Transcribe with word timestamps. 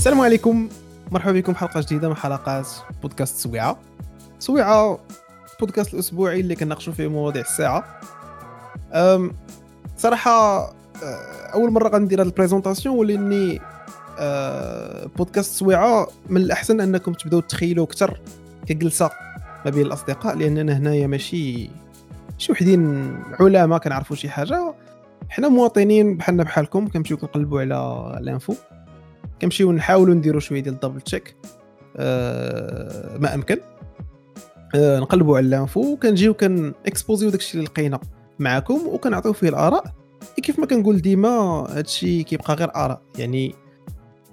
السلام 0.00 0.20
عليكم. 0.20 0.68
مرحبا 1.10 1.32
بكم 1.32 1.54
حلقة 1.54 1.80
جديدة 1.80 2.08
من 2.08 2.16
حلقات 2.16 2.68
بودكاست 3.02 3.36
سويعة. 3.36 3.78
سويعة 4.38 4.98
بودكاست 5.60 5.94
الأسبوعي 5.94 6.40
اللي 6.40 6.54
كنناقشوا 6.54 6.92
فيه 6.92 7.08
مواضيع 7.08 7.42
الساعة. 7.42 8.00
أم 8.92 9.32
صراحة 9.96 10.60
أه، 10.60 10.72
أول 11.54 11.70
مرة 11.70 11.88
غندير 11.88 12.22
هذه 12.22 12.26
البريزونطاسيون 12.26 12.96
ولأني 12.96 13.60
أه، 14.18 15.06
بودكاست 15.16 15.52
سويعة 15.52 16.06
من 16.28 16.40
الأحسن 16.40 16.80
أنكم 16.80 17.12
تبداو 17.12 17.40
تخيلوا 17.40 17.84
أكثر 17.84 18.20
كجلسة 18.66 19.10
ما 19.64 19.70
بين 19.70 19.86
الأصدقاء 19.86 20.36
لأننا 20.36 20.78
هنايا 20.78 21.06
ماشي 21.06 21.70
شي 22.38 22.52
وحدين 22.52 23.14
علماء 23.40 23.78
كنعرفوا 23.78 24.16
شي 24.16 24.28
حاجة. 24.28 24.74
حنا 25.28 25.48
مواطنين 25.48 26.16
بحالنا 26.16 26.42
بحالكم 26.42 26.88
كنمشيو 26.88 27.16
كنقلبوا 27.16 27.60
على 27.60 28.18
ال 28.20 28.26
info. 28.26 28.54
كنمشيو 29.40 29.72
نحاولوا 29.72 30.14
نديروا 30.14 30.40
شوية 30.40 30.60
ديال 30.60 30.74
ال 30.74 30.78
double 30.78 31.00
check. 31.00 31.36
أه 31.96 33.18
ما 33.18 33.34
أمكن. 33.34 33.56
أه 34.74 34.98
نقلبوا 34.98 35.36
على 35.36 35.46
ال 35.46 35.55
info 35.55 35.92
وكنجيو 35.92 36.34
كن 36.34 36.72
exposer 36.86 37.20
يو 37.20 37.30
داكشي 37.30 37.58
اللي 37.58 37.64
لقينا 37.64 38.00
معكم 38.38 38.86
وكنعطيو 38.86 39.32
فيه 39.32 39.48
الآراء. 39.48 39.84
كيف 40.42 40.58
ما 40.58 40.66
كنقول 40.66 41.00
ديما 41.00 41.28
هادشي 41.70 42.22
كيبقى 42.22 42.54
غير 42.54 42.70
آراء. 42.76 43.00
يعني 43.18 43.54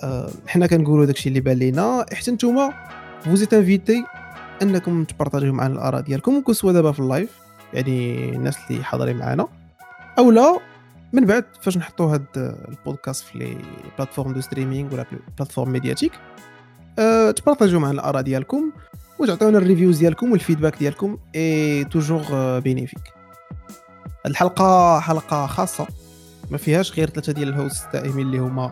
أه 0.04 0.30
حنا 0.48 0.68
كنقولوا 0.68 1.06
داكشي 1.06 1.30
اللي 1.30 1.40
بان 1.40 1.58
لينا. 1.58 2.06
حتى 2.14 2.32
نتوما 2.32 2.74
vous 3.22 3.38
êtes 3.38 3.54
invités 3.54 4.04
أنكم 4.62 5.04
ت 5.04 5.08
partager 5.08 5.45
يو 5.45 5.54
معنا 5.54 5.74
الآراء 5.74 6.02
ديالكم 6.02 6.42
كون 6.42 6.54
سوا 6.54 6.72
دابا 6.72 6.92
في 6.92 7.00
ال 7.00 7.05
live. 7.05 7.30
يعني 7.74 8.30
الناس 8.30 8.58
اللي 8.70 8.84
حاضرين 8.84 9.18
معنا. 9.18 9.48
أو 10.20 10.32
لا 10.32 10.60
من 11.14 11.26
بعد 11.26 11.46
فاش 11.62 11.78
نحطوا 11.78 12.14
هاد 12.14 12.26
البودكاست 12.70 13.24
في 13.26 13.38
les 13.40 13.58
plateformes 13.98 14.34
de 14.34 14.42
streaming 14.42 14.94
ولا 14.94 15.06
plateformes 15.38 15.72
médiatiques 15.72 16.12
أه 17.00 17.32
ت 17.32 17.36
partager 17.36 17.71
يو 17.71 17.80
معنا 17.80 17.94
الآراء 17.94 18.22
ديالكم 18.22 18.72
وتعطيونا 19.20 19.58
ال 19.58 19.63
reviews 19.63 19.98
ديالكم 19.98 20.32
وال 20.32 20.41
feedback 20.41 20.78
ديالكم 20.78 21.18
est 21.36 21.84
toujours 21.84 22.24
bénéfique. 22.60 23.14
الحلقة 24.26 25.00
حلقة 25.00 25.48
خاصة 25.48 25.88
ما 26.52 26.58
فيهاش 26.58 26.94
غير 26.94 27.10
ثلاثة 27.10 27.34
ديال 27.34 27.50
ال 27.50 27.56
hosts 27.56 27.86
الدائمين 27.86 28.26
اللي 28.26 28.38
هما 28.38 28.72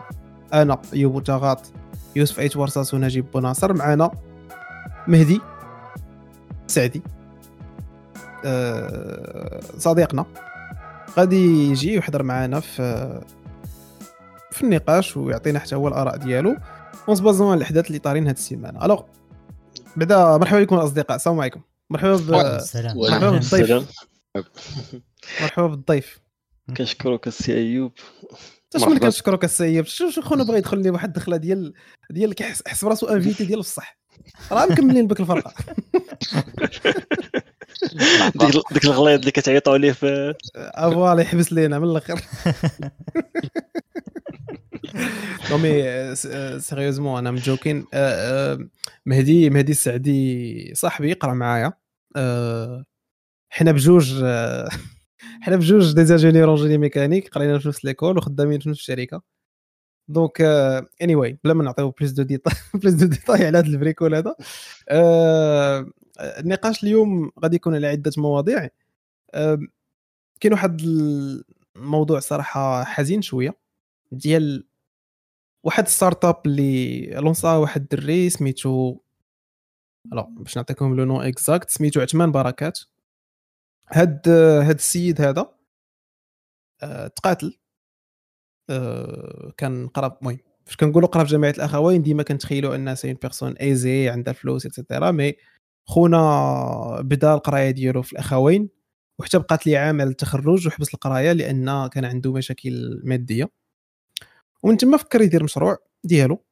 أنا 0.52 0.78
ايوب 0.94 1.22
تاغاط 1.24 1.72
يوسف 2.16 2.40
عيت 2.40 2.56
ورصاص 2.56 2.94
ونجيب 2.94 3.30
بوناصر 3.30 3.72
معنا 3.72 4.10
مهدي 5.08 5.40
سعدي 6.66 7.02
أه 8.44 9.60
صديقنا. 9.78 10.24
غادي 11.18 11.70
يجي 11.70 11.94
يحضر 11.94 12.22
معنا 12.22 12.60
في 12.60 13.20
في 14.52 14.62
النقاش 14.62 15.16
ويعطينا 15.16 15.58
حتى 15.58 15.74
هو 15.74 15.88
الآراء 15.88 16.16
ديالو. 16.16 16.56
en 17.08 17.16
se 17.16 17.24
basant 17.24 17.50
على 17.50 17.58
الأحداث 17.58 17.86
اللي 17.86 17.98
طارين 17.98 18.26
هاد 18.26 18.36
السيمانة. 18.36 18.84
alors 18.84 19.02
بعدا 19.96 20.36
مرحبا 20.36 20.62
بكم 20.62 20.76
الاصدقاء 20.76 21.16
السلام 21.16 21.40
عليكم. 21.40 21.60
مرحبا 21.90 22.16
ب... 22.16 22.30
مرحبا 22.96 23.30
بالضيف. 23.30 23.92
مرحبا 25.42 25.66
بالضيف. 25.66 26.18
كنشكرك 26.76 27.26
السي 27.26 27.54
أيوب. 27.54 27.92
شكون 28.76 28.88
اللي 28.88 29.00
كنشكرك 29.00 29.44
السي 29.44 29.64
أيوب؟ 29.64 29.86
شو 29.86 30.22
خونا 30.22 30.44
بغى 30.44 30.58
يدخل 30.58 30.82
لي 30.82 30.90
واحد 30.90 31.08
الدخلة 31.08 31.36
ديال 31.36 31.74
ديال 32.10 32.34
كيحس 32.34 32.84
براسو 32.84 33.06
invité 33.06 33.44
ديال 33.44 33.58
الصح. 33.58 33.98
راه 34.52 34.66
مكملين 34.66 35.06
بك 35.06 35.20
الفرقة. 35.20 35.54
ديك 38.72 38.84
الغليظ 38.84 39.18
اللي 39.18 39.30
كتعيطوا 39.30 39.72
عليه 39.72 39.92
في 39.92 40.34
voilà 40.74 41.22
يحبس 41.22 41.52
لينا 41.52 41.78
من 41.78 41.90
الآخر 41.90 42.20
non 45.50 45.58
mais 45.58 46.14
sérieusement 46.60 47.18
أنا 47.18 47.30
مجوكين. 47.30 47.84
مهدي 49.06 49.50
مهدي 49.50 49.72
السعدي 49.72 50.74
صاحبي 50.74 51.10
يقرأ 51.10 51.34
معايا. 51.34 51.72
حنا 53.50 53.72
بجوج 53.72 54.24
حنا 55.42 55.56
بجوج 55.56 55.94
des 55.94 56.08
ingénieurs 56.08 56.56
génie 56.56 56.78
mécanique 56.78 57.28
قرينا 57.28 57.58
في 57.58 57.68
نفس 57.68 57.84
l'école 57.84 58.18
وخدامين 58.18 58.60
في 58.60 58.68
نفس 58.68 58.78
الشركة. 58.78 59.22
donc 60.08 60.40
anyway 61.02 61.38
بلا 61.44 61.54
ما 61.54 61.64
نعطيو 61.64 61.90
plus 61.90 62.10
de 62.10 62.22
détails 62.22 62.50
plus 62.74 62.94
de 62.94 63.06
détails 63.06 63.46
على 63.46 63.58
هذا 63.58 63.66
البريكول 63.66 64.14
هذا. 64.14 64.36
النقاش 66.20 66.84
اليوم 66.84 67.32
غادي 67.42 67.56
يكون 67.56 67.74
على 67.74 67.86
عدة 67.86 68.12
مواضيع. 68.16 68.68
كاين 70.40 70.52
واحد 70.52 70.80
الموضوع 71.76 72.20
صراحة 72.20 72.84
حزين 72.84 73.22
شوية 73.22 73.58
ديال 74.12 74.66
واحد 75.64 75.88
start-up 75.88 76.42
اللي 76.46 77.06
lança 77.06 77.52
واحد 77.52 77.80
الدري 77.80 78.30
سميتو 78.30 78.98
لا 80.12 80.26
باش 80.30 80.56
نعطيكم 80.56 80.96
le 80.96 81.04
nom 81.04 81.20
exact 81.20 81.70
سميتو 81.70 82.00
عثمان 82.00 82.32
بركات. 82.32 82.80
هاد 83.88 84.28
هاد 84.28 84.74
السيد 84.74 85.20
هذا 85.20 85.54
تقاتل. 87.16 87.58
كان 89.56 89.88
قرب 89.88 90.18
المهم 90.22 90.38
فاش 90.64 90.76
كنقولوا 90.76 91.08
قرا 91.08 91.24
في 91.24 91.30
جامعة 91.30 91.50
الأخوين 91.50 92.02
ديما 92.02 92.22
كنتخيلوا 92.22 92.74
أن 92.74 92.94
c'est 92.94 93.08
une 93.08 93.18
personne 93.22 93.52
aisée 93.52 94.08
عندها 94.08 94.32
فلوس 94.32 94.66
et 94.66 94.77
cetera 94.77 95.10
mais 95.10 95.34
خونا 95.88 97.00
بدا 97.00 97.34
القراية 97.34 97.70
ديالو 97.70 98.02
في 98.02 98.12
الأخوين 98.12 98.68
وحتى 99.18 99.38
بقات 99.38 99.66
لي 99.66 99.76
عام 99.76 100.00
على 100.00 100.10
التخرج 100.10 100.66
وحبس 100.66 100.94
القراية 100.94 101.32
لأن 101.32 101.86
كان 101.86 102.04
عنده 102.04 102.32
مشاكل 102.32 103.00
مادية. 103.04 103.50
ومن 104.62 104.76
تما 104.76 104.96
فكر 104.96 105.20
يدير 105.22 105.44
مشروع 105.44 105.78
ديالو. 106.04 106.44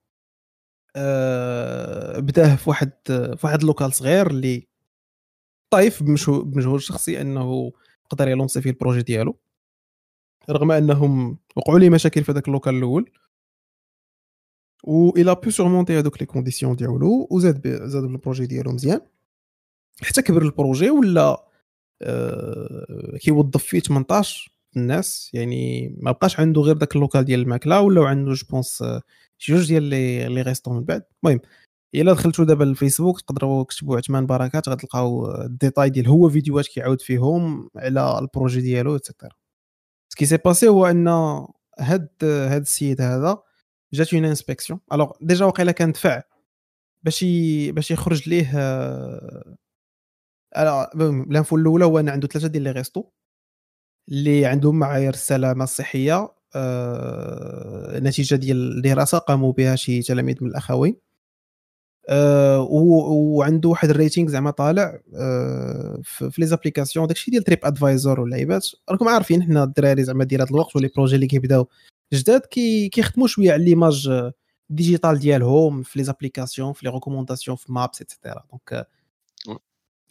أه 0.97 2.19
بداه 2.19 2.57
في 2.57 2.71
واحد 2.71 2.93
في 3.07 3.39
واحد 3.45 3.61
ال 3.61 3.66
local 3.66 3.93
صغير 3.93 4.31
اللي 4.31 4.69
طايف 5.71 6.03
بمجهود 6.03 6.81
شخصي 6.81 7.21
أنه 7.21 7.73
قدر 8.11 8.29
يلونسي 8.29 8.61
فيه 8.61 8.71
البروجي 8.71 9.03
ديالو. 9.03 9.39
رغم 10.51 10.73
أنهم 10.73 11.39
وقعوا 11.57 11.79
لي 11.79 11.91
مشاكل 11.91 12.25
في 12.25 12.33
هذاك 12.33 12.49
اللوكال 12.49 12.75
الأول. 12.75 13.11
و 14.85 15.11
إلى 15.11 15.35
بو 15.35 15.51
سورمونتي 15.51 15.99
هذوك 15.99 16.21
لي 16.21 16.27
كونديسيون 16.27 16.77
ديالو 16.77 17.29
وزاد 17.31 17.69
زاد 17.87 18.05
البروجي 18.05 18.47
ديالو 18.47 18.73
مزيان. 18.73 19.01
حتى 20.03 20.23
كبر 20.23 20.43
البروجي 20.43 20.91
ولا 20.91 21.47
آه 22.03 23.17
كيوظف 23.21 23.65
فيه 23.65 23.81
18 23.81 24.53
الناس؟ 24.77 25.31
يعني 25.35 25.89
ما 25.99 26.13
بقاش 26.13 26.41
عنده 26.41 26.61
غير 26.61 26.77
داك 26.77 26.97
اللوكال 26.97 27.25
ديال 27.25 27.41
الماكلة 27.41 27.81
ولا 27.81 28.09
عنده 28.09 28.33
جو 28.33 28.47
بونس 28.51 28.85
شي 29.39 29.55
جوج 29.55 29.69
ديال 29.69 29.83
لي 29.83 30.29
لي 30.29 30.43
ريستون 30.43 30.77
من 30.77 30.85
بعد؟ 30.85 31.05
المهم 31.25 31.41
إلا 31.95 32.13
دخلتوا 32.13 32.45
دابا 32.45 32.65
الفيسبوك 32.65 33.21
تقدروا 33.21 33.65
تكتبوا 33.65 33.97
عثمان 33.97 34.27
بركات 34.27 34.69
غتلقاو 34.69 35.35
الديتاي 35.35 35.91
ديال 35.91 36.09
هو 36.09 36.29
فيديوهات 36.29 36.67
كيعاود 36.67 37.01
فيهم 37.01 37.71
على 37.77 38.19
ال 38.19 38.25
projet 38.25 38.61
ديالو 38.61 38.97
et 38.97 39.06
cetera 39.06 39.33
ce 40.13 40.19
qui 40.19 40.27
s'est 40.27 40.37
passé 40.37 40.69
هو 40.69 40.87
أن 40.87 41.09
هاد 41.79 42.09
هاد 42.23 42.61
السيد 42.61 43.01
هذا 43.01 43.43
جات 43.95 44.15
une 44.15 44.25
inspection 44.25 44.81
alors 44.93 45.13
déjà 45.21 45.45
واقيلا 45.45 45.73
كان 45.73 45.93
دفع 45.93 46.23
باش 47.03 47.25
باش 47.71 47.91
يخرج 47.91 48.29
ليه 48.29 48.51
l'info 51.31 51.57
الأولى 51.57 51.85
هو 51.85 51.99
ان 51.99 52.09
عنده 52.09 52.29
ثلاثة 52.29 52.49
ديال 52.49 52.63
les 52.63 52.71
restos 52.71 53.05
اللي 54.09 54.47
عندهم 54.47 54.79
معايير 54.79 55.15
السلامه 55.15 55.65
الصحيه 55.65 56.29
آه 56.57 57.99
نتيجة 57.99 58.35
ديال 58.35 58.83
دراسه 58.83 59.19
قاموا 59.19 59.53
بها 59.53 59.77
شي 59.77 60.03
تلاميذ 60.03 60.37
من 60.41 60.51
الأخوين 60.51 60.97
آه 62.09 62.61
وعنده 62.61 63.69
واحد 63.69 63.91
ال 63.91 63.96
rating 63.96 64.29
زعما 64.29 64.51
طالع 64.51 65.01
آه 65.15 66.01
في 66.03 66.33
les 66.39 66.47
applications 66.47 67.07
داكشي 67.07 67.31
ديال 67.31 67.45
TripAdvisor 67.45 68.21
واللعيبات 68.21 68.67
راكم 68.91 69.09
عارفين 69.09 69.43
حنا 69.43 69.65
الدراري 69.65 70.05
زعما 70.05 70.25
ديال 70.25 70.41
هذا 70.41 70.51
الوقت 70.51 70.77
و 70.77 70.80
les 70.80 70.89
projets 70.97 71.15
اللي 71.15 71.27
كيبداو 71.27 71.69
جداد 72.15 72.41
كي 72.41 72.89
كيخدموا 72.89 73.27
شوية 73.27 73.53
على 73.53 73.65
l'image 73.65 74.31
digitale 74.71 75.19
ديالهم 75.19 75.83
في 75.83 75.99
les 75.99 76.05
applications 76.05 76.73
في 76.73 76.87
les 76.87 76.93
recommandations 76.93 77.57
في 77.57 77.73
Maps 77.73 78.01
et 78.01 78.12
cetera 78.12 78.45
donc 78.51 78.87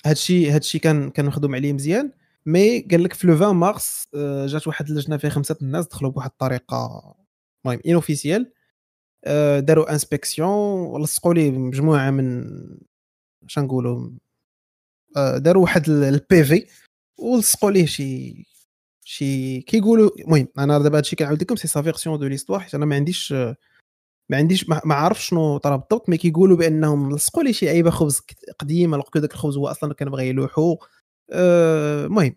هادشي 0.06 0.52
هادشي 0.52 0.80
كان 0.80 1.10
كان 1.10 1.26
مخدوم 1.26 1.56
عليه 1.56 1.74
مزيان. 1.74 2.12
mais 2.46 2.80
قال 2.80 3.04
لك 3.04 3.14
في 3.14 3.28
le 3.28 3.36
20 3.36 3.56
مارس 3.56 4.08
جات 4.46 4.68
واحد 4.68 4.90
اللجنة 4.90 5.18
فيها 5.18 5.30
خمسة 5.30 5.58
الناس 5.62 5.88
دخلوا 5.88 6.12
بواحد 6.12 6.30
الطريقة 6.30 7.16
المهم 7.66 7.80
inofficiel 7.88 8.52
داروا 9.60 9.92
inspection 9.92 11.04
لصقوا 11.04 11.34
ليه 11.34 11.52
مجموعة 11.52 12.12
من 12.12 12.44
اش 13.46 13.60
نقولوا 13.60 14.12
داروا 15.16 15.64
واحد 15.64 15.90
ال 15.90 16.44
PV 16.44 16.68
ولصقوا 17.18 17.72
ليه 17.72 17.86
شي 17.86 18.36
شي 19.06 19.62
كيقولوا 19.62 20.10
المهم 20.20 20.48
أنا 20.58 20.80
دابا 20.80 20.98
هادشي 20.98 21.16
كنعاود 21.16 21.42
لكم 21.42 21.56
c'est 21.56 21.68
sa 21.68 21.81
version 21.81 22.20
de 22.20 22.28
l'histoire 22.28 22.60
حيت 22.60 22.76
أنا 22.76 22.86
ما 22.86 22.96
عنديش 22.96 23.34
ما 24.34 24.40
عنديش 24.40 24.70
ما 24.70 24.96
عرفش 24.96 25.30
شنو 25.30 25.58
طرا 25.58 25.76
بالضبط 25.76 26.10
mais 26.10 26.18
كيقولوا 26.18 26.58
بأنهم 26.58 27.16
لصقوا 27.16 27.44
لي 27.44 27.54
شي 27.54 27.70
عيبه 27.70 27.90
خبز 27.90 28.22
قديم 28.60 28.94
alors 28.94 29.10
داك 29.16 29.34
الخبز 29.34 29.58
هو 29.58 29.68
أصلا 29.68 29.94
كان 29.94 30.10
بغى 30.10 30.28
يلوحو. 30.30 30.78
المهم 31.32 32.26
أه 32.26 32.36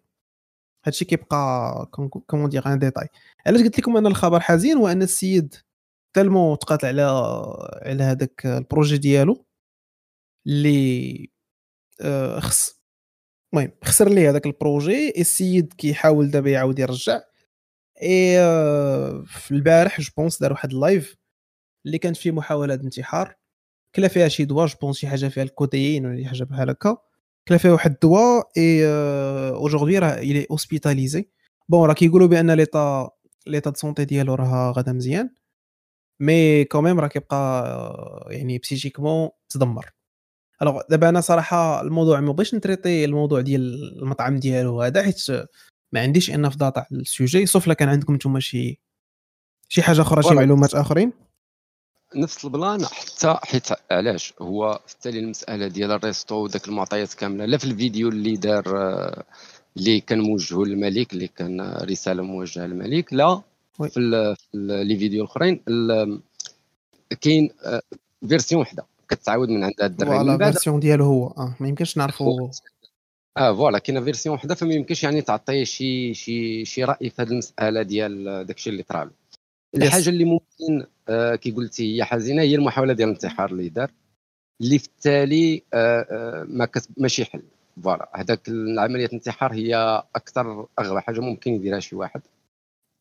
هادشي 0.87 1.05
كيبقى 1.05 1.91
comment 2.27 2.49
dire 2.49 2.67
un 2.67 2.79
détail. 2.79 3.09
علاش 3.47 3.63
قلت 3.63 3.79
لكم 3.79 3.97
أن 3.97 4.07
الخبر 4.07 4.41
حزين؟ 4.41 4.77
هو 4.77 4.89
ان 4.89 5.03
السيد 5.03 5.55
tellement 6.15 6.59
تقاتل 6.59 6.87
على 6.87 7.03
على 7.83 8.03
هذاك 8.03 8.47
ال 8.47 8.54
projet 8.54 8.99
ديالو 8.99 9.47
اللي 10.47 11.31
آه، 12.01 12.41
خص 12.41 12.81
المهم 13.55 13.73
خسر 13.85 14.09
ليه 14.09 14.31
هذاك 14.31 14.47
ال 14.47 14.56
projet. 14.56 15.21
السيد 15.21 15.73
كيحاول 15.73 16.31
دابا 16.31 16.51
يعاود 16.51 16.79
يرجع. 16.79 17.21
إي 18.03 18.41
آه، 18.41 19.25
في 19.27 19.51
البارح 19.51 20.01
je 20.00 20.11
pense 20.17 20.41
دار 20.41 20.53
واحد 20.53 20.73
ال 20.73 20.81
live 20.81 21.17
اللي 21.87 21.99
كانت 21.99 22.17
فيه 22.17 22.31
محاولة 22.31 22.75
انتحار 22.75 23.37
كلا 23.94 24.09
فيها 24.09 24.29
شي 24.29 24.44
دواء 24.44 24.67
je 24.67 24.77
pense 24.83 24.97
شي 24.97 25.06
حاجة 25.09 25.29
فيها 25.29 25.43
الكوديين 25.43 26.06
ولا 26.06 26.23
شي 26.23 26.29
حاجة 26.29 26.44
بحال 26.44 26.71
هكا 26.71 26.97
كلا 27.49 27.59
فيها 27.59 27.73
واحد 27.73 27.91
الدواء 27.93 28.49
اي 28.56 28.87
اوجوردي 29.50 29.99
راه 29.99 30.19
الي 30.19 30.47
اوسبيتاليزي 30.50 31.29
بون 31.69 31.88
راه 31.88 31.94
كيقولوا 31.94 32.27
بأن 32.27 32.50
ليطا 32.50 33.11
ليطا 33.47 33.71
دو 33.71 33.77
سونتي 33.77 34.05
ديالو 34.05 34.35
راه 34.35 34.73
غادا 34.73 34.93
مزيان 34.93 35.31
مي 36.21 36.65
كوميم 36.65 37.00
راه 37.00 37.09
كيبقى 37.09 37.37
آه، 37.37 38.27
يعني 38.31 38.59
بسيجيكمون 38.59 39.29
تدمر 39.49 39.91
الوغ 40.62 40.83
دابا 40.91 41.09
أنا 41.09 41.21
صراحة 41.21 41.81
الموضوع 41.81 42.21
ما 42.21 42.33
بغيتش 42.33 42.55
نتريتي 42.55 43.05
الموضوع 43.05 43.41
ديال 43.41 43.99
المطعم 44.03 44.37
ديالو 44.37 44.83
هذا 44.83 45.03
حيت 45.03 45.31
ما 45.93 46.00
عنديش 46.00 46.31
ان 46.31 46.50
في 46.50 46.56
داتا 46.56 46.81
على 46.81 47.00
السوجي 47.00 47.47
سوف 47.47 47.67
لا 47.67 47.75
كان 47.75 47.88
عندكم 47.88 48.15
نتوما 48.15 48.41
شي 48.41 48.81
شي 49.69 49.83
حاجة 49.83 50.00
أخرى 50.00 50.23
شي 50.23 50.35
معلومات 50.35 50.75
آخرين. 50.75 51.12
نفس 52.14 52.44
البلان 52.44 52.87
حتى 52.87 53.38
حيت 53.43 53.67
علاش؟ 53.91 54.35
هو 54.41 54.81
في 54.87 54.94
التالي 54.94 55.19
المسألة 55.19 55.69
ديال 55.69 55.93
الريستو 55.93 56.35
وداك 56.35 56.69
المعطيات 56.69 57.14
كاملة 57.14 57.44
لا 57.44 57.58
في 57.58 57.64
الفيديو 57.64 58.08
اللي 58.08 58.37
دار 58.37 58.64
آه، 58.76 59.25
اللي 59.76 60.00
كان 60.00 60.20
موجهه 60.20 60.64
للملك 60.64 61.12
اللي 61.12 61.29
كان 61.29 61.79
رسالة 61.82 62.23
موجهة 62.23 62.67
للملك 62.67 63.12
لا 63.12 63.41
في, 63.73 63.88
في 63.88 64.35
les 64.55 64.99
vidéos 64.99 65.25
الأخرين 65.25 65.61
كاين 67.20 67.50
version 68.29 68.61
وحدة 68.61 68.87
كتعاود 69.09 69.49
من 69.49 69.64
عند 69.64 70.05
من 70.05 70.37
بعد 70.37 70.52
version 70.53 70.81
ديالو 70.81 71.05
هو. 71.05 71.26
آه 71.26 71.56
ما 71.61 71.69
يمكنش 71.69 71.97
نعرفوا 71.97 72.50
آه 73.37 73.52
voilà 73.53 73.79
كاينة 73.79 74.00
version 74.00 74.35
وحدة 74.35 74.55
فما 74.55 74.75
يمكنش 74.75 75.05
يعني 75.05 75.23
تعطيه 75.23 75.64
شي 75.64 76.14
شي 76.14 76.64
شي 76.64 76.85
رأي 76.85 77.11
في 77.11 77.23
هذه 77.23 77.29
المسألة 77.29 77.82
ديال 77.82 78.44
داكشي 78.47 78.70
اللي 78.70 78.82
طرا 78.82 79.11
الحاجة 79.75 80.09
اللي 80.09 80.25
ممكن 80.25 80.81
آه 80.81 80.96
كي 81.41 81.50
قلتي 81.50 81.97
هي 81.97 82.05
حزينة 82.05 82.43
هي 82.43 82.55
المحاولة 82.55 82.93
ديال 82.93 83.08
الانتحار 83.08 83.50
اللي 83.50 83.69
دار 83.69 83.91
اللي 84.61 84.79
في 84.79 84.87
التالي 84.87 85.62
آه 85.75 86.06
آه 86.11 86.47
ما 86.49 86.69
ماشي 86.97 87.25
حل. 87.25 87.43
voilà 87.83 88.11
هذاك 88.14 88.49
عمليه 88.79 89.06
الانتحار 89.06 89.53
هي 89.53 90.03
أكثر 90.17 90.67
أغبى 90.79 91.00
حاجة 91.00 91.20
ممكن 91.20 91.53
يديرها 91.53 91.81
شي 91.81 91.97
واحد. 91.97 92.23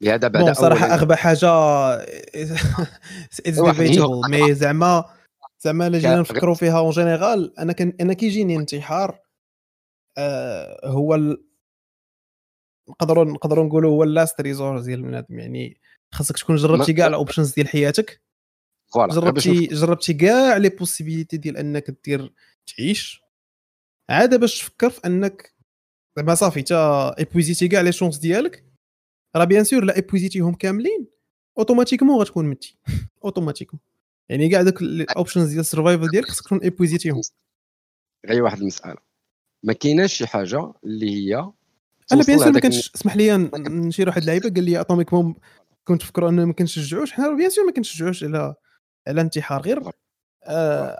لهذا 0.02 0.28
بعد 0.28 0.52
صراحة 0.52 0.86
أغبى 0.86 1.16
حاجة 1.16 1.50
it's 3.46 3.60
debatable 3.60 4.22
mais 4.30 4.54
زعما 4.54 5.06
زعما 5.60 5.88
الا 5.88 6.00
جينا 6.00 6.19
نفكروا 6.19 6.56
فيها 6.56 6.80
en 6.80 6.90
général 6.90 7.60
أنا 7.60 7.74
كان 7.74 7.94
أنا 8.01 8.13
كيجيني 8.13 8.56
انتحار 8.56 9.19
آه 10.18 10.88
هو 10.88 11.16
ال... 11.16 11.46
نقدروا 12.90 13.25
نقدروا 13.25 13.66
نقولوا 13.66 13.92
هو 13.92 14.04
ال 14.04 14.11
last 14.11 14.42
resort 14.42 14.80
ديال 14.80 15.00
البنادم 15.00 15.40
يعني 15.40 15.78
خاصك 16.16 16.38
تكون 16.38 16.56
جربتي 16.56 16.94
كاع 16.94 17.08
ال 17.08 17.13
options 17.13 17.54
ديال 17.54 17.68
حياتك. 17.68 18.22
جربتي 18.96 19.66
جربتي 19.66 20.14
كاع 20.14 20.58
les 20.58 20.70
possibilités 20.70 21.38
ديال 21.38 21.58
انك 21.58 21.98
دير 22.06 22.34
تعيش. 22.68 23.22
عاد 24.10 24.40
باش 24.40 24.60
تفكر 24.60 24.90
في 24.90 25.02
انك 25.06 25.54
زعما 26.18 26.36
صافي 26.36 26.62
t'as 26.62 27.20
épuisé 27.20 27.56
تي 27.56 27.68
كاع 27.68 27.82
les 27.82 27.92
chances 27.92 28.18
ديالك. 28.18 28.66
راه 29.36 29.46
bien 29.46 29.64
sûr 29.64 29.84
لا 29.84 29.96
épuisé 29.96 30.30
تيهم 30.30 30.54
كاملين 30.54 31.08
automatiquement 31.58 32.20
غتكون 32.20 32.50
متي. 32.50 32.78
automatiquement. 33.26 33.82
يعني 34.30 34.50
كاع 34.50 34.62
دوك 34.62 34.82
ال 34.82 34.90
options 34.90 35.50
ديال 35.50 35.60
ال 35.60 35.65
survival 35.65 36.10
ديالك 36.10 36.30
خصك 36.30 36.44
تكون 36.44 36.60
épuisé 36.60 36.97
تيهم 36.97 37.22
غير 38.26 38.44
واحد 38.44 38.60
المسألة. 38.60 38.98
ما 39.64 39.74
كايناش 39.74 40.14
شي 40.14 40.28
حاجة 40.28 40.74
اللي 40.84 41.10
هي 41.10 41.52
أنا 42.12 42.24
bien 42.24 42.40
sûr 42.40 42.52
ما 42.52 42.60
كانش 42.60 42.92
اسمح 42.96 43.16
لي 43.16 43.38
نشير 43.58 44.08
واحد 44.08 44.22
اللعيبة 44.22 44.50
قال 44.50 44.64
لي 44.64 44.82
atomic 44.82 45.12
bomb 45.12 45.36
كنت 45.88 46.02
تفكروا 46.02 46.30
أنه 46.30 46.46
ما 46.46 46.54
كنشجعوش؟ 46.54 47.12
حنا 47.12 47.36
bien 47.36 47.50
sûr 47.50 47.66
ما 47.66 47.72
كنشجعوش 47.72 48.24
على 48.24 48.56
على 49.08 49.22
انتحار. 49.22 49.62
غير 49.62 49.82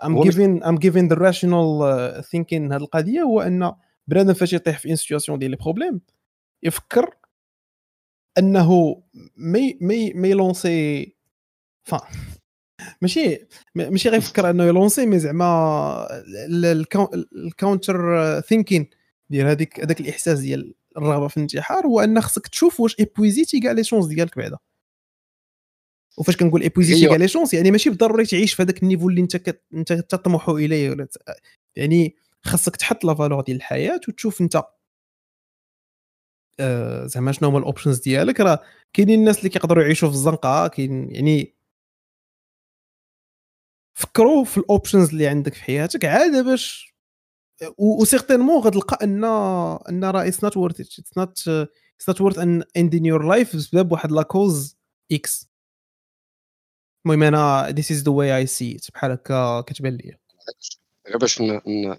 I'm 0.04 0.22
giving 0.22 0.62
I'm 0.64 0.78
giving 0.78 1.08
the 1.08 1.14
rational 1.16 2.24
thinking 2.24 2.72
هذه 2.72 2.80
القضية 2.80 3.20
هو 3.20 3.40
أن 3.40 3.72
بنادم 4.08 4.34
فاش 4.34 4.52
يطيح 4.52 4.78
في 4.78 4.90
une 4.90 4.96
situation 4.96 5.38
ديال 5.38 5.50
les 5.50 5.56
problèmes 5.56 6.00
يفكر 6.62 7.10
أنه 8.38 9.02
mais 9.36 9.78
mais 9.80 10.12
mais 10.12 10.32
lancer 10.32 11.14
فا 11.84 12.00
ماشي 13.02 13.46
ماشي 13.74 14.08
غيفكر 14.08 14.50
أنه 14.50 14.64
ي 14.64 14.70
lancer 14.70 15.06
mais 15.06 15.18
زعما 15.18 16.08
ال 17.34 17.47
counter 17.47 18.40
thinking 18.40 18.90
ديال 19.30 19.46
هذيك 19.46 19.80
هذاك 19.80 20.00
الإحساس 20.00 20.40
ديال 20.40 20.74
الرغبة 20.96 21.28
في 21.28 21.36
الانتحار 21.36 21.86
هو 21.86 22.00
ان 22.00 22.20
خصك 22.20 22.46
تشوف 22.46 22.80
واش 22.80 22.96
épuisé 23.00 23.45
تي 23.45 23.60
كاع 23.60 23.72
les 23.72 23.84
chances 23.84 24.06
ديالك 24.06 24.38
بعدا. 24.38 24.58
وفاش 26.18 26.36
كنقول 26.36 26.62
épuisé 26.62 26.91
تي 26.91 27.00
أيوة. 27.00 27.10
كاع 27.10 27.18
les 27.18 27.28
chances 27.28 27.54
يعني 27.54 27.70
ماشي 27.70 27.90
بالضروري 27.90 28.26
تعيش 28.26 28.54
في 28.54 28.62
هذاك 28.62 28.82
ال 28.82 28.86
niveau 28.86 29.08
اللي 29.08 29.20
انت 29.20 29.36
كت... 29.36 29.62
انت 29.74 29.92
تطمح 29.92 30.48
إليه 30.48 30.90
ولا 30.90 31.04
ت... 31.04 31.16
يعني 31.76 32.16
خاصك 32.44 32.76
تحط 32.76 33.04
la 33.04 33.14
valeur 33.14 33.40
ديال 33.40 33.56
الحياة 33.56 34.00
وتشوف 34.08 34.40
انت 34.40 34.62
آه 36.60 37.06
زعما 37.06 37.32
شنو 37.32 37.48
هما 37.48 37.58
ال 37.58 37.63
options 37.63 38.00
ديالك 38.00 38.40
راه 38.40 38.62
كاينين 38.92 39.18
الناس 39.20 39.38
اللي 39.38 39.48
كيقدروا 39.48 39.82
يعيشوا 39.82 40.08
في 40.08 40.14
الزنقة 40.14 40.68
كاين 40.68 41.10
يعني 41.14 41.56
فكروا 43.98 44.44
في 44.44 44.58
ال 44.58 44.64
options 44.64 45.08
اللي 45.08 45.26
عندك 45.26 45.54
في 45.54 45.62
حياتك 45.62 46.04
عاد 46.04 46.44
باش 46.44 46.96
و 47.78 47.85
certainement 47.85 48.62
غتلقى 48.62 48.98
أن 49.04 49.24
أن 49.88 50.04
راه 50.04 50.28
it's 50.28 50.44
not 50.44 50.56
worth 50.56 50.80
it's 50.80 51.18
not 51.18 51.48
it's 51.48 52.08
not 52.08 52.20
worth 52.20 52.38
an 52.38 52.64
ending 52.76 53.06
your 53.06 53.28
life 53.28 53.56
بسبب 53.56 53.92
واحد 53.92 54.12
la 54.12 54.22
cause 54.22 54.76
X 55.12 55.48
المهم 57.06 57.22
أنا 57.22 57.70
this 57.70 57.92
is 57.92 58.02
the 58.02 58.10
way 58.12 58.36
I 58.36 58.46
see 58.46 58.76
بحال 58.94 59.10
هكا 59.10 59.60
كتبان 59.60 59.96
لي. 59.96 60.16
غير 61.08 61.16
باش 61.16 61.42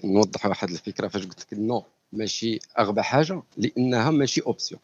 نوضح 0.04 0.46
واحد 0.46 0.70
الفكرة 0.70 1.08
فاش 1.08 1.24
قلت 1.24 1.40
لك 1.40 1.60
non 1.60 1.84
ماشي 2.14 2.60
أغبى 2.80 3.02
حاجة 3.02 3.44
لأنها 3.58 4.12
ماشي 4.12 4.42
option 4.42 4.80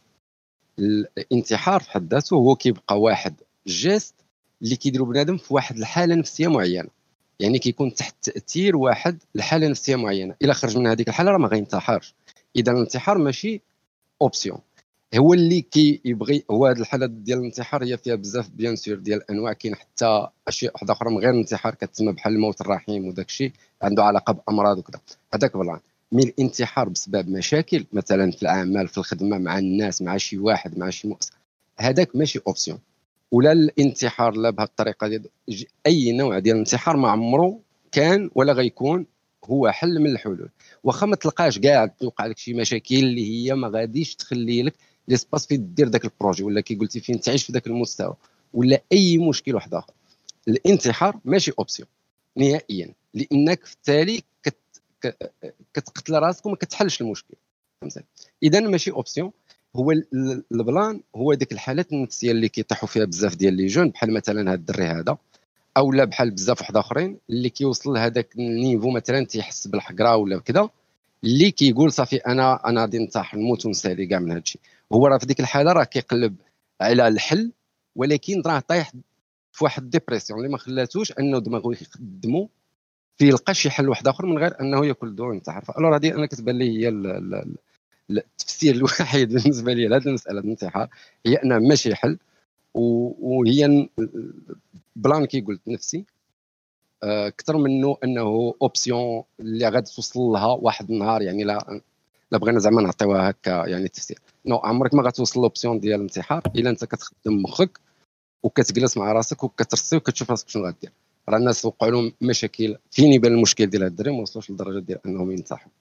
الانتحار 0.80 1.82
في 1.82 1.92
حد 1.92 2.14
ذاته 2.14 2.36
هو 2.36 2.56
كيبقى 2.56 3.02
واحد 3.02 3.36
geste 3.68 4.16
اللي 4.62 4.76
كيديروا 4.76 5.08
بنادم 5.08 5.38
في 5.38 5.54
واحد 5.54 5.78
الحالة 5.78 6.16
نفسية 6.16 6.48
معينة. 6.48 6.90
يعني 7.40 7.60
كيكون 7.60 7.94
تحت 7.94 8.16
تأثير 8.30 8.76
واحد 8.78 9.18
لحاله 9.36 9.68
نفسية 9.68 9.96
معينة. 9.96 10.36
إلا 10.42 10.54
خرج 10.54 10.78
من 10.78 10.88
هذيك 10.88 11.10
الحالة 11.10 11.32
راه 11.32 11.38
ما 11.38 11.48
غينتحرش. 11.48 12.14
إذا 12.56 12.72
الانتحار 12.72 13.18
ماشي 13.18 13.62
option 14.22 14.58
هو 15.18 15.34
اللي 15.34 15.62
كيبغي 15.62 16.44
هو 16.52 16.68
هذه 16.68 16.80
الحاله 16.80 17.06
ديال 17.06 17.40
الانتحار 17.40 17.84
هي 17.84 17.98
فيها 17.98 18.16
بزاف 18.16 18.50
bien 18.50 18.76
sûr 18.76 18.96
ديال 18.96 19.18
الانواع 19.18 19.54
كاين 19.54 19.76
حتى 19.76 20.28
أشياء 20.48 20.74
واحدة 20.74 20.94
أخرى 20.94 21.10
من 21.12 21.18
غير 21.18 21.30
الانتحار 21.30 21.76
كتسمى 21.76 22.12
بحال 22.12 22.34
الموت 22.34 22.62
الرحيم 22.62 23.08
وداك 23.08 23.28
الشيء 23.28 23.52
عنده 23.82 24.04
علاقة 24.04 24.34
بأمراض 24.34 24.78
وكذا. 24.78 25.00
هذاك 25.34 25.58
plan 25.58 25.80
mais 26.12 26.24
الانتحار 26.24 26.90
بسبب 26.90 27.30
مشاكل 27.30 27.86
مثلا 27.94 28.32
في 28.32 28.44
العمل 28.44 28.88
في 28.88 28.98
الخدمة 28.98 29.38
مع 29.38 29.58
الناس 29.58 30.02
مع 30.02 30.18
شي 30.18 30.38
واحد 30.38 30.78
مع 30.78 30.90
شي 30.90 31.08
مؤسسه 31.08 31.34
هذاك 31.78 32.16
ماشي 32.16 32.40
option. 32.48 32.80
ولا 33.32 33.52
الانتحار 33.52 34.34
لا 34.34 34.50
بهذه 34.50 34.68
الطريقة 34.68 35.08
ديال 35.08 35.30
أي 35.88 36.12
نوع 36.12 36.40
ديال 36.40 36.56
الانتحار 36.56 36.98
ما 36.98 37.10
عمره 37.10 37.60
كان 37.92 38.30
ولا 38.36 38.54
غيكون 38.54 39.06
هو 39.46 39.72
حل 39.72 40.00
من 40.00 40.08
الحلول. 40.08 40.50
واخا 40.84 41.06
ما 41.06 41.16
تلقاش 41.16 41.60
كاع 41.60 41.86
توقع 41.86 42.26
لك 42.26 42.38
شي 42.38 42.54
مشاكل 42.54 42.96
اللي 42.96 43.26
هي 43.28 43.56
ما 43.56 43.68
غاديش 43.68 44.16
تخلي 44.16 44.64
لك 44.64 44.74
l'espace 45.08 45.48
فين 45.48 45.74
دير 45.74 45.88
ذاك 45.90 46.06
ال 46.06 46.11
projet 46.11 46.44
ولا 46.44 46.62
كي 46.62 46.76
قلتي 46.76 47.00
فين 47.00 47.20
تعيش 47.20 47.44
في 47.44 47.54
ذاك 47.54 47.68
المستوى 47.68 48.16
ولا 48.54 48.82
أي 48.92 49.18
مشكل 49.18 49.56
واحد 49.56 49.74
اخر 49.74 49.94
الانتحار 50.48 51.20
ماشي 51.26 51.52
option 51.60 51.90
نهائيا. 52.38 52.94
لأنك 53.14 53.66
في 53.66 53.74
التالي 53.74 54.24
كت... 54.44 54.56
كتقتل 55.74 56.14
راسك 56.14 56.46
وما 56.46 56.56
كتحلش 56.56 57.02
المشكل. 57.02 57.34
اذا 58.44 58.60
ماشي 58.60 58.92
option 58.92 59.32
هو 59.76 59.92
ال 60.52 60.62
plan 60.62 61.02
هو 61.16 61.34
ديك 61.34 61.52
الحالات 61.52 61.94
النفسية 61.94 62.32
اللي 62.32 62.50
كيطيحوا 62.50 62.90
فيها 62.90 63.06
بزاف 63.06 63.36
ديال 63.36 63.54
les 63.54 63.66
jeunes 63.66 63.90
بحال 63.90 64.14
مثلا 64.14 64.42
هذا 64.42 64.54
الدري 64.54 64.86
هذا 64.86 65.18
أو 65.78 65.92
لا 65.92 66.04
بحال 66.04 66.32
بزاف 66.32 66.62
واحد 66.62 66.78
أخرين 66.78 67.18
اللي 67.30 67.50
كيوصل 67.50 67.94
لهذاك 67.94 68.36
ال 68.36 68.43
niveau 68.43 68.90
مثلا 68.90 69.26
تيحس 69.26 69.68
بالحقرة 69.68 70.16
ولا 70.16 70.40
كذا. 70.40 70.70
اللي 71.24 71.52
كيقول 71.52 71.92
صافي 71.92 72.16
أنا 72.16 72.70
أنا 72.70 72.82
غادي 72.82 72.98
ننتحر 73.00 73.38
نموت 73.38 73.66
ونسالي 73.66 74.06
كاع 74.06 74.20
من 74.20 74.32
هذا 74.32 74.40
الشيء 74.40 74.62
هو 74.94 75.08
راه 75.08 75.18
في 75.18 75.26
ديك 75.26 75.40
الحالة 75.40 75.72
راه 75.72 75.84
كيقلب 75.84 76.36
على 76.82 77.08
الحل 77.08 77.52
ولكن 77.96 78.42
راه 78.46 78.60
طايح 78.60 78.92
في 79.52 79.64
واحد 79.64 79.90
dépression 79.90 80.40
اللي 80.40 80.52
ما 80.52 80.58
خلاتوش 80.58 81.12
أنه 81.12 81.40
دماغه 81.40 81.72
يخدمو 81.72 82.50
في 83.18 83.28
يلقى 83.28 83.54
شي 83.54 83.70
حل 83.70 83.90
واحد 83.90 84.08
آخر 84.08 84.26
من 84.26 84.38
غير 84.38 84.62
أنه 84.62 84.86
ياكل 84.86 85.16
دواء 85.16 85.30
وينتحر. 85.30 85.66
فالور 85.66 85.96
هذه 85.96 86.16
أنا 86.16 86.26
كتبان 86.26 86.58
لي 86.58 86.80
هي 86.80 86.90
التفسير 88.10 88.76
الوحيد 88.80 89.30
بالنسبة 89.34 89.74
لي 89.74 89.88
لهذه 89.88 90.08
المسألة 90.08 90.40
الانتحار 90.40 90.88
هي 91.26 91.36
انها 91.36 91.60
ماشي 91.60 91.96
حل 91.96 92.18
وهي 92.74 93.90
plan 94.96 95.26
كي 95.26 95.42
قلت 95.42 95.62
نفسي. 95.68 96.06
أكثر 97.04 97.58
منه 97.58 97.98
إنه 98.04 98.54
option 98.62 99.24
اللي 99.40 99.70
غادي 99.70 99.92
توصل 99.92 100.20
لها 100.20 100.48
واحد 100.48 100.92
النهار 100.92 101.22
يعني 101.22 101.44
لا 101.44 101.82
لا 102.32 102.38
بغينا 102.38 102.60
زعما 102.60 102.82
نعطيوها 102.82 103.30
هكا 103.30 103.66
يعني 103.68 103.88
تفسير 103.88 104.20
non 104.46 104.58
عمرك 104.58 104.94
ما 104.94 105.04
غتوصل 105.04 105.42
l'option 105.42 105.80
ديال 105.80 105.96
الانتحار 105.96 106.42
إلا 106.56 106.70
أنت 106.70 106.86
كتخدم 106.86 107.42
مخك 107.44 107.80
وكتجلس 108.44 108.98
مع 108.98 109.12
راسك 109.12 109.44
وكترسي 109.44 109.96
وكتشوف 109.98 110.32
راسك 110.32 110.50
شنو 110.50 110.66
غدير 110.66 110.92
راه 111.30 111.38
الناس 111.38 111.66
وقعوا 111.66 111.92
لهم 111.92 112.14
مشاكل 112.22 112.78
فين 112.92 113.14
يبان 113.14 113.32
المشكل 113.32 113.66
ديال 113.66 113.84
هاد 113.84 113.92
الدراري 113.92 114.16
ما 114.16 114.22
وصلوش 114.22 114.52
لدرجة 114.52 114.80
ديال 114.80 115.00
أنهم 115.06 115.32
ينتحروا. 115.32 115.72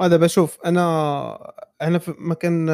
ودابا 0.00 0.26
شوف 0.26 0.58
أنا 0.64 1.52
أنا 1.82 2.00
ما 2.18 2.34
كان 2.34 2.64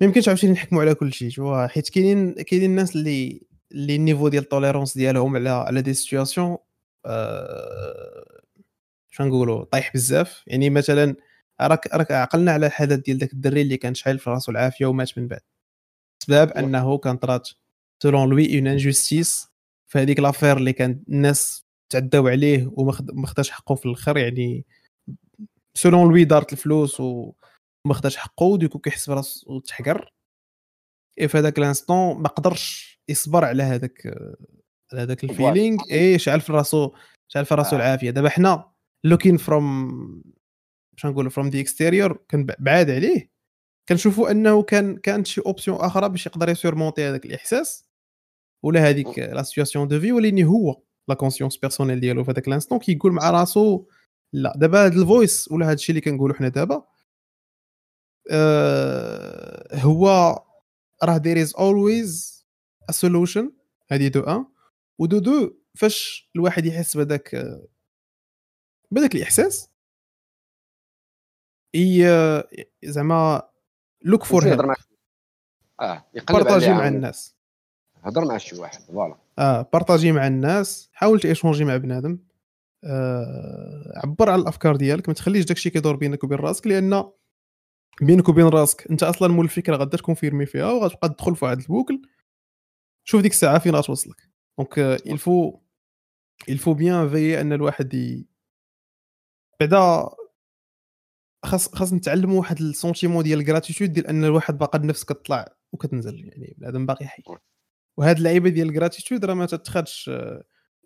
ما 0.00 0.06
يمكنش 0.06 0.28
عاوتاني 0.28 0.52
نحكموا 0.52 0.82
على 0.82 0.94
كل 0.94 1.12
شيء 1.12 1.66
حيت 1.66 1.88
كاينين 1.88 2.32
كاينين 2.32 2.70
الناس 2.70 2.96
اللي 2.96 3.40
اللي 3.74 3.96
ال 3.96 4.01
niveau 4.01 4.28
ديال 4.28 4.42
ال 4.42 4.48
tolérance 4.48 4.98
ديالهم 4.98 5.36
على 5.36 5.48
على 5.50 5.82
des 5.82 5.94
situations 5.94 6.56
شنو 9.10 9.26
نقولوا 9.26 9.64
طايح 9.64 9.92
بزاف. 9.94 10.42
يعني 10.46 10.70
مثلا 10.70 11.16
راك 11.60 11.86
راك 11.94 12.10
عقلنا 12.12 12.52
على 12.52 12.66
الحدث 12.66 12.98
ديال 12.98 13.18
داك 13.18 13.32
الدري 13.32 13.62
اللي 13.62 13.76
كان 13.76 13.94
شاعل 13.94 14.18
في 14.18 14.30
راسو 14.30 14.52
العافية 14.52 14.86
ومات 14.86 15.18
من 15.18 15.28
بعد. 15.28 15.40
بسبب 16.20 16.50
أنه 16.50 16.98
كان 16.98 17.16
طرات 17.16 17.48
selon 18.02 18.28
lui 18.30 18.58
une 18.58 18.66
injustice 18.66 19.48
في 19.86 19.98
هذيك 19.98 20.20
l'affaire 20.20 20.56
اللي 20.56 20.72
كان 20.72 21.02
الناس 21.08 21.66
تعداو 21.92 22.28
عليه 22.28 22.70
وما 22.72 22.92
خد- 22.92 23.10
ما 23.14 23.26
خداش 23.26 23.50
حقه 23.50 23.74
في 23.74 23.86
الآخر 23.86 24.16
يعني 24.18 24.64
selon 25.74 26.08
lui 26.08 26.24
دارت 26.24 26.52
الفلوس 26.52 27.00
وما 27.00 27.94
خداش 27.94 28.16
حقه 28.16 28.44
و 28.46 28.51
du 28.51 28.60
coup 28.60 28.78
كيحس 28.78 29.10
براسو 29.10 29.60
تحقر. 29.60 30.12
اي 31.20 31.28
في 31.28 31.38
هذاك 31.38 31.58
ال 31.58 31.66
instant 31.66 32.22
ما 32.22 32.28
قدرش 32.28 32.93
يصبر 33.08 33.44
على 33.44 33.62
هذاك 33.62 34.06
على 34.92 35.02
هذاك 35.02 35.24
ال 35.24 35.30
feeling. 35.30 35.78
اي 35.90 36.18
شعل 36.18 36.40
في 36.40 36.52
راسو 36.52 36.92
شعل 37.28 37.44
في 37.44 37.54
راسو 37.54 37.76
آه. 37.76 37.78
العافية. 37.78 38.10
دابا 38.10 38.28
حنا 38.28 38.72
looking 39.04 39.36
from 39.36 40.22
باش 40.92 41.06
نقولوا 41.06 41.30
from 41.30 41.50
the 41.50 41.60
exterior 41.60 42.24
كان 42.28 42.46
بعاد 42.58 42.90
عليه. 42.90 43.30
كنشوفوا 43.88 44.30
أنه 44.30 44.62
كان 44.62 44.96
كانت 44.96 45.26
شي 45.26 45.40
option 45.46 45.76
أخرى 45.76 46.08
باش 46.08 46.26
يقدر 46.26 46.48
ي 46.48 46.54
surmonter 46.54 47.04
هذاك 47.08 47.26
الإحساس. 47.26 47.84
ولا 48.62 48.88
هذيك 48.88 49.18
لا 49.18 49.42
سيتوياسيون 49.42 49.88
دو 49.88 50.00
في 50.00 50.12
وليني 50.12 50.44
هو 50.44 50.82
لا 51.08 51.14
كونسيونس 51.14 51.56
بيرسونيل 51.56 52.00
ديالو 52.00 52.24
في 52.24 52.30
هذاك 52.30 52.48
الانستون 52.48 52.78
كيقول 52.78 53.12
مع 53.12 53.30
راسو 53.30 53.86
لا. 54.32 54.52
دابا 54.56 54.86
هذا 54.86 55.00
الفويس 55.00 55.52
ولا 55.52 55.66
هذا 55.66 55.74
الشيء 55.74 55.90
اللي 55.90 56.00
كنقولوا 56.00 56.36
حنا 56.36 56.48
دابا 56.48 56.84
آه 58.30 59.78
هو 59.78 60.08
راه 61.02 61.18
there 61.18 61.46
is 61.46 61.50
always 61.50 62.43
solution 62.92 63.44
هذه 63.88 64.08
دو 64.08 64.20
أن. 64.20 64.46
ودو 64.98 65.18
دو 65.18 65.56
فاش 65.74 66.30
الواحد 66.36 66.66
يحس 66.66 66.96
بهذاك 66.96 67.34
آه، 67.34 67.66
بهذاك 68.90 69.14
الإحساس؟ 69.14 69.70
ي 71.76 72.06
زعما 72.84 73.42
look 74.02 74.24
for 74.24 74.44
help 74.44 74.74
آه 75.80 76.04
partager 76.28 76.70
مع. 76.70 76.88
الناس. 76.88 77.34
هضر 78.02 78.24
مع 78.24 78.38
شي 78.38 78.56
واحد 78.56 78.82
voilà. 78.82 79.16
آه 79.38 79.68
partager 79.72 80.12
مع 80.12 80.26
الناس. 80.26 80.90
حاول 80.92 81.20
ت 81.20 81.25
échanger 81.25 81.64
مع 81.64 81.76
بنادم. 81.76 82.18
آه 82.84 83.92
عبر 84.04 84.30
على 84.30 84.42
الأفكار 84.42 84.76
ديالك. 84.76 85.08
ما 85.08 85.14
تخليش 85.14 85.44
داكشي 85.44 85.70
كيدور 85.70 85.96
بينك 85.96 86.24
وبين 86.24 86.38
راسك 86.38 86.66
لأن 86.66 87.10
بينك 88.02 88.28
وبين 88.28 88.46
راسك 88.46 88.90
أنت 88.90 89.02
أصلا 89.02 89.28
مول 89.28 89.44
الفكرة 89.44 89.76
غادا 89.76 89.96
ت 89.96 90.01
confirmer 90.01 90.46
فيها 90.46 90.72
وغتبقى 90.72 91.08
تدخل 91.08 91.36
في 91.36 91.44
واحد 91.44 91.58
ال 91.60 91.65
boucle. 91.65 92.02
شوف 93.04 93.22
ديك 93.22 93.32
الساعة 93.32 93.58
فين 93.58 93.74
غتوصلك 93.74 94.28
donc 94.58 94.78
il 94.78 95.05
faut 95.05 95.60
il 96.48 96.57
faut 96.57 96.74
bien 96.74 97.08
veiller 97.08 97.40
أن 97.40 97.52
الواحد 97.52 97.94
ي... 97.94 98.26
بعدا 99.60 100.08
خاص 101.44 101.74
خاص 101.74 101.92
نتعلموا 101.92 102.38
واحد 102.38 102.60
ال 102.60 102.66
sentiment 102.66 103.24
ديال 103.24 103.38
ال 103.38 103.43
gratitude 103.43 103.92
ديال 103.92 104.06
أن 104.06 104.24
الواحد 104.24 104.58
باقا 104.58 104.78
النفس 104.78 105.04
كتطلع 105.04 105.56
وكتنزل 105.72 106.24
يعني 106.24 106.54
بنادم 106.58 106.86
باقي 106.86 107.06
حي. 107.06 107.22
وهاد 107.96 108.16
اللعيبة 108.16 108.50
ديال 108.50 108.68
ال 108.68 108.74
gratitude 108.74 109.24
راه 109.24 109.34
ما 109.34 109.46
تتخادش 109.46 110.08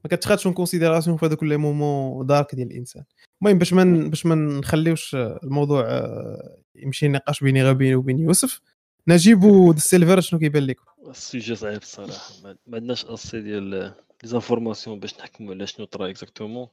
ما 0.04 0.10
كتخادش 0.10 0.46
en 0.46 0.54
considération 0.54 1.16
في 1.16 1.26
هذوك 1.26 1.42
les 1.42 1.56
moments 1.56 2.26
dark 2.26 2.54
ديال 2.54 2.66
الإنسان. 2.66 3.04
المهم 3.42 3.58
باش 3.58 3.72
ما 3.72 4.08
باش 4.08 4.26
ما 4.26 4.34
نخليوش 4.34 5.14
الموضوع 5.14 5.84
آه، 5.88 6.58
يمشي 6.74 7.08
نقاش 7.08 7.40
بيني 7.44 7.62
غير 7.62 7.72
بيني 7.72 7.94
وبين 7.94 8.18
يوسف 8.18 8.60
نجيب 9.08 9.44
السيلفر 9.76 10.20
شنو 10.26 10.40
كيبان 10.40 10.62
لكم؟ 10.62 10.87
ال 11.10 11.18
sujet 11.18 11.54
صعيب 11.56 11.82
الصراحة. 11.82 12.34
ما 12.42 12.76
عندناش 12.76 13.04
assez 13.04 13.40
ديال 13.40 13.62
les 13.62 13.94
les 14.24 14.40
informations 14.40 15.00
باش 15.00 15.18
نحكموا 15.18 15.54
على 15.54 15.66
شنو 15.66 15.86
طرا 15.86 16.10
exactement 16.10 16.68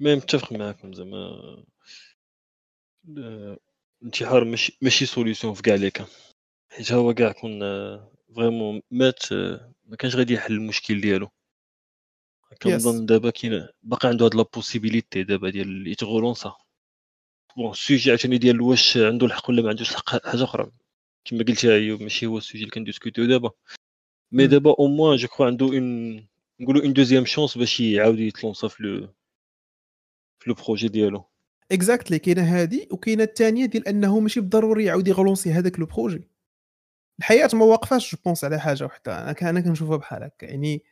mais 0.00 0.14
متفق 0.16 0.52
معاكم 0.52 0.92
زعما 0.92 1.16
ال- 3.08 3.58
الانتحار 4.02 4.44
ماشي 4.44 4.78
ماشي 4.82 5.06
solution 5.06 5.54
في 5.54 5.62
كاع 5.62 5.74
les 5.74 5.90
cas. 5.90 6.06
حيت 6.70 6.92
هو 6.92 7.14
كاع 7.14 7.32
كون 7.32 7.60
vraiment 8.36 8.82
مات 8.90 9.32
آه، 9.32 9.72
ما 9.84 9.96
كانش 9.96 10.16
غادي 10.16 10.34
يحل 10.34 10.52
المشكل 10.54 11.00
ديالو. 11.00 11.28
كنظن 12.62 13.06
دابا 13.06 13.30
كاين 13.30 13.68
باقي 13.82 14.08
عنده 14.08 14.24
هاد 14.24 14.34
la 14.34 14.42
possibilité 14.54 15.22
دابا 15.22 15.50
ديال 15.50 15.86
يت 15.88 16.02
relancer 16.02 16.56
bon 17.56 17.70
ال 17.70 17.77
sujet 17.77 18.10
عاوتاني 18.10 18.38
ديال 18.38 18.60
واش 18.60 18.96
عنده 18.96 19.26
الحق 19.26 19.50
ولا 19.50 19.62
ما 19.62 19.68
عندوش 19.68 19.90
الحق 19.90 20.26
حاجة 20.26 20.44
أخرى. 20.44 20.70
كما 21.24 21.44
قلتي 21.44 21.74
ايوب 21.74 22.02
ماشي 22.02 22.26
هو 22.26 22.38
ال 22.38 22.41
sujet 22.41 22.58
اللي 22.58 22.70
كن 22.70 22.79
discuter 22.79 23.17
يو 23.17 23.26
دابا 23.26 23.50
mais. 24.32 24.46
دابا 24.46 24.74
au 24.78 24.86
moins 24.86 25.16
je 25.16 25.28
crois 25.28 25.46
عنده 25.46 25.66
une 25.66 26.16
نقولوا 26.60 26.82
une 26.82 26.92
deuxième 26.92 27.24
chance 27.24 27.58
باش 27.58 27.80
يعاود 27.80 28.18
يت 28.18 28.31
lancer 28.31 28.68
في 28.68 28.82
le 28.82 29.08
في 30.38 30.50
le 30.50 30.54
projet 30.54 30.88
ديالو 30.88 31.24
Exactly 31.72 32.18
كاينة 32.18 32.42
هادي 32.42 32.88
وكاينه 32.90 33.22
الثانية 33.22 33.66
ديال 33.66 33.88
انه 33.88 34.20
ماشي 34.20 34.40
بالضروري 34.40 34.84
يعاود 34.84 35.08
ي 35.08 35.13
relancer 35.13 35.52
هذاك 35.52 35.78
le 35.78 35.86
projet 35.86 36.28
الحياة 37.18 37.48
ما 37.54 37.64
واقفاش 37.64 38.12
je 38.12 38.18
pense 38.24 38.44
على 38.44 38.60
حاجة 38.60 38.84
وحده 38.84 39.30
أنا 39.30 39.50
أنا 39.50 39.60
كنشوفها 39.60 39.96
بحال 39.96 40.22
هكا 40.22 40.46
يعني 40.46 40.82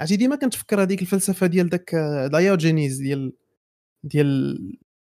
عرفتي 0.00 0.16
ديما 0.16 0.36
كنتفكر 0.36 0.82
هذيك 0.82 1.02
الفلسفه 1.02 1.46
ديال 1.46 1.68
داك 1.68 1.94
دايوجينيز 2.32 2.98
ديال 2.98 3.32
ديال 4.02 4.58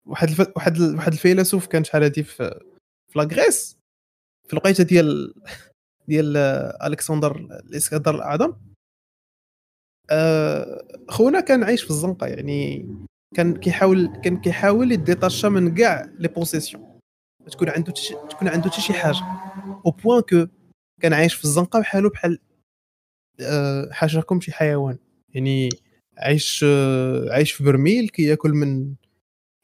واحد 0.07 0.29
الف... 0.29 0.41
واحد 0.57 0.77
ال... 0.77 0.97
واحد 0.97 1.13
الفيلسوف 1.13 1.67
كان 1.67 1.85
شحال 1.85 2.03
هادي 2.03 2.23
في 2.23 2.61
la 3.17 3.34
Grèce 3.34 3.79
في 4.47 4.53
الوقيته 4.53 4.85
ديال 4.85 5.35
ديال 6.09 6.37
آه، 6.37 6.87
Alexandre 6.87 7.37
الاسكندر 7.37 8.15
الأعظم. 8.15 8.55
آه، 10.11 10.83
خونا 11.09 11.41
كان 11.41 11.65
عايش 11.65 11.83
في 11.83 11.91
الزنقة 11.91 12.27
يعني 12.27 12.89
كان 13.35 13.57
كيحاول 13.57 14.21
كان 14.25 14.41
كيحاول 14.41 14.93
ي 14.93 14.99
détacher 14.99 15.47
من 15.47 15.75
كاع 15.75 16.11
les 16.19 16.29
possessions. 16.29 16.99
تكون 17.51 17.69
عنده 17.69 17.93
تش... 17.93 18.09
تكون 18.09 18.49
عنده 18.49 18.71
حتى 18.71 18.81
شي 18.81 18.93
حاجة. 18.93 19.23
au 19.87 19.91
point 19.91 20.21
que 20.21 20.47
كان 21.01 21.13
عايش 21.13 21.35
في 21.35 21.45
الزنقة 21.45 21.81
بحالو 21.81 22.09
بحال 22.09 22.39
آه، 23.41 23.89
حاشاكم 23.93 24.41
شي 24.41 24.53
حيوان. 24.53 24.99
يعني 25.35 25.69
عايش 26.19 26.65
آه، 26.69 27.33
عايش 27.33 27.53
في 27.53 27.65
برميل 27.65 28.09
كياكل 28.09 28.51
من 28.51 28.95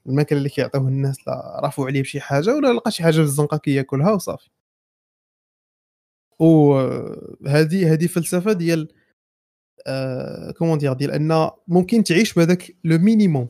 الماكلة 0.06 0.38
اللي 0.38 0.48
كيعطيوه 0.48 0.88
الناس 0.88 1.28
لا 1.28 1.60
رافعوا 1.64 1.88
عليه 1.88 2.02
بشي 2.02 2.20
حاجة 2.20 2.54
ولا 2.56 2.72
لقى 2.72 2.90
شي 2.90 3.02
حاجة 3.02 3.14
في 3.14 3.20
الزنقه 3.20 3.56
كياكلها 3.58 4.12
وصافي. 4.12 4.50
وهذه 6.38 7.92
هذه 7.92 8.06
فلسفة 8.06 8.52
ديال 8.52 8.88
آه 9.86 10.50
comment 10.52 10.78
دير 10.78 10.92
ديال 10.92 11.10
أن 11.10 11.50
ممكن 11.68 12.04
تعيش 12.04 12.34
بهذاك 12.34 12.76
le 12.84 12.98
minimum 12.98 13.48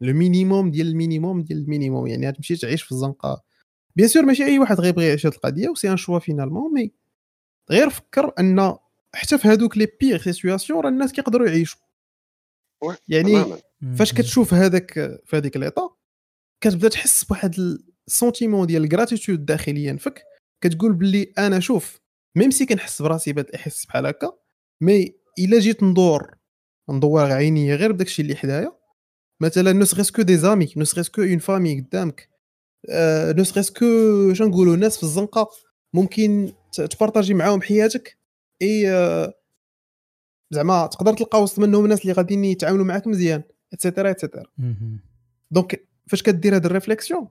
le 0.00 0.14
minimum 0.14 0.70
ديال 0.70 0.86
ال 0.88 0.95
minimum 0.95 1.42
ديال 1.42 1.58
ال 1.58 1.64
minimum 1.64 2.06
يعني 2.06 2.32
تمشي 2.32 2.56
تعيش 2.56 2.82
في 2.82 2.92
الزنقة. 2.92 3.42
bien 3.96 4.08
sûr 4.08 4.22
ماشي 4.22 4.44
أي 4.44 4.58
واحد 4.58 4.80
غيبغي 4.80 5.06
يعيش 5.06 5.26
هذه 5.26 5.34
القضية 5.34 5.68
و 5.68 5.72
c'est 5.72 5.90
un 5.92 5.96
choix 5.96 6.18
finalement 6.18 6.74
mais 6.74 6.92
غير 7.70 7.90
فكر 7.90 8.32
أن 8.40 8.76
حتى 9.14 9.38
في 9.38 9.48
هذوك 9.48 9.78
les 9.78 9.88
pires 10.00 10.18
situations 10.18 10.80
راه 10.80 10.88
الناس 10.88 11.12
كيقدروا 11.12 11.46
يعيشوا. 11.48 11.80
يعني 13.08 13.32
تماما. 13.32 13.58
فاش 13.98 14.12
كتشوف 14.12 14.54
هذاك 14.54 14.92
في 15.24 15.36
هذيك 15.36 15.56
l'état 15.56 15.96
كتبدا 16.60 16.88
تحس 16.88 17.24
بواحد 17.24 17.54
ال 18.08 18.14
sentiment 18.14 18.66
ديال 18.66 18.84
ال 18.84 18.90
gratitude 18.90 19.44
داخليا 19.46 19.96
فيك. 19.96 20.22
كتقول 20.60 20.92
باللي 20.92 21.32
أنا 21.38 21.60
شوف 21.60 22.00
même 22.36 22.50
si 22.50 22.66
كنحس 22.66 23.02
براسي 23.02 23.32
بهذا 23.32 23.48
الإحساس 23.48 23.86
بحال 23.86 24.06
هكا 24.06 24.32
mais 24.82 25.14
إلا 25.38 25.58
جيت 25.58 25.82
ندور 25.82 26.34
ندور 26.90 27.32
عينيا 27.32 27.76
غير 27.76 27.92
بداك 27.92 28.06
الشيء 28.06 28.24
اللي 28.24 28.36
حدايا 28.36 28.72
مثلا 29.42 29.72
ne 29.72 29.84
serait-ce 29.84 30.10
que 30.10 30.22
des 30.22 30.36
amis 30.36 30.72
ne 30.76 30.84
serait-ce 30.84 31.08
que 31.08 31.22
une 31.22 31.38
famille 31.38 31.80
قدامك 31.80 32.28
ne 33.36 33.44
serait-ce 33.44 33.70
que 33.70 33.84
شنو 34.34 34.48
نقولوا 34.48 34.76
ناس 34.76 34.96
في 34.96 35.02
الزنقة 35.02 35.48
ممكن 35.94 36.52
ت 36.90 36.95
partager 36.95 37.34
معاهم 37.34 37.62
حياتك 37.62 38.18
إي 38.62 38.90
آه، 38.90 39.34
زعما 40.50 40.86
تقدر 40.86 41.14
تلقى 41.14 41.42
وسط 41.42 41.58
منهم 41.58 41.86
ناس 41.86 42.02
اللي 42.02 42.12
غاديين 42.12 42.44
يتعاملوا 42.44 42.84
معاك 42.84 43.06
مزيان 43.06 43.42
et 43.72 43.82
cetera 43.82 44.10
et 44.10 44.18
cetera. 44.18 44.46
donc 45.50 45.88
فاش 46.06 46.22
كدير 46.22 46.54
هاد 46.54 46.66
ال 46.66 46.72
réflexion؟ 46.72 47.28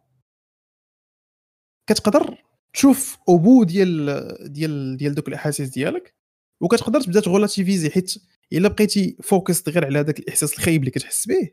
كتقدر 1.87 2.43
تشوف 2.73 3.17
اوبو 3.29 3.63
ديال 3.63 4.53
ديال 4.53 4.97
ديال 4.97 5.15
دوك 5.15 5.27
الأحاسيس 5.27 5.69
ديالك 5.69 6.13
وكتقدر 6.61 7.01
تبدا 7.01 7.19
ت 7.19 7.25
relativiser 7.25 7.89
حيت 7.89 8.13
إلا 8.53 8.67
بقيتي 8.67 9.17
focus 9.23 9.69
غير 9.69 9.85
على 9.85 9.99
هذاك 9.99 10.19
الإحساس 10.19 10.53
الخايب 10.53 10.79
اللي 10.79 10.91
كتحس 10.91 11.27
به 11.27 11.51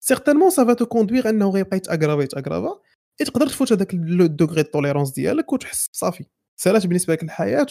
certainement 0.00 0.50
ça 0.50 0.61
va 0.61 0.72
te 0.72 0.86
conduire 0.86 1.28
إنه 1.28 1.50
غيبقى 1.50 1.76
يت 1.76 1.85
aggraver 1.85 2.22
يت 2.22 2.34
aggraver 2.34 2.80
تقدر 3.18 3.46
تفوت 3.46 3.72
هذاك 3.72 3.94
le 3.94 4.26
degré 4.26 4.62
tolérance 4.62 5.10
ديالك 5.10 5.52
وتحس 5.52 5.88
صافي 5.92 6.24
سالات 6.56 6.86
بالنسبة 6.86 7.12
لك 7.12 7.22
الحياة 7.22 7.66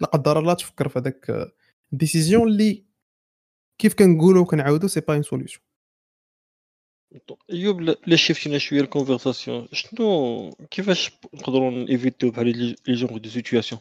لا 0.00 0.06
قدر 0.06 0.38
الله 0.38 0.54
تفكر 0.54 0.88
في 0.88 0.98
هذاك 0.98 1.52
ال 1.92 1.98
décision 1.98 2.48
اللي 2.48 2.84
كيف 3.78 3.94
كنقولوا 3.94 4.42
وكنعاودوا 4.42 4.88
c'est 4.88 5.00
pas 5.00 5.14
une 5.14 5.22
solution 5.22 5.60
ايوب 7.50 7.80
لا 7.80 8.16
شفتينا 8.16 8.58
شوية 8.58 8.80
ال 8.80 8.87
conversation 8.87 9.68
شنو 9.72 10.50
كيفاش 10.70 11.10
نقدروا 11.34 11.70
ن 11.70 11.77
éviter 11.77 12.17
يو 12.17 12.30
بحال 12.30 12.58
les 12.58 12.94
genres 12.94 13.18
de 13.18 13.28
situations 13.28 13.80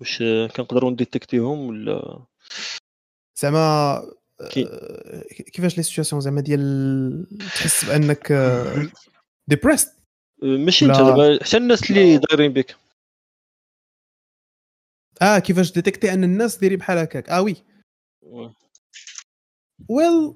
واش 0.00 0.18
كنقدروا 0.56 0.90
ن 0.90 0.96
détecter 0.96 1.41
يهم 1.41 1.58
ولا 1.58 2.24
زعما 3.36 4.02
كيفاش 5.52 5.76
les 5.76 5.82
situations 5.82 6.20
زعما 6.20 6.40
ديال 6.40 7.26
تحس 7.38 7.84
بانك 7.84 8.32
dépressed 9.48 9.94
ماشي 10.42 10.84
انت 10.84 10.96
دابا 10.96 11.44
حتى 11.44 11.56
الناس 11.56 11.90
اللي 11.90 12.18
دايرين 12.18 12.52
بك 12.52 12.76
آه 15.22 15.38
كيفاش 15.38 15.72
détecter 15.72 16.12
أن 16.12 16.24
الناس 16.24 16.58
دايرين 16.58 16.78
بحال 16.78 16.98
هكاك. 16.98 17.30
آه 17.30 17.42
oui. 17.42 17.56
Well 19.88 20.34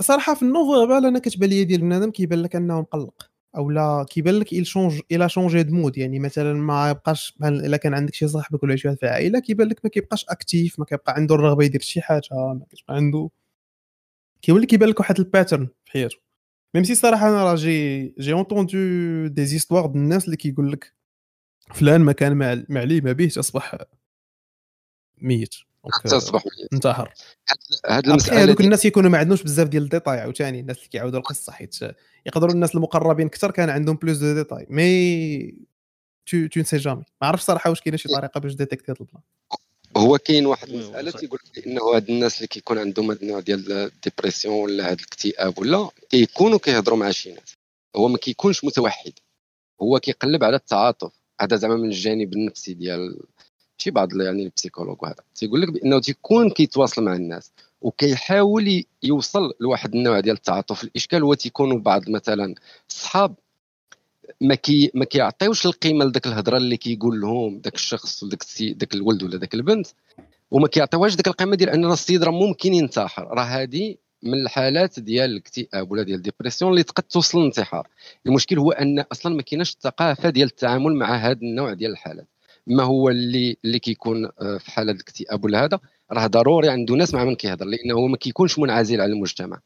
صراحة 0.00 0.34
في 0.34 0.42
النوفل 0.42 1.06
أنا 1.06 1.18
كتبان 1.18 1.50
لي 1.50 1.64
ديال 1.64 1.80
بنادم 1.80 2.10
كيبان 2.10 2.42
لك 2.42 2.56
أنه 2.56 2.80
مقلق. 2.80 3.30
أو 3.56 3.70
لا 3.70 4.06
كيبان 4.10 4.34
لك 4.34 4.54
il 4.54 4.62
change 4.62 5.00
il 5.12 5.28
a 5.28 5.33
changé 5.33 5.62
de 5.62 5.74
mode 5.74 5.98
يعني 5.98 6.18
مثلا 6.18 6.52
ما 6.54 6.90
يبقاش 6.90 7.36
بحال 7.40 7.64
إلا 7.66 7.76
كان 7.76 7.94
عندك 7.94 8.14
شي 8.14 8.28
صاحبك 8.28 8.62
ولا 8.62 8.76
شي 8.76 8.88
واحد 8.88 8.98
في 8.98 9.02
العائلة 9.06 9.38
كيبان 9.40 9.68
لك 9.68 9.80
ما 9.84 9.90
كيبقاش 9.90 10.24
actif 10.28 10.78
ما 10.78 10.84
كيبقى 10.84 11.14
عنده 11.14 11.34
الرغبة 11.34 11.64
يدير 11.64 11.80
شي 11.80 12.00
حاجة 12.00 12.22
ما 12.32 12.66
كيبقى 12.70 12.94
عنده. 12.94 13.30
كيولي 14.42 14.66
كيبان 14.66 14.88
لك 14.88 15.00
واحد 15.00 15.18
ال 15.18 15.24
pattern 15.24 15.68
في 15.84 15.92
حياته. 15.92 16.16
même 16.74 16.84
si 16.84 16.94
صراحة 16.94 17.28
أنا 17.28 17.44
راه 17.44 17.54
j'ai 17.54 18.08
j'ai 18.18 18.32
entendu 18.32 18.78
des 19.26 19.46
histoires 19.46 19.86
د 19.86 19.96
الناس 19.96 20.24
اللي 20.24 20.36
كيقول 20.36 20.72
لك 20.72 20.94
فلان 21.74 22.00
ما 22.00 22.12
كان 22.12 22.32
ما 22.68 22.80
عليه 22.80 23.00
ما 23.00 23.12
به 23.12 23.26
تصبح 23.26 23.76
ميت. 25.18 25.54
تصبح 26.04 26.44
ميت. 26.44 26.72
انتحر. 26.72 27.14
هاد 27.86 28.08
المسألة 28.08 28.42
هذوك 28.42 28.60
الناس 28.60 28.84
يكونوا 28.84 29.10
ما 29.10 29.18
عندهمش 29.18 29.42
بزاف 29.42 29.68
ديال 29.68 29.82
الديتاي 29.82 30.20
عاوتاني. 30.20 30.60
الناس 30.60 30.76
اللي 30.76 30.88
كيعاودوا 30.88 31.18
القصة 31.18 31.52
حيت 31.52 31.76
يقدروا 32.26 32.52
الناس 32.52 32.74
المقربين 32.74 33.26
أكثر 33.26 33.50
كان 33.50 33.70
عندهم 33.70 33.96
plus 33.96 34.16
de 34.16 34.34
détails. 34.34 34.66
mais 34.70 35.54
tu 36.26 36.46
tu 36.46 36.60
ne 36.60 36.65
sais 36.65 36.76
jamais. 36.76 37.02
ما 37.22 37.28
عرفتش 37.28 37.44
صراحة 37.44 37.70
واش 37.70 37.80
كاينة 37.80 37.96
شي 37.96 38.08
طريقة 38.08 38.40
باش 38.40 38.54
détecter 38.54 38.92
هذا 38.92 39.00
ال 39.00 39.04
plan. 39.04 39.22
هو 39.96 40.18
كاين 40.18 40.46
واحد 40.46 40.68
المسألة 40.68 41.10
تيقول 41.10 41.38
لك 41.46 41.66
انه 41.66 41.82
هاد 41.82 42.10
الناس 42.10 42.36
اللي 42.36 42.46
كيكون 42.46 42.78
عندهم 42.78 43.10
هاد 43.10 43.22
النوع 43.22 43.40
ديال 43.40 43.72
ال 43.72 43.80
dépression 43.80 44.54
ولا 44.54 44.90
هاد 44.90 44.98
الاكتئاب 44.98 45.58
ولا 45.58 45.88
كيكونوا 46.10 46.58
كيهضروا 46.58 46.98
مع 46.98 47.10
شي 47.10 47.32
ناس. 47.32 47.54
هو 47.96 48.08
ما 48.08 48.18
كيكونش 48.18 48.64
متوحد. 48.64 49.12
هو 49.82 50.00
كيقلب 50.00 50.44
على 50.44 50.56
التعاطف. 50.56 51.12
هذا 51.40 51.56
زعما 51.56 51.76
من 51.76 51.84
الجانب 51.84 52.32
النفسي 52.32 52.74
ديال 52.74 53.20
شي 53.78 53.90
بعض 53.90 54.20
يعني 54.20 54.42
ال 54.42 54.47
psychologues 54.47 55.02
وهذا. 55.02 55.22
تيقول 55.34 55.60
لك 55.62 55.70
بأنه 55.70 56.00
تيكون 56.00 56.50
كيتواصل 56.50 57.04
مع 57.04 57.14
الناس 57.14 57.52
وكيحاول 57.80 58.84
يوصل 59.02 59.54
لواحد 59.60 59.94
النوع 59.94 60.20
ديال 60.20 60.36
التعاطف. 60.36 60.84
الإشكال 60.84 61.22
هو 61.22 61.34
تيكونوا 61.34 61.78
بعض 61.78 62.10
مثلا 62.10 62.54
الصحاب 62.90 63.34
ما 64.40 64.54
كي 64.54 64.90
ما 64.94 65.04
كيعطيوش 65.04 65.66
القيمة 65.66 66.04
لذاك 66.04 66.26
الهضرة 66.26 66.56
اللي 66.56 66.76
كيقول 66.76 67.20
لهم 67.20 67.60
ذاك 67.64 67.74
الشخص 67.74 68.22
ولا 68.22 68.30
ذاك 68.30 68.42
السيد 68.42 68.78
ذاك 68.78 68.94
الولد 68.94 69.22
ولا 69.22 69.36
ذاك 69.36 69.54
البنت 69.54 69.86
وما 70.50 70.68
كيعطيوهاش 70.68 71.14
ذاك 71.14 71.28
القيمة 71.28 71.56
ديال 71.56 71.70
أن 71.70 71.92
السيد 71.92 72.24
راه 72.24 72.30
ممكن 72.30 72.74
ينتحر. 72.74 73.28
راه 73.28 73.42
هذه 73.42 73.96
من 74.22 74.34
الحالات 74.34 75.00
ديال 75.00 75.30
الاكتئاب 75.30 75.90
ولا 75.92 76.02
ديال 76.02 76.16
ال 76.16 76.21
dépression 76.21 76.70
اللي 76.70 76.82
تقد 76.82 77.02
توصل 77.02 77.38
للانتحار. 77.38 77.88
المشكل 78.26 78.58
هو 78.58 78.70
أن 78.70 79.04
أصلا 79.12 79.34
ما 79.34 79.42
كايناش 79.42 79.72
الثقافة 79.72 80.30
ديال 80.30 80.48
التعامل 80.48 80.94
مع 80.94 81.16
هذا 81.16 81.38
النوع 81.42 81.72
ديال 81.72 81.90
الحالات. 81.90 82.28
ما 82.66 82.82
هو 82.82 83.08
اللي 83.08 83.56
اللي 83.64 83.78
كيكون 83.78 84.24
آه، 84.24 84.58
في 84.58 84.70
حالة 84.70 84.92
الاكتئاب 84.92 85.44
ولا 85.44 85.64
هذا 85.64 85.80
راه 86.12 86.26
ضروري 86.26 86.68
عنده 86.68 86.94
ناس 86.94 87.14
مع 87.14 87.24
من 87.24 87.34
كيهضر 87.34 87.66
لأنه 87.66 87.94
هو 87.94 88.06
ما 88.06 88.16
كيكونش 88.16 88.58
منعزل 88.58 89.00
على 89.00 89.12
المجتمع. 89.12 89.60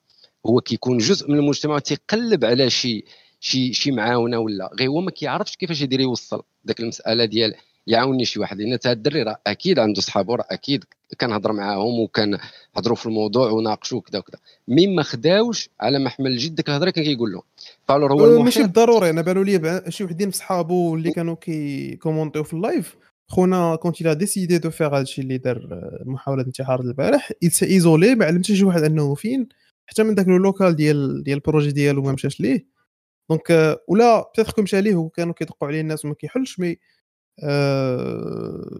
هو 0.46 0.60
كيكون 0.60 0.98
جزء 0.98 1.30
من 1.30 1.38
المجتمع 1.38 1.74
وتيقلب 1.74 2.44
على 2.44 2.70
شي 2.70 3.04
شي 3.40 3.72
شي 3.72 3.90
معاونة 3.90 4.38
ولا 4.38 4.70
غير 4.78 4.88
هو 4.88 5.00
ما 5.00 5.10
كيعرفش 5.10 5.56
كيفاش 5.56 5.80
يدير 5.82 6.00
يوصل 6.00 6.42
ذاك 6.66 6.80
المسألة 6.80 7.24
ديال 7.24 7.54
يعاوني 7.86 8.24
شي 8.24 8.40
واحد. 8.40 8.58
لأن 8.58 8.72
هذا 8.72 8.92
الدري 8.92 9.22
راه 9.22 9.38
أكيد 9.46 9.78
عنده 9.78 10.00
صحابو 10.00 10.34
راه 10.34 10.46
أكيد 10.50 10.84
كنهضر 11.20 11.52
معاهم 11.52 12.00
وكان 12.00 12.38
هضروا 12.76 12.96
في 12.96 13.06
الموضوع 13.06 13.50
وناقشوا 13.50 14.00
كذا 14.00 14.18
وكذا 14.18 14.38
مين 14.68 14.94
ما 14.94 15.02
خداوش 15.02 15.70
على 15.80 15.98
محمل 15.98 16.36
جد 16.36 16.54
ديك 16.54 16.68
الهضرة 16.68 16.90
كان 16.90 17.04
كيقول 17.04 17.32
له 17.32 17.42
فالور 17.88 18.12
هو 18.12 18.36
أه، 18.36 18.42
ماشي 18.42 18.62
بالضروري 18.62 19.10
أنا 19.10 19.22
بانوا 19.22 19.44
لي 19.44 19.82
شي 19.88 20.04
وحدين 20.04 20.30
في 20.30 20.36
صحابو 20.36 20.94
اللي 20.94 21.10
كانوا 21.10 21.34
كي 21.34 21.96
كومونتيو 21.96 22.44
في 22.44 22.54
اللايف 22.54 22.96
خونا 23.28 23.76
كونت 23.76 24.00
إلى 24.00 24.14
ديسيدي 24.14 24.58
دو 24.58 24.70
فيغ 24.70 24.98
هادشي 24.98 25.22
اللي 25.22 25.38
دار 25.38 25.68
محاولة 26.04 26.42
انتحار 26.42 26.80
البارح 26.80 27.32
ايزولي 27.62 28.14
ما 28.14 28.24
علمش 28.24 28.46
شي 28.46 28.64
واحد 28.64 28.82
أنه 28.82 29.14
فين. 29.14 29.48
حتى 29.86 30.02
من 30.02 30.14
داك 30.14 30.28
اللوكال 30.28 30.76
ديال 30.76 31.22
ديال 31.22 31.36
البروجي 31.36 31.72
ديالو 31.72 32.02
ما 32.02 32.12
مشاش 32.12 32.40
ليه. 32.40 32.66
donc 33.30 33.78
ولا 33.88 34.32
peut-être 34.36 34.62
مشى 34.62 34.80
ليه 34.80 34.94
وكانوا 34.94 35.34
كيدقوا 35.34 35.68
عليه 35.68 35.80
الناس 35.80 36.04
وما 36.04 36.14
كيحلش 36.14 36.58
mais 36.58 36.78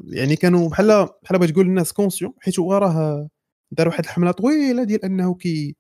يعني 0.07 0.37
كانوا 0.37 0.69
بحال 0.69 1.09
بحال 1.23 1.39
بغيت 1.39 1.51
تقول 1.51 1.67
الناس 1.67 1.93
conscients 1.93 2.33
حيت 2.41 2.59
هو 2.59 2.75
راه 2.75 3.29
دار 3.71 3.89
واحد 3.89 4.05
الحملة 4.05 4.31
طويلة 4.31 4.85
ديال 4.85 5.05
أنه 5.05 5.35
كي 5.35 5.77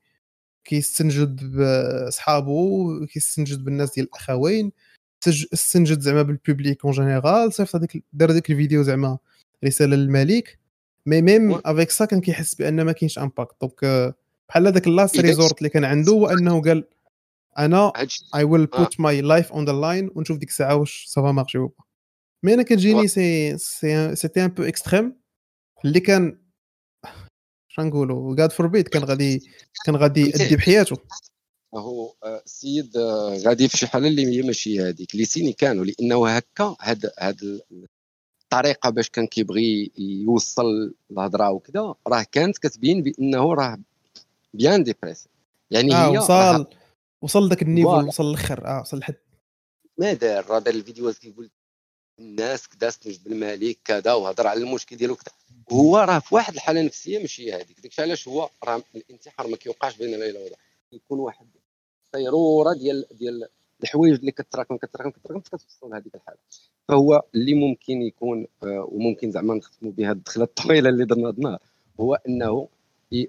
كيستنجد 0.64 1.56
بصحابو 1.56 3.06
كيستنجد 3.06 3.64
بالناس 3.64 3.94
ديال 3.94 4.06
الأخوين 4.06 4.72
استنجد 5.28 6.00
زعما 6.00 6.22
بال 6.22 6.38
public 6.38 6.85
en 6.85 6.94
général 6.94 7.52
صيفط 7.52 7.76
هذيك 7.76 8.04
دار 8.12 8.32
ديك 8.32 8.50
الفيديو 8.50 8.82
زعما 8.82 9.18
رسالة 9.64 9.96
للملك. 9.96 10.58
mais 11.06 11.22
même 11.22 11.61
avec 11.64 11.90
ça 11.90 12.04
كان 12.04 12.20
كيحس 12.20 12.54
بأن 12.54 12.82
ما 12.82 12.92
كاينش 12.92 13.18
impact 13.18 13.54
donc 13.61 14.14
بحال 14.48 14.66
هذاك 14.66 14.86
ال 14.87 14.93
last 14.93 15.20
resort 15.20 15.58
اللي 15.58 15.68
كان 15.68 15.84
عنده 15.84 16.12
هو 16.12 16.26
أنه 16.26 16.62
قال 16.62 16.84
أنا 17.58 17.92
I 18.35 18.44
will 18.44 18.66
put 18.66 19.00
my 19.00 19.20
life 19.20 19.52
on 19.52 19.64
the 19.64 19.72
line 19.72 20.11
ونشوف 20.14 20.38
ديك 20.38 20.48
الساعة 20.48 20.74
واش 20.76 21.04
ça 21.08 21.20
va 21.20 21.32
marcher 21.32 21.58
ولا 21.58 21.70
mais 22.44 22.54
أنا 22.55 22.62
كتجيني 22.62 23.09
c'est 23.08 23.58
c'est 23.58 24.16
c'était 24.16 24.44
un 24.44 24.48
peu 24.48 24.62
extrême 24.62 25.20
اللي 25.85 26.00
كان 26.00 26.38
شنقولوا 27.68 28.37
God 28.37 28.52
forbid 28.52 28.88
كان 28.88 29.05
غادي 29.05 29.40
كان 29.87 29.96
غادي 29.96 30.20
يدي 30.20 30.57
بحياته. 30.57 30.96
هو 31.74 32.14
السيد 32.24 32.96
آه، 32.96 33.38
غادي 33.38 33.68
في 33.68 33.76
شي 33.76 33.87
حاله 33.87 34.09
اللي 34.09 34.26
هي 34.26 34.42
ماشي 34.42 34.81
هذيك 34.81 35.14
اللي 35.14 35.24
saine 35.24 35.52
كانوا 35.52 35.85
لأنه 35.85 36.28
هكا 36.28 36.76
هاد 36.81 37.11
هاد 37.18 37.61
الطريقة 38.42 38.90
باش 38.90 39.11
كان 39.11 39.26
كيبغي 39.26 39.92
يوصل 39.98 40.94
الهضرة 41.11 41.50
وكذا 41.50 41.94
راه 42.07 42.26
كانت 42.33 42.59
كتبين 42.59 43.02
بأنه 43.02 43.55
راه 43.55 43.78
bien 44.54 44.85
dépressif 44.85 45.28
يعني 45.70 45.94
آه 45.94 46.12
هي 46.12 46.18
وصل 46.18 46.66
وصل 47.22 47.48
ذاك 47.48 47.62
ال 47.62 47.69
niveau 47.69 48.08
وصل 48.09 48.31
الآخر 48.31 48.66
آه 48.66 48.81
وصل 48.81 48.98
لحد. 48.98 49.14
ما 49.98 50.12
دار 50.12 50.46
راه 50.46 50.59
دار 50.59 50.74
الفيديوهات 50.74 51.18
كيقول 51.18 51.50
الناس 52.18 52.68
كذا 52.68 52.88
استنجد 52.88 53.25
بالملك 53.25 53.79
كذا 53.85 54.12
وهضر 54.12 54.46
على 54.46 54.61
المشكل 54.61 54.96
ديالو 54.96 55.16
كذا. 55.16 55.35
هو 55.72 55.98
راه 55.98 56.18
في 56.18 56.35
واحد 56.35 56.55
الحالة 56.55 56.83
نفسية 56.83 57.18
ماشي 57.18 57.53
هذيك 57.53 57.81
داكشي 57.81 58.03
علاش 58.03 58.29
هو 58.29 58.51
راه 58.64 58.83
الانتحار 58.94 59.46
ما 59.46 59.57
كيوقعش 59.57 59.96
بين 59.96 60.11
ليله 60.11 60.40
وضحى 60.40 60.57
يكون 60.92 61.18
واحد 61.18 61.46
صيروره 62.12 62.72
ديال 62.75 63.07
ديال 63.12 63.48
الحوايج 63.83 64.14
اللي 64.14 64.31
كتراكم 64.33 64.77
كتراكم 64.77 65.11
كتراكم 65.11 65.40
كتوصل 65.40 65.90
لهذيك 65.90 66.14
الحالة. 66.14 66.38
فهو 66.88 67.22
اللي 67.35 67.55
ممكن 67.55 68.03
يكون 68.03 68.46
آه، 68.62 68.88
وممكن 68.92 69.31
زعما 69.31 69.55
نختموا 69.55 69.92
بها 69.92 70.12
الدخلة 70.12 70.44
الطويلة 70.44 70.88
اللي 70.88 71.05
درنا 71.05 71.31
النهار 71.31 71.59
هو 72.01 72.14
أنه 72.14 72.68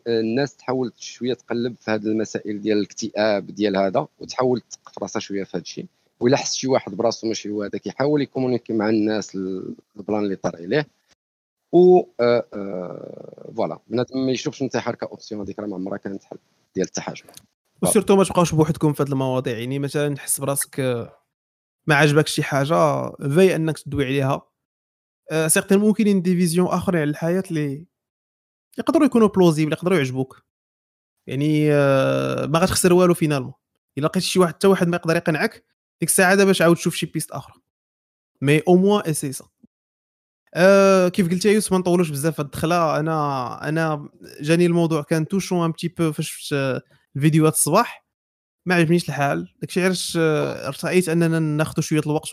الناس 0.07 0.55
تحاول 0.55 0.93
شوية 0.97 1.33
تقلب 1.33 1.75
في 1.79 1.91
هذه 1.91 2.03
المسائل 2.05 2.61
ديال 2.61 2.77
الاكتئاب 2.77 3.47
ديال 3.47 3.77
هذا 3.77 4.07
وتحاول 4.19 4.61
تثق 4.61 5.03
راسها 5.03 5.19
شوية 5.19 5.43
في 5.43 5.57
هذا 5.57 5.61
الشيء. 5.61 5.85
ولا 6.19 6.37
حس 6.37 6.55
شي 6.55 6.67
واحد 6.67 6.95
براسو 6.95 7.27
ماشي 7.27 7.49
هو 7.49 7.63
هذا 7.63 7.77
كيحاول 7.77 8.21
ي 8.21 8.26
communiquer 8.26 8.73
مع 8.73 8.89
الناس 8.89 9.35
ال 9.35 9.53
plan 9.53 10.23
اللي 10.23 10.35
طار 10.35 10.55
عليه 10.55 10.87
و 11.73 11.99
آه، 12.19 12.47
آه، 12.53 13.51
voilà. 13.55 13.79
بنادم 13.87 14.25
ما 14.25 14.31
يشوفش 14.31 14.57
الانتحار 14.57 14.95
ك 14.95 15.02
option 15.02 15.41
هذيك 15.41 15.59
راه 15.59 15.67
ما 15.67 15.75
عمرها 15.75 15.97
كانت 15.97 16.23
حل 16.23 16.37
ديال 16.75 16.87
حتى 16.87 17.06
حاجة 17.06 17.25
و 17.81 17.86
surtout 17.86 18.15
ما 18.15 18.23
تبقاوش 18.23 18.55
بوحدكم 18.55 18.93
في 18.93 19.03
هذه 19.03 19.09
المواضيع 19.09 19.57
يعني 19.57 19.79
مثلا 19.79 20.15
تحس 20.15 20.39
براسك 20.39 20.79
ما 21.87 21.95
عجبك 21.95 22.27
شي 22.27 22.43
حاجة 22.43 23.09
في 23.11 23.55
أنك 23.55 23.79
تدوي 23.79 24.05
عليها. 24.05 24.41
أه 25.31 25.47
certaines 25.47 25.77
ممكن 25.79 26.21
des 26.21 26.35
visions 26.35 26.67
اخرين 26.67 27.01
على 27.01 27.09
الحياة 27.09 27.43
اللي 27.49 27.85
يقدروا 28.77 29.05
يكونوا 29.05 29.27
plausibles 29.27 29.71
يقدروا 29.71 29.97
يعجبوك. 29.97 30.43
يعني 31.27 31.69
ما 32.47 32.59
غتخسر 32.59 32.93
والو 32.93 33.13
finalement 33.13 33.53
إلا 33.97 34.07
لقيت 34.07 34.23
شي 34.23 34.39
واحد 34.39 34.53
حتى 34.53 34.67
واحد 34.67 34.87
ما 34.87 34.95
يقدر 34.95 35.15
يقنعك 35.15 35.63
ديك 36.03 36.09
الساعة 36.09 36.35
دابا 36.35 36.53
عاود 36.61 36.75
تشوف 36.75 36.95
شي 36.95 37.05
piste 37.05 37.31
أخرى 37.31 37.53
mais 38.41 38.61
au 38.67 38.75
moins 38.75 39.09
essaie 39.09 39.33
ça. 39.33 39.45
أه 40.55 41.07
كيف 41.09 41.29
قلت 41.29 41.45
يا 41.45 41.51
يوسف 41.51 41.71
ما 41.71 41.77
نطولوش 41.77 42.09
بزاف 42.09 42.39
الدخلة. 42.39 42.99
أنا 42.99 43.69
أنا 43.69 44.09
جاني 44.41 44.65
الموضوع 44.65 45.01
كان 45.01 45.27
touchant 45.27 45.65
un 45.65 45.71
petit 45.71 45.87
peu 45.87 46.11
فاش 46.11 46.29
شفت 46.29 46.83
الفيديوهات 47.15 47.53
الصباح. 47.53 48.05
ما 48.65 48.75
عجبنيش 48.75 49.09
الحال. 49.09 49.53
داكشي 49.61 49.83
علاش 49.83 50.17
رأيت 50.85 51.09
أننا 51.09 51.39
ناخذ 51.39 51.81
شوية 51.81 51.99
الوقت 51.99 52.29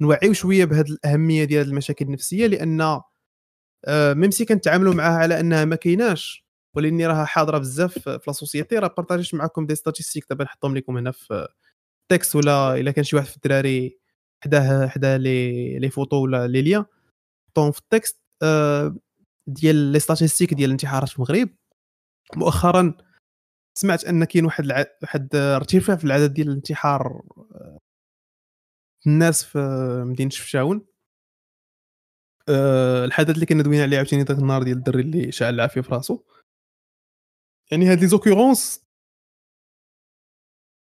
ونوعيو 0.00 0.32
شوية 0.32 0.64
بهذه 0.64 0.90
الاهميه 0.90 1.44
ديال 1.44 1.68
المشاكل 1.68 2.04
النفسية 2.04 2.46
لأن 2.46 2.80
أه 3.84 4.14
même 4.14 4.30
si 4.30 4.44
كنتعاملوا 4.44 4.94
معها 4.94 5.18
على 5.18 5.40
أنها 5.40 5.64
ما 5.64 5.76
كايناش. 5.76 6.48
ولإني 6.74 7.06
راها 7.06 7.24
حاضرة 7.24 7.58
بزاف 7.58 7.98
في 7.98 8.20
la 8.26 8.32
société 8.32 8.78
راه 8.78 8.94
بارطاجيت 8.96 9.34
معكم 9.34 9.66
des 9.66 9.74
statistiques 9.74 10.24
دابا 10.30 10.44
نحطهم 10.44 10.76
لكم 10.76 10.96
هنا 10.96 11.10
في 11.10 11.48
texte 12.08 12.36
ولا 12.36 12.74
إلا 12.76 12.90
كان 12.90 13.04
شي 13.04 13.16
واحد 13.16 13.28
في 13.28 13.36
الدراري 13.36 13.98
حداه 14.44 14.86
حداه 14.88 15.16
les 15.16 15.78
les 15.78 15.90
photos 15.90 16.16
ولا 16.16 16.46
les 16.46 16.62
liens 16.62 16.84
حطهم 17.50 17.72
في 17.72 17.78
ال 17.78 17.85
texte 17.85 18.20
آه، 18.42 18.96
ديال 19.46 19.76
les 19.76 19.98
statistiques 20.00 20.54
ديال 20.54 20.66
الانتحارات 20.66 21.08
في 21.08 21.16
المغرب. 21.16 21.48
مؤخرا 22.36 22.94
سمعت 23.78 24.04
أن 24.04 24.24
كاين 24.24 24.44
واحد 24.44 24.64
الع... 24.64 24.86
واحد 25.02 25.36
ارتفاع 25.36 25.96
في 25.96 26.04
العدد 26.04 26.34
ديال 26.34 26.48
الانتحار 26.48 27.22
آه، 27.54 27.78
الناس 29.06 29.44
في 29.44 29.58
مدينة 30.06 30.30
شفشاون. 30.30 30.86
أه 32.48 33.04
الحدث 33.04 33.34
اللي 33.34 33.46
كنا 33.46 33.62
دوينا 33.62 33.82
عليه 33.82 33.96
عاوتاني 33.96 34.22
ذاك 34.22 34.38
النهار 34.38 34.62
ديال 34.62 34.76
الدري 34.76 35.00
اللي 35.02 35.32
شعل 35.32 35.54
العافية 35.54 35.80
في 35.80 35.94
راسو. 35.94 36.22
يعني 37.70 37.86
هاد 37.86 38.00
لي 38.00 38.06
زوكيرونس 38.06 38.87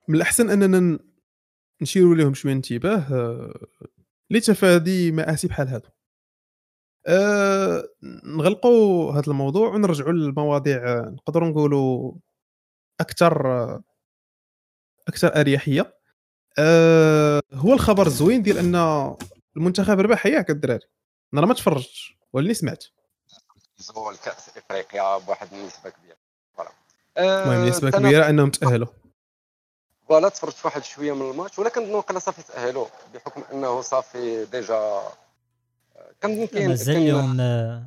من 0.08 0.14
الأحسن 0.14 0.50
أننا 0.50 0.98
نشيروا 1.82 2.14
لهم 2.14 2.34
شوية 2.34 2.52
انتباه 2.52 2.98
آه، 3.12 3.66
لتفادي 4.30 5.12
مآسي 5.12 5.48
بحال 5.48 5.68
هادو. 5.68 5.88
أه 7.06 7.88
نغلقوا 8.24 9.12
هذا 9.12 9.26
الموضوع 9.28 9.74
ونرجعوا 9.74 10.12
للمواضيع 10.12 10.76
آه، 10.76 11.10
نقدروا 11.10 11.48
نقولوا 11.48 12.12
أكثر 13.00 13.46
آه، 13.46 13.82
أكثر 15.08 15.40
أريحية. 15.40 15.94
أه 16.58 17.40
هو 17.52 17.72
الخبر 17.72 18.06
الزوين 18.06 18.42
ديال 18.42 18.58
أن 18.58 19.16
المنتخب 19.56 20.00
ربح 20.00 20.26
ياك 20.26 20.50
الدراري. 20.50 20.86
أنا 21.34 21.46
ما 21.46 21.54
تفرجتش 21.54 22.18
ولاني 22.32 22.54
سمعت. 22.54 22.84
زول 23.78 24.16
كأس 24.16 24.56
إفريقيا 24.56 25.18
بواحد 25.18 25.48
النسبة 25.52 25.90
كبيرة. 25.90 26.18
المهم 27.18 27.68
نسبة 27.68 27.90
كبيرة 27.90 28.28
أنهم 28.28 28.50
تأهلوا. 28.50 28.86
voilà 30.08 30.28
تفرجت 30.28 30.64
واحد 30.64 30.84
شوية 30.84 31.12
من 31.12 31.30
الماتش 31.30 31.58
ولكن 31.58 32.00
كنظن 32.00 32.18
صافي 32.18 32.42
تاهلوا 32.42 32.86
بحكم 33.14 33.42
أنه 33.52 33.80
صافي 33.80 34.44
déjà. 34.44 35.02
كنظن 36.22 36.46
كاين 36.46 36.68
مازال 36.68 37.08
لهم 37.08 37.36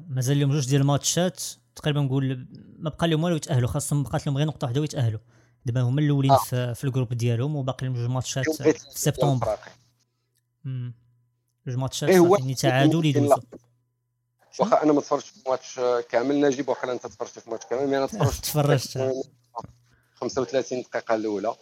مازال 0.09 0.39
لهم 0.39 0.51
جوج 0.51 0.67
ديال 0.69 0.81
الماتشات 0.81 1.43
تقريبا 1.75 2.01
نقول 2.01 2.47
ما 2.79 2.89
بقى 2.89 3.07
لهم 3.07 3.23
والو 3.23 3.35
يتأهلوا 3.35 3.67
خاصهم 3.67 4.03
بقات 4.03 4.27
لهم 4.27 4.37
غير 4.37 4.47
نقطة 4.47 4.65
واحدة 4.65 4.81
ويتأهلوا. 4.81 5.19
دابا 5.65 5.81
هما 5.81 6.01
الأولين 6.01 6.31
آه. 6.31 6.37
في, 6.37 6.75
في 6.75 6.83
ال 6.83 6.88
groupe 6.88 7.13
ديالهم 7.13 7.55
وباقي 7.55 7.85
لهم 7.85 7.95
جوج 7.95 8.09
ماتشات 8.09 8.49
في 8.61 8.73
سبتمبر. 8.89 9.57
جوج 11.67 11.75
ماتشات 11.77 12.09
يعني 12.09 12.55
تعادل 12.55 13.05
يدوزوا 13.05 13.37
واخا 14.59 14.83
أنا 14.83 14.93
ما 14.93 15.01
تفرجتش 15.01 15.29
في 15.29 15.45
الماتش 15.45 15.79
كامل 16.09 16.41
نجيب 16.41 16.69
واخا 16.69 16.91
أنت 16.91 17.07
تفرجت 17.07 17.39
في 17.39 17.47
الماتش 17.47 17.65
كامل 17.65 17.87
mais 17.87 17.97
أنا 17.97 18.05
تفرجت 18.05 18.43
تفرجت. 18.45 18.97
35 20.15 20.81
دقيقة 20.81 21.15
الأولى. 21.15 21.53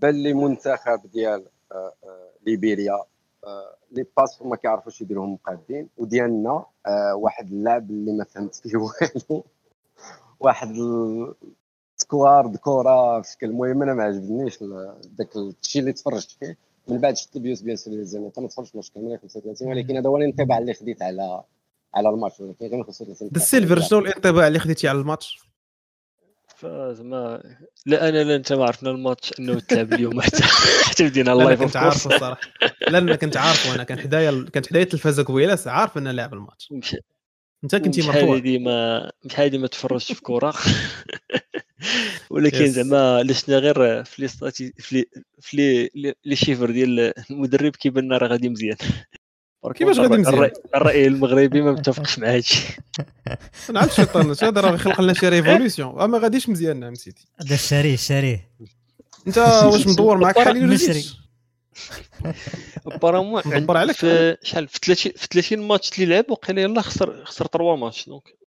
بان 0.00 0.14
لي 0.14 0.34
منتخب 0.34 1.00
ديال 1.12 1.44
آه، 1.72 1.92
آه، 2.04 2.30
ليبيريا. 2.46 2.94
آه، 3.44 3.76
لي 3.92 4.06
باس 4.16 4.42
ما 4.42 4.56
كيعرفوش 4.56 5.00
يديروهم 5.00 5.32
مقادين. 5.32 5.88
وديالنا 5.96 6.64
واحد 7.14 7.52
اللاعب 7.52 7.90
اللي 7.90 8.12
ما 8.12 8.24
فهمت 8.24 8.54
فيه 8.54 8.76
والو. 9.30 9.44
واحد 10.40 10.74
سكوار 11.96 12.56
كره 12.56 13.18
بشكل 13.18 13.46
المهم 13.46 13.82
أنا 13.82 13.94
ما 13.94 14.02
عجبنيش 14.02 14.64
داك 15.04 15.36
الشيء 15.36 15.80
اللي 15.82 15.92
تفرجت 15.92 16.30
فيه. 16.30 16.58
من 16.88 16.98
بعد 16.98 17.16
شفت 17.16 17.36
البيوس 17.36 17.60
بيان 17.60 17.76
سور 17.76 18.02
زعما 18.02 18.32
ما 18.38 18.48
تفرجتش 18.48 18.70
الماتش 18.70 18.90
كامل 18.90 19.18
35 19.18 19.68
ولكن 19.68 19.96
هذا 19.96 20.08
هو 20.08 20.16
الانطباع 20.16 20.58
اللي 20.58 20.74
خديت 20.74 21.02
على 21.02 21.42
على 21.94 22.08
الماتش. 22.08 22.40
ولكن 22.40 22.66
غير 22.66 22.84
35 22.84 23.30
السيلفر 23.36 23.80
شنو 23.80 23.98
الانطباع 23.98 24.46
اللي 24.46 24.58
خديتي 24.58 24.88
على 24.88 24.98
الماتش؟ 24.98 25.45
فزعما 26.56 27.42
لا 27.86 28.08
أنا 28.08 28.24
لا 28.24 28.36
أنت 28.36 28.52
ما 28.52 28.64
عرفنا 28.64 28.90
الماتش 28.90 29.32
أنه 29.38 29.60
تلعب 29.60 29.92
اليوم. 29.92 30.20
حتى 30.20 30.42
حتى 30.84 31.04
بدينا 31.08 31.32
اللايف 31.32 31.62
كنت 31.62 31.76
عارفه 31.76 32.14
الصراحه 32.14 32.40
لا 32.88 32.98
أنا 32.98 33.16
كنت 33.16 33.36
عارفه 33.36 33.74
أنا 33.74 33.84
كان 33.84 33.98
حدايا 33.98 34.46
كانت 34.52 34.66
حدايا 34.66 34.84
التلفازه 34.84 35.22
قبيله 35.22 35.58
عارف 35.66 35.98
إنه 35.98 36.10
لعب 36.10 36.34
الماتش. 36.34 36.72
أنت 37.64 37.76
كنتي 37.76 38.02
مرفوع. 38.02 38.38
ديما 38.38 39.10
مش 39.24 39.40
هادي 39.40 39.58
ما 39.58 39.66
تفرجش 39.66 40.12
في 40.12 40.22
كره 40.22 40.54
ولكن 42.30 42.66
زعما 42.66 43.22
لسنا 43.22 43.58
غير 43.58 44.04
في 44.04 44.22
لي 44.92 45.04
في 45.40 45.56
لي 45.56 46.14
لي 46.24 46.36
شيفر 46.36 46.70
ديال 46.70 47.12
المدرب 47.30 47.76
كيبان 47.76 48.04
لنا 48.04 48.18
راه 48.18 48.28
غادي 48.28 48.48
مزيان. 48.48 48.76
كيفاش 49.72 49.98
غادي 49.98 50.16
مزيان 50.16 50.50
الراي 50.74 51.06
المغربي 51.06 51.62
ما 51.62 51.72
متفقش 51.72 52.18
مع 52.18 52.28
هادشي 52.28 52.76
أنا 53.70 53.80
عارف 53.80 53.90
الشيطان 53.90 54.34
هذا 54.42 54.60
راه 54.60 54.74
يخلق 54.74 55.00
لنا 55.00 55.14
شي 55.14 55.28
ريفولوسيون 55.28 56.04
ما 56.04 56.18
غاديش 56.18 56.48
مزيان 56.48 56.80
نعم 56.80 56.94
سيدي. 56.94 57.24
هذا 57.40 57.56
شاريه 57.56 57.96
شاريه 57.96 58.50
أنت 59.26 59.38
واش 59.38 59.86
مدور 59.86 60.18
معك 60.18 60.38
حاليا 60.38 60.62
ولا 60.62 61.02
ابارامون 62.86 63.42
مدبر 63.46 63.76
عليك. 63.76 63.96
في 63.96 64.36
شحال 64.42 64.68
في 64.68 64.78
30 64.82 65.12
في 65.16 65.28
30 65.30 65.58
ماتش 65.58 65.92
اللي 65.92 66.14
لعب 66.14 66.30
وقيلا 66.30 66.62
يلاه 66.62 66.82
خسر 66.82 67.24
خسر 67.24 67.46
3 67.46 67.76
ماتش 67.76 68.06
دونك. 68.06 68.45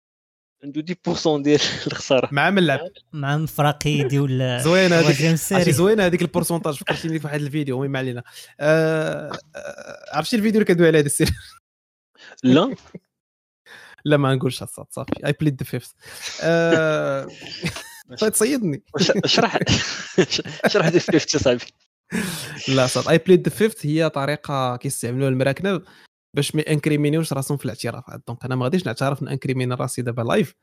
عنده 0.64 0.96
10% 1.09 1.42
ديال 1.42 1.61
الخسارة. 1.87 2.29
مع 2.33 2.50
من 2.50 2.66
لعب؟ 2.66 2.81
مع 3.12 3.37
مفراقيدي 3.37 4.18
ولا 4.18 4.59
زوينه 4.59 4.96
هذيك 4.96 5.70
زوينه 5.70 6.07
هذيك 6.07 6.22
البورسونتاج 6.22 6.74
فكرتيني 6.74 7.18
في 7.18 7.27
واحد 7.27 7.40
الفيديو 7.40 7.77
المهم 7.77 7.90
ما 7.90 7.98
علينا. 7.98 8.22
آه، 8.61 9.33
آه، 9.57 10.16
عرفتي 10.16 10.37
الفيديو 10.37 10.61
اللي 10.61 10.74
كدوي 10.74 10.87
على 10.87 10.98
هذا 10.98 11.07
السير 11.07 11.31
لا. 12.42 12.74
لا 14.05 14.16
ما 14.16 14.35
نقولش 14.35 14.62
الصاد 14.62 14.87
صافي. 14.90 15.27
I 15.26 15.33
plead 15.33 15.62
the 15.62 15.66
fifth 15.66 15.92
تصيدني. 18.31 18.83
اشرح 19.24 19.59
اشرح 20.64 20.88
the 20.88 20.98
fifth 20.98 21.37
صاحبي. 21.37 21.64
لا 22.68 22.87
صاد. 22.87 23.09
I 23.09 23.18
plead 23.18 23.48
the 23.48 23.54
fifth 23.54 23.87
هي 23.87 24.09
طريقة 24.11 24.77
كيستعملوها 24.77 25.29
المراكنة. 25.29 25.81
باش 26.35 26.55
ما 26.55 26.62
incriminer 26.68 27.14
يوش 27.14 27.33
راسهم 27.33 27.57
في 27.57 27.64
الاعترافات 27.64 28.23
donc 28.28 28.44
أنا 28.44 28.57
ما 28.57 28.64
غاديش 28.64 28.87
نعترف 28.87 29.23
ن 29.22 29.27
incriminer 29.27 29.74
راسي 29.75 30.03
دابا 30.03 30.23
live 30.22 30.54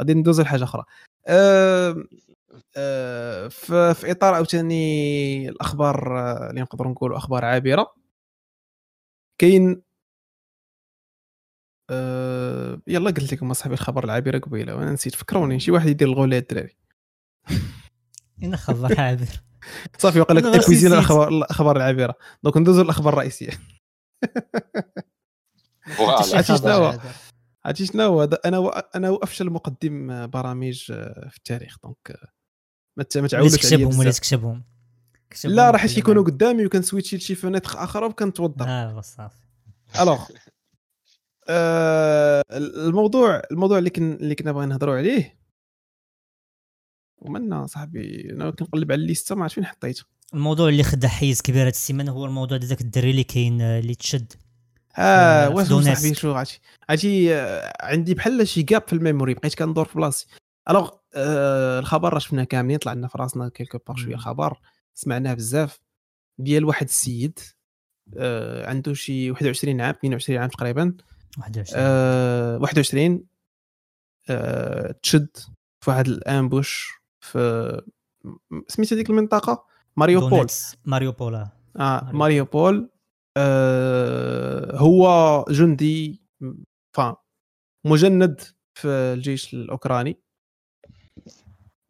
غادي 0.00 0.14
ندوز 0.14 0.40
لحاجة 0.40 0.64
أخرى. 0.64 0.84
أه 1.28 1.96
أه 2.76 3.48
في 3.48 4.10
إطار 4.10 4.34
عاوتاني 4.34 5.48
الأخبار 5.48 6.18
آه، 6.18 6.50
اللي 6.50 6.60
نقدروا 6.60 6.92
نقولوا 6.92 7.16
أخبار 7.18 7.44
عابرة. 7.44 7.94
كاين 9.38 9.82
أه 11.90 12.80
يلا 12.86 13.10
قلت 13.10 13.32
لكم 13.32 13.50
أصاحبي 13.50 13.74
الخبر 13.74 14.04
العابرة 14.04 14.38
قبيلة 14.38 14.76
وأنا 14.76 14.92
نسيت 14.92 15.14
فكروني 15.14 15.60
شي 15.60 15.70
واحد 15.70 15.88
يدير 15.88 16.08
الغوليه 16.08 16.38
الدراري. 16.38 16.76
اين 18.42 18.56
خبر 18.56 19.00
عابر. 19.00 19.42
صافي 19.98 20.20
وقال 20.20 20.36
لك 20.36 20.62
تكويزين 20.62 20.92
الأخبار 20.92 21.28
الأخبار 21.28 21.76
العابرة. 21.76 22.14
donc 22.42 22.56
ندوزو 22.56 22.82
الاخبار 22.82 23.12
الرئيسية. 23.12 23.50
عرفتي 25.98 26.56
شنو 26.56 26.98
عرفتي 27.64 27.86
شنو 27.86 28.22
أنا 28.22 28.82
أنا 28.94 29.18
افشل 29.22 29.50
مقدم 29.50 30.26
برامج 30.26 30.92
آه، 30.92 31.28
في 31.28 31.36
التاريخ. 31.36 31.76
donc 31.84 32.10
آه، 32.10 32.28
ما 32.96 33.28
تعاودش 33.28 33.52
تكتبهم 33.52 33.98
ولا 33.98 34.10
تكتبهم 34.10 34.64
لا 35.44 35.70
راه 35.70 35.78
حيت 35.78 35.92
كيكونوا 35.92 36.22
قدامي 36.22 36.66
وكنسويتشي 36.66 37.16
لشي 37.16 37.34
fenêtre 37.34 37.76
أخرى 37.76 38.06
وكنتوضر 38.06 38.68
آه 38.68 39.00
صافي 39.00 39.36
alors. 40.00 40.26
آه 41.48 42.42
الموضوع 42.50 43.42
الموضوع 43.50 43.78
اللي 43.78 43.90
كن 43.90 44.12
اللي 44.12 44.34
كنا 44.34 44.52
بغينا 44.52 44.72
نهضروا 44.72 44.96
عليه. 44.96 45.40
ومنا 47.18 47.66
صاحبي 47.66 48.30
أنا 48.30 48.50
كنقلب 48.50 48.92
على 48.92 49.00
الليستة 49.02 49.34
ما 49.34 49.42
عرفت 49.42 49.54
فين 49.54 49.64
حطيته. 49.64 50.04
الموضوع 50.34 50.68
اللي 50.68 50.82
خدا 50.82 51.08
حيز 51.08 51.42
كبير 51.42 51.66
السيمانة 51.66 52.12
هو 52.12 52.24
الموضوع 52.24 52.58
ديال 52.58 52.68
ذاك 52.68 52.80
الدري 52.80 53.10
اللي 53.10 53.24
كاين 53.24 53.60
اللي 53.60 53.94
تشد. 53.94 54.32
آه 54.96 55.48
واش 55.50 55.66
صاحبي 55.66 56.14
شو 56.14 56.34
عرفتي؟ 56.34 56.60
عرفتي 56.88 57.34
عندي 57.80 58.14
بحال 58.14 58.48
شي 58.48 58.62
gap 58.62 58.82
في 58.86 58.92
ال 58.92 58.98
memory 58.98 59.34
بقيت 59.34 59.54
كندور 59.54 59.84
في 59.84 59.94
بلاصتي. 59.98 60.26
alors 60.70 60.90
آه 61.14 61.78
الخبر 61.78 62.12
راه 62.12 62.18
شفناه 62.18 62.44
كاملين 62.44 62.78
طلع 62.78 62.92
لنا 62.92 63.08
في 63.08 63.18
راسنا 63.18 63.48
quelque 63.48 63.78
part 63.86 63.96
شوية 63.96 64.14
الخبر 64.14 64.58
سمعناه 64.94 65.34
بزاف. 65.34 65.80
ديال 66.38 66.64
واحد 66.64 66.86
السيد 66.86 67.38
آه 68.16 68.68
عنده 68.68 68.94
شي 68.94 69.30
21 69.30 69.80
عام 69.80 69.90
22 69.94 70.38
عام 70.38 70.48
تقريبا. 70.48 70.96
21 71.38 71.82
آه 71.86 72.58
21 72.58 73.24
آه 74.30 74.94
تشد 75.02 75.36
في 75.80 75.90
واحد 75.90 76.06
ال 76.08 76.20
ambush 76.20 76.92
في 77.20 77.82
سميتها 78.68 78.96
ديك 78.96 79.10
المنطقة؟ 79.10 79.64
ماريوبول. 79.96 80.46
ماريوبول 80.84 81.34
آه 81.76 82.10
ماريوبول. 82.12 82.90
آه 83.36 84.76
هو 84.76 85.44
جندي 85.50 86.22
فان 86.96 87.14
مجند 87.86 88.40
في 88.74 88.88
الجيش 88.88 89.54
الأوكراني. 89.54 90.20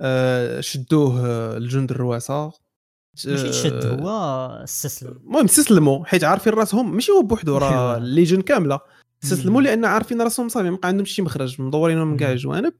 آه 0.00 0.60
شدوه 0.60 1.20
الجند 1.56 1.90
الرواسه 1.90 2.52
ماشي 3.26 3.52
شد 3.52 3.86
هو 3.86 4.08
استسلم. 4.64 5.16
المهم 5.16 5.44
استسلموا 5.44 6.04
حيت 6.04 6.24
عارفين 6.24 6.52
راسهم 6.52 6.94
ماشي 6.94 7.12
هو 7.12 7.22
بوحدو 7.22 7.58
راه 7.58 7.96
الليجن 7.96 8.42
كاملة. 8.42 8.80
استسلموا 9.24 9.62
لأن 9.62 9.84
عارفين 9.84 10.22
راسهم 10.22 10.48
صافي 10.48 10.70
ما 10.70 10.78
عندهمش 10.84 11.10
شي 11.10 11.22
مخرج 11.22 11.60
مدورينهم 11.60 12.08
من 12.08 12.16
كاع 12.16 12.32
الجوانب 12.32 12.72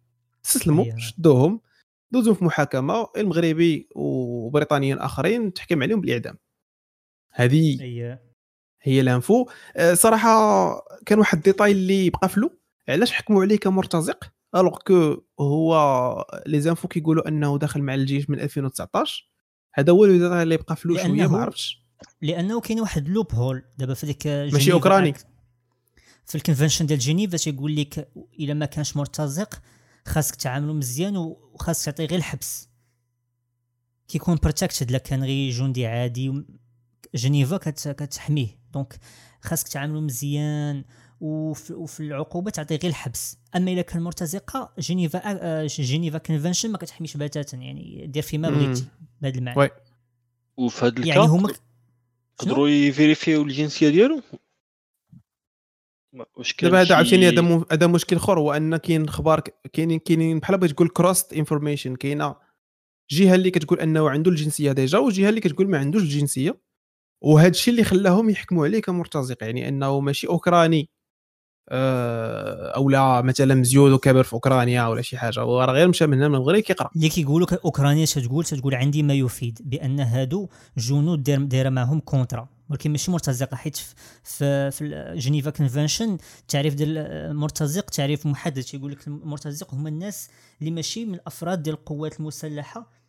استسلموا 0.45 0.99
شدوهم 0.99 1.61
دوزوا 2.13 2.35
في 2.35 2.45
محاكمة 2.45 3.07
المغربي 3.17 3.89
وبريطانيين 3.95 4.99
آخرين 4.99 5.53
تحكم 5.53 5.83
عليهم 5.83 6.01
بالإعدام. 6.01 6.39
هذه 7.31 7.79
هي 8.83 9.03
l'info 9.03 9.47
آه، 9.77 9.95
صراحة 9.95 10.71
كان 11.07 11.19
واحد 11.19 11.37
ال 11.37 11.42
détail 11.42 11.73
اللي 11.73 12.11
بقى 12.11 12.29
flou. 12.29 12.51
علاش 12.89 13.13
حكموا 13.13 13.43
عليه 13.43 13.57
كمرتزق؟ 13.59 14.33
alors 14.57 14.79
que 14.79 15.23
هو 15.41 16.27
les 16.47 16.61
infos 16.61 16.89
كيقولوا 16.89 17.29
أنه 17.29 17.59
دخل 17.59 17.83
مع 17.83 17.95
الجيش 17.95 18.31
من 18.31 18.41
2019 18.41 19.31
هذا 19.75 19.93
هو 19.93 20.05
اللي 20.05 20.57
بقى 20.57 20.77
flou 20.77 20.97
شوية 20.97 21.27
ما 21.27 21.39
عرفتش. 21.39 21.81
لأنه 22.23 22.61
كاين 22.61 22.81
واحد 22.81 23.09
loophole 23.09 23.63
دابا 23.79 23.95
في 23.95 24.07
ديك 24.07 24.27
ماشي 24.27 24.73
أوكراني. 24.73 25.15
في 26.27 26.35
ال 26.35 26.40
convention 26.40 26.87
ديال 26.87 26.99
جنيفا 26.99 27.37
تيقول 27.37 27.77
لك 27.77 28.09
إلا 28.41 28.55
ما 28.55 28.67
كانش 28.67 28.97
مرتزق 28.97 29.61
خاصك 30.07 30.35
تعاملو 30.37 30.75
مزيان 30.75 31.17
وخاصك 31.17 31.85
تعطيه 31.85 32.07
غير 32.07 32.19
الحبس. 32.19 32.69
كيكون 34.09 34.37
protected 34.43 34.91
لك 34.91 35.03
كان 35.03 35.25
غير 35.25 35.51
جندي 35.53 35.87
عادي 35.87 36.45
جنيفا 37.15 37.57
كتحميه. 37.57 38.60
donc 38.73 38.99
خاصك 39.41 39.69
تعاملو 39.69 40.01
مزيان 40.01 40.85
وفي, 41.21 41.73
وفي 41.73 42.01
العقوبة 42.01 42.51
تعطي 42.51 42.77
غير 42.77 42.91
الحبس. 42.91 43.39
أما 43.57 43.73
إلا 43.73 43.83
كان 43.83 44.03
مرتزقة 44.03 44.73
جنيفا 44.79 45.21
آه، 45.25 45.67
Geneva 45.67 46.19
convention 46.19 46.71
ما 46.71 46.79
كتحميش 46.79 47.17
بتاتا 47.17 47.57
يعني 47.57 48.07
دير 48.07 48.23
فيما 48.23 48.51
بغيتي 48.51 48.85
بهذا 49.21 49.39
المعنى. 49.39 49.71
وفي 50.57 50.85
هذا 50.85 51.07
يعني 51.07 51.21
هما 51.21 51.53
يقدروا 52.41 52.69
يفيريفيو 52.69 53.43
الجنسية 53.43 53.89
ديالو؟ 53.89 54.23
واش 56.37 56.53
كاين 56.53 56.73
دابا 56.73 56.83
هذا 56.83 56.95
عاوتاني 56.95 57.29
هذا 57.29 57.65
هذا 57.73 57.87
مشكل 57.87 58.17
أخر 58.17 58.39
هو 58.39 58.53
أن 58.53 58.77
كاين 58.77 59.09
أخبار 59.09 59.41
كاينين 59.73 59.99
كاينين 59.99 60.39
بحال 60.39 60.59
بغيت 60.59 60.73
تقول 60.73 60.89
crossed 60.89 61.33
information 61.33 61.97
كاينة 61.97 62.37
جهة 63.11 63.35
اللي 63.35 63.51
كتقول 63.51 63.81
أنه 63.81 64.11
عنده 64.11 64.31
الجنسية 64.31 64.73
déjà 64.73 64.99
وجهة 64.99 65.29
اللي 65.29 65.41
كتقول 65.41 65.69
ما 65.69 65.79
عندوش 65.79 66.03
الجنسية. 66.03 66.70
وهذا 67.21 67.49
الشيء 67.49 67.75
اللي 67.75 67.85
خلاهم 67.85 68.31
يحكموا 68.31 68.65
عليه 68.65 68.83
كمرتزق 68.83 69.37
يعني 69.43 69.69
أنه 69.69 70.01
ماشي 70.01 70.27
أوكراني 70.27 70.91
آه، 71.73 72.71
أو 72.77 72.91
لا 72.91 73.23
مثلا 73.23 73.55
مزيود 73.55 73.93
وكبر 73.93 74.23
في 74.23 74.33
أوكرانيا 74.33 74.87
ولا 74.87 75.03
شي 75.03 75.19
حاجة 75.19 75.41
هو 75.41 75.61
راه 75.63 75.73
غير 75.73 75.89
مشى 75.89 76.07
من 76.07 76.19
هنا 76.19 76.29
من 76.29 76.35
المغرب 76.35 76.61
كيقرا 76.61 76.91
اللي 76.97 77.09
كيقولوا 77.09 77.47
أوكرانيا 77.65 78.05
تقول؟ 78.05 78.45
تقول 78.45 78.75
عندي 78.75 79.03
ما 79.03 79.15
يفيد 79.15 79.59
بأن 79.65 80.01
هادو 80.01 80.49
جنود 80.77 81.23
دايره 81.23 81.69
معهم 81.69 82.01
كونترا. 82.01 82.49
ولكن 82.71 82.91
ماشي 82.91 83.11
مرتزقة 83.11 83.57
حيت 83.57 83.77
في 84.25 84.71
في 84.71 85.15
Geneva 85.17 85.51
convention 85.51 86.19
التعريف 86.41 86.75
ديال 86.75 86.99
المرتزق 86.99 87.85
تعريف 87.85 88.27
محدد. 88.27 88.63
تيقول 88.63 88.93
لك 88.93 89.07
المرتزق 89.07 89.75
هما 89.75 89.89
الناس 89.89 90.31
اللي 90.61 90.71
ماشي 90.71 91.05
من 91.05 91.15
الأفراد 91.15 91.63
ديال 91.63 91.75
القوات 91.75 92.21
المسلحة 92.21 93.00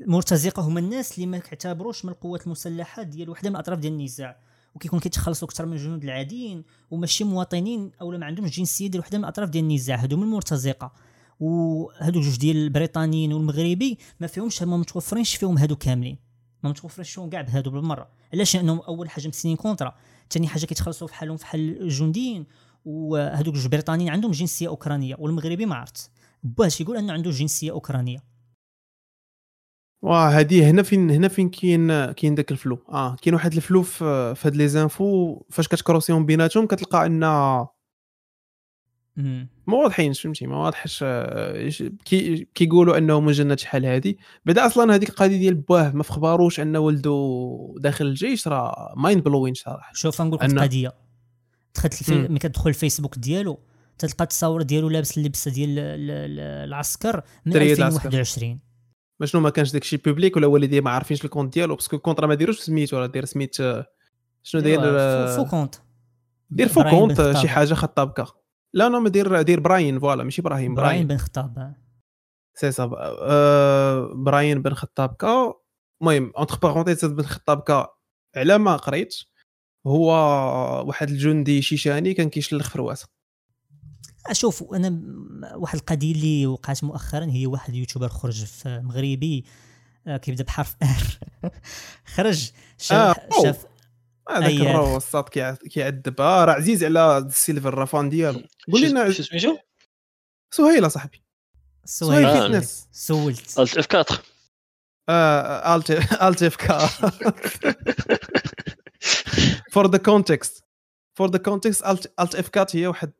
المرتزقه 0.00 0.62
هما 0.62 0.80
الناس 0.80 1.14
اللي 1.14 1.26
ما 1.26 1.38
كيعتبروش 1.38 2.04
من 2.04 2.10
القوات 2.10 2.46
المسلحة 2.46 3.02
ديال 3.02 3.30
وحدة 3.30 3.50
من 3.50 3.56
الأطراف 3.56 3.78
ديال 3.78 3.92
النزاع. 3.92 4.38
وكيكون 4.74 5.00
كيتخلصوا 5.00 5.48
أكثر 5.48 5.66
من 5.66 5.72
الجنود 5.72 6.04
العاديين 6.04 6.64
وماشي 6.90 7.24
مواطنين 7.24 7.90
أو 8.00 8.10
ما 8.10 8.26
عندهمش 8.26 8.56
جنسية 8.56 8.86
ديال 8.86 9.00
وحدة 9.00 9.18
من 9.18 9.24
الأطراف 9.24 9.48
ديال 9.48 9.64
النزاع. 9.64 9.96
هادو 9.96 10.16
من 10.16 10.22
المرتزقة. 10.22 10.92
وهادو 11.40 12.20
جوج 12.20 12.38
ديال 12.38 12.56
البريطانيين 12.56 13.32
والمغربي 13.32 13.98
ما 14.20 14.26
فيهمش 14.26 14.62
ما 14.62 14.76
متوفرينش 14.76 15.36
فيهم 15.36 15.58
هادو 15.58 15.76
كاملين. 15.76 16.18
ما 16.62 16.70
متوفرش 16.70 17.10
فيهم 17.14 17.30
كاع 17.30 17.40
بهادو 17.40 17.70
بالمرة. 17.70 18.08
علاش؟ 18.32 18.56
لأنهم 18.56 18.80
أول 18.80 19.10
حاجة 19.10 19.28
مسنين 19.28 19.56
كونترا. 19.56 19.94
ثاني 20.30 20.48
حاجة 20.48 20.66
كيتخلصوا 20.66 21.08
في 21.08 21.14
حالهم 21.14 21.36
في 21.36 21.46
حال 21.46 21.82
الجنديين. 21.82 22.46
وهادوك 22.84 23.54
جوج 23.54 23.66
بريطانيين 23.66 24.10
عندهم 24.10 24.30
جنسية 24.30 24.68
أوكرانية 24.68 25.16
والمغربي 25.18 25.66
ما 25.66 25.74
عرفت 25.74 26.10
باه 26.42 26.70
يقول 26.80 26.96
أنه 26.96 27.12
عنده 27.12 27.30
جنسية 27.30 27.70
أوكرانية. 27.70 28.33
واه 30.04 30.38
هادي 30.38 30.64
هنا 30.64 30.82
فين 30.82 31.10
هنا 31.10 31.28
فين 31.28 31.48
كاين 31.48 32.12
كاين 32.12 32.34
داك 32.34 32.52
ال 32.52 32.56
flou. 32.56 32.78
آه 32.88 33.16
كاين 33.22 33.34
واحد 33.34 33.54
ال 33.54 33.60
flou 33.60 33.82
في 33.82 34.34
هاد 34.44 34.56
les 34.56 34.68
infos 34.68 35.42
فاش 35.50 35.68
كتكروسيهم 35.68 36.26
بيناتهم 36.26 36.66
كتلقى 36.66 37.06
أن 37.06 37.24
ما 39.66 39.74
واضحينش 39.76 40.20
فهمتي؟ 40.20 40.46
ما 40.46 40.56
واضحش 40.56 41.00
آه، 41.02 41.70
كي 42.04 42.48
كيقولوا 42.54 42.98
أنه 42.98 43.20
مجند 43.20 43.58
شحال 43.58 43.86
هادي. 43.86 44.18
بعدا 44.44 44.66
أصلا 44.66 44.94
هذيك 44.94 45.08
القضية 45.08 45.36
ديال 45.36 45.54
باه 45.54 45.90
ما 45.90 46.02
فخباروش 46.02 46.60
أن 46.60 46.76
ولدو 46.76 47.78
داخل 47.78 48.06
الجيش 48.06 48.48
راه 48.48 48.94
mind 48.96 49.22
blowing 49.22 49.54
صراحة. 49.54 49.92
شوف 49.94 50.22
نقول 50.22 50.38
لك 50.42 50.52
القضية. 50.52 50.92
دخلت 51.74 52.00
الفي... 52.00 52.14
ملي 52.14 52.38
كتدخل 52.38 52.70
الفيسبوك 52.70 53.18
ديالو 53.18 53.60
تلقى 53.98 54.24
التصاور 54.24 54.62
ديالو 54.62 54.88
لابس 54.88 55.18
اللبسه 55.18 55.50
ديال 55.50 55.78
العسكر 56.68 57.22
من 57.46 57.56
2021 57.56 58.73
ما 59.20 59.26
شنو 59.26 59.40
ما 59.40 59.50
كانش 59.50 59.72
داكشي 59.72 59.96
public 59.96 60.36
ولا 60.36 60.46
والديه 60.46 60.80
ما 60.80 60.90
عارفينش 60.90 61.24
ال 61.24 61.28
compte 61.28 61.54
ديالو 61.54 61.74
parce 61.74 61.88
que 61.88 61.96
ال 61.96 61.99
compte 61.99 62.20
راه 62.20 62.26
ما 62.26 62.34
ديروش 62.34 62.60
سميتو 62.60 62.98
راه 62.98 63.06
دير 63.06 63.24
سميت 63.24 63.54
شنو 64.42 64.60
داير 64.60 64.80
faux 65.36 65.44
compte. 65.44 65.74
دير 66.50 66.68
faux 66.68 66.82
compte 66.82 67.36
شي 67.36 67.48
حاجة 67.48 67.74
خطابكا 67.74 68.26
لا 68.74 68.88
non 68.88 69.00
ما 69.00 69.08
دير 69.08 69.42
دير 69.42 69.60
براين 69.60 69.98
voilà 69.98 70.24
ماشي 70.24 70.42
إبراهيم 70.42 70.74
براين 70.74 71.06
بن 71.06 71.16
خطاب 71.16 71.74
سي 72.54 72.72
سا 72.72 72.86
براين 74.14 74.62
بن 74.62 74.74
خطابكا 74.74 75.54
المهم 76.02 76.32
entre 76.38 76.58
parenthèses 76.62 77.04
بن 77.04 77.22
خطابكا 77.22 77.88
على 78.36 78.58
ما 78.58 78.76
قريت 78.76 79.14
هو 79.86 80.10
واحد 80.86 81.10
الجندي 81.10 81.62
شيشاني 81.62 82.14
كان 82.14 82.30
كيشلخ 82.30 82.70
في 82.70 82.78
رواسه 82.78 83.08
أشوف 84.26 84.74
أنا 84.74 85.00
واحد 85.54 85.78
القضية 85.78 86.12
اللي 86.12 86.46
وقعت 86.46 86.84
مؤخرا 86.84 87.24
هي 87.24 87.46
واحد 87.46 87.74
YouTuber 87.74 88.08
خرج 88.08 88.44
في 88.44 88.80
مغربي 88.84 89.44
آه، 90.06 90.16
كيبدأ 90.16 90.44
بحرف 90.44 90.76
R. 90.82 91.50
خرج 92.14 92.50
شاف 92.78 93.18
آه 93.18 93.42
شاف 93.42 93.64
هذاك 94.30 94.60
راه 94.60 94.94
وسط 94.94 95.28
كيعذب 95.28 96.20
آه 96.20 96.44
راه 96.44 96.52
عزيز 96.52 96.84
على 96.84 97.18
السيلفر 97.18 97.74
رافان 97.74 98.08
ديالو. 98.08 98.42
قول 98.72 98.82
لنا 98.82 99.10
شو 99.12 99.22
سميتو؟ 99.22 99.56
سهيل 100.50 100.90
صاحبي 100.90 101.22
سهيل 101.84 102.32
فيتنس. 102.32 102.88
سولت 102.92 103.58
alt 103.58 103.78
F 103.78 103.94
4 103.94 104.18
آه 105.08 105.76
alt 105.76 105.90
alt 106.22 106.42
F 106.42 106.70
4 106.70 106.88
for 109.72 109.90
the 109.90 109.98
context 109.98 110.64
for 111.14 111.30
the 111.30 111.38
context 111.38 111.86
alt 112.20 112.34
F 112.34 112.48
quatre 112.48 112.76
هي 112.76 112.86
واحد 112.86 113.12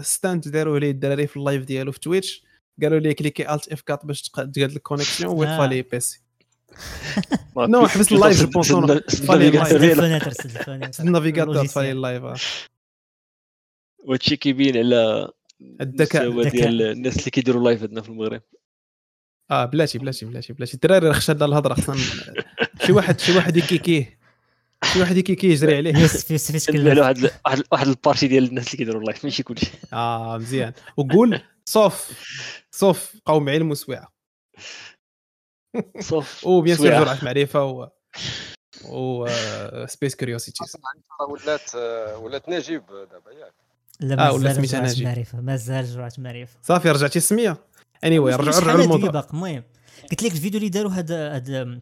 stunt 0.00 0.48
داروا 0.48 0.78
ليه 0.78 0.90
الدراري 0.90 1.26
في 1.26 1.36
ال 1.36 1.42
live 1.42 1.64
ديالو 1.64 1.92
في 1.92 2.00
Twitch 2.00 2.44
قالوا 2.82 2.98
لي 2.98 3.14
clique 3.14 3.54
alt 3.54 3.72
F 3.72 3.80
quatre 3.80 4.06
باش 4.06 4.22
تقاد 4.22 4.58
لك 4.58 4.82
connexion 4.82 5.38
ويطفى 5.38 5.66
لي 5.66 5.82
PC 5.82 6.20
non 7.56 7.86
حبس 7.86 8.12
ال 8.12 8.18
live 8.18 8.42
je 8.42 8.46
pense 8.46 8.70
ال 11.00 11.06
navigateur 11.06 11.66
طفى 11.66 11.80
لي 11.80 11.92
ال 11.92 11.98
live 11.98 12.22
وهادشي 13.98 14.36
كيبين 14.36 14.76
على 14.76 15.28
الذكاء. 15.80 16.48
ديال 16.48 16.82
الناس 16.82 17.18
اللي 17.18 17.30
كيديروا 17.30 17.64
لايف 17.64 17.82
عندنا 17.82 18.02
في 18.02 18.08
المغرب. 18.08 18.42
آه 19.50 19.64
بلاتي 19.64 19.98
بلاتي 19.98 20.26
بلاتي 20.26 20.52
بلاتي. 20.52 20.74
الدراري 20.74 21.08
راه 21.08 21.12
خشى 21.12 21.32
الهضرة 21.32 21.74
خصنا 21.74 21.96
شي 22.86 22.92
واحد 22.92 23.20
شي 23.20 23.36
واحد 23.36 23.56
يكيكيه. 23.56 24.23
شي 24.92 25.00
واحد 25.00 25.18
كي 25.18 25.34
كيجري 25.34 25.76
عليه. 25.76 25.96
يوسف 25.96 26.30
يوسف 26.30 26.68
واحد 26.74 27.30
واحد 27.46 27.62
واحد 27.72 27.86
البارتي 27.86 28.28
ديال 28.28 28.44
الناس 28.44 28.66
اللي 28.66 28.76
كيديروا 28.76 29.00
اللايف 29.00 29.24
ماشي 29.24 29.42
كلشي. 29.42 29.70
آه 29.92 30.38
مزيان. 30.38 30.72
وقول 30.96 31.40
صوف. 31.64 32.10
صوف 32.70 33.16
قوم 33.26 33.48
علم 33.48 33.70
وسويعة. 33.70 34.12
صوف 36.00 36.44
وبيان 36.46 36.76
سور 36.76 36.86
جرعة 36.86 37.18
معرفه 37.22 37.64
و 37.64 37.88
و 38.84 39.26
سبيس 39.86 40.14
كيوريوسيتيز 40.14 40.76
ولات 41.28 41.74
ولات 42.22 42.48
نجيب 42.48 42.82
دابا 42.86 43.32
ياك. 43.32 43.54
لا 44.00 44.28
آه 44.28 44.32
ولا 44.32 44.52
سميتها 44.52 44.80
نجيب. 44.80 45.06
معرفه 45.06 45.40
مازال 45.40 45.86
جرعة 45.86 46.12
معرفه 46.18 46.58
صافي 46.62 46.90
رجعتي 46.90 47.18
السمية. 47.18 47.56
اني 48.04 48.18
anyway, 48.18 48.34
رجعوا 48.34 48.60
رجعوا 48.60 48.82
للموضوع. 48.82 49.26
المهم 49.32 49.62
قلت 50.10 50.22
لك 50.22 50.32
الفيديو 50.32 50.58
اللي 50.58 50.68
داروا 50.68 50.90
هذا 50.90 51.36
هذا 51.36 51.80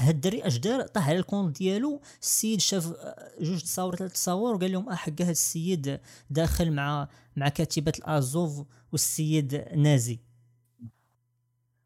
هاد 0.00 0.14
الدري 0.14 0.46
اش 0.46 0.56
دار؟ 0.58 0.86
طاح 0.86 1.08
على 1.08 1.18
الكونت 1.18 1.58
ديالو 1.58 2.00
السيد 2.22 2.60
شاف 2.60 2.86
آه، 2.86 3.32
جوج 3.40 3.62
تصاور 3.62 3.96
ثلاث 3.96 4.12
تصاور 4.12 4.54
وقال 4.54 4.72
لهم 4.72 4.88
آه 4.88 4.94
حق 4.94 5.10
هاد 5.20 5.28
السيد 5.28 6.00
داخل 6.30 6.72
مع 6.72 7.08
مع 7.36 7.48
كاتبة 7.48 7.92
الأزوف 7.98 8.66
والسيد 8.92 9.54
نازي. 9.76 10.18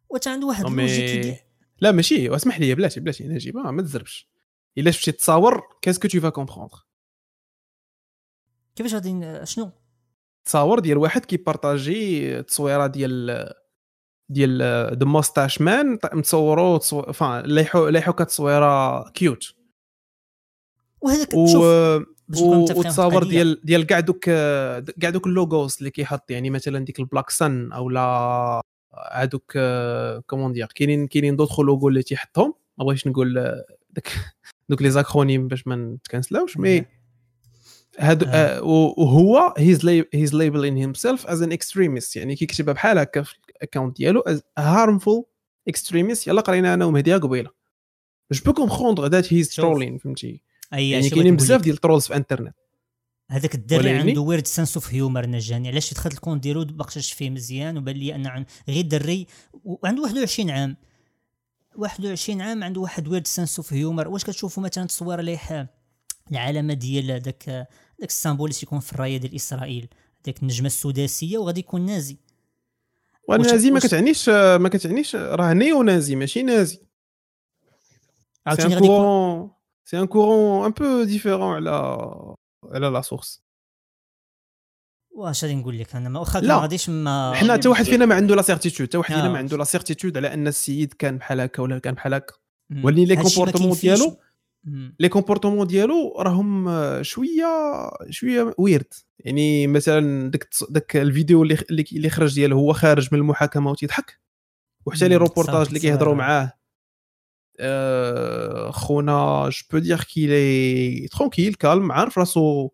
وتا 0.09 0.31
عنده 0.31 0.47
واحد 0.47 0.65
اللوجيك 0.65 1.45
لا 1.81 1.93
ماشي 1.93 2.29
واسمح 2.29 2.61
لي 2.61 2.75
بلاتي 2.75 3.01
بلاتي 3.01 3.29
نجيب 3.29 3.57
آه 3.57 3.71
ما 3.71 3.83
تزربش. 3.83 4.29
إلا 4.79 4.91
شفتي 4.91 5.13
تصاور 5.13 5.63
كاسكو 5.83 6.09
تو 6.09 6.21
فا 6.21 6.29
كومبروندر 6.29 6.87
كيفاش 8.77 8.95
غادي 8.95 9.47
شنو؟ 9.47 9.71
تصاور 10.45 10.79
ديال 10.79 10.99
واحد 10.99 11.25
كيبارطاجي 11.25 12.43
تصويرة 12.43 12.87
ديال 12.87 13.55
ديال 14.35 14.63
ذا 14.99 15.05
موستاش 15.05 15.61
مان 15.61 15.99
متصورو 16.13 16.79
فان 17.13 17.45
لايحو 17.45 17.89
لايحو 17.89 18.13
كتصويره 18.13 19.05
كيوت 19.11 19.55
وهذاك 21.01 21.35
و... 21.35 22.05
وتصاور 22.77 23.25
ديال 23.25 23.61
ديال 23.65 23.87
كاع 23.87 24.01
دوك 24.01 24.25
كاع 25.01 25.11
دوك 25.11 25.27
اللوغوز 25.27 25.77
اللي 25.79 25.91
كيحط 25.91 26.31
يعني 26.31 26.51
مثلا 26.51 26.85
ديك 26.85 27.01
البلاك 27.01 27.31
سن 27.31 27.73
أو 27.73 27.91
لا 27.91 28.61
هذوك 29.13 29.59
كومون 30.27 30.53
دير 30.53 30.67
كاينين 30.75 31.07
كاينين 31.07 31.37
دوطخ 31.37 31.61
لوغو 31.61 31.89
اللي 31.89 32.03
تيحطهم. 32.03 32.55
ما 32.79 32.85
بغيتش 32.85 33.07
نقول 33.07 33.35
داك 33.91 34.09
دوك 34.69 34.83
لي 34.83 34.91
زاكرونيم 34.91 35.49
باش 35.49 35.67
ما 35.67 35.77
نتكنسلاوش 35.77 36.57
مي 36.57 36.85
هاد 37.99 38.25
آه. 38.25 38.63
وهو 38.63 39.55
هيز 39.59 39.87
هيز 40.15 40.35
ليبلين 40.35 40.77
هيم 40.77 40.95
سيلف 40.95 41.27
از 41.27 41.43
ان 41.43 41.53
اكستريميست 41.53 42.17
يعني 42.17 42.37
كيكتبها 42.37 42.75
بحال 42.75 42.99
هكا 42.99 43.23
في 43.23 43.35
الاكونت 43.57 43.97
ديالو 43.97 44.21
از 44.21 44.43
هارمفول 44.59 45.25
اكستريميست 45.69 46.27
يلا 46.27 46.41
قرينا 46.41 46.75
أنا 46.75 46.85
ومهدي 46.85 47.15
قبيلة. 47.15 47.51
جو 48.33 48.43
بو 48.45 48.53
كومبروندر 48.53 49.07
ذات 49.07 49.33
هيز 49.33 49.49
ترولين 49.49 49.99
فهمتي؟ 49.99 50.43
يعني 50.73 51.11
كاينين 51.11 51.37
بزاف 51.37 51.61
ديال 51.61 51.75
الترولز 51.75 52.05
في 52.05 52.11
الانترنت 52.11 52.55
هذاك 53.31 53.55
الدري 53.55 53.91
عنده 53.91 54.21
ويرد 54.21 54.47
سنس 54.47 54.75
اوف 54.77 54.95
هيومر 54.95 55.27
نجاني 55.27 55.69
علاش 55.69 55.95
دخلت 55.95 56.15
الكونت 56.15 56.43
ديالو 56.43 56.65
باقاش 56.65 57.13
فيه 57.13 57.31
مزيان 57.31 57.79
وبان 57.79 57.97
لي 57.97 58.15
ان 58.15 58.45
غير 58.69 58.85
دري 58.85 59.27
وعنده 59.65 60.03
21 60.03 60.51
عام. 60.51 60.77
21 61.77 62.41
عام 62.41 62.65
عنده 62.65 62.81
واحد 62.81 63.09
ويرد 63.09 63.27
سنس 63.27 63.59
اوف 63.59 63.73
هيومر 63.73 64.09
واش 64.09 64.25
كتشوفوا 64.25 64.63
مثلا 64.63 64.87
تصوير 64.87 65.21
ليه 65.21 65.71
العلامه 66.31 66.75
ديال 66.75 67.21
داك 67.21 67.69
داك 67.99 68.09
السامبول 68.09 68.51
اللي 68.51 68.61
تيكون 68.61 68.81
في 68.81 68.93
الراية 68.93 69.17
ديال 69.17 69.35
إسرائيل. 69.35 69.89
داك 70.25 70.43
النجمة 70.43 70.67
السداسية 70.67 71.39
وغادي 71.39 71.61
يكون 71.61 71.87
نازي. 71.87 72.19
والنازي 73.29 73.71
ما 73.71 73.81
كتعنيش 73.81 74.29
ما 74.29 74.69
كتعنيش 74.69 75.17
راه 75.17 75.53
نيو 75.53 75.83
نازي 75.83 76.17
ماشي 76.17 76.43
نازي. 76.43 76.81
عاوتاني 78.47 78.75
غادي 78.75 78.87
يكون 78.87 79.51
سي 79.85 80.01
ان 80.01 80.07
كورون 80.07 80.65
ان 80.65 80.71
بو 80.71 81.03
ديفيرون 81.03 81.55
على 81.55 81.71
على 82.65 82.87
لا 82.87 83.01
سورس 83.01 83.43
واش 85.11 85.45
غادي 85.45 85.55
نقول 85.55 85.79
لك؟ 85.79 85.97
أنا 85.97 86.09
ما 86.09 86.21
واخا 86.21 86.41
ما 86.41 86.57
غاديش 86.57 86.89
ما 86.91 87.33
حنا 87.35 87.53
حتى 87.53 87.69
واحد 87.69 87.85
فينا 87.85 88.07
ما 88.07 88.15
عنده 88.15 88.35
la 88.35 88.43
certitude 88.43 88.89
حتى 88.89 88.99
واحد 88.99 89.15
فينا 89.15 89.29
ما 89.29 89.39
عنده 89.39 89.57
la 89.57 89.65
certitude 89.65 90.17
على 90.17 90.35
أن 90.35 90.47
السيد 90.47 90.93
كان 90.93 91.19
بحال 91.19 91.41
هكا 91.41 91.63
ولا 91.63 91.79
كان 91.79 91.95
بحال 91.95 92.15
هكا 92.15 92.35
ولكن 92.85 93.03
les 93.03 93.17
comportements 93.17 93.73
ديالو؟ 93.73 94.17
les 94.99 95.09
comportements 95.09 95.67
ديالو 95.67 96.15
راهم 96.19 96.69
شوية 97.03 97.47
شوية 98.11 98.55
weird. 98.59 98.95
يعني 99.19 99.67
مثلا 99.67 100.31
داك 100.31 100.49
داك 100.71 100.97
الفيديو 100.97 101.43
اللي 101.43 101.59
اللي 101.93 102.11
خرج 102.11 102.35
ديالو 102.35 102.59
هو 102.59 102.73
خارج 102.73 103.09
من 103.13 103.19
المحاكمة 103.19 103.71
وتيضحك؟ 103.71 104.21
وحتى 104.87 105.09
les 105.09 105.17
reportages 105.17 105.67
اللي 105.67 105.81
كيهضروا 105.81 106.15
معاه. 106.15 106.53
آه 107.61 108.71
خونا 108.71 109.49
je 109.49 109.67
peux 109.73 109.79
dire 109.79 110.01
qu'il 110.01 111.09
est 111.09 111.19
tranquille 111.19 111.55
calme 111.55 111.93
عارف 111.93 112.19
راسو 112.19 112.71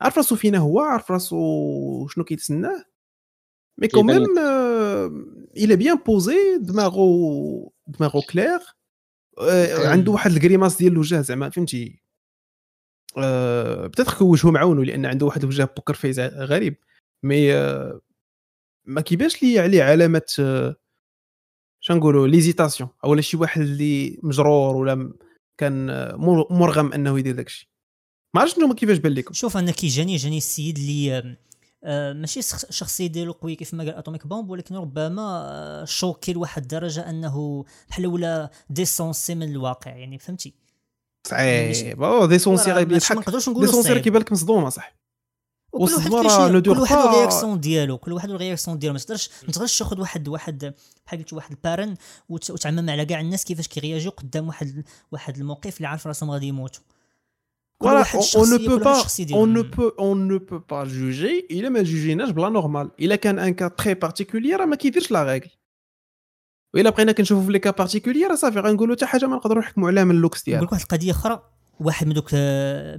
عارف 0.00 0.16
راسو 0.16 0.36
فينا 0.36 0.58
هو 0.58 0.80
عارف 0.80 1.10
راسو 1.10 2.06
شنو 2.08 2.24
كيتسناه. 2.24 2.84
مي 3.78 3.88
كوميم 3.88 4.24
إلى 5.56 5.76
بيان 5.76 5.96
بوزي 6.06 6.58
دماغو 6.60 7.72
دماغو 7.86 8.22
كلير 8.22 8.60
عنده 9.90 10.12
واحد 10.12 10.30
الكريماس 10.30 10.78
ديال 10.78 10.92
الوجه 10.92 11.20
زعما 11.20 11.50
فهمتي؟ 11.50 12.02
أه 13.18 13.86
بتاتخ 13.86 14.22
وجهه 14.22 14.50
معون 14.50 14.84
لأن 14.84 15.06
عنده 15.06 15.26
واحد 15.26 15.42
الوجه 15.42 15.64
بوكر 15.76 15.94
فيز 15.94 16.20
غريب. 16.20 16.76
مي 17.22 17.54
أه 17.54 18.00
ما 18.86 19.00
كيبانش 19.00 19.42
لي 19.42 19.58
عليه 19.58 19.82
علامة 19.82 20.34
أه 20.38 20.76
شنقولوا 21.82 22.28
ليزيتاسيون 22.28 22.90
أو 23.04 23.20
شي 23.20 23.36
واحد 23.36 23.60
اللي 23.60 24.20
مجرور 24.22 24.76
ولا 24.76 25.12
كان 25.58 25.86
مرغم 26.50 26.92
أنه 26.92 27.18
يدير 27.18 27.34
داكشي. 27.34 27.70
ما 28.34 28.40
عرفتش 28.40 28.58
أنتم 28.58 28.72
كيفاش 28.72 28.98
بان 28.98 29.12
لكم. 29.12 29.34
شوف 29.34 29.56
أنا 29.56 29.70
كيجاني 29.72 30.16
جاني 30.16 30.38
السيد 30.38 30.78
اللي 30.78 31.18
آه 31.18 31.36
ماشي 31.82 32.40
الشخصيه 32.40 33.06
ديالو 33.06 33.32
قويه 33.32 33.56
كيف 33.56 33.74
ما 33.74 33.84
قال 33.84 33.94
اتوميك 33.94 34.26
بومب 34.26 34.50
ولكن 34.50 34.76
ربما 34.76 35.22
آه 35.22 35.84
شوكي 35.84 36.32
لواحد 36.32 36.62
الدرجة 36.62 37.10
أنه 37.10 37.64
بحال 37.88 38.06
ولا 38.06 38.50
ديسونسي 38.70 39.34
من 39.34 39.50
الواقع 39.50 39.90
يعني 39.90 40.18
فهمتي؟ 40.18 40.54
صعيب. 41.26 42.02
أو 42.02 42.26
ديسونسي 42.26 42.72
غير 42.72 42.92
يضحك 42.92 43.30
ديسونسي 43.30 44.00
كيبان 44.00 44.22
لك 44.22 44.32
مصدومه 44.32 44.68
صح 44.68 45.00
راه 45.74 46.48
لو 46.48 46.62
كل 46.62 46.80
واحد 46.80 46.96
الرياكسيون 46.96 47.60
ديالو 47.60 47.98
كل 47.98 48.12
واحد 48.12 48.30
الرياكسيون 48.30 48.78
ديالو. 48.78 48.92
ما 48.92 48.98
تقدرش 48.98 49.30
ما 49.46 49.52
تقدرش 49.52 49.78
تاخذ 49.78 50.00
واحد 50.00 50.28
واحد 50.28 50.74
بحال 51.06 51.18
قلت 51.18 51.32
واحد 51.32 51.50
البارن 51.50 51.94
وتعمم 52.28 52.90
على 52.90 53.04
كاع 53.04 53.20
الناس 53.20 53.44
كيفاش 53.44 53.68
كيرياجيو 53.68 54.10
قدام 54.10 54.48
واحد 54.48 54.84
واحد 55.12 55.36
الموقف 55.36 55.76
اللي 55.76 55.88
عارف 55.88 56.06
راسهم 56.06 56.30
غادي 56.30 56.46
يموتوا. 56.46 56.82
Voilà, 57.84 58.02
on, 58.14 58.40
on, 58.42 58.46
ne 58.46 58.58
peut 58.68 58.80
pas, 58.88 59.00
on 59.42 59.46
ne 59.46 59.62
peut, 59.62 59.92
on 59.98 60.14
ne 60.14 60.38
peut 60.48 60.64
pas 60.72 60.84
juger. 60.84 61.46
Il 61.50 61.64
est 61.64 61.70
mal 61.70 61.86
jugé 61.86 62.14
ناش 62.16 62.30
بلا 62.30 62.48
نورمال. 62.48 62.90
Il 63.02 63.12
a 63.12 63.14
كان 63.14 63.38
ان 63.38 63.54
كا 63.54 63.68
تري 63.68 63.94
بارتيكولير 63.94 64.60
راه 64.60 64.66
ما 64.66 64.76
كيديرش 64.76 65.10
لا 65.10 65.22
ريغل. 65.22 65.50
وإلا 66.74 66.90
بقينا 66.90 67.12
كنشوفوا 67.12 67.44
في 67.46 67.52
لي 67.52 67.58
كا 67.58 67.70
بارتيكولير 67.70 68.34
صافي 68.34 68.60
غنقولوا 68.60 68.96
حتى 68.96 69.06
حاجة 69.06 69.26
ما 69.26 69.36
نقدروا 69.36 69.62
نحكموا 69.62 69.88
عليها 69.88 70.04
من 70.04 70.14
اللوكس 70.14 70.42
ديالها. 70.42 70.62
نقول 70.62 70.72
واحد 70.72 70.82
القضية 70.82 71.10
أخرى 71.10 71.42
واحد 71.80 72.06
من 72.06 72.14
دوك 72.14 72.34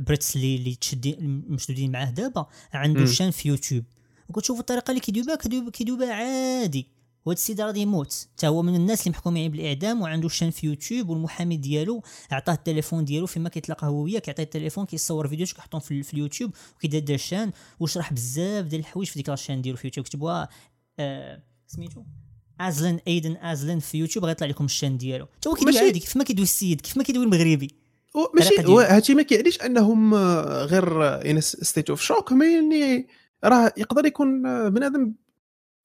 بريتس 0.06 0.36
اللي 0.36 0.56
اللي 0.56 0.76
تشدين 0.76 1.46
مشدودين 1.50 1.92
معاه 1.92 2.10
دابا 2.10 2.46
عنده 2.74 3.06
شان 3.06 3.32
في 3.32 3.50
يوتيوب 3.50 3.84
وكتشوف 4.30 4.60
الطريقة 4.60 4.90
اللي 4.90 5.02
كيدوي 5.02 5.24
بها 5.24 5.36
كيدوي 5.70 5.98
بها 5.98 6.14
عادي 6.14 6.88
وهذا 7.26 7.38
السيد 7.38 7.62
غادي 7.62 7.80
يموت. 7.80 8.28
حتى 8.34 8.48
هو 8.48 8.62
من 8.62 8.76
الناس 8.76 9.02
اللي 9.02 9.12
محكومين 9.12 9.52
بالإعدام 9.52 10.02
وعنده 10.02 10.30
chaîne 10.30 10.50
في 10.50 10.68
يوتيوب 10.68 11.10
والمحامي 11.10 11.58
ديالو 11.58 12.04
عطاه 12.32 12.54
التليفون 12.54 13.06
ديالو 13.06 13.26
فيما 13.26 13.50
كيتلاقى 13.50 13.88
هو 13.88 14.04
وياه 14.04 14.20
كيعطيه 14.20 14.44
التليفون 14.44 14.86
كيصور 14.86 15.28
فيديوهات 15.28 15.54
كيحطهم 15.54 15.82
في, 15.82 16.04
في 16.04 16.14
اليوتيوب 16.14 16.52
وكيدير 16.76 17.16
ال 17.16 17.21
chaîne 17.21 17.52
وشرح 17.80 18.14
بزاف 18.14 18.66
ديال 18.66 18.82
الحوايج 18.82 19.08
في 19.08 19.20
ديك 19.20 19.30
ال 19.30 19.34
chaîne 19.34 19.62
ديالو 19.62 19.78
في 19.78 19.88
يوتيوب. 19.88 20.06
كتبوها 20.06 20.50
آه 21.00 21.44
سميتو؟ 21.68 22.04
أزلن 22.60 23.00
أيدن 23.08 23.38
أزلن 23.38 23.80
في 23.80 23.98
يوتيوب 23.98 24.26
غيطلع 24.26 24.48
لكم 24.48 24.66
ال 24.66 24.70
chaîne 24.70 24.98
ديالو. 24.98 25.28
حتى 25.38 25.50
هو 25.50 25.54
كيدوي 25.54 25.80
عادي 25.80 26.00
كيف 26.00 26.18
ما 26.18 26.24
كيدوي 26.24 26.44
السيد 26.44 26.82
كيف 26.82 26.98
ما 26.98 27.04
كيدوي 27.04 27.24
المغربي. 27.24 27.76
ماشي 28.36 28.56
هادشي 28.68 29.14
ما 29.14 29.22
كيعنيش 29.22 29.62
أنهم 29.62 30.16
غير 30.46 31.06
in 31.32 31.42
state 31.42 31.90
of 31.90 32.02
shock 32.02 32.32
mais 32.32 32.54
يعني 32.54 33.08
راه 33.44 33.74
يقدر 33.78 34.06
يكون 34.06 34.44
بنادم 34.70 35.14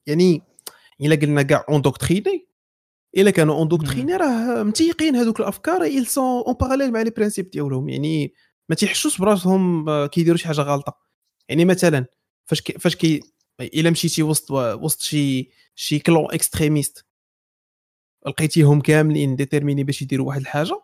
يعني 0.07 0.41
إلا 1.01 1.15
قلنا 1.15 1.41
كاع 1.41 1.65
endoctriné 1.69 2.47
إلا 3.17 3.31
كانوا 3.31 3.55
endoctrinés 3.55 4.15
راه 4.15 4.63
متيقين 4.63 5.15
هذوك 5.15 5.39
الأفكار 5.39 5.83
ils 5.83 6.07
sont 6.07 6.43
en 6.43 6.53
parallèle 6.53 6.91
مع 6.91 7.01
les 7.01 7.09
principes 7.09 7.51
ديالهم 7.51 7.89
يعني 7.89 8.33
ما 8.69 8.75
تيحسوش 8.75 9.17
براسهم 9.17 9.85
كيديروا 10.05 10.37
شي 10.37 10.47
حاجة 10.47 10.61
غلطة. 10.61 10.97
يعني 11.49 11.65
مثلا 11.65 12.05
فاش 12.45 12.61
كي 12.61 12.73
فاش 12.73 12.95
كي 12.95 13.21
إلا 13.61 13.89
مشيتي 13.89 14.23
وسط 14.23 14.51
وسط 14.51 15.01
شي 15.01 15.49
شي 15.75 15.99
clan 15.99 16.25
extrémiste 16.31 17.05
لقيتيهم 18.27 18.81
كاملين 18.81 19.35
déterminés 19.35 19.83
باش 19.83 20.01
يديروا 20.01 20.27
واحد 20.27 20.41
الحاجة 20.41 20.81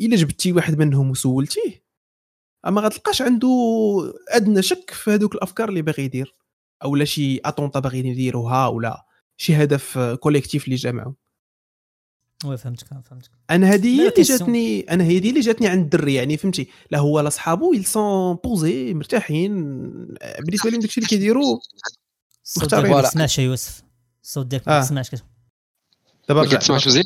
إلا 0.00 0.16
جبتي 0.16 0.52
واحد 0.52 0.78
منهم 0.78 1.10
وسولتيه 1.10 1.82
أما 2.66 2.80
غتلقاش 2.80 3.22
عنده 3.22 3.48
أدنى 4.28 4.62
شك 4.62 4.90
في 4.90 5.10
هذوك 5.10 5.34
الأفكار 5.34 5.68
اللي 5.68 5.82
باغي 5.82 6.04
يدير 6.04 6.36
أو 6.84 6.96
لا 6.96 7.04
شي 7.04 7.38
attentat 7.38 7.80
باغيين 7.80 8.06
يديروها 8.06 8.66
ولا 8.66 9.06
شي 9.36 9.54
هدف 9.56 9.98
collectif 9.98 10.64
اللي 10.64 10.76
جمعهم 10.76 11.14
oui 12.44 12.56
فهمتك 12.56 12.86
فهمتك. 12.86 13.30
أنا 13.50 13.66
هذه 13.66 14.00
هي 14.00 14.08
اللي 14.08 14.22
جاتني 14.22 14.80
أنا 14.80 15.04
هي 15.04 15.18
اللي 15.18 15.40
جاتني 15.40 15.68
عند 15.68 15.82
الدري 15.82 16.14
يعني 16.14 16.36
فهمتي؟ 16.36 16.68
لا 16.90 16.98
هو 16.98 17.20
لا 17.20 17.30
صحابو 17.30 17.72
ils 17.72 17.84
sont 17.84 18.34
posés 18.34 18.94
مرتاحين 18.94 19.52
بالنسبة 20.40 20.70
لهم 20.70 20.80
داكشي 20.80 21.00
اللي 21.00 21.08
كيديروا 21.08 21.58
مختارين. 22.56 22.92
ما 22.92 23.02
سمعش 23.02 23.38
يوسف. 23.38 23.82
الصوت 24.22 24.46
ديالك 24.46 24.68
ما 24.68 24.82
سمعش 24.82 25.10
دابا 26.28 26.42
ما 26.42 26.48
كتسمعش 26.48 26.88
مزيان 26.88 27.04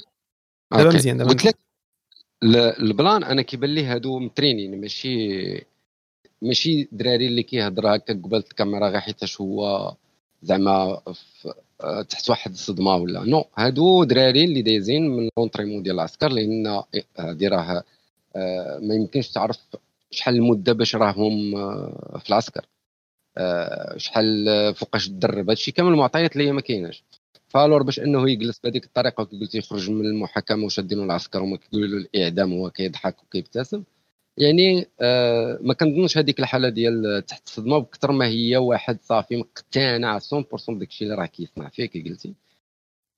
دابا 0.72 0.91
مزيان 0.91 1.16
دابا 1.16 1.31
قلت 1.31 1.45
لك 1.45 1.59
ال 2.81 2.89
plan 2.89 3.24
أنا 3.24 3.43
كيبان 3.43 3.70
لي 3.70 3.85
هادو 3.85 4.18
م 4.18 4.26
trainين 4.26 4.81
ماشي 4.81 5.66
ماشي 6.43 6.89
دراري 6.93 7.27
اللي 7.27 7.43
كيهضر 7.43 7.97
هكا 7.97 8.14
قبل 8.14 8.37
الكاميرا 8.37 8.89
غير 8.89 9.01
حيتاش 9.01 9.41
هو 9.41 9.95
زعما 10.43 11.03
تحت 12.09 12.31
واحد 12.31 12.53
الصدمة 12.53 12.97
ولا 12.97 13.24
non. 13.24 13.45
هادو 13.57 14.05
دراري 14.05 14.45
اللي 14.45 14.62
دايزين 14.62 15.11
من 15.11 15.29
l'entraînement 15.39 15.83
ديال 15.83 15.95
العسكر 15.95 16.29
لأن 16.29 16.83
هادي 17.18 17.49
راه 17.49 17.85
آه، 18.37 18.79
ما 18.79 18.95
يمكنش 18.95 19.29
تعرف 19.29 19.59
شحال 20.11 20.35
المدة 20.35 20.72
باش 20.72 20.97
راهم 20.97 21.57
آه، 21.57 22.18
في 22.18 22.29
العسكر. 22.29 22.66
آه، 23.39 23.97
شحال 23.97 24.47
فوقاش 24.74 25.09
تدرب. 25.09 25.49
هادشي 25.51 25.72
كامل 25.72 25.93
المعطيات 25.93 26.37
اللي 26.37 26.53
ما 26.53 26.61
كايناش. 26.61 27.05
فالور 27.49 27.83
باش 27.83 28.01
إنه 28.01 28.31
يجلس 28.31 28.59
بهذيك 28.59 28.85
الطريقة 28.85 29.20
وكي 29.22 29.41
قلت 29.41 29.55
يخرج 29.55 29.91
من 29.91 30.07
المحاكمة 30.07 30.64
وشادينو 30.64 31.05
العسكر 31.05 31.43
وما 31.43 31.57
كيقولوا 31.57 31.89
له 31.89 31.97
الإعدام 32.14 32.53
وهو 32.53 32.70
كيضحك 32.70 33.22
وكيبتسم. 33.22 33.83
يعني 34.39 34.87
آه 35.01 35.59
ما 35.62 35.74
كنظنش 35.74 36.18
هذيك 36.18 36.41
الحالة 36.41 36.68
ديال 36.68 37.26
تحت 37.26 37.47
الصدمه 37.47 37.78
بكثر 37.78 38.12
ما 38.12 38.26
هي 38.26 38.57
واحد 38.57 38.99
صافي 39.03 39.37
مقتنع 39.37 40.18
100% 40.18 40.20
بداك 40.70 40.89
الشيء 40.89 41.09
اللي 41.09 41.18
راه 41.22 41.26
كيسمع 41.26 41.68
فيه 41.68 41.87
كي 41.87 42.03
قلتي. 42.03 42.34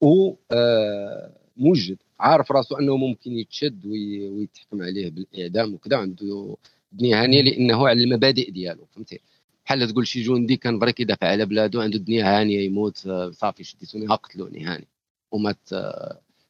و 0.02 0.34
آه 0.52 1.32
موجد 1.56 1.98
عارف 2.20 2.52
راسو 2.52 2.76
أنه 2.76 2.96
ممكن 2.96 3.32
يتشد 3.32 3.86
ويتحكم 3.86 4.82
عليه 4.82 5.10
بالإعدام 5.10 5.74
وكذا 5.74 5.96
عنده 5.96 6.56
دنيا 6.92 7.22
هانيه 7.22 7.42
لأنه 7.42 7.88
على 7.88 8.04
المبادئ 8.04 8.50
ديالو 8.50 8.86
فهمتي. 8.94 9.20
بحال 9.66 9.88
تقول 9.88 10.06
شي 10.06 10.22
جندي 10.22 10.56
كان 10.56 10.78
برك 10.78 11.00
يدافع 11.00 11.26
على 11.28 11.46
بلادو 11.46 11.80
عنده 11.80 11.96
الدنيا 11.96 12.40
هانيه 12.40 12.60
يموت 12.66 13.06
آه، 13.06 13.30
صافي 13.30 13.64
شديتوني 13.64 14.06
قتلوني 14.06 14.64
هاني 14.64 14.86
وما 15.32 15.54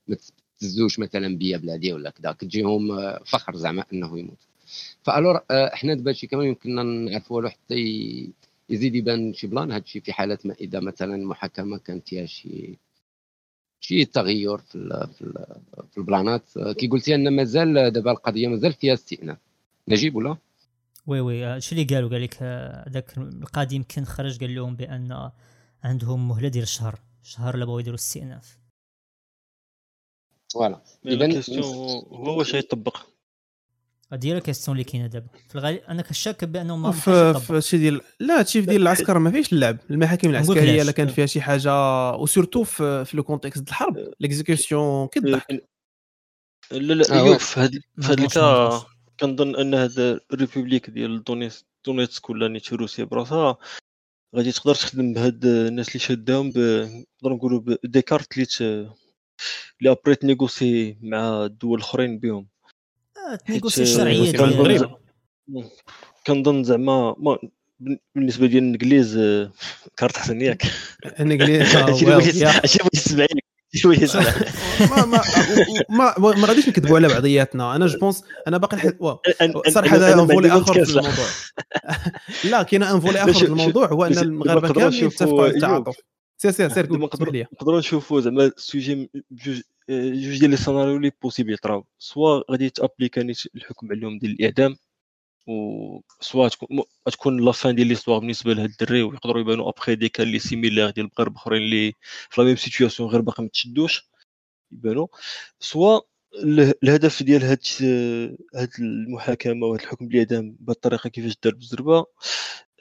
ما 0.08 0.16
تزوش 0.58 0.98
مثلا 0.98 1.36
بيا 1.38 1.56
بلادي 1.56 1.92
ولا 1.92 2.10
كذا 2.10 2.32
كتجيهم 2.32 3.12
فخر 3.24 3.56
زعما 3.56 3.84
أنه 3.92 4.18
يموت. 4.18 4.38
valeur 5.02 5.36
آه، 5.50 5.74
إحنا 5.74 5.94
دابا 5.94 6.12
شي 6.12 6.26
كمان 6.26 6.46
يمكننا 6.46 6.82
نعرفوا 6.82 7.42
له 7.42 7.48
حتى 7.48 7.74
يزيد 8.70 8.94
يبان 8.94 9.32
شي 9.32 9.46
plan. 9.46 9.72
هذا 9.72 9.82
الشيء 9.82 10.02
في 10.02 10.12
حالات 10.12 10.46
ما 10.46 10.54
إذا 10.54 10.80
مثلا 10.80 11.14
المحاكمة 11.14 11.78
كانت 11.78 12.08
فيها 12.08 12.26
شي 12.26 12.78
شي 13.80 14.04
تغير 14.04 14.58
في 14.58 14.74
ال 14.74 15.08
في, 15.18 15.22
ال 15.22 15.44
في 15.90 15.98
البلانات. 15.98 16.58
كي 16.58 16.88
قلتي 16.88 17.14
أن 17.14 17.36
مازال 17.36 17.90
دابا 17.90 18.10
القضية 18.10 18.48
مازال 18.48 18.72
فيها 18.72 18.94
استئناف. 18.94 19.38
نجيب 19.88 20.16
ولا؟ 20.16 20.36
oui 21.06 21.20
oui. 21.20 21.61
شو 21.60 21.74
اللي 21.74 21.84
قالوا؟ 21.84 22.10
قال 22.10 22.22
لك 22.22 22.42
ذاك 22.88 23.18
القاضي 23.18 23.76
يمكن 23.76 24.04
خرج 24.04 24.40
قال 24.40 24.54
لهم 24.54 24.76
بأن 24.76 25.30
عندهم 25.84 26.28
مهلة 26.28 26.48
ديال 26.48 26.68
شهر 26.68 26.98
شهر 27.22 27.56
لا 27.56 27.64
بغاو 27.64 27.78
يديروا 27.78 27.98
استئناف. 27.98 28.58
voilà. 30.52 30.82
اذا 31.06 31.42
هو 32.12 32.38
واش 32.38 32.54
يطبق 32.54 32.96
هذه 34.12 34.26
هي 34.26 34.32
ال 34.32 34.37
question 34.37 34.76
اللي 34.76 34.84
كاينة 34.84 35.06
دابا. 35.06 35.26
في 35.48 35.54
الغالب 35.54 35.80
أنا 35.88 36.02
كشاك 36.02 36.44
بأنه 36.44 36.76
ما 36.76 36.90
في 36.90 37.61
في 37.61 37.78
ديال 37.78 38.00
لا 38.20 38.38
هادشي 38.38 38.61
ديال 38.61 38.82
العسكر 38.82 39.18
ما 39.18 39.30
فيهش 39.30 39.52
اللعب. 39.52 39.78
المحاكم 39.90 40.30
العسكرية 40.30 40.82
إلا 40.82 40.92
كان 40.92 41.09
فيها 41.09 41.26
شي 41.26 41.40
حاجة 41.40 41.72
و 42.14 42.21
surtout 42.21 42.64
في, 42.64 43.04
في 43.04 43.16
le 43.16 43.22
contexte 43.22 43.68
الحرب 43.68 44.12
l'exécution 44.20 45.06
كضحك 45.09 45.62
لا 46.70 46.94
لا 46.94 47.04
آه 47.11 47.24
ايوب 47.24 47.36
في 47.36 47.61
هذا 47.61 48.14
ال 48.14 48.31
cas 48.31 48.82
كنظن 49.20 49.56
أن 49.56 49.74
هذا 49.74 50.20
ال 50.32 50.38
république 50.38 50.90
ديال 50.90 51.24
دونيتسك 51.86 52.30
ولا 52.30 52.48
نيتش 52.48 52.72
روسيا 52.72 53.04
براسها 53.04 53.56
غادي 54.36 54.52
تقدر 54.52 54.74
تخدم 54.74 55.12
بهاد 55.12 55.44
الناس 55.44 55.88
اللي 55.88 55.98
شاداهم 55.98 56.46
نقدروا 56.48 57.36
نقولوا 57.36 57.76
des 57.84 58.02
cartes 58.02 58.38
اللي 58.38 58.46
اللي 59.80 59.90
après 59.90 60.14
ت 60.14 60.24
négocier 60.24 60.98
مع 61.02 61.44
الدول 61.44 61.78
الأخرين 61.78 62.18
بهم. 62.18 62.48
ت 63.36 63.42
négocier 63.42 63.82
الشرعيه 63.82 64.30
ديال 64.32 64.96
كنظن 66.26 66.64
زعما 66.64 67.16
بالنسبة 68.14 68.46
ديال 68.46 68.62
الإنجليز 68.62 69.18
كارت 69.96 70.16
حسن 70.16 70.40
ياك. 70.40 70.62
الإنجليز 71.20 71.66
شوية 73.74 73.98
ما 74.90 75.04
ما 75.04 75.22
ما 75.88 76.14
ما 76.18 76.46
غاديش 76.46 76.68
نكذبوا 76.68 76.96
على 76.96 77.08
بعضياتنا. 77.08 77.76
أنا 77.76 77.86
je 77.86 77.98
pense 77.98 78.24
أنا 78.46 78.58
باقي 78.58 78.76
الحد 78.76 78.98
صراحة 79.68 79.96
هذا 79.96 80.14
un 80.14 80.26
volet 80.26 80.48
آخر 80.48 80.84
في 80.84 80.90
الموضوع. 80.90 81.26
لا 82.50 82.62
كاين 82.62 82.82
un 82.82 83.00
volet 83.00 83.22
آخر 83.22 83.32
في 83.32 83.44
الموضوع 83.44 83.86
هو 83.86 84.04
أن 84.04 84.18
المغاربة 84.18 84.72
كاملين 84.72 85.04
يتفقوا 85.04 85.42
على 85.42 85.50
التعاطف. 85.50 85.96
سير 86.38 86.50
سير 86.50 86.68
سير 86.68 86.92
نقدروا 87.52 87.78
نشوفوا 87.78 88.20
زعما 88.20 88.44
ال 88.44 88.55
sujet 88.55 89.11
بجوج 89.30 89.60
جوج 89.91 90.39
ديال 90.39 90.51
les 90.50 90.96
اللي 90.97 91.12
possible 91.22 91.52
يطراو 91.53 91.86
soit 91.98 92.42
غادي 92.51 92.70
ت 92.70 92.76
appliquer 92.76 93.22
الحكم 93.55 93.91
عليهم 93.93 94.18
ديال 94.18 94.32
الإعدام 94.32 94.76
و 95.49 96.01
soit 96.20 96.48
تكون 96.49 96.82
تكون 97.07 97.45
la 97.44 97.52
fin 97.52 97.74
ديال 97.74 97.86
l'histoire 97.86 98.18
بالنسبة 98.18 98.55
لهاد 98.55 98.70
الدري 98.70 99.03
ويقدروا 99.03 99.41
يبانوا 99.41 99.68
ابخي 99.68 99.95
دي 99.95 100.09
كان 100.09 100.26
لي 100.28 100.39
سيميلير 100.39 100.91
ديال 100.91 101.07
المغاربه 101.07 101.36
اخرين 101.36 101.62
اللي 101.62 101.93
في 102.30 102.41
la 102.40 102.46
même 102.46 102.56
situation 102.56 103.09
غير 103.11 103.20
باقي 103.20 103.43
ما 103.43 103.49
تشدوش 103.49 104.09
يبانوا 104.72 105.07
soit 105.61 106.00
الهدف 106.84 107.22
ديال 107.22 107.43
هاد 107.45 107.62
هاد 108.55 108.70
المحاكمة 108.78 109.66
وهاد 109.66 109.80
الحكم 109.80 110.09
بالإعدام 110.09 110.57
بهاد 110.61 110.76
الطريقة 110.76 111.09
كيفاش 111.11 111.36
دار 111.45 111.55
بالزربه 111.55 112.07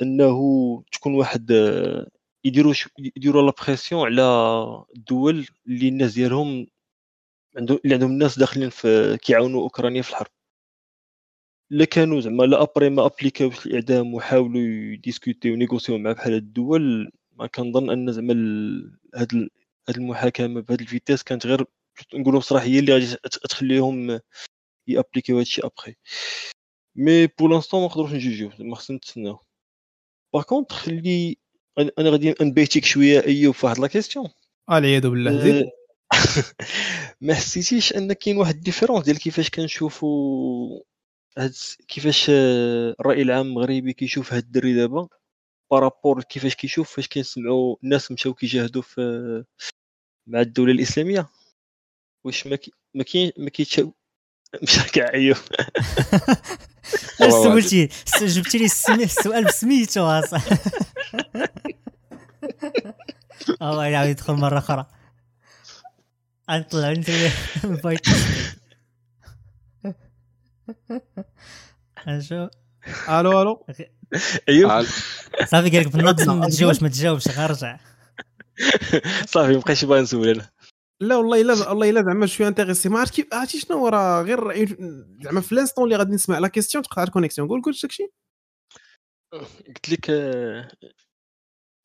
إنه 0.01 0.84
تكون 0.91 1.14
واحد 1.16 1.51
يديروا 2.43 2.74
يديروا 2.99 3.41
la 3.43 3.53
pression 3.65 4.05
على 4.05 4.24
الدول 4.97 5.47
اللي 5.68 5.88
الناس 5.88 6.14
ديالهم 6.14 6.68
عندهم 7.58 7.80
اللي 7.84 7.93
عندهم 7.95 8.12
الناس 8.12 8.39
داخلين 8.39 8.70
في 8.70 9.18
كيعاونوا 9.22 9.62
أوكرانيا 9.62 10.01
في 10.01 10.10
الحرب. 10.10 10.28
الا 11.72 11.86
كانوا 11.86 12.22
زعما 12.22 12.43
لا 12.43 12.62
après 12.61 12.89
ما 12.89 13.05
appliqu 13.05 13.47
اوش 13.47 13.65
الإعدام 13.66 14.14
وحاولوا 14.14 14.62
يديسكوتيو 14.93 15.53
ونيغوسيو 15.53 15.97
مع 15.97 16.12
بحال 16.12 16.34
هاد 16.34 16.41
الدول 16.41 17.12
ما 17.32 17.47
كنظن 17.47 17.89
أن 17.89 18.12
زعما 18.12 18.34
هاد 19.16 19.49
هاد 19.89 19.97
المحاكمة 19.97 20.62
بهاد 20.62 20.82
ال 20.82 20.87
vitesse 20.87 21.23
كانت 21.24 21.45
غير 21.45 21.66
نقولوا 22.14 22.39
بصراحة 22.39 22.66
هي 22.66 22.80
اللي 22.80 22.93
غادي 22.93 23.16
تخليهم 23.49 24.20
ي 24.88 24.92
appliquer 24.92 25.33
و 25.33 25.38
هادشي 25.38 25.62
أبخي. 25.62 25.95
mais 26.95 27.28
pour 27.28 27.51
l'instant 27.51 27.80
ما 27.80 27.86
نقدروش 27.86 28.12
نجوجيو 28.12 28.51
ما 28.60 28.76
خصنا 28.76 28.97
نتسناو. 28.97 29.39
par 30.34 30.43
contre 30.43 30.88
اللي 30.88 31.38
أنا 31.80 32.10
غادي 32.10 32.36
ن 32.41 32.46
embêter 32.46 32.81
ك 32.81 32.86
شوية 32.86 33.26
أيوب 33.26 33.53
في 33.53 33.66
واحد 33.66 33.80
la 33.80 33.88
question 33.88 34.30
والعياذ 34.70 35.10
بالله 35.10 35.39
زيد. 35.39 35.66
ما 37.22 37.34
حسيتيش 37.34 37.95
أن 37.95 38.14
كاين 38.14 38.38
واحد 38.38 38.55
ال 38.55 38.60
différence 38.60 39.05
ديال 39.05 39.20
كيفاش 39.20 39.49
كنشوفوا 39.49 40.80
هاد 41.38 41.53
كيفاش 41.88 42.26
الرأي 42.30 43.22
العام 43.22 43.45
المغربي 43.47 43.93
كيشوف 43.93 44.34
هاد 44.34 44.43
الدري 44.43 44.74
دابا 44.74 45.08
par 45.71 45.87
rapport 45.87 46.23
كيفاش 46.24 46.55
كيشوف 46.55 46.95
فاش 46.95 47.08
كنسمعوا 47.08 47.76
الناس 47.84 48.12
مشاو 48.12 48.34
كيجاهدوا 48.34 48.82
في 48.82 49.43
مع 50.28 50.41
الدولة 50.41 50.72
الإسلامية. 50.72 51.30
واش 52.26 52.47
ما 52.47 52.58
ما 52.95 53.03
كاين 53.03 53.32
ما 53.38 53.49
كيتشاو 53.49 53.93
مشى 54.64 54.89
كاع 54.91 55.14
أيوه 55.14 55.38
سولتي 57.30 57.89
جبتي 58.22 58.58
لي 58.58 58.66
السؤال 59.03 59.45
بسميتو 59.45 60.05
اصاحبي 60.05 60.58
الله 63.62 63.86
يعاود 63.86 64.10
يدخل 64.10 64.34
مرة 64.34 64.58
أخرى. 64.58 64.86
نطلع 66.49 66.91
انت 66.91 67.09
الفايت 67.63 68.05
شو 72.19 72.47
ألو 73.09 73.41
ألو 73.41 73.65
أيوه 74.49 74.85
صافي 75.45 75.69
قال 75.69 75.85
لك 75.85 75.87
بالنص 75.87 76.27
ما 76.27 76.49
تجاوبش 76.49 76.81
ما 76.81 76.89
تجاوبش 76.89 77.27
غير 77.27 77.51
رجع 77.51 77.79
صافي 79.25 79.53
ما 79.53 79.59
بقيتش 79.59 79.85
باغي 79.85 80.01
نسول 80.01 80.29
أنا 80.29 80.49
لا 81.01 81.15
والله 81.15 81.41
الا 81.41 81.69
والله 81.69 81.89
إلا 81.89 82.03
زعما 82.03 82.25
شوية 82.25 82.47
انتريسي 82.47 82.89
ما 82.89 82.99
عرفت 82.99 83.13
كيف 83.13 83.33
عرفتي 83.33 83.59
شنو 83.59 83.87
راه 83.87 84.21
غير 84.21 84.67
زعما 85.23 85.41
في 85.41 85.51
الانستون 85.51 85.83
اللي 85.83 85.95
غادي 85.95 86.13
نسمع 86.13 86.39
لا 86.39 86.47
كيستيون 86.47 86.83
تقطع 86.83 87.03
الكونيكسيون 87.03 87.47
قول 87.47 87.61
قول 87.61 87.75
داكشي 87.83 88.07
قلت 89.67 89.89
لك 89.89 90.09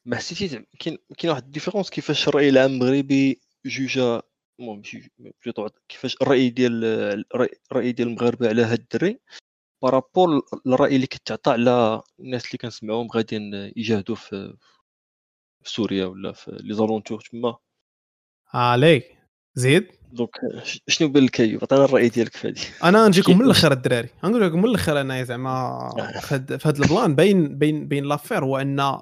ما 0.06 0.16
حسيتيش 0.16 0.50
كاين 0.78 0.98
كاين 1.18 1.30
واحد 1.30 1.44
ال 1.44 1.49
différence 1.49 1.90
كيفاش 1.90 2.28
الرأي 2.28 2.48
العام 2.48 2.70
المغربي 2.70 3.40
jugea 3.66 4.22
المهم 4.62 4.76
ماشي 4.76 5.10
كيفاش 5.88 6.16
الرأي 6.22 6.50
ديال 6.50 6.84
الرأي 7.72 7.92
ديال 7.92 8.08
المغاربة 8.08 8.48
على 8.48 8.62
هاد 8.62 8.78
الدري 8.78 9.20
par 9.82 10.00
rapport 10.00 10.42
الراي 10.66 10.96
اللي 10.96 11.06
كتعطى 11.06 11.50
على 11.50 12.02
الناس 12.20 12.46
اللي 12.46 12.58
كنسمعوهم 12.58 13.08
غاديين 13.10 13.72
يجاهدوا 13.76 14.16
في 14.16 14.56
في 15.62 15.70
سوريا 15.70 16.06
ولا 16.06 16.32
في 16.32 16.58
les 16.60 16.74
alentours 16.74 17.20
تما. 17.20 17.56
علي 18.54 19.02
زيد؟ 19.54 19.86
donc 20.12 20.30
شنو 20.88 21.08
بان 21.08 21.24
لك 21.24 21.40
ايوب 21.40 21.62
عطينا 21.62 21.84
الرأي 21.84 22.08
ديالك 22.08 22.36
في 22.36 22.48
هذه 22.48 22.88
أنا 22.88 23.08
نجيكم 23.08 23.38
من 23.38 23.44
الآخر 23.46 23.72
الدراري. 23.72 24.08
نقول 24.24 24.42
لكم 24.42 24.58
من 24.58 24.64
الآخر 24.64 25.00
أنا 25.00 25.24
زعما 25.24 25.88
في 26.58 26.68
هذا 26.68 26.84
ال 26.84 26.90
plan 26.90 27.14
بين 27.14 27.58
بين 27.58 27.88
بين 27.88 28.04
l'affaire 28.04 28.44
هو 28.44 28.58
أن 28.58 28.98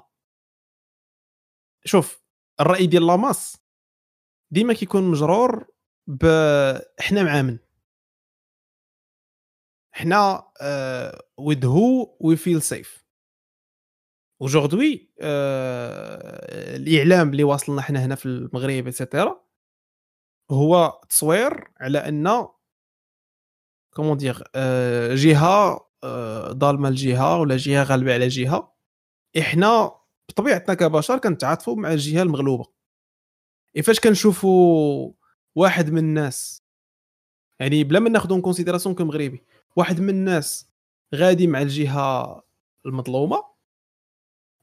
شوف 1.85 2.21
الرأي 2.59 2.85
ديال 2.85 3.07
la 3.07 3.22
masse 3.22 3.60
ديما 4.51 4.73
كيكون 4.73 5.03
مجرور 5.03 5.67
ب 6.07 6.25
حنا 6.99 7.23
مع 7.23 7.41
من 7.41 7.57
حنا 9.91 10.51
وذ 11.37 11.65
هو 11.65 12.17
وي 12.19 12.35
فيل 12.35 12.61
سيف 12.61 13.05
aujourd'hui 14.41 15.13
الإعلام 16.75 17.29
اللي 17.29 17.43
واصلنا 17.43 17.81
حنا 17.81 18.05
هنا 18.05 18.15
في 18.15 18.25
المغرب 18.25 18.85
et 18.85 19.00
cetera 19.00 19.45
هو 20.51 21.01
تصوير 21.09 21.71
على 21.79 21.97
أن 21.97 22.47
comment 23.93 24.17
dire 24.17 24.43
جهة 25.15 25.89
ظالمه 26.51 26.89
الجهه 26.89 27.39
ولا 27.39 27.57
جهة 27.57 27.83
غالبة 27.83 28.13
على 28.13 28.27
جهة. 28.27 28.75
إحنا 29.39 29.91
بطبيعتنا 30.29 30.73
كبشر 30.75 31.17
كنتعاطفوا 31.17 31.75
مع 31.75 31.93
الجهة 31.93 32.23
المغلوبة. 32.23 32.80
فاش 33.83 33.99
كنشوفوا 33.99 35.11
واحد 35.55 35.91
من 35.91 35.97
الناس 35.97 36.63
يعني 37.59 37.83
بلا 37.83 37.99
ما 37.99 38.09
ناخذو 38.09 38.33
en 38.33 38.41
considération 38.41 38.95
كمغربي 38.95 39.43
واحد 39.75 39.99
من 39.99 40.09
الناس 40.09 40.69
غادي 41.15 41.47
مع 41.47 41.61
الجهة 41.61 42.41
المظلومة 42.85 43.43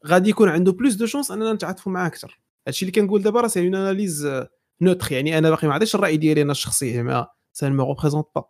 غادي 0.07 0.31
يكون 0.31 0.49
عنده 0.49 0.73
plus 0.73 0.95
de 0.95 1.07
chances 1.07 1.31
أننا 1.31 1.53
نتعاطفوا 1.53 1.93
معاه 1.93 2.07
أكثر 2.07 2.41
هادشي 2.67 2.85
اللي 2.85 2.93
كنقول 2.93 3.23
دابا 3.23 3.41
راه 3.41 3.49
c'est 3.49 3.61
une 3.61 3.75
analyse 3.75 4.29
neutre 4.81 5.13
يعني 5.13 5.39
أنا 5.39 5.51
باقي 5.51 5.69
ما 5.69 5.75
عطيتش 5.75 5.95
الرأي 5.95 6.17
ديالي 6.17 6.43
أنا 6.43 6.53
الشخصي 6.53 6.95
زعما 6.95 7.29
ça 7.53 7.69
me 7.69 7.93
représente 7.93 8.27
pas 8.35 8.45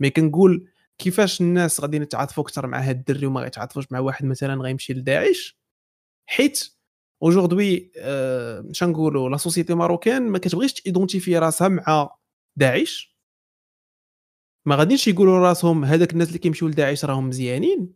mais 0.00 0.10
كنقول 0.10 0.68
كيفاش 0.98 1.40
الناس 1.40 1.80
غادي 1.80 1.96
يتعاطفوا 1.96 2.42
أكثر 2.42 2.66
مع 2.66 2.80
هاد 2.80 2.96
الدري 2.96 3.26
وما 3.26 3.40
غيتعاطفوش 3.40 3.84
مع 3.90 3.98
واحد 3.98 4.24
مثلا 4.24 4.62
غيمشي 4.62 4.92
لداعش؟ 4.92 5.58
حيت 6.26 6.76
aujourd'hui 7.22 7.92
أه 7.98 8.72
نقولوا 8.82 9.28
la 9.28 9.36
société 9.36 9.74
marocaine 9.74 10.28
ما 10.28 10.38
كتبغيش 10.38 10.72
ت 10.72 10.78
identifier 10.78 11.38
راسها 11.38 11.68
مع 11.68 12.16
داعش 12.56 13.14
ما 14.66 14.76
غاديش 14.76 15.08
يقولوا 15.08 15.38
راسهم 15.38 15.84
هذاك 15.84 16.12
الناس 16.12 16.28
اللي 16.28 16.38
كيمشيو 16.38 16.68
لداعش 16.68 17.04
راهم 17.04 17.28
مزيانين 17.28 17.94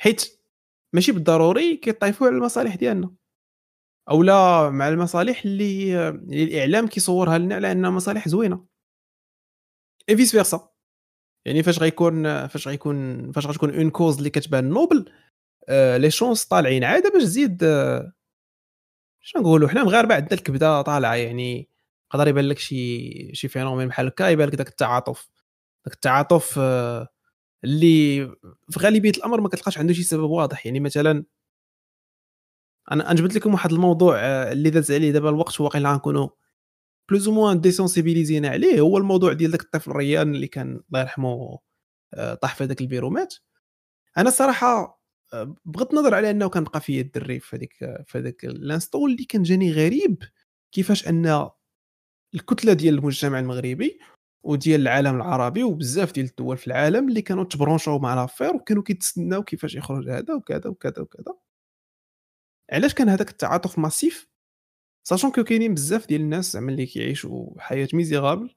حيت 0.00 0.40
ماشي 0.92 1.12
بالضروري 1.12 1.76
كيطيفوا 1.76 2.26
على 2.26 2.36
المصالح 2.36 2.74
ديالنا 2.74 3.14
أو 4.10 4.22
لا 4.22 4.70
مع 4.70 4.88
المصالح 4.88 5.44
اللي, 5.44 6.08
اللي 6.08 6.44
الاعلام 6.44 6.86
كيصورها 6.86 7.38
لنا 7.38 7.54
على 7.54 7.72
انها 7.72 7.90
مصالح 7.90 8.28
زوينه 8.28 8.66
et 10.08 10.16
vice 10.16 10.30
versa 10.30 10.70
يعني 11.46 11.62
فاش 11.62 11.78
غيكون 11.78 12.46
فاش 12.46 12.68
غيكون 12.68 13.32
فاش 13.32 13.46
غتكون 13.46 13.74
en 13.74 13.90
cause 13.90 14.16
اللي 14.16 14.30
كتبان 14.30 14.70
noble 14.70 15.12
آه 15.68 15.96
les 15.96 16.10
chances 16.10 16.44
طالعين 16.44 16.84
عاده 16.84 17.10
باش 17.10 17.22
تزيد 17.22 17.64
آه 17.64 18.12
شنو 19.20 19.42
نقولوا؟ 19.42 19.68
حنا 19.68 19.84
مغاربه 19.84 20.14
عندنا 20.14 20.32
الكبده 20.32 20.82
طالعه 20.82 21.14
يعني 21.14 21.68
يقدر 22.14 22.28
يبان 22.28 22.44
لك 22.44 22.58
شي 22.58 23.34
شي 23.34 23.48
phénomène 23.48 23.88
بحال 23.88 24.06
هكا 24.06 24.28
يبان 24.28 24.48
لك 24.48 24.54
داك 24.54 24.68
التعاطف. 24.68 25.28
داك 25.86 25.94
التعاطف 25.94 26.58
آه 26.58 27.08
اللي 27.64 28.26
في 28.70 28.80
غالبية 28.80 29.10
الأمر 29.10 29.40
ما 29.40 29.48
كتلقاش 29.48 29.78
عنده 29.78 29.92
شي 29.94 30.02
سبب 30.02 30.30
واضح. 30.30 30.66
يعني 30.66 30.80
مثلا 30.80 31.24
أنا 32.92 33.10
انجبت 33.10 33.34
لكم 33.34 33.52
واحد 33.54 33.72
الموضوع 33.72 34.16
آه، 34.18 34.52
اللي 34.52 34.70
داز 34.70 34.92
عليه 34.92 35.12
دابا 35.12 35.28
الوقت 35.30 35.60
واقيلا 35.60 35.92
غنكونوا 35.92 36.28
plus 37.08 37.28
ou 37.28 37.34
moins 37.34 37.60
désensibilisé 37.60 38.42
نا 38.42 38.48
عليه. 38.48 38.80
هو 38.80 38.98
الموضوع 38.98 39.32
ديال 39.32 39.50
داك 39.50 39.62
الطفل 39.62 39.92
ريان 39.92 40.34
اللي 40.34 40.46
كان 40.48 40.80
الله 40.88 41.00
يرحمه 41.00 41.58
آه، 42.14 42.34
طاح 42.34 42.54
في 42.56 42.64
هذاك 42.64 42.80
البير 42.80 43.07
ومات. 43.07 43.34
أنا 44.18 44.28
الصراحه 44.28 44.99
بغض 45.64 45.94
النظر 45.94 46.14
على 46.14 46.30
أنه 46.30 46.48
كان 46.48 46.64
بقى 46.64 46.80
فيا 46.80 47.00
الدري 47.00 47.40
في 47.40 47.56
هذيك 47.56 47.74
في 48.06 48.18
هذاك 48.18 48.44
ال 48.44 48.52
instant 48.52 49.06
اللي 49.06 49.24
كان 49.24 49.42
جاني 49.42 49.72
غريب 49.72 50.22
كيفاش 50.72 51.08
أن 51.08 51.50
الكتلة 52.34 52.72
ديال 52.72 52.94
المجتمع 52.98 53.38
المغربي 53.38 53.98
وديال 54.42 54.80
العالم 54.80 55.16
العربي 55.16 55.62
وبزاف 55.62 56.12
ديال 56.12 56.26
الدول 56.26 56.56
في 56.56 56.66
العالم 56.66 57.08
اللي 57.08 57.22
كانوا 57.22 57.44
تبرونشاو 57.44 57.98
مع 57.98 58.14
l'affaire 58.14 58.56
وكانوا 58.56 58.82
كيتسناو 58.82 59.42
كيفاش 59.42 59.74
يخرج 59.74 60.10
هذا 60.10 60.34
وكذا 60.34 60.66
وكذا 60.70 61.02
وكذا. 61.02 61.34
علاش 62.72 62.94
كان 62.94 63.08
هذاك 63.08 63.30
التعاطف 63.30 63.78
massif؟ 63.78 64.28
sachant 65.08 65.32
que 65.32 65.44
كاينين 65.44 65.74
بزاف 65.74 66.06
ديال 66.06 66.20
الناس 66.20 66.52
زعما 66.52 66.72
اللي 66.72 66.86
كيعيشوا 66.86 67.60
حياة 67.60 67.88
misérable 67.94 68.54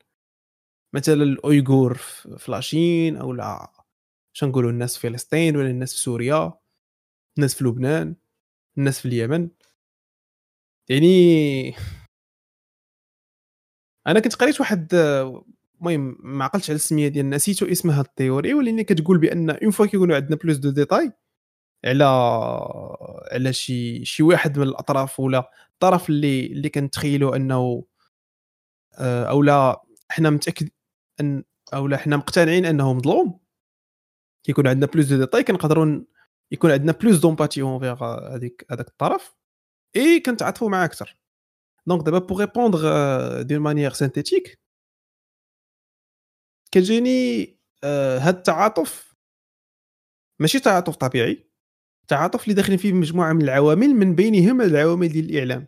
مثلا 0.94 1.24
الأويغور 1.24 1.94
في 2.38 2.52
la 2.52 2.71
Chine 2.71 3.18
أو 3.18 3.34
لا 3.34 3.72
نقولوا 4.44 4.72
الناس 4.72 4.98
في 4.98 5.10
فلسطين 5.10 5.58
ولا 5.58 5.70
الناس 5.70 5.94
في 5.94 6.00
سوريا. 6.00 6.54
الناس 7.38 7.56
في 7.56 7.64
لبنان 7.64 8.16
الناس 8.78 9.00
في 9.00 9.06
اليمن. 9.08 9.50
يعني 10.90 11.76
أنا 14.08 14.20
كنت 14.20 14.36
قريت 14.36 14.60
واحد 14.60 14.94
المهم 15.82 16.18
ما 16.20 16.46
عقلتش 16.46 16.70
على 16.70 16.76
السمية 16.76 17.08
ديال 17.08 17.30
نسيتو 17.30 17.66
اسمها 17.66 18.02
ال 18.02 18.08
théorie 18.08 18.54
ولاني 18.54 18.84
كتقول 18.84 19.18
بأن 19.18 19.50
une 19.50 19.72
fois 19.72 19.86
كيكونوا 19.86 20.16
عندنا 20.16 20.36
plus 20.36 20.58
de 20.58 20.70
détails 20.70 21.12
على 21.86 22.04
على 23.32 23.54
شي 23.54 24.06
شي 24.06 24.24
واحد 24.24 24.60
من 24.60 24.68
الأطراف 24.68 25.20
ولا 25.20 25.52
الطرف 25.74 26.10
اللي 26.10 26.46
اللي 26.46 26.70
كنتخيلوا 26.70 27.36
أنه 27.36 27.84
آه، 29.00 29.26
أو 29.26 29.44
لا 29.44 29.84
حنا 30.10 30.30
متأكد 30.30 30.70
أن 31.20 31.44
أو 31.74 31.88
لا 31.88 31.98
حنا 31.98 32.18
مقتنعين 32.18 32.66
أنه 32.66 32.94
مظلوم. 32.94 33.40
كيكون 34.44 34.68
عندنا 34.68 34.92
plus 34.92 35.06
de 35.06 35.18
détails 35.18 35.44
كنقدروا 35.44 36.04
يكون 36.54 36.72
عندنا 36.72 36.92
plus 36.92 37.20
d'empathie 37.20 37.62
envers 37.62 38.04
هذيك 38.36 38.66
هذاك 38.72 38.88
الطرف 38.88 39.36
إي 39.96 40.20
كنتعاطفوا 40.20 40.70
معاه 40.70 40.86
أكثر. 40.86 41.18
donc 41.88 42.06
دابا 42.06 42.20
pour 42.20 42.40
répondre 42.40 42.82
d'une 43.42 43.60
manière 43.60 43.92
synthétique 43.94 44.60
كتجيني 46.72 47.44
آه، 47.84 48.20
هاد 48.20 48.36
التعاطف 48.36 49.16
ماشي 50.40 50.60
تعاطف 50.60 50.96
طبيعي 50.96 51.50
تعاطف 52.08 52.44
اللي 52.44 52.54
داخلين 52.54 52.78
فيه 52.78 52.94
مجموعة 52.94 53.34
من 53.34 53.42
العوامل 53.42 53.90
من 53.90 54.16
بينهم 54.16 54.62
العوامل 54.62 55.10
ديال 55.10 55.30
الإعلام. 55.30 55.68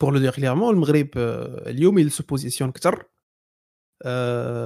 pour 0.00 0.12
le 0.12 0.18
dire 0.18 0.52
المغرب 0.52 1.08
آه، 1.16 1.70
اليوم 1.70 1.98
il 1.98 2.10
se 2.10 2.24
positionne 2.24 2.72
كثر 2.72 3.04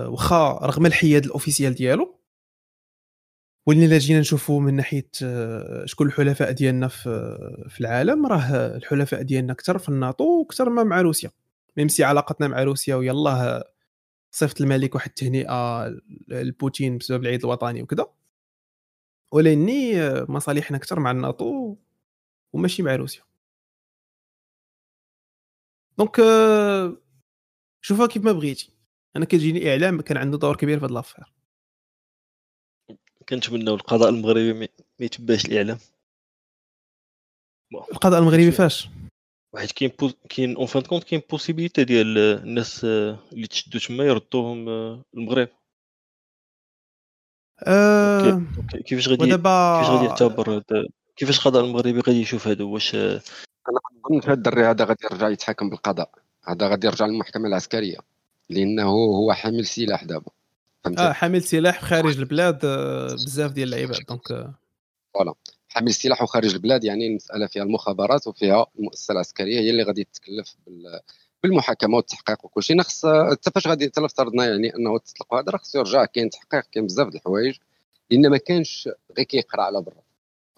واخا 0.08 0.58
رغم 0.66 0.86
الحياد 0.86 1.24
الاوفيسيال 1.24 1.74
ديالو 1.74 2.19
ولكن 3.66 3.82
إلا 3.82 3.98
جينا 3.98 4.20
نشوفوا 4.20 4.60
من 4.60 4.74
ناحية 4.74 5.10
آه، 5.24 5.84
شكون 5.86 6.06
الحلفاء 6.06 6.52
ديالنا 6.52 6.88
في 6.88 7.04
في 7.68 7.80
العالم 7.80 8.26
راه 8.26 8.76
الحلفاء 8.76 9.22
ديالنا 9.22 9.52
أكثر 9.52 9.78
في 9.78 9.88
الناتو 9.88 10.24
وأكثر 10.40 10.70
ما 10.70 10.84
مع 10.84 11.00
روسيا. 11.00 11.30
ميمسي 11.76 12.04
علاقتنا 12.04 12.48
مع 12.48 12.62
روسيا 12.62 12.94
ويلاه 12.94 13.64
صيفط 14.30 14.60
الملك 14.60 14.94
واحد 14.94 15.08
التهنئة 15.08 15.86
لبوتين 16.28 16.98
بسبب 16.98 17.22
العيد 17.22 17.44
الوطني 17.44 17.82
وكذا. 17.82 18.06
ولاني 19.32 19.94
مصالحنا 20.28 20.76
أكثر 20.76 21.00
مع 21.00 21.10
الناتو 21.10 21.76
وماشي 22.52 22.82
مع 22.82 22.96
روسيا. 22.96 23.22
donc 25.98 26.16
شوفها 27.80 28.06
كيف 28.06 28.24
ما 28.24 28.32
بغيتي. 28.32 28.72
أنا 29.16 29.24
كتجيني 29.24 29.70
إعلام 29.70 30.00
كان 30.00 30.16
عنده 30.16 30.38
دور 30.38 30.56
كبير 30.56 30.78
في 30.78 30.84
هذا 30.86 30.94
l'affaire 30.94 31.39
كنتمناو 33.30 33.74
القضاء 33.74 34.08
المغربي 34.08 34.52
ما 34.52 34.68
يتبعش 35.00 35.44
الإعلام. 35.44 35.78
القضاء 37.92 38.20
المغربي 38.20 38.50
فاش؟ 38.50 38.88
واحد 39.54 39.70
كاين 39.70 39.92
بو... 39.98 40.10
كاين 40.28 40.56
en 40.56 40.66
fin 40.66 40.82
de 40.82 40.88
compte 40.88 41.04
كاين 41.04 41.22
possibilité 41.30 41.84
ديال 41.84 42.18
الناس 42.18 42.84
اللي 42.84 43.46
تشدوا 43.46 43.80
تما 43.80 44.04
يردوهم 44.04 44.68
المغرب. 45.14 45.48
أه... 47.66 48.42
كيفاش 48.86 49.08
غادي 49.08 49.22
ودابا... 49.22 49.80
كيفاش 49.80 49.94
غادي 49.94 50.06
يعتبر 50.06 50.62
كيفاش 51.16 51.38
القضاء 51.38 51.64
المغربي 51.64 52.00
غادي 52.00 52.20
يشوف 52.20 52.48
هذا؟ 52.48 52.64
واش 52.64 52.94
أنا 52.94 53.80
ما 54.10 54.20
هذا 54.24 54.32
الدري 54.32 54.64
هذا 54.66 54.84
غادي 54.84 55.04
يرجع 55.04 55.28
يتحاكم 55.28 55.70
بالقضاء. 55.70 56.10
هذا 56.48 56.68
غادي 56.68 56.86
يرجع 56.86 57.06
للمحكمة 57.06 57.48
العسكرية. 57.48 57.98
لأنه 58.48 58.82
هو 58.82 59.32
حامل 59.32 59.66
سلاح 59.66 60.04
دابا. 60.04 60.32
آه 60.86 61.12
حامل 61.12 61.42
سلاح 61.42 61.84
خارج 61.84 62.18
البلاد 62.18 62.64
آه، 62.64 63.14
بزاف 63.14 63.52
ديال 63.52 63.68
اللعيبات 63.68 63.98
donc 64.08 64.30
آه. 64.30 64.54
voilà. 65.14 65.34
حامل 65.68 65.88
السلاح 65.88 66.22
وخارج 66.22 66.54
البلاد 66.54 66.84
يعني 66.84 67.06
المساله 67.06 67.46
فيها 67.46 67.62
المخابرات 67.62 68.26
وفيها 68.26 68.66
المؤسسة 68.78 69.12
العسكرية 69.12 69.60
هي 69.60 69.70
اللي 69.70 69.82
غادي 69.82 70.04
تتكلف 70.04 70.56
بالمحاكمة 71.42 71.96
والتحقيق 71.96 72.44
وكل 72.44 72.62
شيء 72.62 72.76
نخص 72.76 73.06
حتى 73.06 73.50
فاش 73.50 73.66
غادي 73.66 73.86
حتى 73.86 74.04
افترضنا 74.04 74.46
يعني 74.46 74.76
أنه 74.76 74.98
تطلق 74.98 75.34
هذا 75.34 75.50
راه 75.52 75.58
خصو 75.58 75.78
يرجع 75.78 76.04
كاين 76.04 76.30
تحقيق 76.30 76.64
كاين 76.72 76.86
بزاف 76.86 77.08
د 77.08 77.14
الحوايج. 77.14 77.56
لأن 78.10 78.30
ما 78.30 78.36
كانش 78.36 78.88
غير 79.16 79.26
كيقرأ 79.26 79.62
على 79.62 79.82
برا. 79.82 80.02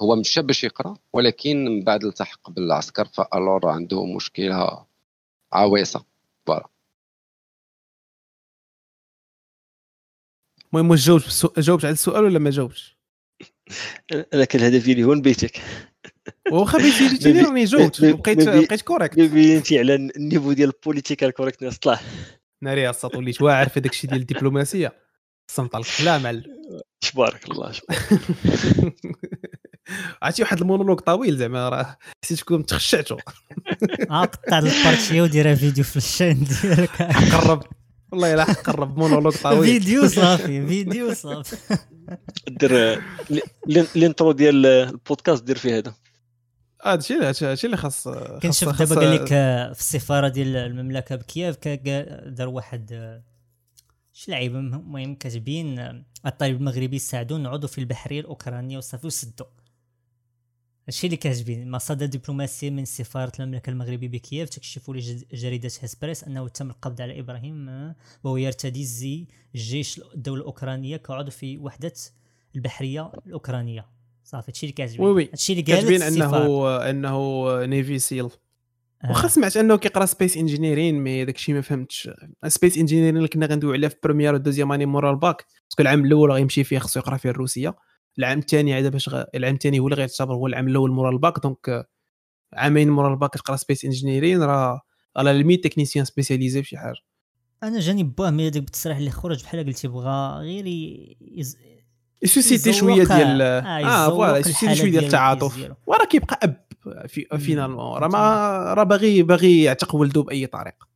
هو 0.00 0.16
مشى 0.16 0.42
باش 0.42 0.64
يقرأ 0.64 0.96
ولكن 1.12 1.64
من 1.64 1.84
بعد 1.84 2.04
التحق 2.04 2.50
بالعسكر 2.50 3.04
ف 3.04 3.15
alors 3.15 3.68
عنده 3.68 4.04
مشكلة 4.04 4.84
عويصة. 5.52 6.04
voilà. 6.46 6.71
المهم 10.72 10.90
واش 10.90 11.06
جاوبت 11.06 11.52
جاوبت 11.58 11.84
على 11.84 11.92
السؤال 11.92 12.24
ولا 12.24 12.38
ما 12.38 12.50
جاوبتش؟ 12.50 12.98
أنا 14.34 14.44
كان 14.44 14.62
الهدف 14.62 14.84
ديالي 14.84 15.04
هو 15.04 15.14
نبييجيك. 15.14 15.60
واخا 16.52 16.78
بييجيتيني 16.78 17.40
راني 17.42 17.64
جاوبت 17.64 18.04
بقيت 18.04 18.48
بقيت 18.48 18.82
correct 18.82 19.20
بينتي 19.20 19.78
على 19.78 19.94
ال 19.94 20.03
niveau 20.03 20.52
ديال 20.52 20.68
ال 20.68 20.75
political 20.75 21.30
correctness 21.30 21.78
طلع. 21.78 22.00
ناري 22.62 22.90
الساط 22.90 23.16
وليت 23.16 23.42
واعر 23.42 23.68
في 23.68 23.80
داك 23.80 23.92
الشيء 23.92 24.10
ديال 24.10 24.20
الدبلوماسية. 24.20 24.92
صمت 25.50 26.00
المعلم 26.00 26.42
تبارك 27.00 27.50
الله 27.50 27.72
عرفتي 30.22 30.42
واحد 30.42 30.60
المونولوج 30.60 31.00
طويل 31.00 31.36
زعما 31.36 31.68
راه 31.68 31.96
حسيتكم 32.24 32.62
تخشعتوا. 32.62 33.18
آه 34.10 34.24
قطع 34.24 34.58
ال 34.58 34.67
partie 34.67 35.20
ودير 35.20 35.56
فيديو 35.56 35.84
في 35.84 35.96
ال 35.96 36.03
chaîne 36.03 36.44
ديالك. 36.62 37.02
قرب. 37.32 37.62
والله 38.12 38.34
الا 38.34 38.44
قرب 38.44 38.98
مونولوج 38.98 39.34
طويل 39.34 39.64
فيديو 39.80 40.08
صافي 40.08 40.66
فيديو 40.66 41.14
صافي. 41.14 41.78
دير 42.48 43.02
ال 43.96 44.02
intro 44.02 44.32
ديال 44.32 44.66
البودكاست 44.66 45.44
دير 45.44 45.58
فيه 45.58 45.78
هذا. 45.78 45.94
هذا 46.84 46.98
الشيء 46.98 47.22
هادشي 47.22 47.66
اللي 47.66 47.76
خاص 47.76 48.08
كنشوف 48.42 48.82
دابا 48.82 48.94
قال 48.94 49.14
لك 49.14 49.28
في 49.74 49.80
السفارة 49.80 50.28
ديال 50.28 50.56
المملكة 50.56 51.16
بكييف 51.16 51.68
دار 52.26 52.48
واحد 52.48 53.20
شي 54.12 54.30
لعيبه 54.30 54.58
المهم 54.58 55.14
كاتبين 55.14 55.78
الطالب 56.26 56.56
المغربي 56.56 56.98
ساعدون 56.98 57.46
عضو 57.46 57.66
في 57.66 57.78
البحريه 57.78 58.20
الأوكرانية 58.20 58.78
وصافي 58.78 59.06
وسدوا 59.06 59.46
هادشي 60.86 61.06
اللي 61.06 61.16
كاتبين 61.16 61.70
مصادر 61.70 62.06
دبلوماسية 62.06 62.70
من 62.70 62.84
سفارة 62.84 63.32
المملكة 63.40 63.70
المغربية 63.70 64.08
بكييف 64.08 64.48
تكشف 64.48 64.90
لجريده 65.32 65.68
هسبريس 65.82 66.24
أنه 66.24 66.48
تم 66.48 66.70
القبض 66.70 67.00
على 67.00 67.20
إبراهيم 67.20 67.68
آه، 67.68 67.96
وهو 68.24 68.36
يرتدي 68.36 68.84
زي 68.84 69.26
الجيش 69.54 70.00
الدولة 70.14 70.40
الأوكرانية 70.40 70.96
كعضو 70.96 71.30
في 71.30 71.58
وحدة 71.58 71.92
البحرية 72.56 73.12
الأوكرانية. 73.26 73.86
صافي 74.24 74.50
هادشي 74.50 74.66
اللي 74.66 74.72
كاتبين 74.72 75.00
oui 75.00 75.12
oui. 75.12 75.28
هادشي 75.28 75.52
اللي 75.52 75.62
كاتبين 75.62 76.02
أنه 76.02 76.90
أنه 76.90 77.64
نيفي 77.64 77.98
سيل 77.98 78.24
آه. 79.04 79.08
واخا 79.08 79.28
سمعت 79.28 79.56
أنه 79.56 79.76
كيقرأ 79.76 80.06
space 80.06 80.36
engineering 80.36 81.00
mais 81.00 81.24
داكشي 81.24 81.52
ما 81.52 81.60
فهمتش. 81.60 82.10
space 82.48 82.78
engineering 82.78 83.16
اللي 83.16 83.28
كنا 83.28 83.46
غندويو 83.46 83.72
عليه 83.72 83.88
في 83.88 83.96
première 84.02 84.34
و 84.34 84.39
deuxième 84.39 84.72
année 84.72 84.86
مورا 84.86 85.10
ال 85.10 85.19
bac 85.19 85.46
parce 85.68 85.77
que 85.77 85.82
العام 85.82 86.04
الأول 86.04 86.32
غيمشي 86.32 86.64
فيه 86.64 86.78
خصو 86.78 87.00
يقرأ 87.00 87.16
فيه 87.16 87.30
الروسية. 87.30 87.74
العام 88.18 88.38
الثاني 88.38 88.74
عاد 88.74 88.92
باش 88.92 89.08
غ... 89.08 89.24
العام 89.34 89.54
الثاني 89.54 89.78
هو 89.78 89.86
اللي 89.86 89.96
غيعتبر 89.96 90.34
هو 90.34 90.46
العام 90.46 90.68
الأول 90.68 90.90
مورا 90.90 91.10
ال 91.10 91.17
bac 91.17 91.38
donc 91.42 91.88
عامين 92.52 92.90
مورا 92.90 93.14
الباك 93.14 93.34
تقرا 93.34 93.56
space 93.56 93.84
engineering 93.84 94.42
راه 94.42 94.80
à 95.16 95.21
la 95.21 95.30
limite 95.30 95.56
technicien 95.56 96.04
spécialisé 96.04 96.62
في 96.62 96.68
شي 96.68 96.76
حاجة. 96.76 96.96
أنا 97.62 97.80
جاني 97.80 98.02
bah 98.02 98.30
mais 98.30 98.48
هذاك 98.48 98.62
بالتصريح 98.62 98.96
اللي 98.96 99.10
خرج 99.10 99.42
بحال 99.42 99.66
قلتي 99.66 99.88
بغى 99.88 100.40
غير 100.40 100.64
يز... 101.20 101.56
ي 102.22 102.28
susciter 102.28 102.72
شوية 102.72 103.04
ديال 103.04 103.42
آه 103.42 104.08
voilà 104.08 104.38
ي 104.38 104.42
susciter 104.42 104.74
شوية 104.74 104.90
ديال 104.90 105.04
التعاطف. 105.04 105.70
وراه 105.86 106.04
كيبقى 106.04 106.40
أب 106.42 106.66
في 107.08 107.38
finalement 107.38 107.98
راه 107.98 108.08
ما 108.08 108.18
راه 108.74 108.84
باغي 108.84 109.22
باغي 109.22 109.62
يعتق 109.62 109.94
ولده 109.94 110.22
بأي 110.22 110.46
طريقه 110.46 110.88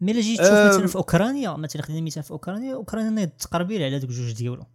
mais 0.00 0.12
إلا 0.12 0.20
جيت 0.20 0.40
تشوف 0.40 0.52
مثلا 0.52 0.86
في 0.86 0.96
أوكرانيا 0.96 1.50
مثلا 1.50 1.82
خدينا 1.82 2.00
مثال 2.00 2.22
في 2.22 2.30
أوكرانيا 2.30 2.74
أوكرانيا 2.74 3.24
تقربيل 3.24 3.82
على 3.82 3.98
دوك 3.98 4.10
جوج 4.10 4.32
ديالو. 4.32 4.66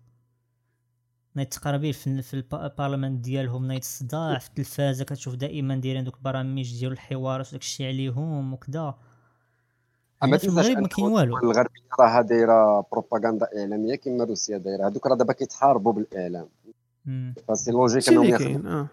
نايت 1.36 1.54
تقربيل 1.54 1.94
في, 1.94 2.22
في 2.22 2.34
البارلمان 2.54 3.22
ديالهم 3.22 3.68
نايت 3.68 3.82
الصداع 3.82 4.40
في 4.40 4.50
التلفازة 4.50 5.06
كتشوف 5.06 5.36
دائما 5.36 5.76
دايرين 5.76 6.04
دوك 6.04 6.16
البرامج 6.16 6.80
ديال 6.80 6.92
الحوارات 6.92 7.48
وداك 7.48 7.62
الشيء 7.62 7.88
عليهم 7.88 8.54
وكذا 8.54 8.96
أما 10.24 10.38
في 10.38 10.48
المغرب 10.48 10.78
ما 10.78 10.88
كاين 10.88 11.08
والو. 11.08 11.38
الغربية 11.38 11.82
راها 12.00 12.22
دايرة 12.22 12.86
بروباغندا 12.92 13.48
إعلامية 13.58 13.96
كما 13.96 14.24
روسيا 14.24 14.58
دايرة. 14.58 14.88
هذوك 14.88 15.08
راه 15.08 15.16
دابا 15.16 15.34
كيتحاربوا 15.34 15.94
بالإعلام. 15.94 16.48
ف 17.48 17.52
c'est 17.52 17.72
logique 17.72 18.10
أنهم 18.10 18.68
آه. 18.68 18.88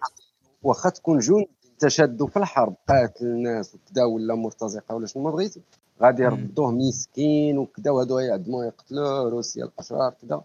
واخا 0.63 0.91
تكون 0.91 1.19
جون 1.19 1.45
تشادوا 1.79 2.27
في 2.27 2.37
الحرب 2.37 2.75
قاتل 2.89 3.27
الناس 3.27 3.75
وكذا 3.75 4.05
ولا 4.05 4.35
مرتزقة 4.35 4.95
ولا 4.95 5.07
شنو 5.07 5.23
ما 5.23 5.31
بغيتي 5.31 5.63
غادي 6.03 6.23
يردوه 6.23 6.71
مسكين 6.71 7.59
وكذا 7.59 7.91
وهادو 7.91 8.19
يعدموا 8.19 8.65
يقتلوه 8.65 9.31
روسيا 9.31 9.65
الأشرار 9.65 10.15
كذا 10.23 10.43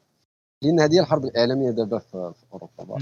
لأن 0.61 0.79
هذه 0.79 0.99
الحرب 0.99 1.25
الإعلامية 1.25 1.71
دابا 1.71 1.99
في, 1.99 2.33
أوروبا. 2.53 2.97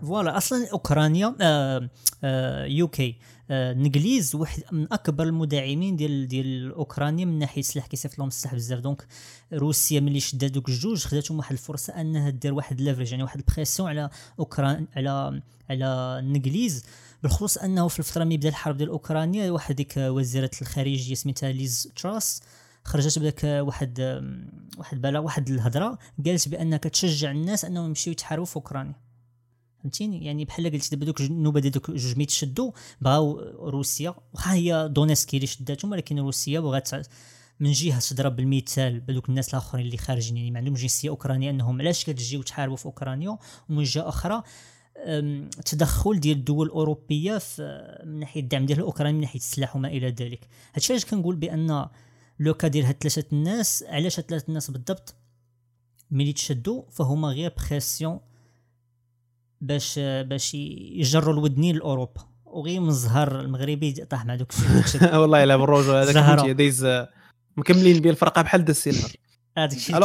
voilà 0.00 0.36
أصلا 0.36 0.68
أوكرانيا 0.72 1.36
آه 1.40 1.90
آه 2.24 2.64
UK 2.64 3.18
آه 3.50 3.72
الإنجليز 3.72 4.34
واحد 4.34 4.62
من 4.72 4.92
أكبر 4.92 5.24
المدعمين 5.24 5.96
ديال 5.96 6.28
ديال 6.28 6.72
أوكرانيا 6.72 7.24
من 7.24 7.38
ناحية 7.38 7.60
السلاح 7.60 7.86
كيصيفط 7.86 8.18
لهم 8.18 8.28
السلاح 8.28 8.54
بزاف. 8.54 8.80
donc 8.80 9.06
روسيا 9.52 10.00
ملي 10.00 10.20
شدات 10.20 10.50
دوك 10.50 10.68
الجوج 10.68 11.04
خداتهم 11.04 11.38
واحد 11.38 11.52
الفرصة 11.52 12.00
أنها 12.00 12.30
دير 12.30 12.54
واحد 12.54 12.80
leverage 12.80 13.10
يعني 13.10 13.22
واحد 13.22 13.38
ال 13.48 13.52
pression 13.52 13.88
على 13.88 14.10
اوكران 14.38 14.86
على 14.96 15.42
على 15.70 16.18
الإنجليز. 16.22 16.84
بالخصوص 17.22 17.58
أنه 17.58 17.88
في 17.88 17.98
الفترة 17.98 18.24
ملي 18.24 18.36
بدأ 18.36 18.48
الحرب 18.48 18.76
ديال 18.76 18.88
أوكرانيا 18.88 19.50
واحد 19.50 19.74
ديك 19.74 19.94
وزيرة 19.96 20.50
الخارجية 20.62 21.14
سميتها 21.14 21.52
ليز 21.52 21.92
تراس 21.96 22.42
خرجت 22.90 23.18
بداك 23.18 23.44
واحد 23.44 24.00
واحد 24.78 25.02
بلا 25.02 25.18
واحد 25.18 25.50
الهضرة 25.50 25.98
قالت 26.26 26.48
بأنها 26.48 26.78
كتشجع 26.78 27.30
الناس 27.30 27.64
أنهم 27.64 27.86
يمشيو 27.86 28.12
يتحاربوا 28.12 28.46
في 28.46 28.56
أوكرانيا. 28.56 28.94
فهمتيني؟ 29.80 30.24
يعني 30.24 30.44
بحال 30.44 30.70
قلتي 30.72 30.90
دابا 30.90 31.06
دوك 31.06 31.20
النوبه 31.20 31.60
ديال 31.60 31.72
دوك 31.72 31.90
جوج 31.90 32.18
ميت 32.18 32.28
تشدوا 32.28 32.72
بغاو 33.00 33.40
روسيا 33.68 34.14
واخا 34.32 34.52
هي 34.54 34.88
دونيسكي 34.92 35.36
اللي 35.36 35.46
شداتهم 35.46 35.92
ولكن 35.92 36.18
روسيا 36.18 36.60
بغات 36.60 36.90
من 37.60 37.72
جهة 37.72 38.00
تضرب 38.00 38.36
بالمثال 38.36 39.00
بدوك 39.00 39.28
الناس 39.28 39.48
الآخرين 39.48 39.86
اللي 39.86 39.96
خارجين. 39.96 40.36
يعني 40.36 40.50
ما 40.50 40.58
عندهم 40.58 40.74
جنسية 40.74 41.08
أوكرانية 41.08 41.50
أنهم 41.50 41.80
علاش 41.80 42.04
كتجيو 42.04 42.42
تحاربوا 42.42 42.76
في 42.76 42.86
أوكرانيا؟ 42.86 43.38
ومن 43.68 43.82
جهة 43.82 44.08
أخرى 44.08 44.42
تدخل 45.64 46.20
ديال 46.20 46.36
الدول 46.36 46.66
الأوروبية 46.66 47.38
في 47.38 47.62
من 48.04 48.20
ناحية 48.20 48.40
الدعم 48.40 48.66
ديال 48.66 48.80
اوكرانيا 48.80 49.12
من 49.12 49.20
ناحية 49.20 49.38
السلاح 49.38 49.76
وما 49.76 49.88
إلى 49.88 50.10
ذلك. 50.10 50.48
هادشي 50.74 50.92
علاش 50.92 51.04
كنقول 51.04 51.36
بأن 51.36 51.88
le 52.40 52.51
cas 52.51 52.68
ديال 52.68 52.84
هاد 52.84 52.96
ثلاثة 53.00 53.24
الناس 53.32 53.84
علاش 53.88 54.18
هاد 54.18 54.26
ثلاثة 54.26 54.48
الناس 54.48 54.70
بالضبط؟ 54.70 55.14
ملي 56.10 56.32
تشدوا 56.32 56.82
فهما 56.90 57.28
غير 57.28 57.52
pression 57.68 58.20
باش 59.60 59.98
باش 59.98 60.54
يجروا 60.54 61.34
الودنين 61.34 61.76
لأوروبا. 61.76 62.30
وغير 62.44 62.80
من 62.80 62.88
الزهر 62.88 63.40
المغربي 63.40 63.92
طاح 63.92 64.26
مع 64.26 64.34
دوك 64.34 64.52
والله 65.12 65.44
إلا 65.44 65.56
بالروجو 65.56 65.92
هذاك 65.92 66.50
دايز 66.50 67.06
مكملين 67.56 68.00
بيه 68.00 68.10
الفرقة 68.10 68.42
بحال 68.42 68.64
دا 68.64 68.70
السيلفر 68.70 69.16
هذاك 69.58 69.76
الشيء 69.76 69.96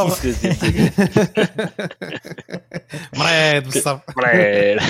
مريض 3.20 3.64
بالصف 3.64 4.00
مريض. 4.18 4.82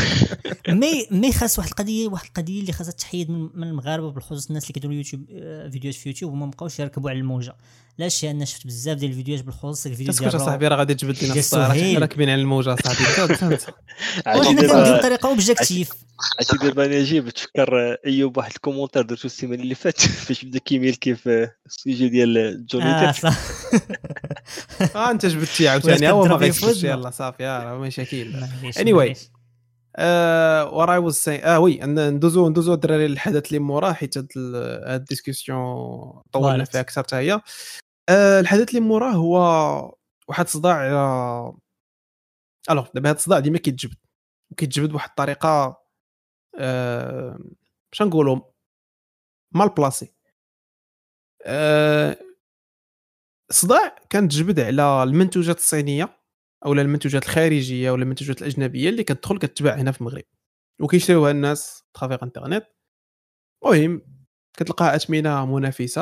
مي 0.70 1.08
مي 1.12 1.32
خاص 1.32 1.60
واحد 1.60 1.70
القضية 1.70 2.08
واحد 2.08 2.26
القضية 2.26 2.62
اللي 2.62 2.72
خاصها 2.72 2.92
تحيد 2.92 3.32
من 3.32 3.64
المغاربة 3.64 4.12
بالخصوص 4.12 4.48
الناس 4.48 4.64
اللي 4.64 4.74
كيديروا 4.74 4.96
يوتيوب 4.96 5.26
آه، 5.32 5.70
فيديوهات 5.70 5.98
في 6.00 6.10
يوتيوب 6.10 6.32
وما 6.34 6.46
بقاوش 6.46 6.80
يركبوا 6.80 7.10
على 7.10 7.20
الموجة. 7.20 7.56
لا 7.98 8.10
شي 8.10 8.32
أنا 8.32 8.46
شفت 8.46 8.68
بزاف 8.68 8.98
ديال 8.98 9.12
الفيديوهات 9.12 9.44
بالخصوص 9.44 9.86
الفيديو 9.86 10.14
ديال 10.14 10.26
اسكت 10.30 10.42
صاحبي 10.42 10.68
راه 10.68 10.76
غادي 10.76 10.94
تجبد 10.94 11.24
لنا 11.24 11.34
الصراحه 11.36 11.94
راكبين 12.00 12.30
على 12.30 12.42
الموجة 12.42 12.76
صاحبي. 12.84 13.04
وحنا 14.28 14.44
كنديروا 14.44 14.98
بطريقة 14.98 15.30
objective 15.30 15.90
عرفتي 16.40 16.58
دابا 16.68 16.86
أنا 16.86 17.00
نجيب 17.00 17.30
تفكر 17.30 17.98
أيوب 18.06 18.38
واحد 18.38 18.52
ال 18.56 18.59
commentaire 18.59 19.02
درتو 19.02 19.26
السيمانة 19.28 19.64
اللي 19.64 19.76
فاتت. 19.76 20.02
فاش 20.02 20.46
بدا 20.46 20.60
كيميل 20.60 20.96
كيف 20.96 21.28
ال 21.68 21.75
sujet 21.75 22.10
ديال 22.10 22.66
جوني 22.66 22.86
آه 24.96 25.12
انت 25.12 25.26
جبدتي 25.26 25.68
عاوتاني 25.68 26.12
هو 26.12 26.26
ما 26.26 26.36
غيفوتش 26.36 26.84
يلا 26.84 27.10
صافي 27.10 27.46
راه 27.46 27.78
مشاكل 27.78 28.44
anyway 28.80 28.94
what 28.94 30.90
I 30.90 30.98
was 30.98 31.30
آه 31.30 31.60
oui 31.60 31.80
ندوزو 31.84 32.50
ندوزو 32.50 32.74
الدراري 32.74 33.06
الحدث 33.06 33.48
اللي 33.48 33.60
موراه 33.60 33.94
حيت 33.94 34.18
هاد 34.18 34.28
ال 34.36 34.53
discussion 34.53 36.22
طولنا 36.32 36.64
فيها 36.64 36.82
أكثر 36.82 37.04
حتى 37.04 37.16
هي 37.16 37.42
آه 38.10 38.40
الحدث 38.40 38.70
اللي 38.70 38.80
موراه 38.80 39.12
هو 39.12 39.38
واحد 40.28 40.46
الصداع 40.46 40.76
على 40.76 41.54
الوغ 42.72 42.88
دابا 42.96 43.10
هاد 43.10 43.16
الصداع 43.16 43.40
ديما 43.40 43.58
كيتجبد 43.58 43.98
وكيتجبد 44.52 44.90
بواحد 44.90 45.10
الطريقة 45.10 45.82
آه 46.60 47.40
باش 47.92 48.02
نقولوا 48.02 48.40
مال 49.52 49.70
بلاسي 49.70 50.14
آه 51.46 52.18
صداع 53.52 53.96
كانت 54.10 54.32
تجبد 54.32 54.60
على 54.60 55.04
المنتوجات 55.04 55.58
الصينية 55.58 56.20
أو 56.66 56.74
المنتوجات 56.74 57.24
الخارجية 57.24 57.92
ولا 57.92 58.04
المنتوجات 58.04 58.42
الأجنبية 58.42 58.90
اللي 58.90 59.04
كتدخل 59.04 59.38
كتباع 59.38 59.76
هنا 59.76 59.92
في 59.92 60.02
المغرب. 60.02 60.24
وكيشريوها 60.82 61.32
الناس 61.32 61.84
ترافيق 61.94 62.24
إنترنت. 62.24 62.66
المهم 63.66 64.02
كتلقاها 64.58 64.96
اثمنه 64.96 65.46
منافسة. 65.46 66.02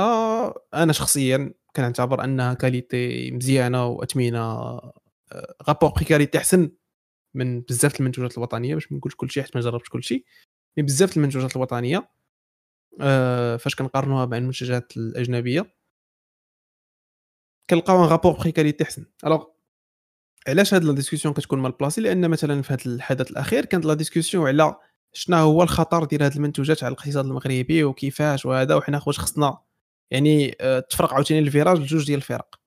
أنا 0.73 0.93
شخصيا 0.93 1.53
كنعتبر 1.75 2.23
أنها 2.23 2.53
qualité 2.53 3.31
مزيانة 3.31 3.87
واثمنه 3.87 4.79
rapport 5.69 5.89
prix 5.89 6.05
qualité 6.05 6.37
أحسن 6.37 6.71
من 7.35 7.61
بزاف 7.61 7.99
المنتوجات 7.99 8.37
الوطنية. 8.37 8.75
باش 8.75 8.91
ما 8.91 8.97
نقولش 8.97 9.15
كلشي 9.15 9.43
حيت 9.43 9.55
ما 9.55 9.61
جربتش 9.61 9.89
كلشي 9.89 10.25
mais 10.77 10.83
بزاف 10.83 11.17
المنتوجات 11.17 11.55
الوطنية 11.55 12.09
أه 13.01 13.57
فاش 13.57 13.75
كنقارنوها 13.75 14.25
مع 14.25 14.37
المنتوجات 14.37 14.97
الأجنبية 14.97 15.75
كنلقاو 17.69 18.03
ان 18.03 18.09
rapport 18.09 18.31
prix 18.33 18.51
qualité 18.51 18.83
احسن 18.83 19.05
alors 19.25 19.45
علاش 20.47 20.73
هاد 20.73 20.83
la 20.83 20.93
discussion 20.93 21.33
كتكون 21.33 21.59
mal 21.59 21.71
placée 21.71 22.01
لأن 22.01 22.29
مثلا 22.29 22.61
في 22.61 22.73
هذا 22.73 22.83
الحدث 22.85 23.31
الأخير 23.31 23.65
كانت 23.65 23.85
la 23.85 23.93
discussion 23.93 24.47
على 24.47 24.75
شنو 25.13 25.37
هو 25.37 25.63
الخطر 25.63 26.03
ديال 26.03 26.23
هاد 26.23 26.35
المنتوجات 26.35 26.83
على 26.83 26.93
الاقتصاد 26.93 27.25
المغربي 27.25 27.83
وكيفاش 27.83 28.45
وهذا 28.45 28.75
وحنا 28.75 29.01
واش 29.07 29.19
خصنا 29.19 29.57
يعني 30.11 30.55
آه، 30.61 30.79
تفرق 30.79 31.13
عاوتاني 31.13 31.39
ال 31.39 31.45
virage 31.45 31.79
لجوج 31.79 32.05
ديال 32.05 32.17
الفرق. 32.17 32.59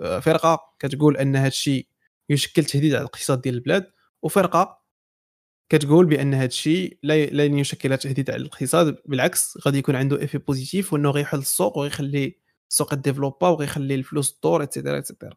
آه، 0.00 0.20
فرقة 0.20 0.74
كتقول 0.78 1.16
أن 1.16 1.36
هذا 1.36 1.48
الشيء 1.48 1.88
يشكل 2.30 2.64
تهديد 2.64 2.92
على 2.94 3.00
الاقتصاد 3.00 3.40
ديال 3.40 3.54
البلاد 3.54 3.92
وفرقة 4.22 4.78
كتقول 5.68 6.06
بأن 6.06 6.34
هذا 6.34 6.44
الشيء 6.46 6.98
لن 7.02 7.58
يشكل 7.58 7.98
تهديد 7.98 8.30
على 8.30 8.42
الاقتصاد 8.42 8.98
بالعكس 9.06 9.58
غادي 9.66 9.78
يكون 9.78 9.96
عنده 9.96 10.20
effet 10.20 10.38
positif 10.38 10.92
وأنه 10.92 11.10
غيحل 11.10 11.38
السوق 11.38 11.78
وغيخلي 11.78 12.38
السوق 12.70 12.94
développer 12.94 13.48
وغيخلي 13.48 13.94
الفلوس 13.94 14.38
تدور 14.38 14.62
et 14.62 14.71
cetera 14.71 14.98
et 14.98 15.07
cetera 15.07 15.36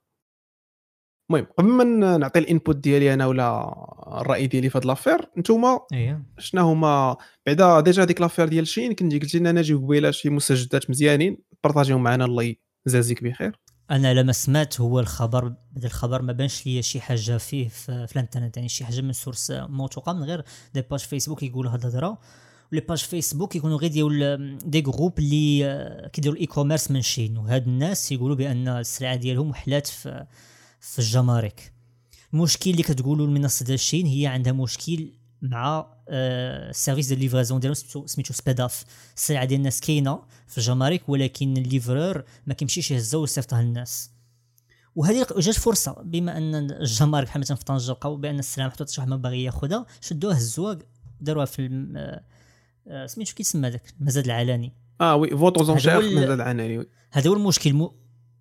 المهم 1.31 1.47
قبل 1.57 1.67
ما 1.69 2.17
نعطي 2.17 2.39
ال 2.39 2.45
input 2.45 2.75
ديالي 2.75 3.13
أنا 3.13 3.25
ولا 3.25 3.75
الرأي 4.21 4.47
ديالي 4.47 4.69
في 4.69 4.77
هاد 4.77 4.85
l'affaire 4.85 5.29
نتوما 5.37 5.79
اييه 5.93 6.23
شنو 6.37 6.61
هما؟ 6.61 7.17
بعدا 7.45 7.79
déjà 7.79 8.03
ديك 8.03 8.21
l'affaire 8.21 8.47
ديال 8.47 8.67
شين 8.67 8.93
كنتي 8.95 9.19
قلتي 9.19 9.39
لنا 9.39 9.51
نجي 9.51 9.73
قبيلة 9.73 10.11
شي 10.11 10.29
مستجدات 10.29 10.89
مزيانين 10.89 11.37
بارطاجيهم 11.63 12.03
معنا 12.03 12.25
الله 12.25 12.55
يجازيك 12.87 13.23
بخير. 13.23 13.59
أنا 13.91 14.13
لما 14.13 14.31
سمعت 14.31 14.81
هو 14.81 14.99
الخبر 14.99 15.53
بدا 15.71 15.87
الخبر 15.87 16.21
ما 16.21 16.33
بانش 16.33 16.65
ليا 16.65 16.81
شي 16.81 17.01
حاجة 17.01 17.37
فيه 17.37 17.67
في, 17.67 18.07
في 18.07 18.15
الإنترنت 18.15 18.57
يعني 18.57 18.69
شي 18.69 18.85
حاجة 18.85 19.01
من 19.01 19.13
source 19.13 19.51
موثوقة 19.51 20.13
من 20.13 20.23
غير 20.23 20.43
des 20.73 20.81
pages 20.81 20.99
فيسبوك 20.99 21.43
يقولوا 21.43 21.71
هاد 21.71 21.79
الهضرة. 21.79 22.17
les 22.71 22.81
pages 22.81 22.97
فيسبوك 22.97 23.55
يكونوا 23.55 23.77
غير 23.77 23.91
ديال 23.91 24.57
des 24.57 24.81
groupes 24.81 25.19
اللي 25.19 26.09
كيديروا 26.13 26.35
ال 26.35 26.45
e-commerce 26.45 26.91
من 26.91 27.01
شين 27.01 27.37
وهاد 27.37 27.67
الناس 27.67 28.11
يقولوا 28.11 28.35
بأن 28.35 28.67
السلعة 28.67 29.15
ديالهم 29.15 29.49
وحلات 29.49 29.87
في 29.87 30.25
في 30.79 30.99
الجمارك. 30.99 31.73
المشكل 32.33 32.69
اللي 32.69 32.83
كتقولوا 32.83 33.27
المنصة 33.27 33.65
ديال 33.65 33.79
شين 33.79 34.05
هي 34.05 34.27
عندها 34.27 34.53
مشكل 34.53 35.11
مع 35.41 35.93
ال 36.09 36.22
service 36.22 37.07
ديال 37.07 37.19
livraison 37.19 37.59
ديالهم 37.59 38.05
سميتو 38.05 38.33
سبيداف 38.33 38.83
السلعة 39.15 39.45
ديال 39.45 39.59
الناس 39.59 39.79
كاينة 39.81 40.23
في 40.47 40.57
الجمارك 40.57 41.09
ولكن 41.09 41.57
ال 41.57 41.66
livreur 41.66 42.23
ما 42.45 42.53
كيمشيش 42.53 42.91
يهزها 42.91 43.19
ويصيفطها 43.19 43.61
للناس. 43.61 44.11
وهذه 44.95 45.27
جات 45.37 45.55
فرصة 45.55 46.01
بما 46.03 46.37
أن 46.37 46.55
الجمارك 46.55 47.27
بحال 47.27 47.41
مثلا 47.41 47.57
في 47.57 47.65
طنجة 47.65 47.91
لقاو 47.91 48.15
بأن 48.15 48.39
السلعة 48.39 48.67
محطوطة 48.67 48.91
شي 48.91 49.01
واحد 49.01 49.09
ما 49.09 49.15
باغي 49.15 49.43
ياخذها 49.43 49.85
شدوها 50.01 50.37
هزوها 50.37 50.79
داروها 51.21 51.45
في 51.45 52.21
سميتو 53.05 53.33
كيتسمى 53.33 53.67
هذاك 53.67 53.83
المزاد 53.99 54.25
العلني 54.25 54.73
آه 55.01 55.15
oui 55.15 55.29
vente 55.29 55.63
aux 55.63 55.73
enchères 55.73 55.99
المزاد 55.99 56.29
العلني 56.29 56.87
هذا 57.11 57.29
هو 57.29 57.33
المشكل 57.33 57.89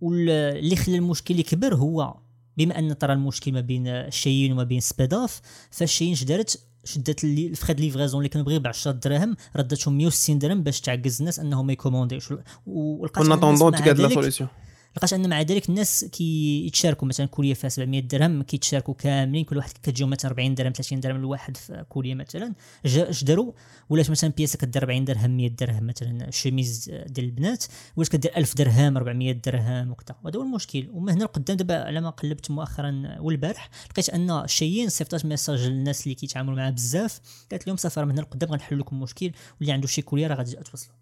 واللي 0.01 0.77
خلى 0.77 0.97
المشكل 0.97 1.39
يكبر 1.39 1.75
هو 1.75 2.15
بما 2.57 2.79
أن 2.79 2.99
ترى 2.99 3.13
المشكل 3.13 3.53
ما 3.53 3.61
بين 3.61 3.89
الشيين 3.89 4.53
وما 4.53 4.65
بين 4.65 4.81
سبيداف 4.81 5.41
فالشيين 5.71 6.15
شدارت 6.15 6.61
شدات 6.85 7.25
ال 7.25 7.32
frais 7.32 7.67
de 7.67 7.81
livraison 7.81 8.19
اللي 8.19 8.29
كانوا 8.29 8.47
بغيو 8.47 8.61
ب 8.61 8.67
10 8.67 8.93
دراهم 8.93 9.37
ردتهم 9.57 9.99
160 9.99 10.39
درهم 10.39 10.63
باش 10.63 10.81
تعكز 10.81 11.19
الناس 11.19 11.41
أنهم 11.41 11.67
ما 11.67 11.73
يكومونديوش 11.73 12.33
ولقات 12.67 13.27
attendant 13.27 13.73
تقاد 13.73 14.01
la 14.01 14.09
solution 14.09 14.49
لقاش 14.97 15.15
أن 15.15 15.31
مع 15.31 15.41
ذلك 15.43 15.69
الناس 15.69 16.05
كيتشاركوا 16.05 17.09
مثلا 17.09 17.27
colis 17.27 17.55
فيها 17.55 17.69
700 17.71 18.01
درهم 18.01 18.43
كيتشاركوا 18.43 18.95
كاملين 18.95 19.45
كل 19.45 19.57
واحد 19.57 19.71
كتجيهم 19.71 20.11
مثلا 20.11 20.31
40 20.31 20.55
درهم 20.55 20.73
30 20.73 21.01
درهم 21.01 21.17
الواحد 21.17 21.57
في 21.57 21.85
colis 21.89 22.15
مثلا. 22.15 22.55
اش 22.87 23.25
داروا؟ 23.25 23.53
ولات 23.89 24.11
مثلا 24.11 24.31
pièce 24.31 24.59
كدير 24.59 24.83
40 24.83 25.05
درهم 25.05 25.37
100 25.37 25.49
درهم 25.49 25.87
مثلا 25.87 26.31
شيميز 26.31 26.91
ديال 27.07 27.27
البنات 27.27 27.65
ولات 27.97 28.09
كدير 28.09 28.37
1000 28.37 28.55
درهم 28.57 28.97
400 28.97 29.33
درهم 29.33 29.91
وكذا. 29.91 30.17
وهذا 30.25 30.39
هو 30.39 30.43
المشكل. 30.43 30.89
ومن 30.93 31.13
هنا 31.13 31.25
لقدام 31.25 31.57
دابا 31.57 31.85
على 31.85 32.01
ما 32.01 32.11
قلبت 32.11 32.51
مؤخرا 32.51 33.17
والبارح 33.21 33.71
لقيت 33.91 34.09
أن 34.09 34.43
شيين 34.47 34.89
صيفطات 34.89 35.27
message 35.27 35.61
للناس 35.67 36.03
اللي 36.05 36.15
كيتعاملوا 36.15 36.57
معاه 36.57 36.71
بزاف. 36.71 37.21
قالت 37.51 37.67
لهم 37.67 37.77
صافي 37.77 38.05
من 38.05 38.11
هنا 38.11 38.21
لقدام 38.21 38.51
غنحل 38.51 38.79
لكم 38.79 38.97
المشكل 38.97 39.33
واللي 39.61 39.73
عنده 39.73 39.87
شي 39.87 40.03
colis 40.03 40.27
راه 40.27 40.35
غادي 40.35 40.57
توصلوا 40.57 40.95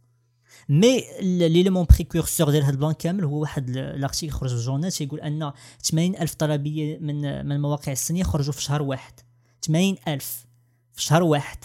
mais 0.69 1.05
l'élément 1.21 1.87
précurseur 1.91 2.51
ديال 2.51 2.63
هذا 2.63 2.73
البلان 2.73 2.93
كامل 2.93 3.25
هو 3.25 3.39
واحد 3.41 3.71
l'article 3.71 4.33
خرج 4.33 4.51
في 4.51 4.57
ال 4.57 4.61
journal 4.61 4.93
تيقول 4.93 5.21
أن 5.21 5.53
80 5.83 6.17
ألف 6.17 6.35
طلبية 6.35 6.99
من 6.99 7.47
من 7.47 7.53
المواقع 7.53 7.93
الصينية 7.93 8.23
خرجوا 8.23 8.53
في 8.53 8.63
شهر 8.63 8.83
واحد. 8.83 9.13
80 9.67 9.97
ألف 10.09 10.47
في 10.93 11.03
شهر 11.03 11.23
واحد. 11.23 11.59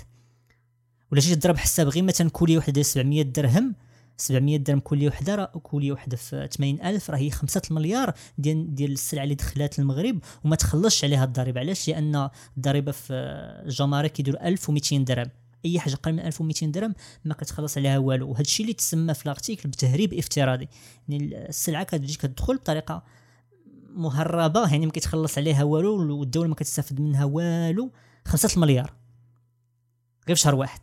ولا 1.12 1.22
جيت 1.22 1.38
تضرب 1.38 1.58
حساب 1.58 1.88
غير 1.88 2.04
مثلا 2.04 2.30
كوليه 2.30 2.58
وحدة 2.58 2.82
700 2.82 3.22
درهم 3.22 3.76
700 4.18 4.58
درهم 4.58 4.80
كوليه 4.80 5.08
وحدة 5.08 5.36
راه 5.36 5.46
كوليه 5.46 5.92
وحدة 5.92 6.18
في 6.18 6.48
80 6.52 6.82
ألف 6.82 7.10
راه 7.10 7.18
هي 7.18 7.30
5 7.30 7.62
مليار 7.72 8.14
ديال 8.38 8.76
ديال 8.76 8.92
السلعه 8.92 9.24
اللي 9.24 9.36
دخلات 9.36 9.80
للمغرب 9.80 10.20
وما 10.44 10.56
تخلصش 10.56 11.04
عليها 11.04 11.24
الضريبة. 11.24 11.60
علاش؟ 11.60 11.90
لأن 11.90 12.30
الضريبة 12.58 12.92
في 12.92 13.14
الجمارك 13.66 14.12
كيديروا 14.12 14.48
1200 14.48 14.98
درهم. 14.98 15.30
أي 15.66 15.80
حاجة 15.80 15.94
أقل 15.94 16.14
من 16.14 16.20
1200 16.20 16.66
درهم 16.66 16.96
ما 17.26 17.34
كتخلص 17.34 17.78
عليها 17.78 17.98
والو. 17.98 18.30
وهذا 18.30 18.42
الشيء 18.42 18.64
اللي 18.66 18.74
تسمى 18.74 19.14
في 19.14 19.26
الأرتيكل 19.26 19.70
بتهريب 19.70 20.14
إفتراضي. 20.14 20.68
يعني 21.10 21.50
السلعة 21.50 21.84
كتجي 21.84 22.18
كتدخل 22.18 22.58
بطريقة 22.58 23.04
مهربة 23.90 24.72
يعني 24.72 24.86
ما 24.86 24.92
كيتخلص 24.92 25.38
عليها 25.38 25.64
والو 25.64 26.20
والدولة 26.20 26.48
ما 26.48 26.56
كتستافد 26.56 27.02
منها 27.02 27.26
والو. 27.26 27.92
5 28.26 28.60
مليار 28.60 28.94
غير 30.28 30.36
في 30.36 30.42
شهر 30.42 30.56
واحد. 30.56 30.82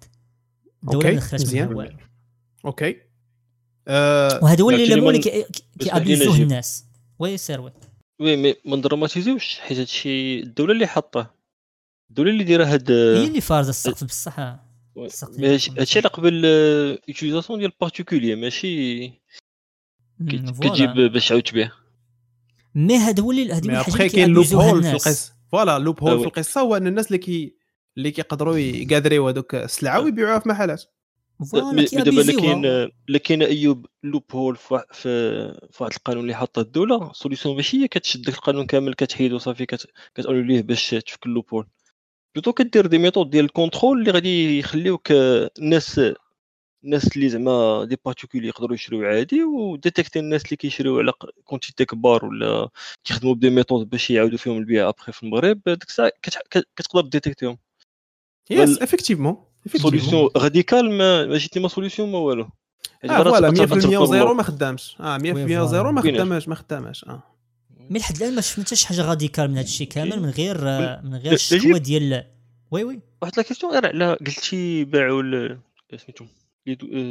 الدولة 0.83 1.11
ما 1.11 1.17
دخلت 1.17 1.55
منها 1.55 1.69
والو. 1.69 1.97
OK. 2.65 2.97
أه 3.89 4.41
وهذا 4.43 4.63
هو 4.63 4.71
اللي 4.71 4.95
اللي 4.95 5.47
كيابيزوه 5.79 6.37
الناس. 6.37 6.85
oui 7.19 7.37
sûr 7.37 7.61
oui. 7.61 7.73
oui 8.21 8.37
mais 8.37 8.55
ما 8.65 8.77
ندراماتيزيوش 8.77 9.59
حيت 9.59 9.79
هادشي 9.79 10.41
الدولة 10.41 10.73
اللي 10.73 10.87
حاطة. 10.87 11.35
الدولة 12.11 12.31
اللي 12.31 12.45
دايرة 12.45 12.65
هاد 12.65 12.91
هي 12.91 13.27
اللي 13.27 13.41
فارزة 13.41 13.71
السقف 13.71 14.05
بصح. 14.05 14.59
هادشي 15.79 15.99
على 15.99 16.09
قبل 16.09 16.45
utilisation 17.09 17.59
ديال 17.59 17.73
particulier 17.81 18.35
ماشي 18.35 19.07
كتجيب 20.61 20.91
باش 20.91 21.29
تعاود 21.29 21.43
تبيع. 21.43 21.71
mais 22.75 22.97
هذا 22.97 23.23
هو 23.23 23.31
اللي 23.31 23.53
هذه 23.53 23.69
من 23.69 23.77
الحاجات 23.77 23.97
اللي 23.97 24.09
كاين 24.09 24.31
loophole 24.31 24.83
في 24.83 24.91
القصة. 24.91 25.33
voilà 25.53 25.79
loophole 25.79 26.21
في 26.21 26.27
القصة 26.27 26.61
هو 26.61 26.77
إن 26.77 26.87
الناس 26.87 27.07
اللي 27.07 27.19
كي 27.19 27.55
اللي 27.97 28.11
كيقدروا 28.11 28.57
يقادريو 28.59 29.29
هذوك 29.29 29.55
السلعه 29.55 30.01
ويبيعوها 30.01 30.39
في 30.39 30.49
محلات. 30.49 30.85
دابا 31.93 32.21
اللي 33.09 33.19
كاين 33.19 33.43
أيوب 33.43 33.87
loophole 34.03 34.57
في 34.57 34.83
واحد 35.81 35.93
القانون 35.93 36.23
اللي 36.23 36.35
حاطه 36.35 36.61
الدولة 36.61 37.13
solution 37.13 37.57
ماشي 37.57 37.83
هي 37.83 37.89
كتشد 37.89 38.23
داك 38.23 38.35
القانون 38.35 38.67
كامل 38.67 38.95
كتحيدو 38.95 39.39
صافي 39.39 39.67
كتقول 40.15 40.47
ليه 40.47 40.63
باش 40.63 40.91
تفك 40.91 41.27
ال 41.27 41.45
loophole 41.55 41.67
plutôt 42.35 42.53
كدير 42.53 42.87
des 42.87 42.99
méthodes 42.99 43.31
ديال 43.31 43.45
ال 43.45 43.51
contrôle 43.51 43.99
اللي 44.01 44.11
غادي 44.11 44.59
يخليوك 44.59 45.13
الناس 45.13 46.01
الناس 46.85 47.17
اللي 47.17 47.29
زعما 47.29 47.85
des 47.85 47.99
particuliers 48.05 48.49
يقدروا 48.49 48.75
يشريو 48.75 49.05
عادي 49.05 49.45
و 49.45 49.53
détecter 49.53 50.19
الناس 50.19 50.45
اللي 50.45 50.57
كيشريو 50.57 50.99
على 50.99 51.13
quantité 51.45 51.85
كبار 51.85 52.25
ولا 52.25 52.69
كيخدموا 53.05 53.35
ب 53.35 53.39
des 53.39 53.51
méthodes 53.51 53.91
باش 53.91 54.11
يعاودوا 54.11 54.39
فيهم 54.39 54.59
البيع 54.59 54.89
ابخي 54.89 55.13
في 55.13 55.23
المغرب 55.23 55.61
ديك 55.67 55.83
الساعة 55.83 56.13
كتقدر 56.77 57.09
ديتيكتيهم 57.09 57.59
yes 58.51 58.83
effectivement 58.83 59.37
solution 59.77 60.31
radicale 60.37 60.93
ما 60.93 61.27
ماشي 61.27 61.61
ما 61.61 61.69
solution 61.69 62.13
ما 62.13 62.19
والو. 62.19 62.49
آه 63.05 63.23
voilà 63.23 63.51
100% 63.51 63.87
و 63.95 64.03
zéro 64.03 64.35
ما 64.35 64.43
خدامش. 64.43 64.97
آه 65.01 65.19
100% 65.19 65.23
و 65.25 65.38
zéro 65.38 65.93
ما 65.93 66.01
خدامش 66.03 66.49
ما 66.49 66.55
خدامش. 66.55 67.05
آه. 67.05 67.23
mais 67.91 67.99
لحد 67.99 68.17
الان 68.17 68.35
ما 68.35 68.41
شفنا 68.41 68.65
حتى 68.65 68.77
شي 68.77 68.87
حاجة 68.87 69.03
radicale 69.03 69.51
من 69.51 69.57
هذا 69.57 69.67
الشيء 69.67 69.87
كامل 69.87 70.23
من 70.23 70.31
غير 70.31 70.59
من 71.03 71.15
غير 71.15 71.33
الشكوى 71.33 71.79
ديال 71.79 72.25
oui 72.71 72.85
oui. 72.85 73.01
واحد 73.23 73.33
la 73.37 73.43
question 73.43 73.73
غير 73.73 73.87
على 73.87 74.15
قلتي 74.15 74.85
باعوا 74.85 75.57
سميتو 75.97 76.25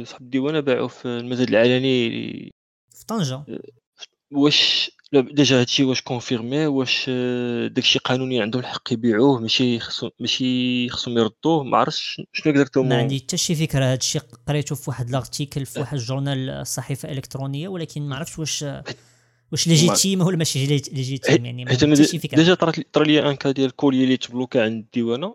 صاحب 0.04 0.22
الديوانة 0.22 0.60
باعوا 0.60 0.88
في 0.88 1.08
المزاد 1.08 1.48
العلني. 1.48 2.10
في 2.94 3.06
طنجة. 3.06 3.44
واش 4.32 4.90
déjà 5.12 5.60
هادشي 5.60 5.84
واش 5.84 6.02
confirmé 6.02 6.66
واش 6.66 7.10
داكشي 7.70 7.98
قانوني 7.98 8.42
عندهم 8.42 8.62
الحق 8.62 8.92
يبيعوه؟ 8.92 9.40
ماشي 9.40 9.80
خصو 9.80 10.10
ماشي 10.20 10.88
خصهم 10.88 11.18
يردوه؟ 11.18 11.62
ما 11.62 11.76
عرفتش 11.76 12.22
شنو 12.32 12.52
exactement 12.52 12.88
ما 12.88 12.98
عندي 12.98 13.18
حتى 13.18 13.36
شي 13.36 13.54
فكرة. 13.54 13.84
هادشي 13.84 14.18
قريته 14.18 14.74
في 14.74 14.90
واحد 14.90 15.10
l'article 15.10 15.66
في 15.66 15.80
واحد 15.80 15.98
ال 15.98 16.06
journal 16.06 16.66
صحيفة 16.66 17.12
إلكترونية 17.12 17.68
ولكن 17.68 18.02
ما 18.02 18.16
عرفتش 18.16 18.38
واش 18.38 18.64
واش 19.52 19.68
légitime 19.68 20.20
ولا 20.20 20.36
ماشي 20.36 20.66
légitime 20.66 21.44
يعني 21.44 21.66
حيت 21.66 21.82
أنا 21.82 21.94
déjà 21.94 22.54
طرا 22.92 23.04
لي 23.04 23.30
un 23.30 23.36
cas 23.36 23.50
ديال 23.50 23.76
colis 23.76 24.04
اللي 24.04 24.16
ت 24.16 24.23
bloqua 24.23 24.64
عند 24.64 24.84
الديوانة 24.84 25.34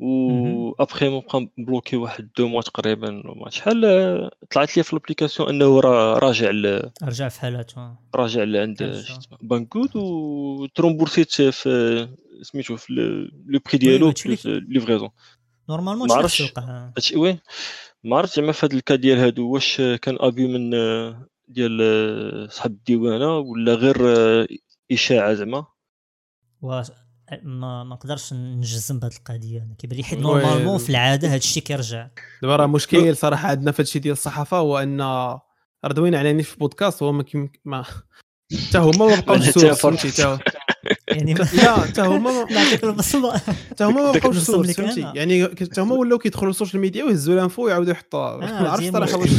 و 0.00 0.72
أبخي 0.82 1.08
بقى 1.08 1.48
بلوكي 1.58 1.96
واحد 1.96 2.28
دو 2.38 2.48
موا 2.48 2.62
تقريبا 2.62 3.22
شحال 3.48 3.80
طلعت 4.50 4.76
لي 4.76 4.82
في 4.82 4.92
الأبليكاسيون 4.92 5.48
أنه 5.48 5.80
راه 5.80 6.18
راجع 6.18 6.50
ل 6.50 6.90
رجع 7.02 7.28
في 7.28 7.40
حالته 7.40 7.94
راجع 8.14 8.42
لعند 8.42 9.04
بانكود 9.42 9.96
و 9.96 10.66
ترومبورسيت 10.66 11.32
في 11.32 12.08
سميتو 12.42 12.76
في 12.76 12.92
لو 13.46 13.60
بري 13.66 13.78
ديالو 13.78 14.12
ليفريزون 14.44 15.10
نورمالمون 15.68 16.08
ما 16.08 16.14
عرفتش. 16.14 16.52
وي. 17.16 17.38
ما 18.04 18.16
عرفتش 18.16 18.36
زعما 18.36 18.52
في 18.52 18.66
هذا 18.66 18.74
الكا 18.76 18.94
ديال 18.94 19.18
هادو 19.18 19.48
واش 19.48 19.76
كان 19.76 20.16
أبي 20.20 20.46
من 20.46 20.74
ديال 21.48 22.52
صاحب 22.52 22.70
الديوانة 22.70 23.38
ولا 23.38 23.74
غير 23.74 23.96
إشاعة 24.92 25.34
زعما؟ 25.34 25.66
ما 26.62 27.84
ما 27.84 27.94
نقدرش 27.94 28.32
نجزم 28.32 28.98
بهذه 28.98 29.16
القضية. 29.16 29.62
أنا 29.62 29.74
كيبان 29.74 29.96
لي 29.96 30.04
حيت 30.04 30.18
normalement 30.18 30.78
في 30.78 30.90
العادة 30.90 31.28
هذا 31.28 31.36
الشيء 31.36 31.62
كيرجع. 31.62 32.08
دابا 32.42 32.56
راه 32.56 32.66
مشكل 32.66 33.16
صراحة 33.16 33.48
عندنا 33.48 33.72
في 33.72 33.82
هادشي 33.82 33.98
ديال 33.98 34.12
الصحافة 34.12 34.56
هو 34.56 34.78
أن 34.78 35.00
راه 35.00 35.42
دوينا 35.84 36.18
على 36.18 36.42
في 36.42 36.56
بودكاست 36.56 37.02
هو 37.02 37.12
ما 37.12 37.24
ما 37.64 37.84
حتى 38.68 38.78
هما 38.78 39.06
ما 39.06 39.20
بقاوش 39.20 39.48
source 39.48 39.80
فهمتي؟ 39.80 40.08
حتى 40.08 40.38
يعني 41.08 41.34
لا 41.34 41.76
حتى 41.76 42.00
هما 42.00 42.44
نعطيك 42.50 42.84
البصمه 42.84 43.38
حتى 43.38 43.84
هما 43.84 44.02
ما 44.02 44.12
بقاوش 44.12 44.38
source 44.38 44.70
فهمتي؟ 44.70 45.12
يعني 45.14 45.44
حتى 45.44 45.80
هما 45.80 45.94
ولاو 45.94 46.18
كيدخلوا 46.18 46.50
لل 46.50 46.58
social 46.58 46.80
media 46.80 47.04
ويهزوا 47.04 47.34
l'info 47.34 47.64
ويعاودوا 47.64 47.92
يحطوها. 47.92 48.36
ما 48.36 48.70
عرفتش 48.70 48.90
صراحة 48.90 49.18
واش 49.18 49.30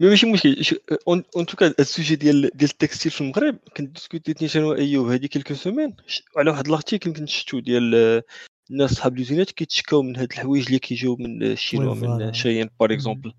mais 0.00 0.08
ماشي 0.08 0.26
مشكل 0.26 0.78
اون 1.08 1.46
توكا 1.46 1.74
السوجي 1.78 2.16
ديال 2.16 2.50
ديال 2.54 2.70
التكستيل 2.70 3.12
في 3.12 3.20
المغرب 3.20 3.56
كنت 3.76 3.94
ديسكوتيت 3.94 4.56
أنا 4.56 4.66
وايوب 4.66 5.08
هذه 5.08 5.26
كيلكو 5.26 5.54
سومين 5.54 5.96
على 6.36 6.50
واحد 6.50 6.68
لارتيكل 6.68 7.12
كنت 7.12 7.28
شفتو 7.28 7.58
ديال 7.58 8.22
الناس 8.70 8.92
صحاب 8.92 9.18
لوزينات 9.18 9.50
كيتشكاو 9.50 10.02
من 10.02 10.16
هاد 10.16 10.32
الحوايج 10.32 10.66
اللي 10.66 10.78
كيجيو 10.78 11.16
من 11.16 11.42
الشينوا 11.42 11.94
من 11.94 12.32
شاين 12.32 12.70
باغ 12.80 12.92
اكزومبل 12.92 13.32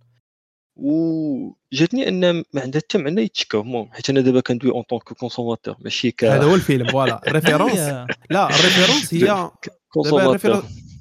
وجاتني 0.75 2.07
ان 2.07 2.31
ما 2.53 2.61
عندها 2.61 2.81
حتى 2.81 2.97
معنى 2.97 3.21
يتشكاو 3.21 3.61
المهم 3.61 3.89
حيت 3.91 4.09
أنا 4.09 4.21
دابا 4.21 4.39
كندوي 4.39 4.71
اون 4.71 4.83
طونك 4.83 5.03
كونسوماتور 5.03 5.75
ماشي 5.79 6.11
ك 6.11 6.25
هذا 6.25 6.43
هو 6.43 6.55
الفيلم 6.55 6.87
فوالا 6.87 7.21
الريفيرونس 7.27 7.79
لا 8.29 8.49
الريفيرونس 8.49 9.13
هي 9.13 9.51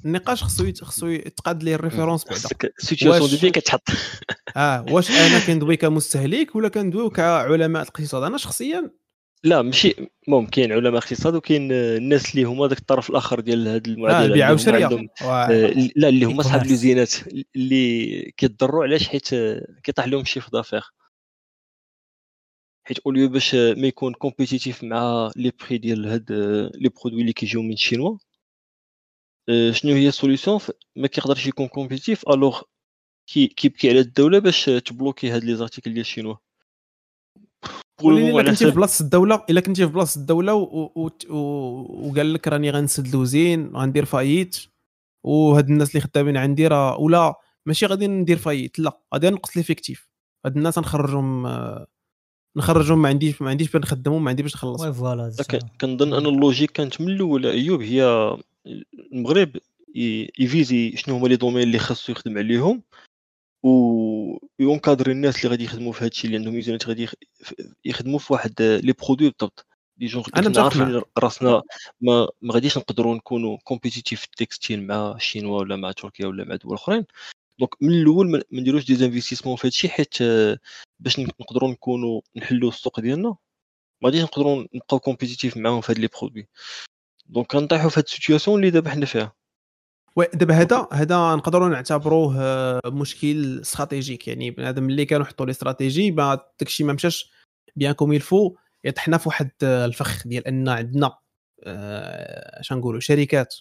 النقاش 0.05 0.43
خصو 0.43 0.71
خصو 0.81 1.07
يتقاد 1.07 1.63
ليه 1.63 1.75
الريفيرونس 1.75 2.25
بعدا. 2.25 2.73
السيتياسيون 2.79 3.29
دو 3.29 3.37
فين 3.37 3.51
كتحط. 3.51 3.81
آه 4.57 4.85
واش 4.91 5.11
أنا 5.11 5.39
كندوي 5.47 5.77
كمستهلك 5.77 6.55
ولا 6.55 6.69
كندوي 6.69 7.09
كعلماء 7.09 7.81
الاقتصاد؟ 7.81 8.23
أنا 8.23 8.37
شخصيا 8.37 8.91
لا 9.43 9.61
ماشي 9.61 9.95
المهم 10.27 10.47
كاين 10.47 10.71
علماء 10.71 10.97
اقتصاد 10.97 11.35
وكاين 11.35 11.71
الناس 11.71 12.35
اللي 12.35 12.43
هما 12.43 12.67
ذاك 12.67 12.77
الطرف 12.77 13.09
الآخر 13.09 13.39
ديال 13.39 13.67
هذه 13.67 13.87
المعادلة 13.87 14.21
آه 14.21 14.25
البيع 14.25 14.51
والشراء 14.51 15.07
آه 15.21 15.73
لا 15.95 16.09
اللي 16.09 16.25
هما 16.25 16.43
صحاب 16.43 16.67
l'usine 16.67 17.07
ات 17.07 17.13
اللي 17.55 18.21
كيضروا 18.37 18.83
علاش 18.83 19.07
حيت 19.07 19.29
كيطيح 19.83 20.07
لهم 20.07 20.21
ال 20.21 20.25
chiffre 20.25 20.51
d'affaires. 20.51 20.83
حيت 22.83 22.99
au 22.99 23.09
lieu 23.09 23.29
باش 23.29 23.55
ما 23.55 23.87
يكون 23.87 24.13
compétitif 24.13 24.83
مع 24.83 25.31
les 25.35 25.51
prix 25.59 25.77
ديال 25.77 26.05
هاد 26.05 26.31
les 26.75 26.89
produits 26.89 27.21
اللي 27.21 27.33
كيجيو 27.33 27.61
من 27.61 27.73
الشينوا 27.73 28.09
آه، 28.11 28.17
شنو 29.71 29.93
هي 29.93 30.07
ال 30.07 30.12
solution؟ 30.12 30.59
ما 30.95 31.07
كيقدرش 31.07 31.47
يكون 31.47 31.67
compétitif 31.67 32.29
alors 32.29 32.61
كيبكي 33.27 33.89
على 33.89 33.99
الدولة 33.99 34.39
باش 34.39 34.65
ت 34.65 34.73
bloquer 34.73 35.29
هاد 35.29 35.43
les 35.43 35.55
articles 35.55 35.91
ديال 35.91 36.01
الشينوا. 36.01 36.35
إلا 38.03 38.43
كنتي 38.43 38.65
في 38.65 38.71
بلاصة 38.71 39.03
الدولة 39.03 39.45
إلا 39.49 39.61
كنتي 39.61 39.85
في 39.87 39.93
بلاصة 39.93 40.21
الدولة 40.21 40.53
وقال 40.53 42.33
لك 42.33 42.47
راني 42.47 42.71
غنسد 42.71 43.07
l'usine 43.07 43.75
غندير 43.75 44.05
faillite 44.05 44.57
وهاد 45.23 45.69
الناس 45.69 45.89
اللي 45.89 46.01
خدامين 46.01 46.37
عندي 46.37 46.67
راه 46.67 46.97
ولا 46.97 47.33
ماشي 47.65 47.85
غادي 47.85 48.07
ندير 48.07 48.37
faillite 48.37 48.79
لا 48.79 49.01
غادي 49.13 49.29
نقص 49.29 49.57
l'effectif 49.57 50.09
هاد 50.45 50.57
الناس 50.57 50.77
نخرجهم 50.77 51.47
نخرجهم 52.55 53.01
ما 53.01 53.09
عنديش 53.09 53.41
ما 53.41 53.49
عنديش 53.49 53.71
باش 53.71 53.81
نخدمهم 53.81 54.23
ما 54.23 54.29
عنديش 54.29 54.43
باش 54.43 54.55
نخلص. 54.55 54.83
voilà 54.83 55.33
كنظن 55.81 56.13
أن 56.13 56.25
ال 56.25 56.31
logique 56.31 56.71
كانت 56.71 57.01
من 57.01 57.09
الأول. 57.09 57.45
أيوب 57.45 57.81
هي 57.81 58.35
المغرب 59.13 59.57
ي 60.39 60.49
viser 60.49 60.97
شنو 60.97 61.15
هما 61.15 61.27
les 61.27 61.35
domaines 61.35 61.63
اللي 61.63 61.79
خاصو 61.79 62.11
يخدم 62.11 62.37
عليهم 62.37 62.83
و 63.63 64.37
ي 64.59 64.65
encadrer 64.65 65.11
الناس 65.11 65.37
اللي 65.37 65.49
غادي 65.49 65.63
يخدموا 65.63 65.93
في 65.93 65.99
هذا 65.99 66.07
الشيء 66.07 66.25
اللي 66.25 66.37
عندهم 66.37 66.53
ميزانيات 66.53 66.87
غادي 66.87 67.07
يخدموا 67.85 68.19
في 68.19 68.33
واحد 68.33 68.61
les 68.61 68.93
produits 68.93 69.29
بالضبط. 69.29 69.65
déjà 69.97 70.23
أنا 70.35 70.61
عارفين 70.61 71.01
راسنا 71.17 71.61
ما 72.01 72.27
ما 72.41 72.53
غاديش 72.53 72.77
نقدروا 72.77 73.15
نكونوا 73.15 73.57
compétitif 73.63 74.19
في 74.19 74.25
ال 74.25 74.33
textile 74.33 74.87
مع 74.87 75.11
الشينوا 75.15 75.59
ولا 75.59 75.75
مع 75.75 75.91
تركيا 75.91 76.27
ولا 76.27 76.45
مع 76.45 76.55
دول 76.55 76.73
أخرين. 76.73 77.05
donc 77.59 77.83
من 77.83 77.89
الأول 77.89 78.31
ما 78.31 78.43
نديروش 78.51 78.85
des 78.85 79.05
investissements 79.05 79.55
في 79.55 79.61
هذا 79.61 79.69
الشيء 79.69 79.89
حيت 79.89 80.17
باش 80.99 81.19
نقدروا 81.19 81.71
نكونوا 81.71 82.21
نحلوا 82.35 82.69
السوق 82.69 82.99
ديالنا 82.99 83.35
ما 84.01 84.09
غاديش 84.09 84.23
نقدروا 84.23 84.65
نبقاو 84.75 84.99
compétitif 84.99 85.57
معاهم 85.57 85.81
في 85.81 85.91
هاد 85.91 85.99
les 85.99 86.07
produits 86.07 86.47
donc 87.25 87.47
كنطيحوا 87.47 87.89
في 87.89 87.99
هاد 87.99 88.03
ال 88.03 88.09
situation 88.09 88.59
اللي 88.59 88.69
دابا 88.69 88.89
حنا 88.89 89.05
فيها. 89.05 89.33
oui 90.15 90.27
دابا 90.33 90.53
هذا 90.53 90.87
هذا 90.91 91.35
نقدروا 91.35 91.69
نعتبروه 91.69 92.41
آه، 92.41 92.81
مشكل 92.85 93.59
stratégique 93.61 94.27
يعني 94.27 94.51
بنادم 94.51 94.89
اللي 94.89 95.05
كانوا 95.05 95.25
حطوا 95.25 95.45
les 95.45 95.51
stratégies 95.51 96.11
ما 96.11 96.39
داكشي 96.59 96.83
ما 96.83 96.93
مشاش 96.93 97.31
bien 97.75 97.91
comme 97.91 98.13
il 98.13 98.27
faut 98.27 98.55
يطحنا 98.83 99.17
في 99.17 99.29
واحد 99.29 99.51
آه، 99.63 99.85
الفخ 99.85 100.27
ديال 100.27 100.47
أن 100.47 100.69
عندنا 100.69 101.17
اش 101.59 102.71
آه، 102.71 102.75
نقولوا 102.75 102.99
شركات 102.99 103.55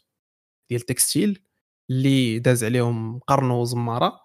ديال 0.70 0.80
ال 0.80 0.88
textile 0.88 1.42
اللي 1.90 2.38
داز 2.38 2.64
عليهم 2.64 3.18
قرن 3.18 3.50
وزمارة 3.50 4.20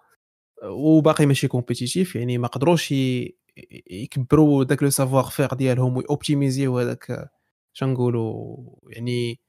وباقي 0.64 1.26
ماشي 1.26 1.48
compétitif 1.48 2.16
يعني 2.16 2.38
ما 2.38 2.48
قدروش 2.48 2.94
يكبروا 3.90 4.64
داك 4.64 4.82
le 4.82 4.90
savoir-faire 4.90 5.54
ديالهم 5.54 5.96
وي 5.96 6.09
optimiser 6.09 6.65
يو 6.65 6.78
هذاك 6.78 7.30
نقولوا 7.82 8.56
يعني 8.88 9.40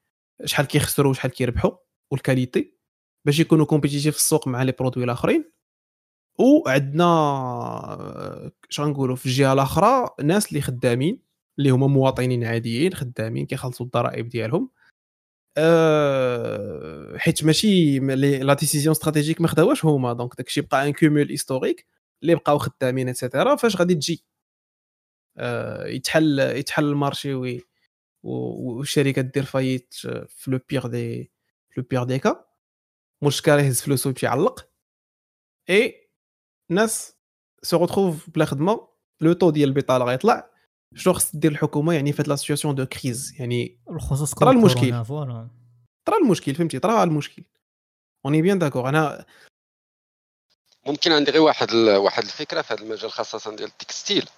شحال 0.45 0.65
كيخسروا 0.67 1.11
وشحال 1.11 1.31
كيربحوا 1.31 1.71
وال 2.11 2.26
qualité 2.26 2.77
باش 3.25 3.39
يكونوا 3.39 3.65
compétitif 3.65 4.13
في 4.13 4.19
السوق 4.19 4.47
مع 4.47 4.63
les 4.63 4.71
produits 4.71 5.03
الآخرين. 5.03 5.51
وعندنا 6.39 7.05
شنو 8.69 8.87
نقولوا 8.87 9.15
في 9.15 9.25
الجهة 9.25 9.53
الأخرى 9.53 10.09
ناس 10.23 10.49
اللي 10.49 10.61
خدامين 10.61 11.21
اللي 11.59 11.69
هما 11.69 11.87
مواطنين 11.87 12.43
عاديين 12.43 12.93
خدامين 12.93 13.45
كيخلصوا 13.45 13.85
الضرائب 13.85 14.29
ديالهم. 14.29 14.69
حيت 17.17 17.43
ماشي 17.43 17.99
la 17.99 18.53
décision 18.53 18.91
stratégique 18.91 19.41
ما 19.41 19.47
خداوهاش 19.47 19.85
هما. 19.85 20.13
donc 20.13 20.35
داكشي 20.37 20.61
بقى 20.61 20.87
un 20.87 20.93
cumul 20.93 21.29
historique 21.29 21.85
اللي 22.23 22.35
بقاو 22.35 22.57
خدامين 22.57 23.09
et 23.09 23.21
cetera 23.21 23.55
فاش 23.55 23.75
غادي 23.75 23.95
تجي. 23.95 24.25
أه 25.37 25.87
يتحل 25.87 26.39
يتحل 26.39 26.85
المارشي 26.85 27.61
والشركة 28.23 29.21
دير 29.21 29.43
فايت 29.43 29.93
في 30.27 30.51
لو 30.51 30.59
بيغ 30.69 30.87
دي 30.87 31.31
لو 31.77 31.83
بيغ 31.89 32.03
دي 32.03 32.19
كا 32.19 32.45
مشكل 33.21 33.51
يهز 33.51 33.81
فلوسو 33.81 34.09
يمشي 34.09 34.25
يعلق. 34.25 34.69
اي 35.69 36.09
ناس 36.69 37.15
سو 37.63 38.15
بلا 38.27 38.45
خدمة 38.45 38.87
لو 39.21 39.33
طو 39.33 39.49
ديال 39.49 39.69
البطالة 39.69 40.05
غيطلع. 40.05 40.50
شنو 40.95 41.13
خص 41.13 41.35
دير 41.35 41.51
الحكومة 41.51 41.93
يعني 41.93 42.13
فات 42.13 42.27
لا 42.27 42.35
سيتياسيون 42.35 42.75
دو 42.75 42.85
كريز؟ 42.85 43.33
يعني 43.39 43.77
بالخصوص 43.87 44.33
طرا 44.33 44.51
المشكل. 44.51 45.05
طرا 46.05 46.17
المشكل 46.23 46.55
فهمتي؟ 46.55 46.79
طرا 46.79 47.03
المشكل. 47.03 47.43
اوني 48.25 48.41
بيان 48.41 48.59
داكور 48.59 48.89
أنا 48.89 49.25
ممكن 50.85 51.11
عندي 51.11 51.31
غير 51.31 51.41
واحد 51.41 51.73
واحد 51.73 52.23
الفكرة 52.23 52.61
في 52.61 52.73
هذا 52.73 52.81
المجال 52.81 53.11
خاصة 53.11 53.55
ديال 53.55 53.69
ال 53.69 53.76
textile. 53.76 54.29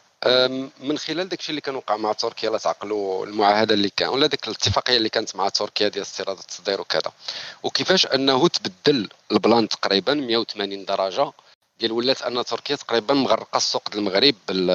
من 0.79 0.97
خلال 0.97 1.29
داكشي 1.29 1.49
اللي 1.49 1.61
كان 1.61 1.75
وقع 1.75 1.97
مع 1.97 2.13
تركيا 2.13 2.49
لا 2.49 2.57
تعقلوا 2.57 3.25
المعاهدة 3.25 3.73
اللي 3.73 3.89
كان 3.89 4.09
ولا 4.09 4.27
ديك 4.27 4.47
الاتفاقية 4.47 4.97
اللي 4.97 5.09
كانت 5.09 5.35
مع 5.35 5.49
تركيا 5.49 5.87
ديال 5.87 6.03
استيراد 6.03 6.37
التصدير 6.37 6.81
وكذا. 6.81 7.11
وكيفاش 7.63 8.05
أنه 8.05 8.47
تبدل 8.47 9.09
ال 9.31 9.39
plan 9.39 9.67
تقريبا 9.67 10.13
180 10.13 10.85
درجة 10.85 11.31
ديال 11.79 11.91
ولات 11.91 12.21
أن 12.21 12.45
تركيا 12.45 12.75
تقريبا 12.75 13.13
مغرقة 13.13 13.57
السوق 13.57 13.83
المغرب 13.95 14.35
بال 14.47 14.69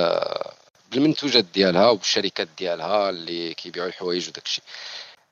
بالمنتوجات 0.90 1.44
ديالها 1.54 1.88
وبالشركات 1.88 2.48
ديالها 2.58 3.10
اللي 3.10 3.54
كيبيعوا 3.54 3.88
الحوايج 3.88 4.28
وداكشي 4.28 4.62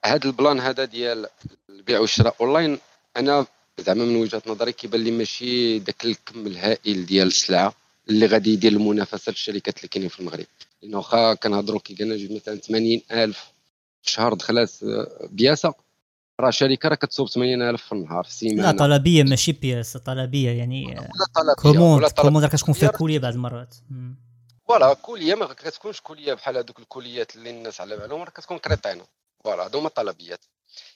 هذا 0.05 0.25
ال 0.25 0.32
plan 0.32 0.61
هذا 0.61 0.85
ديال 0.85 1.27
البيع 1.71 2.01
والشراء 2.01 2.37
أونلاين 2.41 2.79
أنا 3.17 3.47
زعما 3.79 4.05
من 4.05 4.17
وجهة 4.17 4.43
نظري 4.47 4.73
كيبان 4.73 5.05
لي 5.05 5.11
ماشي 5.11 5.79
داك 5.79 6.05
الكم 6.05 6.47
الهائل 6.47 7.07
ديال 7.07 7.27
السلعة 7.27 7.75
اللي 8.09 8.27
غادي 8.27 8.53
يدير 8.53 8.73
المنافسة 8.73 9.31
للشركات 9.31 9.77
اللي 9.79 9.89
كاينين 9.89 10.09
في 10.09 10.21
المغرب. 10.21 10.47
لأنه 10.83 10.97
واخا 10.97 11.35
كنهضروا 11.35 11.81
كي 11.81 11.95
قلنا 11.95 12.37
مثلا 12.37 12.57
80000 12.57 13.53
في 14.03 14.11
شهر 14.11 14.35
دخلات 14.35 14.71
pièce 15.31 15.67
ة 15.67 15.75
راه 16.41 16.51
شركة 16.51 16.89
راه 16.89 16.95
كتصوب 16.95 17.29
80000 17.29 17.83
في 17.83 17.93
النهار 17.93 18.25
في 18.25 18.31
السيمانة. 18.31 18.63
لا 18.63 18.79
طلبية 18.79 19.23
ماشي 19.23 19.53
pièce 19.53 19.91
ة 19.91 19.99
طلبية 19.99 20.51
يعني 20.51 20.97
commande 21.57 22.05
commande 22.07 22.47
كتكون 22.47 22.75
فيها 22.75 22.89
colis 22.89 23.19
بعض 23.19 23.33
المرات. 23.33 23.75
voilà 24.69 24.95
colis 24.95 25.35
ما 25.35 25.47
كتكونش 25.47 26.01
colis 26.01 26.35
بحال 26.35 26.57
هذوك 26.57 26.79
ال 26.79 26.87
colis 26.87 27.28
ات 27.28 27.37
اللي 27.37 27.51
الناس 27.51 27.81
على 27.81 27.97
بالهم 27.97 28.23
راه 28.23 28.31
كتكون 28.31 28.59
كريطينة. 28.59 29.05
voilà 29.45 29.65
هادو 29.65 29.79
هما 29.79 29.89
الطلبيات. 29.89 30.45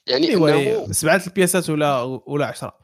يعني 0.07 0.35
أنه 0.35 0.93
سبعة 0.93 1.23
ال 1.26 1.33
pièces 1.33 1.70
ولا 1.71 2.03
ولا 2.03 2.47
10 2.47 2.79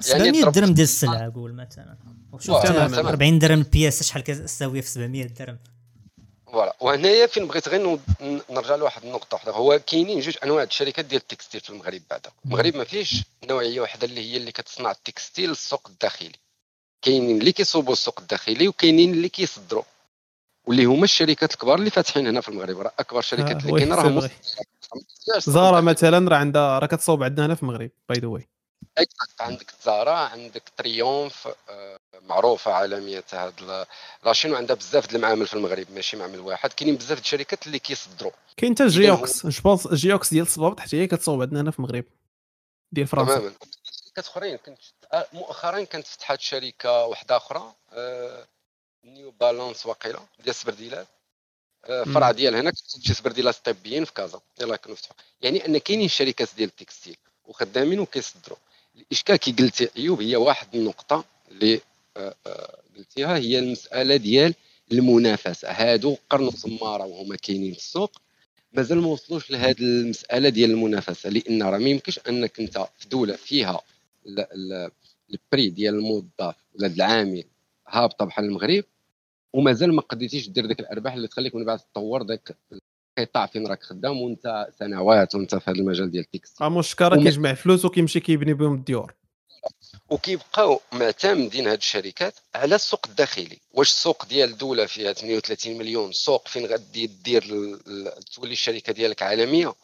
700 0.00 0.44
درهم 0.44 0.74
ديال 0.74 0.84
السلعة 0.84 1.32
قول 1.34 1.54
مثلا. 1.54 1.96
وشوف 2.32 2.56
40 2.66 3.38
درهم 3.38 3.58
ال 3.58 3.65
pièce 3.65 4.02
شحال 4.04 4.22
كتساوي 4.22 4.82
في 4.82 4.88
700 4.88 5.26
درهم؟ 5.26 5.58
voilà 6.46 6.76
وهنايا 6.80 7.26
فين 7.26 7.46
بغيت 7.46 7.68
غير 7.68 7.98
نرجع 8.50 8.76
لواحد 8.76 9.04
النقطة 9.04 9.34
واحدة 9.34 9.52
هو 9.52 9.80
كاينين 9.86 10.20
جوج 10.20 10.36
أنواع 10.44 10.62
الشركات 10.62 11.04
ديال 11.04 11.20
textile 11.20 11.60
في 11.60 11.70
المغرب 11.70 12.02
بعدا. 12.10 12.30
المغرب 12.44 12.76
ما 12.76 12.84
فيش 12.84 13.24
نوعية 13.44 13.80
واحدة 13.80 14.06
اللي 14.06 14.32
هي 14.32 14.36
اللي 14.36 14.52
كتصنع 14.52 14.90
textile 14.90 15.50
السوق 15.50 15.88
الداخلي. 15.88 16.32
كاينين 17.04 17.40
اللي 17.40 17.52
كيصوبوا 17.52 17.92
السوق 17.92 18.20
الداخلي 18.20 18.68
وكاينين 18.68 19.14
اللي 19.14 19.28
كيصدروا 19.28 19.82
واللي 20.66 20.84
هما 20.84 21.04
الشركات 21.04 21.52
الكبار 21.52 21.78
اللي 21.78 21.90
فاتحين 21.90 22.26
هنا 22.26 22.40
في 22.40 22.48
المغرب. 22.48 22.78
راه 22.78 22.92
أكبر 22.98 23.20
شركات 23.20 23.64
اللي 23.64 23.78
كاينة 23.78 23.94
راه 23.94 24.30
زارا 25.38 25.80
مثلا 25.80 26.28
راه 26.28 26.36
عندها 26.36 26.78
راه 26.78 26.86
كتصوب 26.86 27.22
عندنا 27.22 27.46
هنا 27.46 27.54
في 27.54 27.62
المغرب 27.62 27.90
by 28.08 28.18
the 28.18 28.26
way 28.26 28.48
عندك 29.40 29.74
زارا 29.84 30.12
عندك 30.12 30.62
تريومف 30.76 31.48
آه، 31.68 31.98
معروفة 32.22 32.72
عالمية 32.72 33.24
هاد 33.32 33.86
la 34.24 34.31
chaîne 34.31 34.52
وعندها 34.52 34.76
بزاف 34.76 35.10
د 35.10 35.14
المعامل 35.14 35.46
في 35.46 35.54
المغرب 35.54 35.86
ماشي 35.94 36.16
معمل 36.16 36.40
واحد. 36.40 36.72
كاينين 36.72 36.96
بزاف 36.96 37.18
د 37.18 37.20
الشركات 37.20 37.66
اللي 37.66 37.78
كيصدروا 37.78 38.32
كاين 38.56 38.74
حتى 38.74 38.86
جيوكس 38.86 39.46
جيوكس 39.92 40.30
ديال 40.30 40.46
الصبابط 40.46 40.80
حتى 40.80 40.96
هي 40.96 41.06
كتصوب 41.06 41.42
عندنا 41.42 41.60
هنا 41.60 41.70
في 41.70 41.78
المغرب. 41.78 42.04
ديال 42.92 43.06
فرنسا. 43.06 43.38
تماما. 43.38 43.52
شركات 44.14 44.28
اخرين 44.30 44.56
كنت 44.56 44.78
آه، 45.12 45.26
مؤخرا 45.32 45.84
كانت 45.84 46.06
فتحت 46.06 46.40
شركة 46.40 47.04
واحدة 47.04 47.36
أخرى 47.36 47.74
آه، 47.92 48.46
نيو 49.04 49.30
بالانس 49.30 49.86
واقيلا 49.86 50.18
ديال 50.38 50.48
السبرديلات 50.48 51.06
فرع 51.84 52.30
ديال 52.30 52.54
هنا 52.56 52.72
شي 53.02 53.14
سبرديلات 53.14 53.54
طبيين 53.64 54.04
في 54.04 54.12
كازا. 54.12 54.40
يلاه 54.60 54.76
كانوا 54.76 54.96
فتحوا 54.96 55.16
يعني 55.42 55.66
أن 55.66 55.78
كاينين 55.78 56.08
شركات 56.08 56.48
ديال 56.56 56.68
ال 56.68 56.74
textile 56.74 57.16
وخدامين 57.46 58.00
وكيصدروا. 58.00 58.58
الإشكال 58.96 59.36
كي 59.36 59.52
قلت 59.52 59.96
أيوب 59.96 60.22
هي 60.22 60.36
واحد 60.36 60.74
النقطة 60.74 61.24
اللي 61.50 61.80
قلتيها 62.96 63.36
هي 63.36 63.58
المسألة 63.58 64.16
ديال 64.16 64.54
المنافسة. 64.92 65.70
هادو 65.70 66.16
gros 66.30 66.50
semara 66.50 67.04
وهما 67.04 67.36
كاينين 67.36 67.72
في 67.72 67.78
السوق. 67.78 68.20
مازال 68.72 69.00
ما 69.00 69.08
وصلوش 69.08 69.50
لهذه 69.50 69.80
المسألة 69.80 70.48
ديال 70.48 70.70
المنافسة 70.70 71.30
لأن 71.30 71.62
راه 71.62 71.78
ما 71.78 71.88
يمكنش 71.88 72.20
أنك 72.28 72.60
أنت 72.60 72.88
في 72.98 73.08
دولة 73.08 73.36
فيها 73.36 73.80
ال 75.30 75.38
prix 75.38 75.70
ديال 75.70 75.94
الموظف 75.94 76.56
ولا 76.74 76.86
العامل 76.86 77.44
هابطة 77.88 78.24
بحال 78.24 78.44
المغرب 78.44 78.84
ومازال 79.52 79.94
ما 79.94 80.02
قديتيش 80.02 80.48
دير 80.48 80.66
ديك 80.66 80.80
الأرباح 80.80 81.12
اللي 81.14 81.28
تخليك 81.28 81.54
من 81.54 81.64
بعد 81.64 81.78
تطور 81.78 82.26
ذاك 82.26 82.56
القطاع 83.18 83.46
فين 83.46 83.66
راك 83.66 83.82
خدام 83.82 84.22
وانت 84.22 84.66
سنوات 84.78 85.34
وانت 85.34 85.54
في 85.54 85.70
هذا 85.70 85.78
المجال 85.78 86.10
ديال 86.10 86.24
ال 86.24 86.29
textile. 86.29 86.66
آه 86.66 86.80
الشكاره 86.80 87.22
كيجمع 87.22 87.54
فلوس 87.54 87.84
وكيمشي 87.84 88.20
كيبني 88.20 88.54
بهم 88.54 88.74
الديور. 88.74 89.14
وكيبقاو 90.10 90.80
معتمدين 90.92 91.66
هاد 91.66 91.78
الشركات 91.78 92.34
على 92.54 92.74
السوق 92.74 93.06
الداخلي. 93.08 93.58
واش 93.72 93.88
السوق 93.88 94.26
ديال 94.26 94.58
دوله 94.58 94.86
فيها 94.86 95.12
38 95.12 95.78
مليون 95.78 96.12
سوق 96.12 96.48
فين 96.48 96.66
غادي 96.66 97.06
دير 97.06 97.42
تولي 98.34 98.52
الشركة 98.52 98.92
ديالك 98.92 99.22
عالمية؟ 99.22 99.74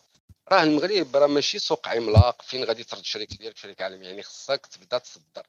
راه 0.52 0.62
المغرب 0.62 1.16
راه 1.16 1.26
ماشي 1.26 1.58
سوق 1.58 1.88
عملاق. 1.88 2.42
فين 2.42 2.64
غادي 2.64 2.84
ترد 2.84 3.00
الشركة 3.00 3.36
ديالك؟ 3.36 3.56
شركه 3.56 3.82
عالميه 3.82 4.06
يعني 4.06 4.22
خصك 4.22 4.66
تبدا 4.66 4.98
تصدر. 4.98 5.46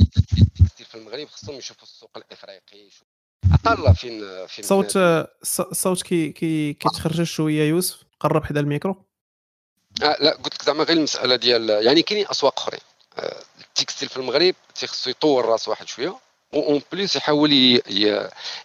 ال 0.00 0.11
textile 0.11 0.86
في 0.86 0.94
المغرب 0.94 1.28
خصهم 1.28 1.56
يشوفوا 1.56 1.82
السوق 1.82 2.10
الإفريقي 2.16 2.88
أقل 3.52 3.94
فين 3.94 4.46
فين 4.46 4.64
صوت 4.64 4.98
صوت 5.72 6.02
كي 6.02 6.32
كي 6.32 6.72
كيتخرج 6.72 7.22
شوية 7.22 7.68
يوسف. 7.68 8.02
قرب 8.20 8.44
حدا 8.44 8.60
الميكرو. 8.60 9.04
آه 10.02 10.16
لا 10.20 10.30
قلت 10.30 10.54
لك 10.54 10.62
زعما 10.62 10.84
غير 10.84 10.96
المسألة 10.96 11.36
ديال 11.36 11.70
يعني 11.70 12.02
كاينين 12.02 12.26
أسواق 12.30 12.60
أخرين. 12.60 12.80
آه 13.18 13.42
ال 13.60 13.66
textile 13.66 14.08
في 14.08 14.16
المغرب 14.16 14.54
تيخصو 14.74 15.10
يطور 15.10 15.44
راسو 15.44 15.70
واحد 15.70 15.88
شوية 15.88 16.18
en 16.54 16.82
plus 16.92 17.16
يحاول 17.16 17.52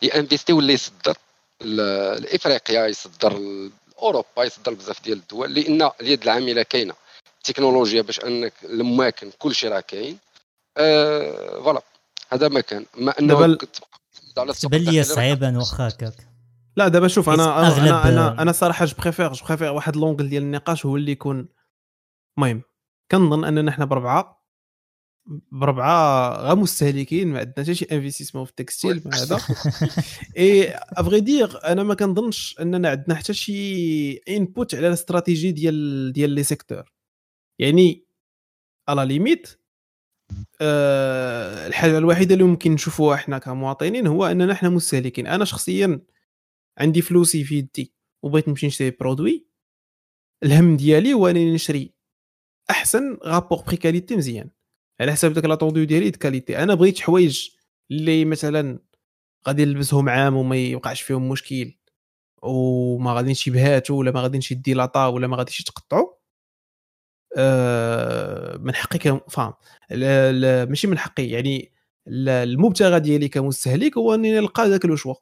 ي 0.01 0.07
investir 0.07 0.53
ولا 0.53 0.73
يصدر. 0.73 1.17
لافريقيا 1.61 2.87
يصدر 2.87 3.39
أوروبا 4.01 4.43
يصدر 4.43 4.73
بزاف 4.73 5.03
ديال 5.03 5.17
الدول 5.17 5.53
لأن 5.53 5.89
اليد 6.01 6.23
العاملة 6.23 6.63
كاينة 6.63 6.93
التكنولوجيا 7.37 8.01
باش 8.01 8.19
انك 8.19 8.53
الاماكن 8.63 9.31
كلشي 9.39 9.67
راه 9.67 9.79
كاين. 9.79 10.17
آه 10.77 11.61
voilà 11.63 11.81
هذا 12.29 12.47
ما 12.47 12.61
كان. 12.61 12.85
ما 12.97 13.19
أنه 13.19 13.57
تبان 14.61 14.81
لي 14.81 15.03
صعيبا 15.03 15.57
واخا 15.57 15.87
هكاك. 15.87 16.13
لا 16.75 16.87
دابا 16.87 17.07
شوف 17.07 17.29
أنا 17.29 17.59
أنا 17.59 17.77
أنا 17.77 18.09
أنا, 18.09 18.41
أنا 18.41 18.51
صراحة 18.51 18.85
je 18.85 18.95
préfère 18.99 19.33
je 19.33 19.45
préfère 19.45 19.71
واحد 19.71 19.95
l'angle 19.95 20.29
ديال 20.29 20.43
النقاش 20.43 20.85
هو 20.85 20.95
اللي 20.95 21.11
يكون 21.11 21.49
المهم 22.37 22.61
كنظن 23.11 23.45
أننا 23.45 23.71
حنا 23.71 23.85
بربعة. 23.85 24.38
بربعة 25.51 26.29
غا 26.37 26.53
مستهلكين 26.53 27.27
ما 27.27 27.39
عندنا 27.39 27.63
حتى 27.63 27.75
شي 27.75 27.85
investissement 27.85 28.45
في 28.45 28.51
ال 28.51 28.57
textile 28.57 29.01
هذا. 29.13 29.39
et 30.37 30.69
à 30.73 30.82
vrai 30.82 31.19
dire 31.19 31.65
أنا 31.65 31.83
ما 31.83 31.93
كنظنش 31.93 32.55
أننا 32.59 32.89
عندنا 32.89 33.15
حتى 33.15 33.33
شي 33.33 34.13
input 34.13 34.75
على 34.75 34.87
la 34.87 34.99
stratégie 34.99 35.51
ديال 35.51 36.13
ديال 36.13 36.29
les 36.29 36.43
secteurs 36.43 36.93
يعني 37.59 38.05
à 38.87 38.93
la 38.93 39.05
limite 39.05 39.59
أه 40.61 41.67
الحاجة 41.67 41.97
الوحيدة 41.97 42.33
اللي 42.33 42.45
ممكن 42.45 42.71
نشوفوها 42.71 43.15
إحنا 43.15 43.37
كمواطنين 43.37 44.07
هو 44.07 44.25
أننا 44.25 44.53
إحنا 44.53 44.69
مستهلكين. 44.69 45.27
أنا 45.27 45.45
شخصيا 45.45 46.01
عندي 46.77 47.01
فلوسي 47.01 47.43
في 47.43 47.57
يدي 47.57 47.93
وبغيت 48.23 48.47
نمشي 48.49 48.67
نشري 48.67 48.91
produit 48.91 49.47
الهم 50.43 50.77
ديالي 50.77 51.13
هو 51.13 51.27
أنني 51.27 51.53
نشري 51.53 51.93
أحسن 52.69 53.17
rapport 53.25 53.61
prix 53.61 53.77
qualité 53.77 54.15
مزيان. 54.15 54.49
على 55.01 55.11
حساب 55.11 55.33
داك 55.33 55.45
l'entendu 55.45 55.83
ديالي 55.83 56.11
qualité 56.11 56.57
أنا 56.63 56.73
بغيت 56.75 56.99
حوايج 56.99 57.49
اللي 57.91 58.25
مثلا 58.25 58.79
غادي 59.47 59.65
نلبسهم 59.65 60.09
عام 60.09 60.35
وما 60.35 60.55
يوقعش 60.57 61.01
فيهم 61.01 61.29
مشكل 61.29 61.73
وما 62.43 63.13
غاديش 63.13 63.47
يبهاتوا 63.47 63.99
ولا 63.99 64.11
ما 64.11 64.21
غاديش 64.21 64.51
يديلاطا 64.51 65.07
ولا 65.07 65.27
ما 65.27 65.37
غاديش 65.37 65.59
يتقطعوا 65.61 66.07
أه 67.37 68.57
من 68.57 68.75
حقي 68.75 69.21
فاهم 69.29 69.53
ماشي 70.69 70.87
من 70.87 70.97
حقي 70.97 71.27
يعني 71.29 71.73
المبتغى 72.07 72.99
ديالي 72.99 73.27
كمستهلك 73.29 73.97
هو 73.97 74.13
أنني 74.15 74.35
نلقى 74.39 74.69
ذاك 74.69 74.85
الوشوا 74.85 75.15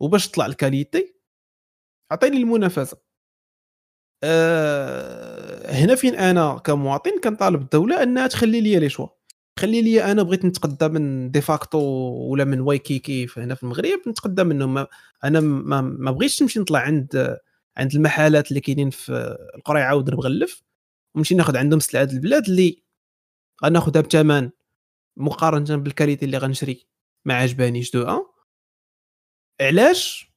وباش 0.00 0.28
تطلع 0.28 0.46
الكاليتي 0.46 1.14
عطيني 2.12 2.36
المنافسة. 2.36 2.98
أه 4.24 5.41
هنا 5.66 5.94
فين 5.94 6.14
أنا 6.14 6.58
كمواطن 6.58 7.20
كنطالب 7.20 7.62
الدولة 7.62 8.02
أنها 8.02 8.26
تخلي 8.26 8.60
لي 8.60 8.78
لي 8.78 8.88
شوا. 8.88 9.08
خلي 9.58 9.82
لي 9.82 10.04
أنا 10.04 10.22
بغيت 10.22 10.44
نتقدى 10.44 10.88
من 10.88 11.30
ديفاكتو 11.30 11.78
ولا 12.30 12.44
من 12.44 12.60
وايكيكي 12.60 13.26
هنا 13.36 13.54
في 13.54 13.62
المغرب 13.62 14.00
نتقدى 14.08 14.44
منهم. 14.44 14.86
أنا 15.24 15.40
ما, 15.40 15.80
ما 15.80 16.10
بغيتش 16.10 16.42
نمشي 16.42 16.60
نطلع 16.60 16.78
عند 16.78 17.38
عند 17.76 17.94
المحلات 17.94 18.48
اللي 18.48 18.60
كاينين 18.60 18.90
في 18.90 19.36
القريعة 19.54 19.96
ودرب 19.96 20.20
غلف 20.20 20.62
ونمشي 21.14 21.34
ناخذ 21.34 21.56
عندهم 21.56 21.80
سلعة 21.80 22.08
البلاد 22.12 22.48
اللي 22.48 22.82
غناخذها 23.64 24.02
بثمن 24.02 24.50
مقارنة 25.16 25.76
بال 25.76 25.87
qualité 25.87 26.24
اللي 26.24 26.38
غنشري. 26.38 26.86
ما 27.24 27.34
عجبانيش 27.34 27.90
donc 27.92 28.24
علاش؟ 29.60 30.32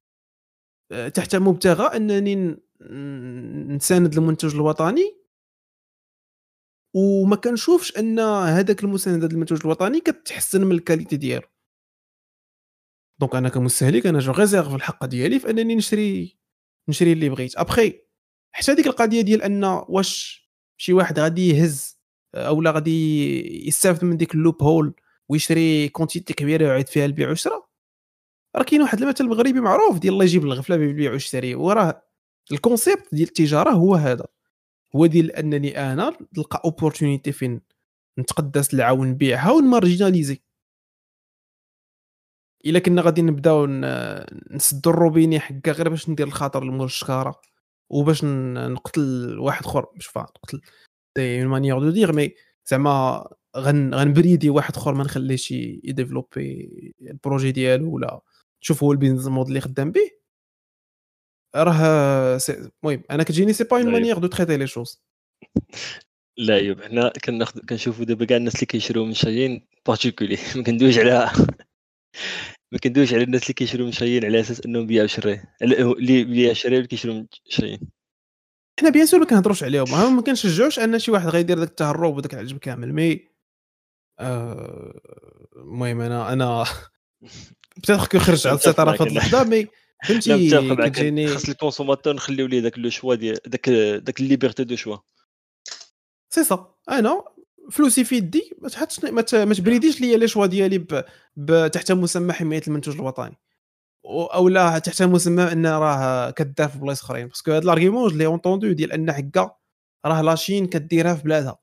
آه، 0.91 1.07
تحت 1.07 1.36
مبتغى 1.36 1.97
أنني 1.97 2.57
نساند 2.82 4.17
المنتج 4.17 4.55
الوطني. 4.55 5.15
وما 6.93 7.36
كنشوفش 7.36 7.97
أن 7.97 8.19
هذاك 8.19 8.84
المساندة 8.84 9.28
المنتوج 9.28 9.59
الوطني 9.65 9.99
كتحسن 9.99 10.63
من 10.63 10.71
ال 10.72 10.77
qualité 10.77 11.18
ديالو. 11.17 11.47
donc 13.20 13.36
أنا 13.36 13.49
كمستهلك 13.49 14.07
أنا 14.07 14.19
je 14.20 14.32
réserve 14.32 14.76
الحق 14.76 15.05
ديالي 15.05 15.39
في 15.39 15.49
أنني 15.49 15.76
نشري 15.76 16.38
نشري 16.89 17.11
اللي 17.11 17.30
بغيت. 17.30 17.57
ابخي 17.57 18.01
حتى 18.51 18.76
ديك 18.76 18.88
القضية 18.88 19.21
ديال 19.21 19.41
أن 19.41 19.63
واش 19.63 20.45
شي 20.78 20.93
واحد 20.93 21.19
غادي 21.19 21.49
يهز 21.49 21.99
اولا 22.36 22.71
غادي 22.71 23.67
يستافد 23.67 24.05
من 24.05 24.17
ديك 24.17 24.36
ال 24.36 24.64
loophole 24.64 24.93
ويشري 25.30 25.89
quantité 25.89 26.34
كبيرة 26.34 26.65
ويعيد 26.65 26.88
فيها 26.88 27.05
البيع 27.05 27.30
والشراء 27.30 27.69
راه 28.55 28.63
كاين 28.63 28.82
واحد 28.82 29.01
المثل 29.01 29.28
مغربي 29.28 29.59
معروف 29.59 29.99
ديال 29.99 30.13
الله 30.13 30.26
يجيب 30.26 30.43
الغفلة 30.43 30.78
بالبيع 30.78 31.11
والشراء 31.11 31.55
وراه 31.55 32.05
ال 32.51 32.60
concept 32.60 33.16
ديال 33.16 33.28
التجارة 33.28 33.70
هو 33.70 33.96
هذا. 33.96 34.28
هو 34.96 35.06
ديال 35.06 35.32
أنني 35.32 35.93
أنا 35.93 36.18
نلقى 36.38 36.62
opportunité 36.66 37.32
فين؟ 37.32 37.62
نتقدى 38.20 38.64
سلعه 38.64 38.93
ونبيعها 38.93 39.52
ون 39.51 39.64
marginaliser. 39.64 40.41
إلا 42.66 42.80
كنا 42.80 43.02
غادي 43.02 43.22
نبداو 43.22 43.66
نسدو 44.52 44.89
الروبيني 44.89 45.39
حكا 45.39 45.72
غير 45.72 45.89
باش 45.89 46.10
ندير 46.10 46.28
الخاطر 46.28 46.64
لمول 46.64 46.86
الشكارة 46.86 47.41
وباش 47.89 48.24
نقتل 48.24 49.39
واحد 49.39 49.66
آخر. 49.66 49.86
مش 49.96 50.06
فاهم 50.08 50.26
نقتل. 50.26 50.62
des 51.16 51.45
manières 51.45 51.80
de 51.80 51.89
dire 51.89 52.14
mais 52.14 52.34
زعما 52.66 53.28
غن 53.58 53.81
brider 53.81 54.49
واحد 54.50 54.76
آخر 54.76 54.93
ما 54.93 55.04
نخليش 55.04 55.52
ي 55.51 55.64
développer 55.64 56.93
ال 57.01 57.09
projet 57.09 57.51
ديالو 57.52 57.96
ولا. 57.96 58.22
تشوف 58.62 58.84
هو 58.84 58.91
ال 58.91 58.95
business 58.95 59.28
mode 59.28 59.47
اللي 59.48 59.62
خدام 59.62 59.91
به. 59.91 60.10
راه 61.64 62.39
المهم 62.49 63.03
أنا 63.12 63.24
كتجيني 63.24 63.53
c'est 63.53 63.64
pas 63.64 63.78
une 63.78 63.91
manière 63.91 64.18
de 64.18 64.28
traiter 64.28 64.58
les 64.58 64.68
choses 64.68 65.01
لا 66.38 66.56
ايوب 66.56 66.82
حنا 66.82 67.10
كناخذ 67.10 67.60
كنشوفوا 67.60 68.06
دابا 68.06 68.26
كاع 68.26 68.38
الناس 68.38 68.56
اللي 68.56 68.66
كيشريو 68.66 69.06
من 69.06 69.14
شايين 69.14 69.68
particulier. 69.88 70.38
ما 70.56 70.64
كندويش 70.64 70.97
على 70.97 71.32
ما 72.72 72.80
كندويش 72.80 73.14
على 73.14 73.24
الناس 73.24 73.43
اللي 73.43 73.53
كيشريو 73.53 73.86
من 73.86 73.91
شايين 73.91 74.26
على 74.26 74.39
أساس 74.39 74.66
أنهم 74.66 74.88
بيعوا 74.88 75.08
شري 75.08 75.41
اللي 75.62 76.24
بيع 76.24 76.53
شري 76.53 76.76
اللي 76.76 76.88
كيشريو 76.88 77.14
من 77.14 77.26
شايين 77.49 77.80
حنا 78.80 78.89
bien 78.89 79.06
sûr 79.06 79.20
ما 79.20 79.26
كنهضروش 79.26 79.64
عليهم. 79.64 80.16
ما 80.16 80.22
كنشجعوش 80.22 80.80
أن 80.80 80.99
شي 80.99 81.12
واحد 81.12 81.28
غيدير 81.28 81.60
داك 81.60 81.70
التهرب 81.70 82.18
وداك 82.18 82.34
العجب 82.34 82.58
كامل 82.58 82.93
mais 82.93 83.28
آه، 84.20 84.99
المهم 85.56 86.01
أنا 86.01 86.34
أنا 86.34 86.66
peut-être 87.78 88.08
que 88.08 88.20
خرج 88.20 88.47
على 88.47 88.56
السيطرة 88.56 88.97
في 88.97 89.03
هذه 89.03 89.10
اللحظه 89.10 89.43
mais 89.43 89.68
فهمتي 90.04 90.50
كتجيني 90.76 91.28
خاص 91.28 91.50
ال 91.49 91.54
consommateur 91.54 92.14
نخليو 92.14 92.48
ليه 92.48 92.60
داك 92.60 92.80
le 92.80 92.89
choix 92.89 93.16
ديال 93.16 93.39
داك 93.46 93.70
داك 93.70 94.20
la 94.20 94.29
liberté 94.29 94.64
de 94.64 94.76
choix. 94.76 94.97
سي 96.30 96.43
سا. 96.43 96.76
أنا 96.89 97.24
فلوسي 97.72 98.04
في 98.04 98.16
يدي 98.16 98.52
ما 98.62 98.70
تحطش 98.70 99.04
ما 99.04 99.54
ت 99.53 99.59
brider 99.59 99.91
ش 99.91 100.01
ليا 100.02 100.18
les 100.18 100.28
choix 100.28 100.45
ديالي 100.46 100.78
ب... 100.78 101.04
ب... 101.36 101.68
تحت 101.68 101.91
مسمى 101.91 102.34
حماية 102.34 102.62
المنتوج 102.68 102.96
الوطني. 102.96 103.38
أو 104.06 104.50
لا 104.50 104.80
تحت 104.80 105.04
مسمى 105.04 105.43
أن 105.43 105.66
راه 105.68 106.32
كدار 106.32 106.70
في 106.70 106.80
بلايص 106.80 107.04
أخرين. 107.04 107.28
parce 107.28 107.43
que 107.43 107.51
هاد 107.52 107.66
l'argument 107.66 108.18
les 108.18 108.26
entendu 108.26 108.72
ديال 108.72 108.91
أن 108.91 109.12
حكا 109.12 109.56
راه 110.06 110.22
la 110.22 110.35
Chine 110.35 110.68
كديرها 110.68 111.16
في 111.16 111.24
بلادها. 111.24 111.60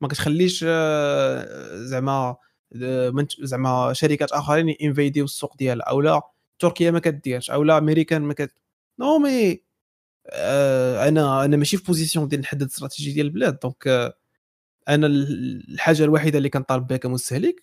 ما 0.00 0.08
كتخليش 0.08 0.64
آه، 0.68 1.76
زعما 1.76 2.36
آه، 2.82 3.26
زعما 3.40 3.92
شركات 3.92 4.32
آخرين 4.32 4.76
envahir 4.82 5.24
السوق 5.24 5.56
ديالها. 5.56 5.84
أو 5.84 6.00
لا 6.00 6.22
تركيا 6.58 6.90
ما 6.90 6.98
كديرش 6.98 7.50
أو 7.50 7.62
لا 7.64 7.78
أمريكان 7.78 8.22
ما 8.22 8.34
كت 8.34 8.54
non 8.98 9.18
mais 9.18 9.64
آه 10.30 11.08
أنا 11.08 11.44
أنا 11.44 11.56
ماشي 11.56 11.76
في 11.76 11.84
position 11.84 12.28
ديال 12.28 12.40
نحدد 12.40 12.62
استراتيجيه 12.62 13.14
ديال 13.14 13.26
البلاد 13.26 13.58
donc 13.58 13.86
آه 13.88 14.14
أنا 14.88 15.06
الحاجة 15.06 16.04
الوحيدة 16.04 16.38
اللي 16.38 16.48
كنطالب 16.50 16.86
بها 16.86 16.96
كمستهلك 16.96 17.56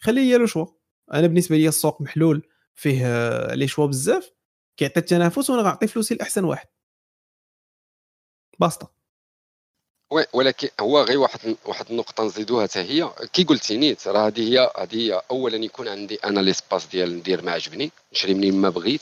خليه 0.00 0.22
هي 0.22 0.38
le 0.38 0.46
choix 0.46 0.66
أنا 1.14 1.26
بالنسبة 1.26 1.56
لي 1.56 1.68
السوق 1.68 2.02
محلول 2.02 2.48
فيه 2.74 3.06
آه، 3.06 3.54
les 3.54 3.68
choix 3.68 3.86
بزاف 3.86 4.30
كيعطي 4.76 5.00
التنافس 5.00 5.50
وأنا 5.50 5.62
غنعطي 5.62 5.86
فلوسي 5.86 6.14
لأحسن 6.14 6.44
واحد. 6.44 6.68
باسطه 8.60 8.93
oui 10.14 10.26
ولكن 10.32 10.68
هو 10.80 11.02
غير 11.02 11.18
واحد 11.18 11.56
واحد 11.64 11.86
النقطة 11.90 12.24
نزيدوها 12.24 12.66
حتى 12.66 12.80
هي. 12.80 13.10
كي 13.32 13.44
قلتي 13.44 13.76
نيت 13.76 14.08
راه 14.08 14.26
هذه 14.26 14.40
هي 14.52 14.70
هذه 14.78 14.96
هي 14.96 15.22
اولا 15.30 15.56
يكون 15.56 15.88
عندي 15.88 16.14
أنا 16.14 16.40
l'espace 16.40 16.86
ديال 16.86 17.16
ندير 17.18 17.42
ما 17.42 17.52
عجبني 17.52 17.90
نشري 18.12 18.34
منين 18.34 18.54
ما 18.56 18.68
بغيت. 18.68 19.00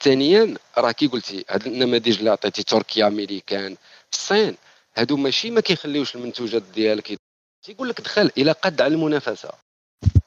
ثانيا 0.00 0.54
راه 0.78 0.92
كي 0.92 1.06
قلتي 1.06 1.44
هاد 1.50 1.66
النماذج 1.66 2.18
اللي 2.18 2.30
عطيتي 2.30 2.62
تركيا 2.62 3.06
أمريكان 3.06 3.76
الصين 4.12 4.56
هادو 4.96 5.16
ماشي 5.16 5.50
ما 5.50 5.60
كيخليوش 5.60 6.14
المنتوجات 6.14 6.62
ديالك 6.74 7.18
تيقول 7.62 7.88
لك 7.88 8.00
دخل 8.00 8.30
إلى 8.38 8.52
قد 8.52 8.80
على 8.80 8.94
المنافسة. 8.94 9.50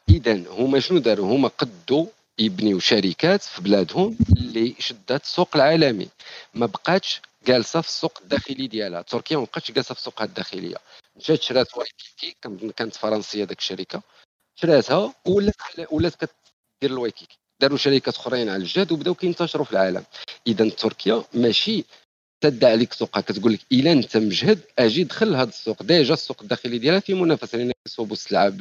اذا 0.09 0.43
هما 0.49 0.79
شنو 0.79 0.99
داروا؟ 0.99 1.35
هما 1.35 1.47
قدوا 1.47 2.05
يبنيو 2.39 2.79
شركات 2.79 3.41
في 3.41 3.61
بلادهم 3.61 4.17
اللي 4.37 4.75
شدات 4.79 5.23
السوق 5.23 5.49
العالمي. 5.55 6.07
ما 6.53 6.65
بقاتش 6.65 7.21
جالسه 7.47 7.81
في 7.81 7.87
السوق 7.87 8.19
الداخلي 8.21 8.67
ديالها. 8.67 9.01
تركيا 9.01 9.37
ما 9.37 9.43
بقاتش 9.43 9.71
جالسة 9.71 9.95
في 9.95 10.01
سوقها 10.01 10.25
الداخلية. 10.25 10.77
مشات 11.15 11.41
شرات 11.41 11.77
Waikiki 11.77 12.35
كانت 12.77 12.95
فرنسية 12.95 13.43
ديك 13.43 13.59
الشركة. 13.59 14.01
شراتها 14.55 15.13
ولات 15.25 15.55
ولات 15.91 16.15
كدير 16.15 16.91
ال 16.91 16.97
Waikiki 16.97 17.37
داروا 17.61 17.77
شركات 17.77 18.15
أخرين 18.15 18.49
على 18.49 18.63
الجهد 18.63 18.91
وبداو 18.91 19.13
كينتشروا 19.15 19.65
في 19.65 19.71
العالم. 19.71 20.03
اذا 20.47 20.69
تركيا 20.69 21.23
ماشي 21.33 21.85
تدعي 22.41 22.71
عليك 22.71 22.93
سوقها. 22.93 23.21
كتقول 23.21 23.53
لك 23.53 23.59
إلا 23.71 23.91
أنت 23.91 24.17
مجهد 24.17 24.59
أجي 24.79 25.03
دخل 25.03 25.31
لهذا 25.31 25.49
السوق. 25.49 25.83
déjà 25.83 26.13
السوق 26.13 26.41
الداخلي 26.41 26.77
ديالها 26.77 26.99
في 26.99 27.13
منافسة. 27.13 27.57
لأن 27.57 27.71
كيصوبوا 27.85 28.13
السلعة 28.13 28.53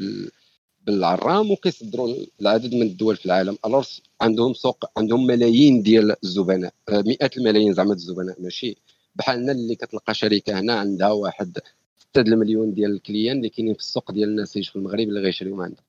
بالعرام 0.87 1.51
وكيصدروا 1.51 2.17
العدد 2.41 2.75
من 2.75 2.83
الدول 2.83 3.17
في 3.17 3.27
العالم. 3.27 3.59
الورس 3.67 4.03
عندهم 4.21 4.55
سوق 4.55 4.85
عندهم 4.97 5.27
ملايين 5.27 5.83
ديال 5.83 6.17
الزبناء 6.25 6.73
آه، 6.89 7.03
مئات 7.07 7.37
الملايين 7.37 7.73
زعما 7.75 7.93
الزبناء 7.93 8.43
ماشي؟ 8.43 8.77
بحالنا 9.15 9.53
اللي 9.53 9.75
كتلقى 9.75 10.15
شركة 10.15 10.61
هنا 10.61 10.73
عندها 10.75 11.11
واحد 11.11 11.59
6 11.99 12.21
المليون 12.21 12.75
ديال 12.75 12.91
ال 12.93 12.98
clients 12.98 13.37
اللي 13.37 13.49
كاينين 13.49 13.75
في 13.75 13.81
السوق 13.81 14.13
ديال 14.13 14.29
النسيج 14.29 14.69
في 14.71 14.77
المغرب 14.77 15.01
اللي 15.09 15.21
غيشريو 15.21 15.63
عندها. 15.63 15.85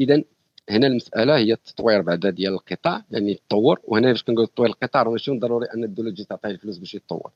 اذا 0.00 0.22
هنا 0.70 0.86
المسألة 0.86 1.36
هي 1.36 1.52
التطوير 1.52 2.02
بعدا 2.02 2.30
ديال 2.30 2.52
القطاع 2.52 3.04
يعني 3.10 3.30
يتطور 3.32 3.80
وهنا 3.84 4.12
فاش 4.12 4.22
كنقول 4.22 4.46
تطوير 4.46 4.70
القطاع 4.70 5.10
ماشي 5.10 5.38
ضروري 5.38 5.66
أن 5.74 5.84
الدولة 5.84 6.10
تجي 6.10 6.24
تعطيه 6.24 6.48
الفلوس 6.50 6.78
باش 6.78 6.94
يتطور. 6.94 7.30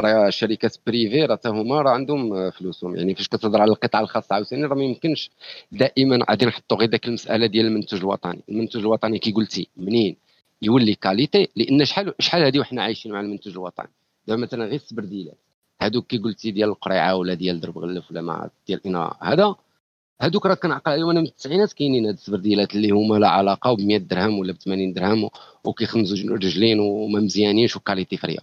راه 0.00 0.30
شركات 0.30 0.76
privé 0.86 1.24
راه 1.24 1.40
هما 1.46 1.82
راه 1.82 1.90
عندهم 1.90 2.50
فلوسهم. 2.50 2.96
يعني 2.96 3.14
فاش 3.14 3.28
كتهضر 3.28 3.60
على 3.60 3.70
القطاع 3.70 4.00
الخاص 4.00 4.32
عاوتاني 4.32 4.64
راه 4.64 4.74
ما 4.74 4.84
يمكنش 4.84 5.30
دائما 5.72 6.18
غادي 6.30 6.46
نحطوا 6.46 6.76
غير 6.78 6.88
داك 6.88 7.06
المسألة 7.06 7.46
ديال 7.46 7.66
المنتوج 7.66 8.00
الوطني. 8.00 8.42
المنتوج 8.48 8.82
الوطني 8.82 9.18
كي 9.18 9.32
قلتي 9.32 9.68
منين؟ 9.76 10.16
يولي 10.62 10.94
qualité 10.94 11.48
لأن 11.56 11.84
شحال 11.84 12.14
شحال 12.18 12.42
هذه 12.42 12.58
وحنا 12.58 12.82
عايشين 12.82 13.12
مع 13.12 13.20
المنتوج 13.20 13.52
الوطني؟ 13.52 13.88
دابا 14.28 14.42
مثلا 14.42 14.64
غير 14.64 14.74
السبرديلات 14.74 15.38
هذوك 15.82 16.06
كي 16.06 16.18
قلتي 16.18 16.50
ديال 16.50 16.68
القريعة 16.68 17.16
ولا 17.16 17.34
ديال 17.34 17.60
درب 17.60 17.78
غلف 17.78 18.10
ولا 18.10 18.20
ما 18.20 18.50
ديال 18.66 18.80
أنا 18.86 19.16
هذا 19.22 19.54
هذوك 20.22 20.46
راه 20.46 20.54
كنعقل 20.54 20.92
عليهم. 20.92 21.10
أنا 21.10 21.20
من 21.20 21.26
التسعينات 21.26 21.72
كاينين 21.72 22.06
هاد 22.06 22.14
السبرديلات 22.14 22.74
اللي 22.74 22.90
هما 22.90 23.16
لا 23.16 23.28
علاقة 23.28 23.76
ب 23.76 23.80
100 23.80 23.98
درهم 23.98 24.38
ولا 24.38 24.52
ب 24.52 24.56
80 24.56 24.92
درهم 24.92 25.30
وكيخمزوا 25.64 26.36
رجلين 26.36 26.80
وما 26.80 27.20
مزيانينش 27.20 27.76
و 27.76 27.81
qualité 27.81 28.16
فريه 28.16 28.38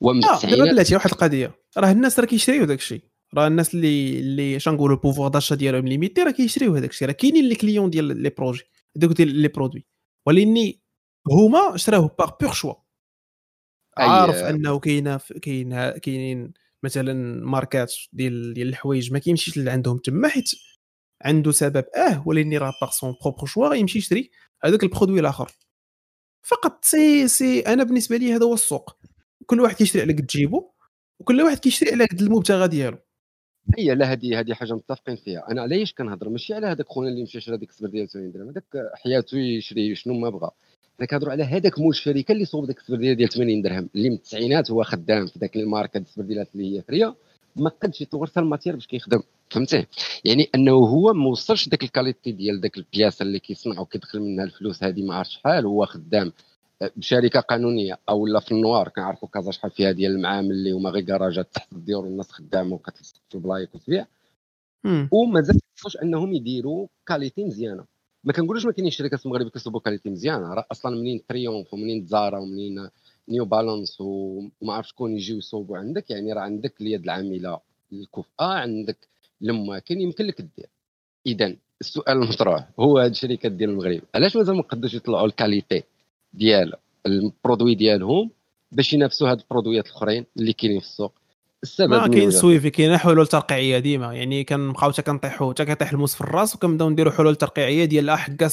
ومستحيل 0.00 0.54
آه 0.54 0.56
دابا 0.56 0.72
بلاتي 0.72 0.94
واحد 0.94 1.10
القضية. 1.10 1.54
راه 1.78 1.90
الناس 1.90 2.20
راه 2.20 2.26
كيشريو 2.26 2.64
داك 2.64 2.78
الشيء 2.78 3.02
راه 3.34 3.46
الناس 3.46 3.74
اللي 3.74 4.20
اللي 4.20 4.60
شنقولوا 4.60 4.96
البوفوار 4.96 5.28
داشا 5.28 5.54
ديالهم 5.54 5.88
ليميتي 5.88 6.22
راه 6.22 6.30
كيشريو 6.30 6.74
هذاك 6.74 6.90
الشيء 6.90 7.08
راه 7.08 7.14
كاينين 7.14 7.48
لي 7.48 7.54
كليون 7.54 7.90
ديال 7.90 8.22
لي 8.22 8.30
بروجي 8.30 8.64
دوك 8.96 9.12
ديال 9.12 9.28
لي 9.28 9.48
برودوي 9.48 9.86
ولكن 10.26 10.72
هما 11.30 11.76
شراوه 11.76 12.10
باغ 12.18 12.30
بور 12.40 12.52
شوا 12.52 12.74
عارف 13.98 14.36
أنه 14.36 14.78
كاينة 14.78 15.16
كاين 15.42 15.90
كاينين 15.90 16.52
مثلا 16.82 17.44
ماركات 17.44 17.94
ديال 18.12 18.54
ديال 18.54 18.68
الحوايج 18.68 19.12
ما 19.12 19.18
كيمشيش 19.18 19.58
اللي 19.58 19.70
عندهم 19.70 19.98
تما 19.98 20.28
حيت 20.28 20.50
عنده 21.22 21.52
سبب. 21.52 21.84
آه 21.96 22.22
ولكن 22.26 22.56
راه 22.58 22.72
باغ 22.80 22.90
سون 22.90 23.14
بروبر 23.22 23.46
شوا 23.46 23.68
غيمشي 23.68 23.98
يشري 23.98 24.30
هذاك 24.64 24.82
البرودوي 24.82 25.20
الآخر. 25.20 25.52
فقط 26.42 26.84
سي 26.84 27.28
سي 27.28 27.60
أنا 27.60 27.84
بالنسبة 27.84 28.16
لي 28.16 28.32
هذا 28.34 28.44
هو 28.44 28.54
السوق. 28.54 28.98
كل 29.46 29.60
واحد 29.60 29.76
كيشري 29.76 30.02
على 30.02 30.12
قد 30.12 30.26
جيبو 30.26 30.70
وكل 31.20 31.42
واحد 31.42 31.58
كيشري 31.58 31.90
على 31.92 32.04
قد 32.04 32.20
المبتغى 32.20 32.68
ديالو 32.68 32.98
هي 33.78 33.94
لا 33.94 34.12
هذه 34.12 34.40
هذه 34.40 34.54
حاجة 34.54 34.72
متفقين 34.72 35.16
فيها. 35.16 35.50
أنا 35.50 35.62
علاش 35.62 35.92
كنهضر؟ 35.94 36.28
ماشي 36.28 36.54
على 36.54 36.66
هذاك 36.66 36.86
خونا 36.88 37.08
اللي 37.08 37.22
مشى 37.22 37.40
شرا 37.40 37.56
ديك 37.56 37.70
السبر 37.70 37.88
ديال 37.88 38.08
80 38.08 38.32
درهم. 38.32 38.48
هذاك 38.48 38.64
حياته 38.94 39.38
يشري 39.38 39.94
شنو 39.94 40.14
ما 40.14 40.30
بغى. 40.30 40.50
أنا 41.00 41.08
كنهضر 41.08 41.30
على 41.30 41.44
هذاك 41.44 41.78
مول 41.78 41.90
الشركة 41.90 42.32
اللي 42.32 42.44
صوب 42.44 42.66
ديك 42.66 42.78
السبر 42.78 42.96
ديال 42.96 43.28
80 43.28 43.62
درهم. 43.62 43.88
اللي 43.94 44.10
من 44.10 44.16
التسعينات 44.16 44.70
هو 44.70 44.82
خدام 44.84 45.26
في 45.26 45.38
ذاك 45.38 45.56
الماركه 45.56 45.98
السبر 45.98 46.24
ديالات 46.24 46.48
اللي 46.54 46.76
هي 46.76 46.82
فريه 46.82 47.14
ما 47.56 47.70
قدش 47.70 48.00
يطور 48.00 48.26
حتى 48.26 48.40
ال 48.40 48.44
matière 48.44 48.74
باش 48.74 48.86
كيخدم. 48.86 49.22
فهمتي؟ 49.50 49.86
يعني 50.24 50.50
أنه 50.54 50.72
هو 50.72 51.12
ما 51.12 51.28
وصلش 51.28 51.68
داك 51.68 51.82
ال 51.82 51.88
qualité 51.88 52.32
ديال 52.32 52.60
داك 52.60 52.78
ال 52.78 52.85
pièce 52.85 53.22
اللي 53.22 53.38
كيصنع 53.38 53.80
وكيدخل 53.80 54.20
منها 54.20 54.44
الفلوس 54.44 54.84
هذه 54.84 55.02
ما 55.02 55.14
عرفت 55.14 55.30
شحال 55.30 55.66
هو 55.66 55.86
خدام. 55.86 56.32
بشركة 56.96 57.40
قانونية 57.40 57.98
أو 58.08 58.26
لا 58.26 58.40
في 58.40 58.52
ال 58.52 58.59
noir 58.59 58.88
كنعرفوا 58.88 59.28
كازا 59.28 59.50
شحال 59.50 59.70
فيها 59.70 59.92
ديال 59.92 60.12
المعامل 60.12 60.50
اللي 60.50 60.72
هما 60.72 60.90
غير 60.90 61.04
كراجات 61.04 61.54
تحت 61.54 61.72
الديور 61.72 62.04
والناس 62.04 62.30
خدامة 62.30 62.74
وكتلصق 62.74 63.20
في 63.28 63.34
ال 63.34 63.39
plaques 63.39 63.74
وتبيع. 63.74 64.06
ومازال 65.12 65.60
ما 65.84 66.02
أنهم 66.02 66.32
يديروا 66.32 66.86
qualité 67.06 67.44
مزيانة. 67.44 67.84
ما 68.24 68.32
كنقولوش 68.32 68.66
ما 68.66 68.72
كاينين 68.72 68.90
شركات 68.90 69.18
في 69.20 69.26
المغرب 69.26 69.48
كيصوبوا 69.48 69.80
qualité 69.80 70.10
مزيانة 70.10 70.54
راه 70.54 70.66
أصلا 70.72 70.96
منين 70.96 71.26
Triumph 71.28 71.74
ومنين 71.74 72.06
Zara 72.06 72.38
ومنين 72.38 72.88
New 73.28 73.44
Balance 73.44 74.00
وما 74.00 74.72
عرف 74.74 74.88
شكون 74.88 75.16
يجيو 75.16 75.38
يصوبوا 75.38 75.78
عندك 75.78 76.10
يعني 76.10 76.32
راه 76.32 76.40
عندك 76.40 76.80
اليد 76.80 77.02
العاملة 77.04 77.60
الكفءه 77.92 78.44
عندك 78.44 79.08
الاماكن 79.42 80.00
يمكن 80.00 80.24
لك 80.24 80.40
دير. 80.40 80.68
اذا 81.26 81.56
السؤال 81.80 82.22
المطروح 82.22 82.68
هو 82.80 82.98
هاد 82.98 83.10
الشركات 83.10 83.52
ديال 83.52 83.70
المغرب 83.70 84.02
علاش 84.14 84.36
مازال 84.36 84.56
ما 84.56 84.62
قدوش 84.62 84.94
يطلعوا 84.94 85.26
ال 85.26 85.33
qualité 85.33 85.82
ديال 86.36 86.72
ال 87.06 87.14
produit 87.14 87.74
ديالهم 87.74 88.30
باش 88.72 88.92
ينافسوا 88.92 89.30
هاد 89.30 89.40
ال 89.40 89.45
produitات 89.45 89.86
الاخرين 89.86 90.26
اللي 90.36 90.52
كاينين 90.52 90.80
في 90.80 90.86
السوق. 90.86 91.14
السبب 91.62 91.90
ما 91.90 92.06
كاين 92.06 92.30
suivi 92.30 92.70
كاين 92.70 92.96
حلول 92.96 93.26
ترقيعية 93.26 93.78
ديما. 93.78 94.14
يعني 94.14 94.44
كنبقاو 94.44 94.92
حتى 94.92 95.02
كنطيحوا 95.02 95.52
حتى 95.52 95.64
كيطيح 95.64 95.92
الموس 95.92 96.14
في 96.14 96.20
الراس 96.20 96.56
وكنبداو 96.56 96.90
نديروا 96.90 97.12
حلول 97.12 97.36
ترقيعية 97.36 97.84
ديال 97.84 98.08
آه 98.10 98.16
حكا 98.16 98.50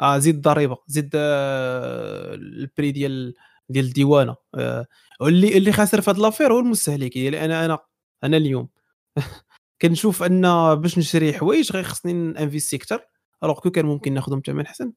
آه 0.00 0.18
زيد 0.18 0.34
الضريبة 0.34 0.76
زيد 0.86 1.10
آه 1.14 2.34
ال 2.34 2.46
prix 2.46 2.92
ديال 2.92 3.34
ديال 3.68 3.84
الديوانة. 3.84 4.36
آه 4.54 4.86
واللي 5.20 5.56
اللي 5.56 5.72
خاسر 5.72 6.00
في 6.00 6.10
هاد 6.10 6.18
l'affaire 6.18 6.52
هو 6.52 6.58
المستهلك 6.58 7.16
يعني 7.16 7.44
أنا 7.44 7.64
أنا 7.64 7.78
أنا 8.24 8.36
اليوم 8.36 8.68
كنشوف 9.82 10.22
أن 10.22 10.42
باش 10.74 10.98
نشري 10.98 11.32
حوايج 11.32 11.72
غير 11.72 11.82
خصني 11.82 12.12
investir 12.12 12.76
أكثر 12.76 13.00
ألوغ 13.44 13.60
كو 13.60 13.70
كان 13.70 13.86
ممكن 13.86 14.14
ناخذهم 14.14 14.42
ثمن 14.46 14.66
احسن 14.66 14.92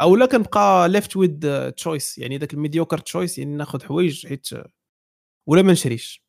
أو 0.00 0.16
لا 0.16 0.26
كنبقى 0.26 0.88
ليفت 0.88 1.16
ويد 1.16 1.72
تشويس 1.72 2.18
يعني 2.18 2.38
ذاك 2.38 2.54
الميديوكر 2.54 2.98
تشويس 2.98 3.38
يعني 3.38 3.56
ناخذ 3.56 3.84
حوايج 3.84 4.26
حيت 4.26 4.48
ولا 5.46 5.62
ما 5.62 5.72
نشريش. 5.72 6.24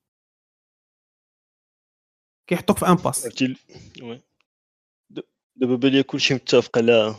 كيحطوك 2.47 2.77
في 2.77 2.87
ان 2.87 2.95
باس 2.95 3.27
دابا 5.55 5.75
بالي 5.75 6.03
كلشي 6.03 6.33
متفق 6.33 6.77
على 6.77 7.15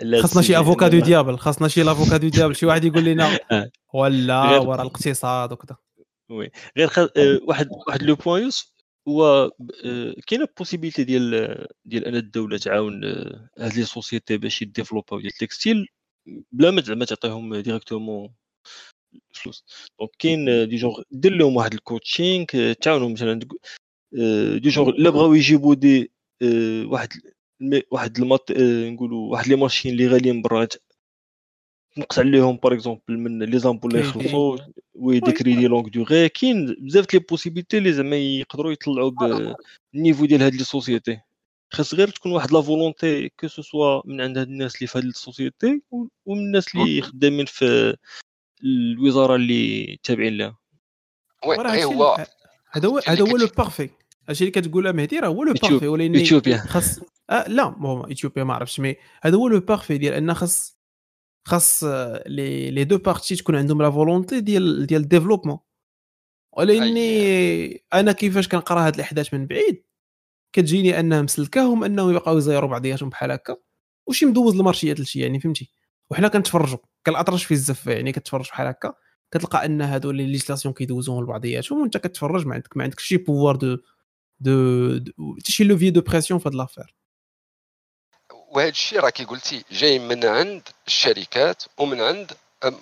خاصنا 0.22 0.42
شي 0.42 0.60
افوكادو 0.60 1.00
ديابل 1.00 1.38
خاصنا 1.38 1.68
شي 1.68 1.82
لافوكادو 1.82 2.28
ديابل 2.28 2.56
شي 2.56 2.66
واحد 2.66 2.84
يقول 2.84 3.04
لنا 3.04 3.38
آه. 3.52 3.70
ولا 3.94 4.58
ورا 4.58 4.82
الاقتصاد 4.82 5.52
وكذا. 5.52 5.76
وي. 6.30 6.50
غير 6.76 6.88
خ... 6.88 6.98
آه، 6.98 7.08
واحد 7.42 7.68
واحد 7.86 8.02
لو 8.02 8.14
بوان 8.14 8.42
يوسف. 8.42 8.69
هو 9.08 9.50
آه، 9.84 10.14
كاينة 10.26 10.48
بوسيبيليتي 10.58 11.04
ديال 11.04 11.66
ديال 11.84 12.04
أن 12.04 12.14
الدولة 12.14 12.58
تعاون 12.58 13.04
آه، 13.04 13.50
هاد 13.58 13.74
لي 13.74 13.84
سوسيتي 13.84 14.36
باش 14.36 14.62
يديفلوباو 14.62 15.20
ديال 15.20 15.32
التكستيل 15.32 15.86
بلا 16.52 16.70
ما 16.70 16.82
زعما 16.82 17.04
تعطيهم 17.04 17.56
ديريكتومون 17.56 18.34
فلوس 19.34 19.64
دونك 20.00 20.10
كاين 20.18 20.68
دي 20.68 20.76
جونغ 20.76 21.02
دير 21.10 21.32
لهم 21.32 21.56
واحد 21.56 21.74
الكوتشينغ 21.74 22.46
تعاونوا 22.80 23.08
مثلا 23.08 23.40
دي 24.58 24.68
جونغ 24.70 24.90
لا 24.90 25.10
بغاو 25.10 25.34
يجيبوا 25.34 25.74
دي 25.74 26.12
واحد 26.84 27.08
واحد 27.90 28.18
المط 28.18 28.52
نقولوا 28.92 29.32
واحد 29.32 29.48
لي 29.48 29.56
ماشين 29.56 29.92
اللي 29.92 30.08
غاليين 30.08 30.42
برا 30.42 30.68
نقص 32.00 32.18
عليهم 32.18 32.56
باغ 32.56 32.72
اكزومبل 32.72 33.18
من 33.18 33.42
لي 33.42 33.58
زامبول 33.58 33.90
اللي 33.90 34.08
يخلصوا 34.08 34.58
وي 34.94 35.20
دي 35.20 35.32
كريدي 35.32 35.66
لونغ 35.66 35.88
دوغي 35.88 36.28
كاين 36.28 36.76
بزاف 36.80 37.14
لي 37.14 37.20
بوسيبيتي 37.20 37.78
اللي 37.78 37.92
زعما 37.92 38.16
يقدروا 38.16 38.72
يطلعوا 38.72 39.10
بالنيفو 39.10 40.24
ديال 40.24 40.42
هاد 40.42 40.54
لي 40.54 40.64
سوسيتي 40.64 41.20
خاص 41.72 41.94
غير 41.94 42.08
تكون 42.08 42.32
واحد 42.32 42.52
لا 42.52 42.60
فولونتي 42.62 43.28
كو 43.28 43.48
سو 43.48 43.62
سوا 43.62 44.02
من 44.04 44.20
عند 44.20 44.38
هاد 44.38 44.48
الناس 44.48 44.76
اللي 44.76 44.86
في 44.86 44.98
هاد 44.98 45.04
السوسيتي 45.04 45.82
ومن 46.26 46.40
الناس 46.40 46.74
اللي 46.74 47.02
خدامين 47.02 47.46
في 47.46 47.96
الوزارة 48.64 49.34
اللي 49.34 49.98
تابعين 50.02 50.36
لها. 50.36 50.56
هو 51.84 52.16
هذا 52.72 52.86
هو 52.86 52.98
هذا 53.06 53.22
هو 53.22 53.36
لو 53.36 53.46
بارفي 53.58 53.90
هادشي 54.28 54.44
اللي 54.44 54.60
كتقولها 54.60 54.92
مهدي 54.92 55.18
راه 55.18 55.28
هو 55.28 55.42
لو 55.44 55.52
بارفي 55.52 55.88
ولكن 55.88 56.14
خاص 56.56 57.00
آه 57.30 57.48
لا 57.48 57.68
بون 57.68 58.12
اثيوبيا 58.12 58.44
ما 58.44 58.54
عرفتش 58.54 58.80
مي 58.80 58.96
هذا 59.22 59.36
هو 59.36 59.48
لو 59.48 59.60
بارفي 59.60 59.98
ديال 59.98 60.14
أن 60.14 60.34
خاص 60.34 60.79
خاص 61.44 61.84
les 62.26 62.70
les 62.70 62.84
deux 62.84 62.98
parties 62.98 63.36
تكون 63.36 63.56
عندهم 63.56 63.82
la 63.82 63.90
volonté 63.90 64.40
ديال 64.40 64.86
ديال 64.86 65.02
ال 65.02 65.06
développement. 65.06 65.58
ولاني 66.52 67.84
أنا 67.94 68.12
كيفاش 68.12 68.48
كنقرا 68.48 68.86
هاد 68.86 68.94
الأحداث 68.94 69.34
من 69.34 69.46
بعيد 69.46 69.84
كتجيني 70.52 71.00
انها 71.00 71.22
مسلكاهم 71.22 71.84
أنهم 71.84 72.10
يبقاو 72.10 72.38
يزيروا 72.38 72.70
بعضياتهم 72.70 73.08
بحال 73.08 73.30
هكا 73.30 73.56
وشي 74.06 74.26
مدوز 74.26 74.56
المارشيات 74.56 75.00
لشي 75.00 75.20
يعني 75.20 75.40
فهمتي؟ 75.40 75.70
وحنا 76.10 76.28
كنتفرجوا 76.28 76.78
كالأطرش 77.04 77.44
في 77.44 77.54
الزفه 77.54 77.92
يعني 77.92 78.12
كتفرج 78.12 78.48
بحال 78.48 78.66
هكا 78.66 78.94
كتلقى 79.30 79.64
أن 79.66 79.82
هادو 79.82 80.10
les 80.10 80.26
législations 80.26 80.74
كيدوزوهم 80.74 81.24
لبعضياتهم 81.24 81.80
وأنت 81.82 81.96
كتفرج 81.96 82.46
ما 82.46 82.54
عندك 82.54 82.76
ما 82.76 82.84
عندكش 82.84 83.04
شي 83.04 83.16
pouvoir 83.16 83.56
de 83.56 83.78
de 84.40 85.00
حتى 85.38 85.52
شي 85.52 85.64
levier 85.64 85.90
de 85.90 86.00
pression 86.00 86.40
في 86.40 86.48
هاد 86.48 86.54
l'affaire 86.54 86.94
وهذا 88.50 88.68
الشيء 88.68 89.00
راه 89.00 89.10
كي 89.10 89.24
قلتي 89.24 89.64
جاي 89.70 89.98
من 89.98 90.24
عند 90.24 90.68
الشركات 90.86 91.62
ومن 91.78 92.00
عند 92.00 92.32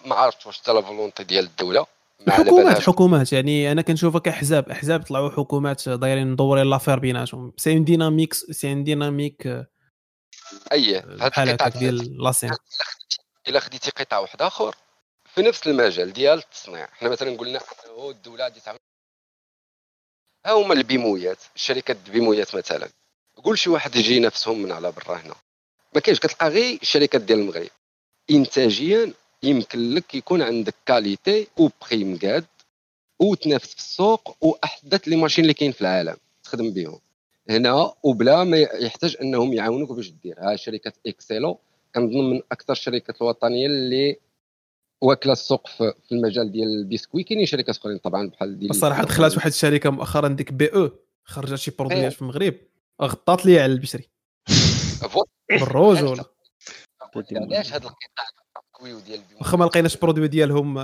ما 0.06 0.14
عرفتش 0.14 0.46
واش 0.46 0.58
حتى 0.58 0.72
la 0.72 0.82
volonté 0.82 1.24
ديال 1.24 1.44
الدولة. 1.44 1.86
الحكومات 2.28 2.76
الحكومات 2.76 3.32
يعني 3.32 3.72
أنا 3.72 3.82
كنشوفها 3.82 4.20
كاحزاب 4.20 4.68
احزاب 4.68 5.02
طلعوا 5.02 5.30
حكومات 5.30 5.88
دايرين 5.88 6.26
مدورين 6.26 6.70
l'affaire 6.70 6.98
بيناتهم 6.98 7.52
c'est 7.56 7.72
une 7.72 7.84
dynamique 7.84 8.34
c'est 8.34 8.72
une 8.72 8.84
dynamique 8.84 9.66
أي 10.72 11.00
بحال 11.00 11.48
هكاك 11.48 11.76
ديال 11.76 12.22
لاسين 12.24 12.50
إلا 13.48 13.60
خديتي 13.60 13.90
قطاع 13.90 14.18
واحد 14.18 14.42
آخر 14.42 14.76
في 15.34 15.42
نفس 15.42 15.66
المجال 15.66 16.12
ديال 16.12 16.38
التصنيع. 16.38 16.86
حنا 16.86 17.08
مثلا 17.08 17.36
قلنا 17.36 17.60
الدولة 18.10 18.44
غادي 18.44 18.60
تعمل. 18.60 18.78
ها 20.46 20.52
هما 20.52 20.74
البيمويات 20.74 21.38
الشركات 21.56 21.96
البيمويات 22.06 22.54
مثلا. 22.54 22.88
قول 23.44 23.58
شي 23.58 23.70
واحد 23.70 23.96
يجي 23.96 24.20
نفسهم 24.20 24.62
من 24.62 24.72
على 24.72 24.92
برا 24.92 25.16
هنا. 25.16 25.34
ما 25.94 26.00
كاينش 26.00 26.20
كتلقى 26.20 26.48
غير 26.48 26.78
الشركات 26.82 27.20
ديال 27.20 27.38
المغرب. 27.38 27.68
انتاجيا 28.30 29.12
يمكن 29.42 29.94
لك 29.94 30.14
يكون 30.14 30.42
عندك 30.42 30.74
qualité 30.86 31.46
و 31.56 31.66
prix 31.66 32.04
مقاد 32.04 32.44
وتنافس 33.20 33.74
في 33.74 33.78
السوق 33.78 34.36
واحدث 34.40 35.08
les 35.08 35.16
machines 35.16 35.44
اللي 35.44 35.54
كاين 35.54 35.72
في 35.72 35.80
العالم. 35.80 36.16
تخدم 36.42 36.70
بهم 36.70 36.98
هنا 37.50 37.92
وبلا 38.02 38.44
ما 38.44 38.58
يحتاج 38.58 39.16
أنهم 39.22 39.52
يعاونوك 39.52 39.92
باش 39.92 40.10
دير. 40.10 40.36
ها 40.38 40.56
شركة 40.56 40.92
Excelo 41.06 41.58
كنظن 41.94 42.30
من 42.30 42.40
أكثر 42.52 42.72
الشركات 42.72 43.22
الوطنية 43.22 43.66
اللي 43.66 44.16
واكلة 45.00 45.32
السوق 45.32 45.66
في 45.68 46.12
المجال 46.12 46.52
ديال 46.52 46.68
البسكوي 46.68 47.22
كاينين 47.22 47.46
شركات 47.46 47.76
أخرين 47.76 47.98
طبعا 47.98 48.28
بحال 48.28 48.58
ديال 48.58 48.70
الصراحه 48.70 49.04
دخلت 49.04 49.36
واحد 49.36 49.50
الشركة 49.50 49.90
مؤخرا 49.90 50.28
ديك 50.28 50.52
بي 50.52 50.66
أو 50.66 50.90
خرجت 51.24 51.54
شي 51.54 51.70
برودويات 51.78 52.12
في 52.12 52.22
المغرب 52.22 52.54
غطات 53.02 53.46
لي 53.46 53.60
على 53.60 53.72
البشري. 53.72 54.08
بالروج 55.50 56.02
ولا؟ 56.02 56.24
علاش 57.32 57.72
هذا 57.72 57.88
القطاع 57.88 58.26
ديال 59.06 59.22
واخا 59.40 59.56
ما 59.56 59.64
لقيناش 59.64 59.96
برودوي 59.96 60.28
ديالهم 60.28 60.74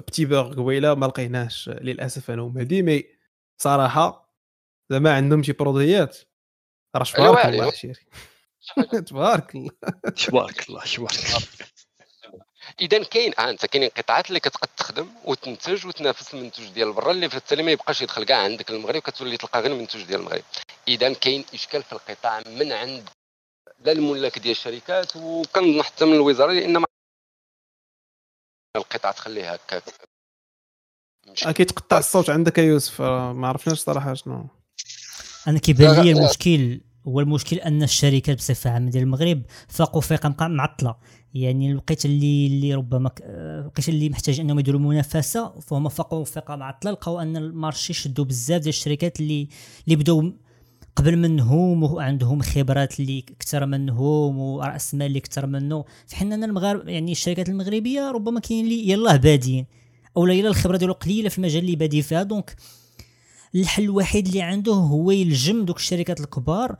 بتي 0.00 0.24
بور 0.24 0.54
قبيلة 0.54 0.94
ما 0.94 1.06
لقيناش 1.06 1.68
للأسف 1.68 2.30
أنا 2.30 2.42
ومهدي 2.42 2.82
مي 2.82 3.04
صراحة 3.62 4.28
زعما 4.90 5.14
عندهم 5.14 5.42
شي 5.42 5.52
برودويات. 5.52 6.18
راه 6.96 7.04
تبارك 7.04 7.46
الله 7.46 7.70
شيري. 7.70 8.06
تبارك 9.08 9.54
الله. 9.54 9.70
تبارك 10.26 10.68
الله 10.68 10.84
تبارك 10.84 11.12
الله. 11.14 11.66
اذا 12.80 13.02
كاين 13.02 13.32
آه 13.38 13.50
أنت 13.50 13.66
كاينين 13.66 13.90
قطاعات 13.96 14.28
اللي 14.28 14.40
كتبقى 14.40 14.68
تخدم 14.76 15.08
وتنتج 15.24 15.86
وتنافس 15.86 16.34
المنتوج 16.34 16.68
ديال 16.68 16.92
برا 16.92 17.10
اللي 17.10 17.28
في 17.28 17.36
التالي 17.36 17.62
ما 17.62 17.70
يبقاش 17.70 18.02
يدخل 18.02 18.24
كاع 18.24 18.38
عندك 18.42 18.70
المغرب 18.70 18.96
وكتولي 18.96 19.36
تلقى 19.36 19.60
غير 19.60 19.72
المنتوج 19.72 20.02
ديال 20.02 20.20
المغرب. 20.20 20.42
اذا 20.88 21.12
كاين 21.12 21.44
إشكال 21.54 21.82
في 21.82 21.92
القطاع 21.92 22.42
من 22.46 22.72
عند 22.72 23.08
لا 23.84 23.92
الملاك 23.92 24.38
ديال 24.38 24.50
الشركات 24.50 25.16
وكنظن 25.16 25.82
حتى 25.82 26.04
من 26.04 26.12
الوزاره 26.14 26.52
لأن 26.52 26.84
القطاع 28.76 29.12
تخليها 29.12 29.54
هكاك 29.54 29.82
أكيد 31.42 31.66
تقطع 31.66 31.98
الصوت 31.98 32.30
عندك 32.30 32.58
يا 32.58 32.62
يوسف 32.62 33.02
ما 33.02 33.48
عرفناش 33.48 33.78
صراحة 33.78 34.14
شنو. 34.14 34.46
أنا 35.46 35.58
كيبان 35.58 36.04
لي 36.04 36.12
المشكل 36.12 36.80
هو 37.08 37.20
المشكل 37.20 37.56
أن 37.56 37.82
الشركات 37.82 38.36
بصفة 38.36 38.70
عامة 38.70 38.90
ديال 38.90 39.02
المغرب 39.02 39.42
فاقوا 39.68 40.00
فيقه 40.00 40.34
معطلة. 40.40 40.96
يعني 41.34 41.70
الوقيت 41.70 42.04
اللي 42.04 42.46
اللي 42.46 42.74
ربما 42.74 43.10
الوقيت 43.20 43.88
اللي 43.88 44.08
محتاج 44.08 44.40
أنهم 44.40 44.58
يديروا 44.58 44.80
منافسة 44.80 45.60
فهم 45.60 45.88
فاقوا 45.88 46.24
فيقه 46.24 46.56
معطلة 46.56 46.90
لقاو 46.90 47.20
أن 47.20 47.36
ال 47.36 47.44
marché 47.44 47.92
شدوا 47.92 48.24
بزاف 48.24 48.60
ديال 48.60 48.68
الشركات 48.68 49.20
اللي 49.20 49.48
اللي 49.84 49.96
بداو 49.96 50.32
قبل 50.98 51.16
منهم 51.16 51.82
وعندهم 51.82 52.42
خبرات 52.42 53.00
اللي 53.00 53.24
أكثر 53.36 53.66
منهم 53.66 54.38
وراس 54.38 54.94
مال 54.94 55.06
اللي 55.06 55.18
أكثر 55.18 55.46
منه 55.46 55.84
فحنا 56.06 56.34
المغاربه 56.34 56.90
يعني 56.90 57.12
الشركات 57.12 57.48
المغربية 57.48 58.10
ربما 58.10 58.40
كاين 58.40 58.64
اللي 58.64 58.88
يلاه 58.88 59.16
بادين 59.16 59.66
أو 60.16 60.26
لا 60.26 60.34
يلا 60.34 60.48
الخبرة 60.48 60.76
ديالو 60.76 60.92
قليلة 60.92 61.28
في 61.28 61.38
المجال 61.38 61.64
اللي 61.64 61.76
بادي 61.76 62.02
فيها. 62.02 62.22
donc 62.22 62.56
الحل 63.54 63.82
الوحيد 63.82 64.26
اللي 64.26 64.42
عنده 64.42 64.72
هو 64.72 65.10
يلجم 65.10 65.64
دوك 65.64 65.76
الشركات 65.76 66.20
الكبار 66.20 66.76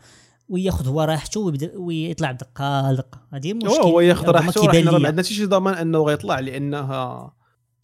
وياخذ 0.49 0.89
هو 0.89 1.01
راحته 1.01 1.41
ويبدا 1.41 1.73
ويطلع 1.77 2.33
بدقة 2.33 2.93
دقه 2.93 3.21
هذه 3.33 3.55
مشكل. 3.55 3.69
هو 3.69 4.01
ياخذ 4.01 4.29
راحته 4.29 4.67
ما 4.99 5.07
عندناش 5.09 5.29
شي 5.29 5.47
ضمان 5.47 5.75
أنه 5.75 5.99
غيطلع 5.99 6.41
لأنها 6.41 7.33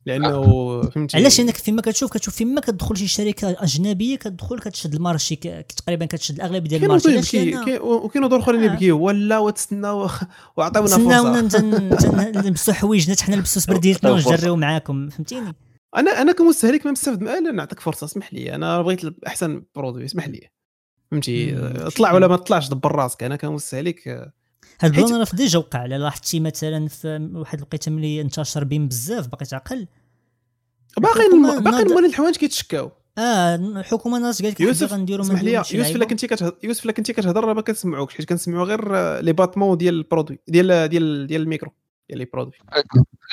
لأنه 0.07 0.83
فهمتي؟ 0.83 1.17
علاش 1.17 1.41
إنك 1.41 1.57
فيما 1.57 1.83
كتشوف 1.83 2.13
كتشوف 2.13 2.35
فيما 2.35 2.61
كتدخل 2.61 2.97
شي 2.97 3.07
شركة 3.07 3.57
أجنبية 3.59 4.17
كتدخل 4.17 4.59
كتشد 4.59 4.95
ال 4.95 5.01
marché 5.01 5.37
تقريبا 5.37 6.07
كتشد 6.07 6.35
الاغلبيه 6.35 6.69
ديال 6.69 6.85
ال 6.85 6.94
marché. 6.94 7.57
وكاينوا 7.81 8.29
دور 8.29 8.39
أخرين 8.39 8.63
يبكيو 8.63 8.99
ولا 9.01 9.39
وتسناو 9.39 10.09
وعطيونا 10.57 10.89
فرصة. 10.89 11.49
تسناونا 11.97 12.41
نلبسوا 12.43 12.75
حوايجنا 12.75 13.17
حنا 13.21 13.37
نلبسوا 13.37 13.63
سبرديلتنا 13.63 14.11
ونجريو 14.11 14.57
معاكم. 14.57 15.09
فهمتيني؟ 15.09 15.55
أنا 15.97 16.23
أنا 16.23 16.33
كمستهلك 16.33 16.87
ما 16.87 16.93
مستفد 16.93 17.23
أنا 17.23 17.51
نعطيك 17.51 17.81
فرصة 17.81 18.05
اسمح 18.05 18.35
لي. 18.35 18.55
أنا 18.55 18.83
بغيت 18.83 19.01
أحسن 19.27 19.63
produit 19.75 20.05
اسمح 20.05 20.29
لي. 20.29 20.51
فهمتي؟ 21.11 21.57
طلع 21.97 22.13
ولا 22.13 22.29
ما 22.29 22.37
طلعش 22.37 22.69
دبر 22.69 22.95
راسك. 22.95 23.23
أنا 23.23 23.37
كمستهلك 23.37 24.33
هاد 24.81 24.99
ال 24.99 25.03
plan 25.03 25.19
راه 25.19 25.27
déjà 25.33 25.59
وقع 25.59 25.87
لاحظتي 25.87 26.41
مثلا 26.41 26.89
في 26.89 27.31
واحد 27.35 27.59
الوقيته 27.59 27.91
ملي 27.91 28.21
انتشر 28.21 28.65
بيم 28.65 28.89
بزاف 28.89 29.27
باقي 29.27 29.47
تعقل 29.47 29.87
باقي 30.99 31.29
باقي 31.61 31.85
مول 31.85 32.05
الحوايج 32.05 32.37
كيتشكاو. 32.37 32.91
آه 33.19 33.55
الحكومة 33.55 34.19
ناس 34.19 34.43
قالت 34.43 34.61
لك 34.61 34.93
غنديروا 34.93 35.25
اسمح 35.25 35.43
لي 35.43 35.53
يوسف 35.53 35.97
إلا 35.97 36.05
كنتي 36.05 36.27
كتهضر 36.27 36.57
يوسف 36.63 36.85
إلا 36.85 36.93
كنتي 36.93 37.13
كتهضر 37.13 37.45
راه 37.45 37.55
ما 37.55 37.63
كنسمعوكش 37.63 38.15
حيت 38.15 38.29
كنسمعوا 38.29 38.65
غير 38.65 39.21
les 39.21 39.33
battements 39.33 39.79
ديال 39.79 39.95
ال 39.95 40.00
produit 40.00 40.39
ديال 40.49 40.89
ديال 40.89 41.27
ديال 41.27 41.43
الميكرو 41.43 41.73
ديال 42.09 42.19
les 42.19 42.25
produits. 42.25 42.53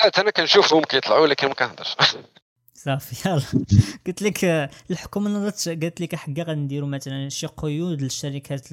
لا 0.04 0.10
أنا 0.18 0.30
كنشوفهم 0.30 0.82
كيطلعوا 0.82 1.20
ولكن 1.20 1.48
ما 1.48 1.54
كنهضرش. 1.54 1.96
صافي 2.74 3.28
يلا. 3.28 3.42
قلت 4.06 4.22
لك 4.22 4.70
الحكومة 4.90 5.30
نضت 5.30 5.68
قالت 5.68 6.00
لك 6.00 6.14
حقا 6.14 6.42
غنديروا 6.42 6.88
مثلا 6.88 7.28
شي 7.28 7.46
قيود 7.46 8.02
للشركات 8.02 8.68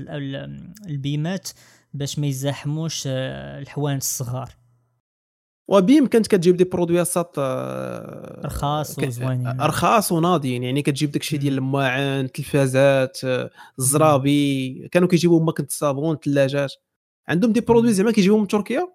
البيمات. 0.87 1.49
باش 1.93 2.19
ما 2.19 2.27
يزاحموش 2.27 3.03
الحوانت 3.07 4.01
الصغار. 4.01 4.49
وبيم 5.67 6.07
كانت 6.07 6.27
كتجيب 6.27 6.57
دي 6.57 6.63
برودويات 6.63 7.07
آه، 7.37 8.41
رخاص 8.45 8.99
وزوينين 8.99 9.61
رخاص 9.61 10.11
وناضيين 10.11 10.63
يعني 10.63 10.81
كتجيب 10.81 11.11
داكشي 11.11 11.37
ديال 11.37 11.53
الماعن 11.53 12.01
التلفازات 12.01 13.19
الزرابي. 13.79 14.87
كانوا 14.91 15.07
كيجيبوا 15.07 15.43
ماكينة 15.43 15.67
الصابون 15.67 16.15
الثلاجات. 16.15 16.73
عندهم 17.27 17.51
دي 17.51 17.61
برودوي 17.61 17.93
زعما 17.93 18.11
كيجيبوهم 18.11 18.41
من 18.41 18.47
تركيا؟ 18.47 18.87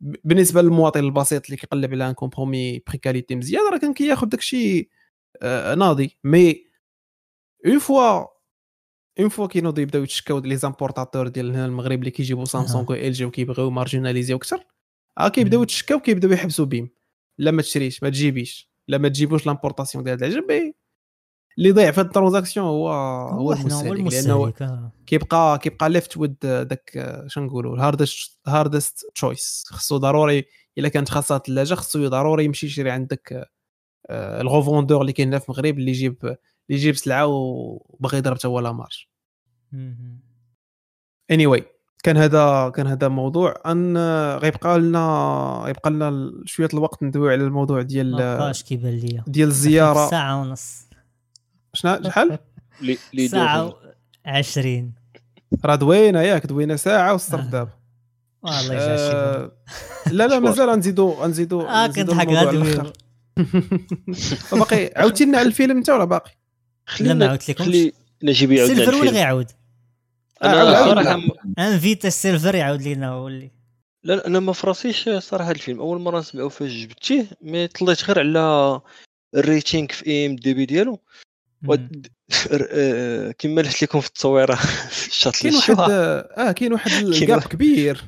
بالنسبة 0.00 0.62
للمواطن 0.62 1.00
البسيط 1.00 1.44
اللي 1.44 1.56
كيقلب 1.56 1.92
على 1.92 2.08
un 2.08 2.12
compromis 2.12 2.82
prix 2.86 2.98
qualité 2.98 3.34
مزيان 3.34 3.62
راه 3.72 3.78
كان 3.78 3.94
كياخذ 3.94 4.26
داكشي 4.26 4.90
آه، 5.42 5.74
ناضي. 5.74 6.18
mais 6.24 6.64
une 7.66 7.78
fois 7.78 8.33
une 9.20 9.28
fois 9.28 9.46
كينوضوا 9.46 9.82
يبداو 9.82 10.02
يتشكاو 10.02 10.38
les 10.38 10.56
importateurs 10.56 11.28
ديال 11.28 11.50
هنا 11.50 11.66
المغرب 11.66 11.98
اللي 11.98 12.10
كيجيبوا 12.10 12.44
سامسونج 12.44 12.90
و 12.90 12.94
LG 12.94 13.24
وكيبغيو 13.24 13.70
مارجيناليزيو 13.70 14.36
أكثر 14.36 14.66
آه 15.18 15.28
كيبداو 15.28 15.62
يتشكاو 15.62 16.00
كيبداو 16.00 16.30
يحبسوا 16.30 16.64
بيم 16.66 16.90
لا 17.38 17.50
ما 17.50 17.62
تشريش 17.62 18.02
ما 18.02 18.08
تجيبيش 18.08 18.70
لا 18.88 18.98
ما 18.98 19.08
تجيبوش 19.08 19.46
l'importation 19.46 20.04
ديال 20.04 20.24
العجب 20.24 20.72
اللي 21.58 21.70
ضيع 21.72 21.90
في 21.90 22.00
ال 22.00 22.05
transaction 22.05 22.66
هو 22.66 22.92
هو 23.28 23.52
المستهلك 23.52 24.12
لأنه 24.12 24.52
كيبقى 25.06 25.58
كيبقى 25.58 25.90
left 25.90 26.16
with 26.16 26.36
داك 26.40 27.22
شنو 27.26 27.44
نقولوا 27.44 27.74
ال 27.74 27.82
hardest 27.82 28.40
hardest 28.46 29.06
choice 29.14 29.64
خصو 29.66 29.96
ضروري 29.96 30.44
الا 30.78 30.88
كانت 30.88 31.08
خاصها 31.08 31.38
ثلاجه 31.38 31.74
خصو 31.74 32.08
ضروري 32.08 32.44
يمشي 32.44 32.66
يشري 32.66 32.90
عندك 32.90 33.50
ال 34.10 34.19
revendeur 34.19 35.00
اللي 35.00 35.12
كاين 35.12 35.38
في 35.38 35.48
المغرب 35.48 35.78
اللي 35.78 35.90
يجيب 35.90 36.36
اللي 36.70 36.80
يجيب 36.80 36.96
سلعة 36.96 37.26
وباغي 37.26 38.18
يضرب 38.18 38.36
حتى 38.36 38.48
هو 38.48 38.60
la 38.60 38.72
marge 38.72 39.06
any 41.30 41.46
anyway 41.46 41.62
كان 42.04 42.16
هذا 42.16 42.72
كان 42.74 42.86
هذا 42.86 43.08
موضوع. 43.08 43.54
أن 43.66 43.96
غيبقى 44.36 44.78
لنا 44.78 45.62
غيبقى 45.64 45.90
لنا 45.90 46.32
شوية 46.44 46.68
الوقت 46.74 47.02
ندويو 47.02 47.30
على 47.30 47.44
الموضوع 47.44 47.82
ديال 47.82 48.10
مابقاش 48.10 48.62
كيبان 48.62 48.92
ليا. 48.92 49.24
ديال 49.26 49.48
الزيارة. 49.48 50.10
ساعة 50.10 50.40
ونص. 50.40 50.82
شنو 51.74 52.02
شحال؟ 52.04 52.38
ساعة 53.30 53.74
20 54.26 54.92
راه 55.64 55.74
دوينه 55.74 56.20
ياك 56.20 56.46
دوينه 56.46 56.76
ساعة 56.76 57.12
والصرف 57.12 57.40
آه. 57.40 57.50
دابا. 57.50 57.70
والله 58.42 58.76
آه، 58.76 59.52
لا 60.10 60.26
لا 60.26 60.38
مازال 60.38 60.70
غنزيدو 60.70 61.10
غنزيدو 61.12 61.60
آه 61.60 61.86
غنزيدو 61.86 62.12
كنضحك 62.12 62.28
غادي. 62.28 62.92
باقي 64.52 64.92
عاوتي 64.96 65.24
لنا 65.24 65.38
على 65.38 65.46
الفيلم 65.48 65.76
انت 65.76 65.90
ولا 65.90 66.04
باقي؟ 66.04 66.30
لا 67.00 67.14
ما 67.14 67.26
عاودت 67.28 67.50
لكمش. 67.50 67.66
خلي 67.66 67.92
نجيب 68.22 68.52
يعاود 68.52 68.70
لنا 68.70 68.76
سيلفر 68.84 68.94
ولا 68.94 69.00
الفيلم 69.02 69.16
غيعاود 69.16 69.46
عاود، 70.42 70.68
أنا. 70.68 70.84
صراحة 70.84 71.20
انفيتا 71.58 72.08
السيلفر 72.08 72.54
يعاود 72.54 72.82
لينا 72.82 73.08
هو 73.08 73.28
اللي. 73.28 73.50
لا 74.04 74.12
لا، 74.14 74.26
أنا 74.26 74.40
ما 74.40 74.52
فراسيش 74.52 75.08
صراحة 75.18 75.44
هذا 75.50 75.54
الفيلم. 75.54 75.80
أول 75.80 76.00
مرة 76.00 76.18
نسمعو 76.18 76.48
فاش 76.48 76.72
جبتيه 76.72 77.26
mais 77.42 77.66
طلعت 77.68 78.04
غير 78.04 78.18
على 78.18 78.80
ال 79.36 79.43
rating 79.43 79.88
في 79.88 80.06
IMDb 80.06 80.66
ديالو 80.66 81.00
آه، 82.52 83.30
كما 83.38 83.62
قلت 83.62 83.82
لكم 83.82 84.00
في 84.00 84.06
التصويرة 84.08 84.54
في 84.90 85.08
الشاط 85.08 85.36
كاين 85.36 85.54
واحد 85.54 85.76
آه 85.80 86.52
كاين 86.52 86.72
واحد 86.72 86.90
ال 87.04 87.12
gap 87.12 87.36
واحد- 87.36 87.48
كبير. 87.48 88.04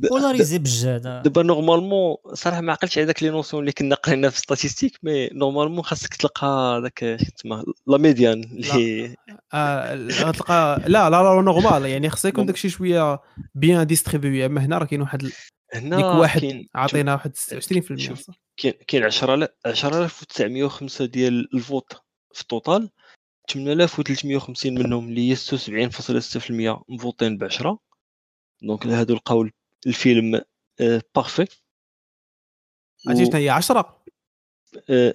polarisé 0.00 0.58
بجد. 0.58 1.22
دابا 1.24 1.42
normalement 1.42 2.16
صراحة 2.34 2.60
ما 2.60 2.72
عقلتش 2.72 2.98
على 2.98 3.06
داك 3.06 3.22
les 3.22 3.30
notions 3.30 3.60
اللي 3.62 3.72
كنا 3.72 3.94
قرينا 3.94 4.30
في 4.30 4.38
statistiques 4.38 4.98
mais 5.02 5.28
normalement 5.28 5.82
خاصك 5.82 6.14
تلقى 6.14 6.80
داك 6.82 7.20
تسمى 7.36 7.64
la 7.86 7.98
médiane 7.98 8.42
اللي 8.42 9.16
آه 9.54 9.94
غتلقى 9.94 10.82
لا 10.86 11.10
لا 11.10 11.22
لا 11.22 11.42
normal 11.42 11.86
يعني 11.86 12.10
خصها 12.10 12.28
يكون 12.28 12.46
داكشي 12.46 12.68
شوية 12.68 13.20
bien 13.54 13.86
distribuée 13.86 14.46
أما 14.46 14.64
هنا 14.64 14.78
راه 14.78 14.84
كاين 14.86 15.00
واحد 15.00 15.30
هنا 15.74 15.96
ديك 15.96 16.06
واحد 16.06 16.64
عطينا 16.74 17.12
واحد 17.12 17.36
26% 17.36 17.96
شوف. 17.96 18.20
صح؟ 18.20 18.34
كاين 18.56 18.74
كاين 18.88 19.04
10 19.04 19.48
10905 19.64 21.04
ديال 21.04 21.54
ال 21.54 21.62
vote 21.62 21.92
في 22.34 22.40
ال 22.40 22.48
total 22.48 22.90
8350 23.50 24.74
منهم 24.74 25.08
اللي 25.08 25.30
هي 25.30 25.36
76.6% 25.36 26.82
مفوتين 26.88 27.38
ب 27.38 27.44
10 27.44 27.78
donc 28.62 28.86
هادو 28.86 29.14
لقاو 29.14 29.48
الفيلم 29.86 30.42
آه، 30.80 31.02
parfait 31.14 31.46
عرفتي 33.06 33.24
شنو 33.24 33.36
هي؟ 33.36 33.48
10 33.48 34.02
آه، 34.90 35.14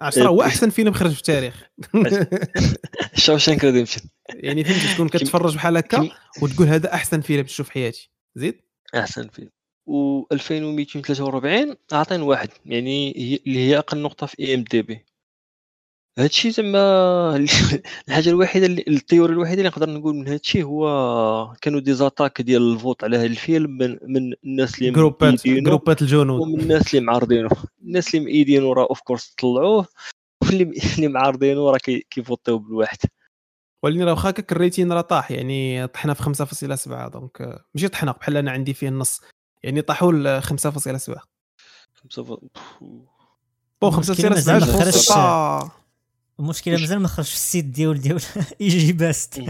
10 0.00 0.28
هو 0.28 0.42
أحسن 0.42 0.70
فيلم 0.70 0.92
خرج 0.92 1.12
في 1.12 1.18
التاريخ. 1.18 1.62
Shawshank 3.24 3.64
Redemption 3.64 4.00
يعني 4.28 4.64
فهمتي 4.64 4.94
تكون 4.94 5.08
كتفرج 5.08 5.54
بحال 5.54 5.76
هكا 5.76 6.10
وتقول 6.42 6.66
هذا 6.66 6.94
أحسن 6.94 7.20
فيلم 7.20 7.44
في 7.44 7.72
حياتي. 7.72 8.10
زيد؟ 8.34 8.60
أحسن 8.94 9.28
فيلم. 9.28 9.50
و 9.86 10.26
2243 10.32 11.76
عطين 11.92 12.22
واحد 12.22 12.48
يعني 12.66 13.14
هي 13.16 13.38
اللي 13.46 13.68
هي 13.68 13.78
أقل 13.78 14.02
نقطة 14.02 14.26
في 14.26 14.38
IMDb 14.40 15.04
هادشي 16.18 16.50
زعما 16.50 17.36
الحاجة 18.08 18.28
الوحيدة 18.28 18.66
اللي 18.66 18.84
الـ 18.88 18.93
théorie 18.93 19.32
الوحيده 19.32 19.58
اللي 19.58 19.68
نقدر 19.68 19.90
نقول 19.90 20.14
من 20.14 20.28
هادشي 20.28 20.62
هو 20.62 21.54
كانوا 21.62 21.80
des 21.80 21.94
attaques 21.94 22.42
ديال 22.42 22.72
الـ 22.72 22.78
vote 22.78 23.04
على 23.04 23.16
هاد 23.16 23.24
الفيلم 23.30 23.70
من, 23.70 23.98
من 24.02 24.32
الناس 24.44 24.78
اللي 24.78 24.90
groupat 24.90 25.46
groupat 25.46 26.02
الجنود. 26.02 26.40
ومن 26.40 26.60
الناس 26.60 26.94
اللي 26.94 27.06
معارضينه 27.06 27.48
الناس 27.82 28.14
اللي 28.14 28.24
مأيدينو 28.26 28.72
راه 28.72 28.86
of 28.90 29.00
course 29.00 29.34
طلعوه 29.38 29.86
واللي 30.42 30.62
اللي 30.96 31.08
معارضينه 31.08 31.70
راه 31.70 31.78
كي- 31.78 32.06
كي 32.10 32.22
voteيو 32.22 32.58
بالواحد. 32.58 32.98
ولكن 33.82 34.02
راه 34.02 34.10
واخا 34.10 34.30
هكاك 34.30 34.52
الـ 34.52 34.58
rating 34.58 34.92
راه 34.92 35.00
طاح 35.00 35.30
يعني 35.30 35.86
طحنا 35.86 36.14
في 36.14 36.22
5.7 36.22 37.08
donc 37.08 37.60
ماشي 37.74 37.88
طحنا 37.88 38.12
بحال 38.12 38.36
أنا 38.36 38.50
عندي 38.50 38.74
فيه 38.74 38.88
النص. 38.88 39.20
يعني 39.62 39.82
طاحوا 39.82 40.12
ل 40.12 40.42
5.7 40.42 40.48
خمسة 41.94 42.22
ف- 42.24 42.38
بون 43.82 43.92
المشكلة 43.94 44.30
5.7 44.30 44.30
مازال 44.30 45.70
المشكلة 46.40 46.76
مازال 46.80 46.98
ما 46.98 47.08
خرجش 47.08 47.28
في 47.28 47.34
السيت 47.34 47.64
ديال 47.64 48.00
ديال 48.00 48.22
يجي 48.60 48.92
باست. 48.92 49.42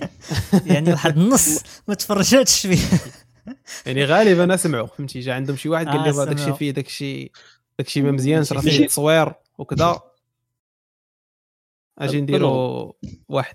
يعني 0.67 0.91
واحد 0.91 1.19
النص 1.19 1.63
ما 1.89 1.95
تفرجاتش 1.95 2.67
فيه. 2.67 3.01
يعني 3.87 4.05
غالبا 4.05 4.57
سمعوا 4.57 4.87
فهمتي؟ 4.87 5.21
جا 5.21 5.35
عندهم 5.35 5.57
شي 5.57 5.69
واحد 5.69 5.87
قال 5.89 5.99
آه، 5.99 6.07
لهم 6.07 6.21
هذاك 6.21 6.33
الشيء 6.33 6.45
سمعوا. 6.45 6.59
فيه 6.59 6.71
داك 6.71 6.87
الشيء 6.87 7.33
داك 7.79 7.87
الشيء 7.87 8.03
ما 8.03 8.11
مزيانش 8.11 8.53
راه 8.53 8.61
فيه 8.61 8.87
تصوير 8.87 9.33
وكذا. 9.59 10.01
أجي 11.99 12.21
نديروا 12.21 12.93
واحد. 13.29 13.55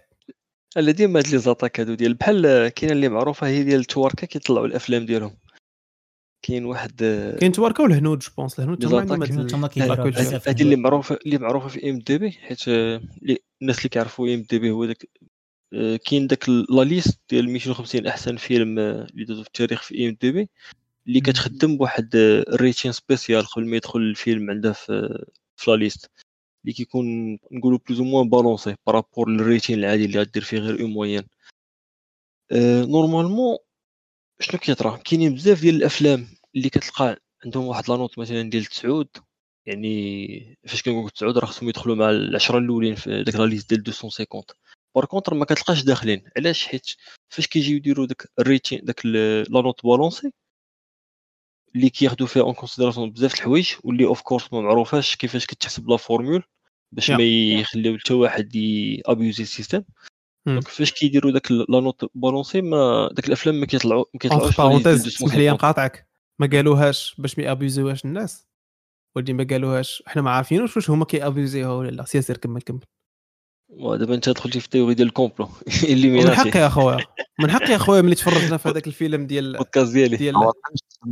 لا 0.76 0.92
ديما 0.92 1.20
هاد 1.20 1.28
لي 1.28 1.38
زاتاك 1.38 1.80
هادو 1.80 1.94
ديال 1.94 2.14
بحال 2.14 2.68
كاينة 2.68 2.94
اللي 2.94 3.10
معروفة 3.10 3.48
هي 3.48 3.64
ديال 3.64 3.80
التواركه 3.80 4.28
كيطلعوا 4.28 4.68
الأفلام 4.68 5.06
ديالهم. 5.06 5.38
كاين 6.42 6.66
واحد 6.66 7.02
كاين 7.40 7.52
تواركا 7.52 7.84
والهنود 7.84 8.20
جو 8.20 8.30
بونس 8.38 8.60
الهنود 8.60 8.78
تما 8.78 8.98
عندهم 9.00 9.24
هذه 10.48 10.62
اللي 10.62 10.76
معروفة 10.76 11.20
اللي 11.26 11.38
معروفة 11.38 11.68
في 11.68 11.90
ام 11.90 12.00
دي 12.00 12.18
بي 12.18 12.32
حيت 12.32 12.68
آه، 12.68 13.02
الناس 13.62 13.78
اللي 13.78 13.90
كيعرفوا 13.90 14.28
ام 14.34 14.42
دي 14.42 14.60
بي 14.60 14.72
هو 14.72 14.86
داك 14.86 15.06
آه، 15.74 15.96
كاين 16.06 16.28
داك 16.28 16.48
ال- 16.50 16.66
لا 16.70 16.82
ليست 16.82 17.20
ديال 17.30 17.50
250 17.50 18.08
أحسن 18.08 18.36
فيلم 18.36 18.80
آه، 18.80 19.08
اللي 19.12 19.26
دازو 19.26 19.42
في 19.44 19.48
التاريخ 19.48 19.82
في 19.84 20.10
ام 20.10 20.18
دي 20.22 20.32
بي 20.32 20.50
اللي 21.08 21.22
كتخدم 21.22 21.78
بواحد 21.78 22.16
آه، 22.16 22.46
الريتين 22.54 22.92
سبيسيال 22.92 23.46
قبل 23.46 23.68
ما 23.68 23.76
يدخل 23.78 24.00
الفيلم 24.00 24.50
عندها 24.50 24.72
في 24.74 25.24
في 25.56 25.72
لا 25.72 25.76
ليست 25.76 26.12
اللي 26.64 26.74
كيكون 26.74 27.38
نقولوا 27.52 27.80
بلوز 27.88 28.02
موان 28.02 28.30
بالونسي 28.30 28.76
بارابور 28.88 29.30
للريتين 29.30 29.80
العادي 29.80 30.06
اللي 30.06 30.20
غدير 30.20 30.44
فيه 30.44 30.58
غير 30.58 30.82
اون 30.82 30.92
موين 30.94 31.24
آه، 32.52 32.86
normalement 32.86 33.58
شنو 34.40 34.60
كيطرا؟ 34.60 34.98
كاينين 34.98 35.34
بزاف 35.36 35.62
ديال 35.62 35.76
الأفلام 35.76 36.28
اللي 36.56 36.70
كتلقى 36.70 37.22
عندهم 37.46 37.66
واحد 37.66 37.90
la 37.90 37.96
note 37.98 38.20
مثلا 38.20 38.42
ديال 38.50 38.66
9 38.66 39.06
يعني 39.66 40.58
فاش 40.68 40.82
كنقول 40.84 41.10
9 41.10 41.32
راه 41.32 41.46
خصهم 41.46 41.70
يدخلوا 41.70 41.96
مع 41.96 42.10
العشرة 42.10 42.58
الأولين 42.58 42.96
في 42.96 43.24
داك 43.24 43.36
لا 43.36 43.46
liste 43.46 43.70
ديال 43.70 43.80
250 43.80 44.26
par 44.96 45.06
contre 45.06 45.34
ما 45.34 45.46
كتلقاش 45.46 45.84
داخلين. 45.84 46.24
علاش؟ 46.38 46.68
حيت 46.68 46.86
فاش 47.30 47.48
كيجيو 47.48 47.76
يديروا 47.78 48.06
داك 48.06 48.28
الـ 48.40 48.46
rating 48.46 48.80
داك 48.84 49.02
ال- 49.06 49.54
la 49.54 49.62
note 49.62 49.84
balancée 49.86 50.32
اللي 51.76 51.90
كياخذوا 51.90 52.28
فيها 52.28 52.42
en 52.44 52.54
considération 52.54 53.12
بزاف 53.12 53.32
د 53.32 53.36
الحوايج 53.36 53.72
واللي 53.84 54.06
of 54.06 54.22
course 54.22 54.54
ما 54.54 54.62
معروفاش 54.62 55.16
كيفاش 55.16 55.46
كتحسب 55.46 55.90
la 55.90 55.98
formule 55.98 56.44
باش 56.92 57.12
Yeah. 57.12 57.14
ما 57.16 57.24
يخليو 57.24 57.98
حتى 57.98 58.14
واحد 58.14 58.52
abuser 59.06 59.44
السيستم. 59.44 59.84
donc 60.54 60.68
فاش 60.68 60.92
كيديروا 60.92 61.32
داك 61.32 61.52
la 61.52 61.66
note 61.70 62.12
balancée 62.16 62.62
ما 62.62 63.10
داك 63.12 63.28
الأفلام 63.28 63.60
ما 63.60 63.66
كيطلعوا 63.66 64.06
ما 64.14 64.20
كيطلعوش 64.20 64.58
parenthèse 64.58 65.08
اسمح 65.08 65.36
لي 65.36 65.38
250. 65.38 65.54
نقاطعك 65.54 66.08
ما 66.40 66.48
قالوهاش 66.48 67.16
باش 67.18 67.38
ما 67.38 67.44
ي 67.44 67.49
abuseيوهاش 67.49 68.06
الناس. 68.06 68.48
ولكن 69.16 69.36
ما 69.36 69.48
قالوهاش. 69.50 70.04
حنا 70.06 70.22
ما 70.22 70.32
عارفينوش 70.32 70.76
واش 70.76 70.90
هما 70.90 71.06
كي 71.06 71.20
abuseيوها 71.20 71.74
ولا 71.74 71.90
لا. 71.90 72.04
سير 72.04 72.22
سير 72.22 72.38
كمل 72.38 72.62
كمل 72.62 72.80
ودابا 73.70 74.16
انت 74.16 74.30
دخلتي 74.30 74.60
في 74.60 74.66
الـ 74.66 74.69
théorie 74.69 74.94
ديال 74.94 75.08
الـ 75.08 75.13
complot. 75.13 75.50
من 75.84 75.90
اللي 75.94 76.36
حقي 76.36 76.60
يا 76.60 76.70
خويا. 76.70 77.06
من 77.40 77.52
حقي 77.52 77.72
يا 77.72 77.78
خويا 77.78 78.02
ملي 78.02 78.16
تفرجنا 78.16 78.58
في 78.58 78.70
هذاك 78.70 78.88
الفيلم 78.88 79.28
ديال 79.28 79.46
البودكاست 79.46 79.94
ديالي. 79.94 80.18
ديال 80.18 80.36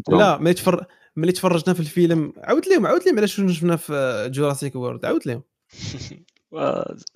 لا 0.10 0.38
ملي 0.38 0.54
تفر 0.54 0.86
ملي 1.16 1.32
تفرجنا 1.32 1.74
في 1.74 1.80
الفيلم 1.80 2.34
عاود 2.38 2.68
لهم 2.68 2.86
عاود 2.86 3.02
لهم 3.06 3.18
على 3.18 3.28
شنو 3.28 3.52
شفنا 3.52 3.76
في 3.76 4.30
Jurassic 4.34 4.76
World 4.76 5.06
عاود 5.06 5.28
لهم 5.28 5.44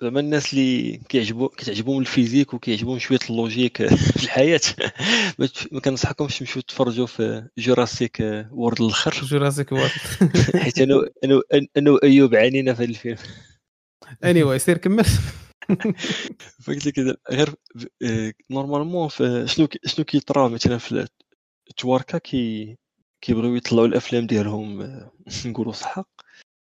زعما 0.01 0.19
الناس 0.19 0.53
اللي 0.53 0.97
كيعجبو 1.09 1.49
كتعجبهم 1.49 1.99
الـ 1.99 2.05
physique 2.05 2.53
وكيعجبهم 2.53 2.99
شوية 2.99 3.19
الـ 3.29 3.36
logique 3.36 3.83
في 4.17 4.23
الحياة. 4.23 4.61
ما 5.71 5.79
كنصحكمش 5.79 6.39
تمشيو 6.39 6.61
تفرجوا 6.61 7.05
في 7.05 7.47
Jurassic 7.57 8.17
World 8.51 8.81
الأخر. 8.81 9.11
Jurassic 9.11 9.71
World 9.71 9.91
حيت 10.63 10.79
أنا 10.79 11.09
أنا 11.23 11.41
أنا 11.77 11.91
وأيوب 11.91 12.35
عانينا 12.35 12.73
في 12.73 12.83
هذا 12.83 12.89
الفيلم. 12.89 13.17
anyway 14.23 14.59
سير 14.59 14.77
كمل. 14.77 15.05
فقلت 16.63 16.85
لك 16.85 17.17
غير 17.31 17.55
آه، 18.03 18.33
normalement 18.49 19.07
في 19.07 19.47
شنو 19.47 19.67
شنو 19.85 20.05
كيطرا 20.05 20.47
مثلا 20.47 20.77
في 20.77 21.07
التواركا 21.69 22.17
كي 22.17 22.77
كيبغيو 23.21 23.55
يطلعوا 23.55 23.87
الأفلام 23.87 24.27
ديالهم 24.27 24.81
آه، 24.81 25.11
نقولوا 25.45 25.73
صح 25.73 26.03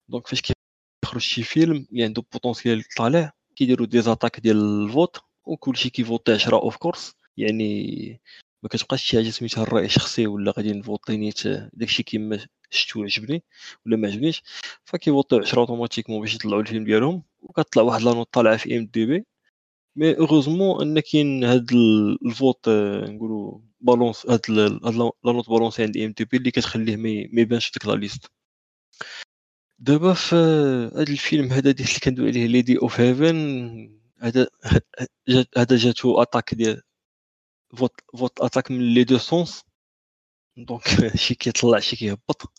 donc 0.09 0.27
فاش 0.27 0.43
كيخرج 1.03 1.21
شي 1.21 1.43
فيلم 1.43 1.87
اللي 1.93 2.05
عنده 2.05 2.23
potentiel 2.33 2.83
طالع 2.97 3.33
كيديروا 3.57 3.87
des 3.87 4.03
attaques 4.03 4.41
ديال 4.41 4.57
الـ 4.85 4.91
vote 4.91 5.17
وكلشي 5.45 5.91
كي 5.91 6.03
voter 6.03 6.33
10 6.33 6.57
of 6.57 6.77
course 6.77 7.15
يعني 7.37 8.21
ما 8.63 8.69
كتبقاش 8.69 9.03
شي 9.05 9.17
حاجة 9.17 9.31
سميتها 9.31 9.63
الرأي 9.63 9.85
الشخصي 9.85 10.27
ولا 10.27 10.53
غادي 10.57 10.73
ن 10.73 10.80
voter 10.80 11.17
نيت 11.17 11.47
داكشي 11.73 12.03
كيما 12.03 12.39
شفتو 12.71 13.03
عجبني 13.03 13.43
ولا 13.87 13.97
ما 13.97 14.09
عجبنيش. 14.09 14.43
فكي 14.85 15.03
voteيو 15.03 15.39
10 15.39 15.61
automatiquement 15.61 16.21
باش 16.21 16.35
يطلعوا 16.35 16.61
الفيلم 16.63 16.85
ديالهم 16.85 17.23
وكتطلع 17.43 17.83
واحد 17.83 18.03
la 18.03 18.15
note 18.15 18.29
طالعه 18.33 18.57
في 18.57 18.77
IMDb. 18.79 19.25
mais 19.97 20.19
heureusement 20.19 20.83
إن 20.83 21.01
كاين 21.01 21.45
هاد 21.45 21.73
ال- 21.73 22.19
الـ 22.27 22.35
vote 22.35 22.69
آه، 22.69 23.05
نقولوا 23.11 23.59
balance 23.81 24.27
هاد 24.31 24.41
ال- 24.51 24.81
هاد 24.87 24.95
la 24.95 25.11
la 25.25 25.33
note 25.33 25.49
balancée 25.51 25.83
عند 25.83 25.97
IMDb 25.97 26.37
اللي 26.37 26.51
كتخليه 26.51 26.97
ما 26.97 27.41
يبانش 27.43 27.67
في 27.67 27.73
ديك 27.73 27.87
la 27.87 27.95
liste 27.97 28.31
دابا 29.83 30.15
في 30.15 30.37
هاد 30.95 31.09
الفيلم 31.09 31.53
هذا 31.53 31.71
ديال 31.71 31.89
اللي 31.89 32.01
كندوي 32.01 32.29
عليه 32.29 32.47
Lady 32.47 32.79
of 32.79 33.01
Heaven 33.01 34.01
هذا 34.19 34.47
هذا 35.57 35.77
جاتو 35.77 36.23
attaque 36.23 36.55
ديال 36.55 36.83
vote 37.77 37.93
vote 38.19 38.41
attaque 38.41 38.71
من 38.71 38.95
les 38.95 39.05
deux 39.05 39.19
sens 39.19 39.65
donc 40.57 41.17
شي 41.17 41.35
كيطلع 41.35 41.79
شي 41.79 41.97
كيهبط. 41.97 42.53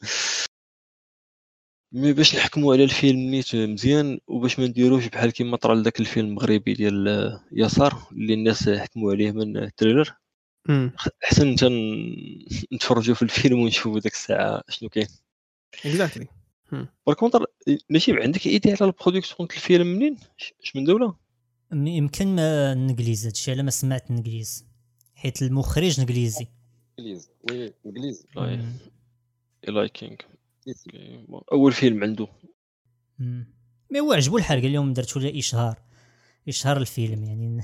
mais 1.92 2.14
باش 2.14 2.36
نحكموا 2.36 2.74
على 2.74 2.84
الفيلم 2.84 3.20
نيت 3.20 3.56
مزيان 3.56 4.20
وباش 4.28 4.60
ما 4.60 4.68
نديروش 4.68 5.08
بحال 5.08 5.32
كيما 5.32 5.58
طرا 5.58 5.76
لذاك 5.76 6.00
الفيلم 6.00 6.28
المغربي 6.28 6.74
ديال 6.74 7.40
يسار 7.52 8.08
اللي 8.12 8.34
الناس 8.34 8.70
حكموا 8.70 9.12
عليه 9.12 9.32
من 9.32 9.58
الـ 9.58 9.64
trailer. 9.64 10.16
احسن 11.24 11.48
انت 11.48 11.64
نتفرجوا 12.74 13.16
في 13.16 13.22
الفيلم 13.22 13.60
ونشوفوا 13.60 14.00
ديك 14.00 14.14
الساعة 14.14 14.64
شنو 14.70 14.90
كاين. 14.90 15.08
اكزاكتلي 15.86 16.28
بالكونتر 17.08 17.46
نجيب 17.92 18.16
عندك 18.16 18.48
ايدي 18.48 18.72
على 18.72 18.80
البرودكسيون 18.82 19.50
الفيلم 19.52 19.88
منين؟ 19.88 20.18
اش 20.64 20.76
من 20.76 20.84
دولة؟ 20.84 21.16
يمكن 21.74 22.36
ما 22.36 22.74
نقليز 22.74 23.26
هادشي 23.26 23.52
على 23.52 23.64
ما 23.64 23.72
سمعت 23.72 24.12
نقليز 24.12 24.66
حيت 25.16 25.42
المخرج 25.42 26.00
انجليزي 26.00 26.48
انجليزي 27.00 27.30
وي 27.52 27.74
انجليزي 27.86 28.26
لايكينغ 29.68 30.16
أول 31.52 31.72
فيلم 31.74 32.04
عنده. 32.04 32.28
مي 33.90 34.00
هو 34.00 34.14
عجبو 34.14 34.38
الحال 34.38 34.62
قال 34.62 34.74
لهم 34.74 34.94
درت 34.94 35.18
ولا 35.18 35.40
اشهار 35.40 35.80
اشهار 36.48 36.78
الفيلم 36.78 37.24
يعني. 37.24 37.64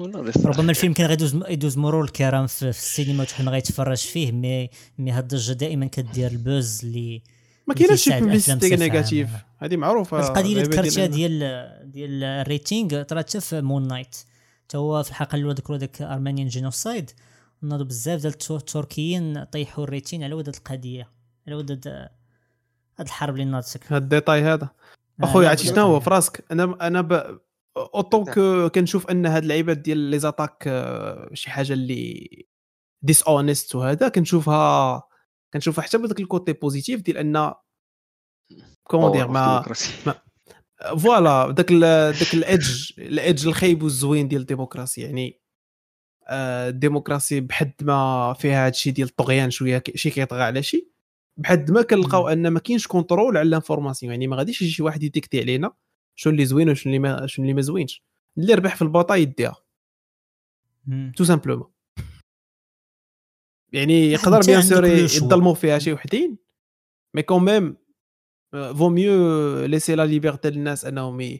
ربما 0.44 0.70
الفيلم 0.70 0.92
كان 0.98 1.06
غيدوز 1.06 1.36
يدوز 1.48 1.78
مرور 1.78 2.04
الكرام 2.04 2.46
في, 2.46 2.72
في 2.72 2.78
السينما 2.78 3.22
وشحال 3.22 3.46
ما 3.46 3.52
غيتفرج 3.52 3.98
فيه 3.98 4.32
مي 4.32 4.70
مي 4.98 5.10
هاد 5.10 5.22
الضجة 5.22 5.52
دائما 5.52 5.86
كدير 5.86 6.30
الـ 6.30 6.41
buzz 6.41 6.84
اللي 6.84 7.22
ما 7.66 7.74
كاينش 7.74 8.02
شي 8.02 8.20
publicité 8.20 8.76
négative 8.76 9.28
هذه 9.58 9.76
معروفة 9.76 10.28
القضية 10.28 10.52
اللي 10.52 10.62
ذكرتيها 10.62 11.06
ديال 11.06 11.90
ديال 11.90 12.24
الـ 12.24 12.35
rating 12.35 13.02
طرات 13.02 13.36
في 13.36 13.60
Moon 13.60 13.88
Knight 13.88 14.16
حتى 14.64 14.76
هو 14.76 15.02
في 15.02 15.10
الحلقة 15.10 15.36
الأولى 15.36 15.54
ذكروا 15.54 15.78
ذاك 15.78 16.02
Armenian 16.02 16.48
genocide 16.48 17.10
ناضوا 17.62 17.86
بزاف 17.86 18.20
ديال 18.20 18.34
التركيين 18.50 19.44
طيحوا 19.44 19.84
الـ 19.84 19.90
rating 19.90 20.24
على 20.24 20.34
ود 20.34 20.48
القضية 20.48 21.10
على 21.46 21.56
ود 21.56 21.70
هاد 22.98 23.06
الحرب 23.06 23.34
اللي 23.34 23.44
ناضتك 23.44 23.92
هاد 23.92 24.02
الـ 24.02 24.08
détail 24.08 24.42
هذا. 24.42 24.68
أخويا 25.22 25.48
عرفتي 25.48 25.66
شنو 25.66 25.82
هو؟ 25.82 26.00
في 26.00 26.10
راسك 26.10 26.44
أنا 26.52 26.76
أنا 26.86 27.00
ب... 27.00 27.40
اوتو 27.76 28.24
كنشوف 28.68 29.10
أن 29.10 29.26
هاد 29.26 29.42
اللعيبات 29.42 29.78
ديال 29.78 29.98
لي 29.98 30.18
زاتاك 30.18 30.64
آه، 30.66 31.30
شي 31.34 31.50
حاجة 31.50 31.72
اللي 31.72 32.28
ديس 33.02 33.22
اونست 33.22 33.74
وهذا 33.74 34.08
كنشوفها 34.08 35.02
كنشوفها 35.52 35.84
حتى 35.84 35.98
بداك 35.98 36.20
الكوتي 36.20 36.52
بوزيتيف 36.52 37.00
ديال 37.00 37.16
أن 37.16 37.54
كومون 38.82 39.12
دير 39.12 39.28
ما, 39.28 39.64
فوالا 40.98 41.50
داك 41.50 41.72
داك 41.72 42.34
الادج 42.34 42.92
الادج 42.98 43.46
الخايب 43.46 43.82
والزوين 43.82 44.28
ديال 44.28 44.40
الديمقراسيه 44.40 45.04
يعني 45.04 45.40
آه، 46.28 46.68
الديمقراسي 46.68 47.40
بحد 47.40 47.72
ما 47.82 48.32
فيها 48.38 48.66
هادشي 48.66 48.90
ديال 48.90 49.08
الطغيان 49.08 49.50
شوية 49.50 49.82
شي 49.94 50.10
كيطغى 50.10 50.42
على 50.42 50.62
شي 50.62 50.90
بحد 51.36 51.70
ما 51.70 51.82
كنلقاو 51.82 52.28
أن 52.28 52.48
ما 52.48 52.60
كاينش 52.60 52.86
كونترول 52.86 53.36
على 53.36 53.48
الانفورماسيون 53.48 54.12
يعني 54.12 54.26
ما 54.26 54.36
غاديش 54.36 54.62
يجي 54.62 54.70
شي 54.70 54.82
واحد 54.82 55.02
يديكتي 55.02 55.40
علينا 55.40 55.72
شنو 56.14 56.32
اللي 56.32 56.46
زوين 56.46 56.70
وشنو 56.70 56.92
اللي 56.92 56.98
ما 56.98 57.26
شنو 57.26 57.44
اللي 57.44 57.54
ما 57.54 57.60
زوينش. 57.60 58.04
اللي 58.38 58.54
ربح 58.54 58.76
في 58.76 58.82
الباطا 58.82 59.14
يديها. 59.14 59.56
تو 61.16 61.24
سامبلومون 61.24 61.70
يعني 63.72 64.12
يقدر 64.12 64.40
بيان 64.40 64.62
سور 64.62 64.86
يظلموا 64.86 65.54
فيها 65.54 65.78
شي 65.78 65.92
وحدين 65.92 66.38
مي 67.14 67.22
كون 67.22 67.44
ميم 67.44 67.76
فو 68.52 68.88
ميو 68.88 69.64
ليسي 69.64 69.94
لا 69.94 70.06
ليبرتي 70.06 70.50
للناس 70.50 70.84
أنهم 70.84 71.38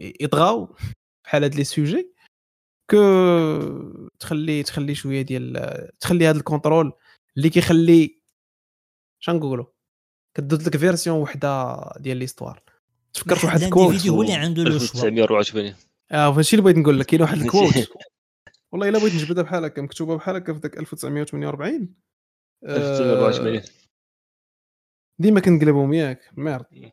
يطغاو 0.00 0.76
بحال 1.24 1.44
هاد 1.44 1.54
لي 1.54 1.64
سوجي 1.64 2.12
كو 2.90 2.98
تخلي 4.20 4.62
تخلي 4.62 4.94
شوية 4.94 5.22
ديال 5.22 5.88
تخلي 6.00 6.28
هذا 6.28 6.38
الكونترول 6.38 6.92
اللي 7.36 7.50
كيخلي 7.50 8.18
شنقولوا 9.20 9.66
كدوز 10.34 10.68
لك 10.68 10.76
version 10.76 11.18
وحدة 11.18 11.76
ديال 12.00 12.16
l'histoire. 12.16 12.62
تفكرت 13.12 13.44
واحد 13.44 13.62
ال 13.62 13.69
quote 13.69 14.06
هو 14.06 14.22
اللي 14.22 14.32
عنده 14.32 14.62
لو 14.62 14.74
1984 14.74 15.74
آه 16.10 16.32
فهادشي 16.32 16.56
اللي 16.56 16.64
بغيت 16.64 16.76
نقول 16.76 17.00
لك 17.00 17.06
كاين 17.06 17.22
واحد 17.22 17.38
ال 17.38 17.44
quote 17.44 17.74
والله 18.72 18.88
إلا 18.88 18.98
بغيت 18.98 19.14
نجبدها 19.14 19.42
بحال 19.42 19.64
هكا 19.64 19.82
مكتوبة 19.82 20.16
بحال 20.16 20.36
هكا 20.36 20.52
في 20.52 20.58
ذاك 20.58 20.76
1948 20.78 21.94
1984 22.64 23.62
ديما 25.18 25.40
كنقلبهم 25.40 25.92
ياك 25.92 26.30
merde 26.36 26.64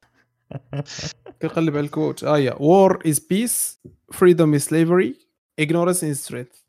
كنقلب 1.42 1.78
على 1.78 1.86
ال 1.86 1.91
quote. 1.91 2.24
آه 2.24 2.38
يا 2.38 2.54
war 2.54 3.08
is 3.08 3.20
peace 3.20 3.82
freedom 4.14 4.54
is 4.54 4.62
slavery 4.62 5.20
ignorance 5.62 6.02
is 6.04 6.28
strength 6.30 6.66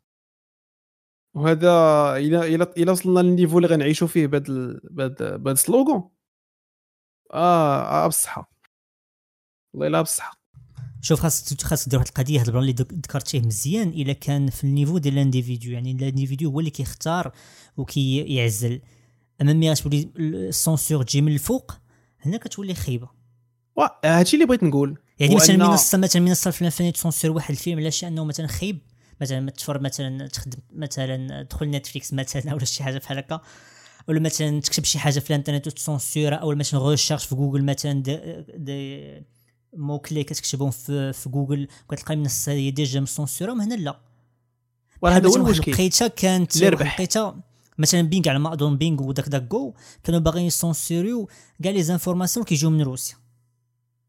وهذا 1.35 1.69
إلى 2.17 2.55
إلى 2.55 2.63
إلى 2.77 2.91
وصلنا 2.91 3.19
لل 3.19 3.29
niveau 3.29 3.57
اللي 3.57 3.67
غنعيشوا 3.67 4.07
فيه 4.07 4.27
بهذا 4.27 4.79
بهذا 4.83 5.35
بهذا 5.37 5.51
ال 5.53 5.61
slogan 5.61 6.09
آه, 7.33 8.03
آه 8.03 8.07
بصحة. 8.07 8.51
والله 9.73 9.87
إلا 9.87 10.01
بصحة. 10.01 10.36
شوف 11.01 11.19
خاص 11.19 11.53
خاص 11.63 11.89
دير 11.89 11.99
واحد 11.99 12.07
القضية 12.07 12.41
هذا 12.41 12.59
اللي 12.59 12.71
ذكرتيه 12.71 13.39
مزيان 13.39 13.87
إلا 13.87 14.13
كان 14.13 14.49
في 14.49 14.63
ال 14.63 14.68
niveau 14.68 14.97
ديال 14.97 15.13
l'individu 15.13 15.71
يعني 15.71 15.91
l'individu 15.91 16.49
هو 16.49 16.59
اللي 16.59 16.71
كيختار 16.71 17.31
وكيعزل. 17.77 18.81
أما 19.41 19.53
ملي 19.53 19.71
غتولي 19.71 20.09
ال 20.17 20.28
censure 20.28 21.03
تجي 21.03 21.21
من 21.21 21.31
الفوق 21.31 21.71
هنا 22.19 22.37
كتولي 22.37 22.73
خيبه 22.73 23.09
هادشي 24.05 24.35
اللي 24.35 24.45
بغيت 24.45 24.63
نقول. 24.63 24.97
يعني 25.19 25.35
مثلا 25.35 25.57
منصه 25.57 25.97
مثلا 25.97 26.21
منصة 26.21 26.47
الفلانيه 26.47 26.93
ت 26.93 26.98
censure 26.98 27.31
واحد 27.31 27.51
الفيلم 27.51 27.79
علاش 27.79 28.03
أنه 28.03 28.23
مثلا 28.23 28.47
خيب 28.47 28.79
مثلا 29.21 29.51
تفرج 29.51 29.81
مثلا 29.81 30.27
تخدم 30.27 30.59
مثلا 30.73 31.43
تدخل 31.43 31.69
نتفليكس 31.69 32.13
مثلا 32.13 32.53
ولا 32.53 32.65
شي 32.65 32.83
حاجة 32.83 32.97
بحال 32.97 33.17
هكا. 33.17 33.41
ولا 34.07 34.19
مثلا 34.19 34.61
تكتب 34.61 34.83
شي 34.83 34.99
حاجة 34.99 35.19
في 35.19 35.29
الإنترنت 35.29 35.67
وت 35.67 35.82
censura 35.82 36.35
أو 36.35 36.55
مثلا 36.55 36.79
recherche 36.79 37.25
في 37.25 37.35
جوجل 37.35 37.63
مثلا 37.65 38.01
des, 38.01 38.19
des 38.57 39.01
mots 39.73 39.99
clés 39.99 40.23
كتكتبهم 40.23 40.71
في, 40.71 41.13
في 41.13 41.29
جوجل 41.29 41.67
كتلقى 41.91 42.15
منصه 42.15 42.51
هي 42.51 42.71
ديجا 42.71 42.99
م 42.99 43.05
censuré 43.05 43.45
ه 43.45 43.51
وهنا 43.51 43.73
لا. 43.73 43.99
وهذا 45.01 45.29
هو 45.29 45.35
المشكل. 45.35 45.71
لقيتها 45.71 46.07
كانت 46.07 46.57
لقيتها 46.57 47.39
مثلا 47.77 48.01
بينغ 48.01 48.29
على 48.29 48.39
ما 48.39 48.53
أظن 48.53 48.77
بينغ 48.77 49.03
وداك 49.03 49.29
داك 49.29 49.41
جو 49.41 49.73
كانوا 50.03 50.19
باغيين 50.19 50.47
ي 50.47 50.55
censurer 50.55 51.14
يو 51.14 51.29
كاع 51.63 51.71
les 51.71 51.83
informations 51.83 52.45
كيجيو 52.45 52.69
من 52.69 52.81
روسيا 52.81 53.15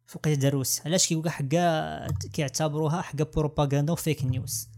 فوق 0.06 0.28
يد 0.28 0.44
روسيا. 0.44 0.84
علاش 0.84 1.08
كيقول 1.08 1.30
حكا 1.30 2.06
كيعتبروها 2.32 3.02
حكا 3.02 3.24
propaganda 3.24 3.92
و 3.92 3.99
fake 3.99 4.24
news 4.24 4.68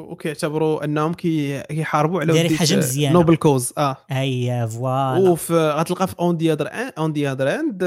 وكيعتبروا 0.00 0.84
انهم 0.84 1.14
كيحاربوا 1.14 2.20
على 2.20 2.32
دايرين 2.32 2.58
حاجة 2.58 2.76
مزيانه 2.76 3.12
noble 3.14 3.36
cause 3.36 3.72
آه. 3.78 3.96
أي 4.10 4.68
voilà. 4.68 5.30
وفي 5.30 5.54
غتلقى 5.54 6.08
في 6.08 6.14
on 6.20 6.36
the 6.36 6.52
other 6.52 6.68
on 6.72 7.12
the 7.12 7.32
other 7.32 7.60
end 7.60 7.84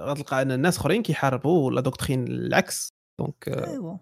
غتلقى 0.00 0.42
أن 0.42 0.52
الناس 0.52 0.78
أخرين 0.78 1.02
كيحاربوا 1.02 1.70
la 1.70 1.80
doctrine 1.80 2.26
العكس. 2.26 2.88
donc 3.20 3.48
أيوا. 3.48 3.96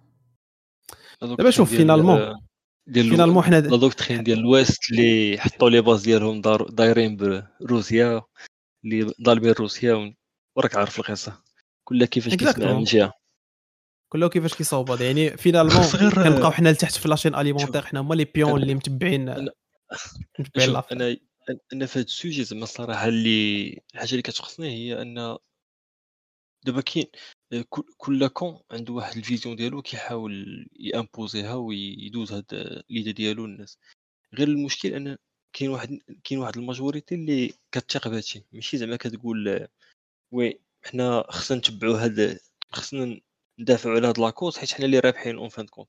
دابا 1.22 1.50
شوف 1.50 1.70
finalement 1.70 2.40
ديال 2.86 3.10
finalement 3.10 3.42
حنا 3.42 3.60
la 3.60 3.76
doctrine 3.76 4.22
ديال 4.22 4.38
ال 4.38 4.49
west 4.49 4.92
اللي 4.92 5.38
حطوا 5.38 5.70
les 5.70 5.80
bases 5.80 6.02
ديالهم 6.02 6.40
دايرين 6.70 7.16
بروسيا 7.60 8.22
اللي 8.84 9.12
ضالبين 9.22 9.52
روسيا 9.52 10.14
وراك 10.56 10.76
عارف 10.76 10.98
القصة. 10.98 11.42
كلها 11.84 12.06
كيفاش 12.06 12.34
كيسمع 12.34 12.72
من 12.72 12.84
جهه 12.84 13.12
كله 14.12 14.28
كيفاش 14.28 14.54
كيصاوب 14.54 14.90
هذا؟ 14.90 15.06
يعني 15.06 15.36
finalement 15.36 15.82
كنبقاو 16.14 16.50
حنا 16.50 16.68
لتحت 16.68 16.92
في 16.92 17.08
la 17.08 17.15
chaîne 17.15 17.34
alimentaire 17.34 17.82
حنا 17.82 18.00
هما 18.00 18.14
les 18.14 18.24
pions 18.24 18.62
اللي 18.62 18.74
متبعين 18.74 19.50
متبعين 20.38 20.76
أنا 20.92 21.16
أنا 21.72 21.86
في 21.86 21.98
هذا 21.98 22.04
ال 22.04 22.11
sujet 22.11 22.44
زعما 22.44 22.62
الصراحه 22.62 23.08
اللي 23.08 23.68
الحاجة 23.94 24.10
اللي 24.10 24.22
كتخصني 24.22 24.68
هي 24.68 25.02
أن 25.02 25.38
دابا 26.64 26.80
كاين 26.80 27.06
كل 27.96 28.28
كون 28.28 28.60
عنده 28.70 28.92
واحد 28.92 29.16
ال 29.16 29.22
vision 29.22 29.56
ديالو 29.56 29.82
كيحاول 29.82 30.66
ي 30.80 30.88
imposer 30.88 31.40
يها 31.40 31.54
ويدوز 31.54 32.32
هاد 32.32 32.82
l'idée 32.90 33.10
ديالو 33.10 33.46
للناس. 33.46 33.78
غير 34.34 34.48
المشكل 34.48 34.94
أن 34.94 35.16
كاين 35.52 35.70
واحد 35.70 35.98
كاين 36.24 36.40
واحد 36.40 36.56
ال 36.56 36.63
majorité 36.63 37.14
اللي 37.14 37.54
كتثق 37.72 38.08
بهادشي. 38.08 38.42
ماشي 38.52 38.76
زعما 38.78 38.96
كتقول 38.96 39.68
oui 40.32 40.60
حنا 40.84 41.24
خصنا 41.28 41.58
نتبعوا 41.58 41.98
هاد 41.98 42.38
خصنا 42.72 43.20
ندافعوا 43.58 43.94
على 43.96 44.08
هاد 44.08 44.18
la 44.18 44.30
cause 44.30 44.58
حيت 44.58 44.72
حنا 44.72 44.84
اللي 44.86 44.98
رابحين 44.98 45.36
en 45.38 45.48
fin 45.48 45.66
de 45.66 45.71
compte. 45.71 45.88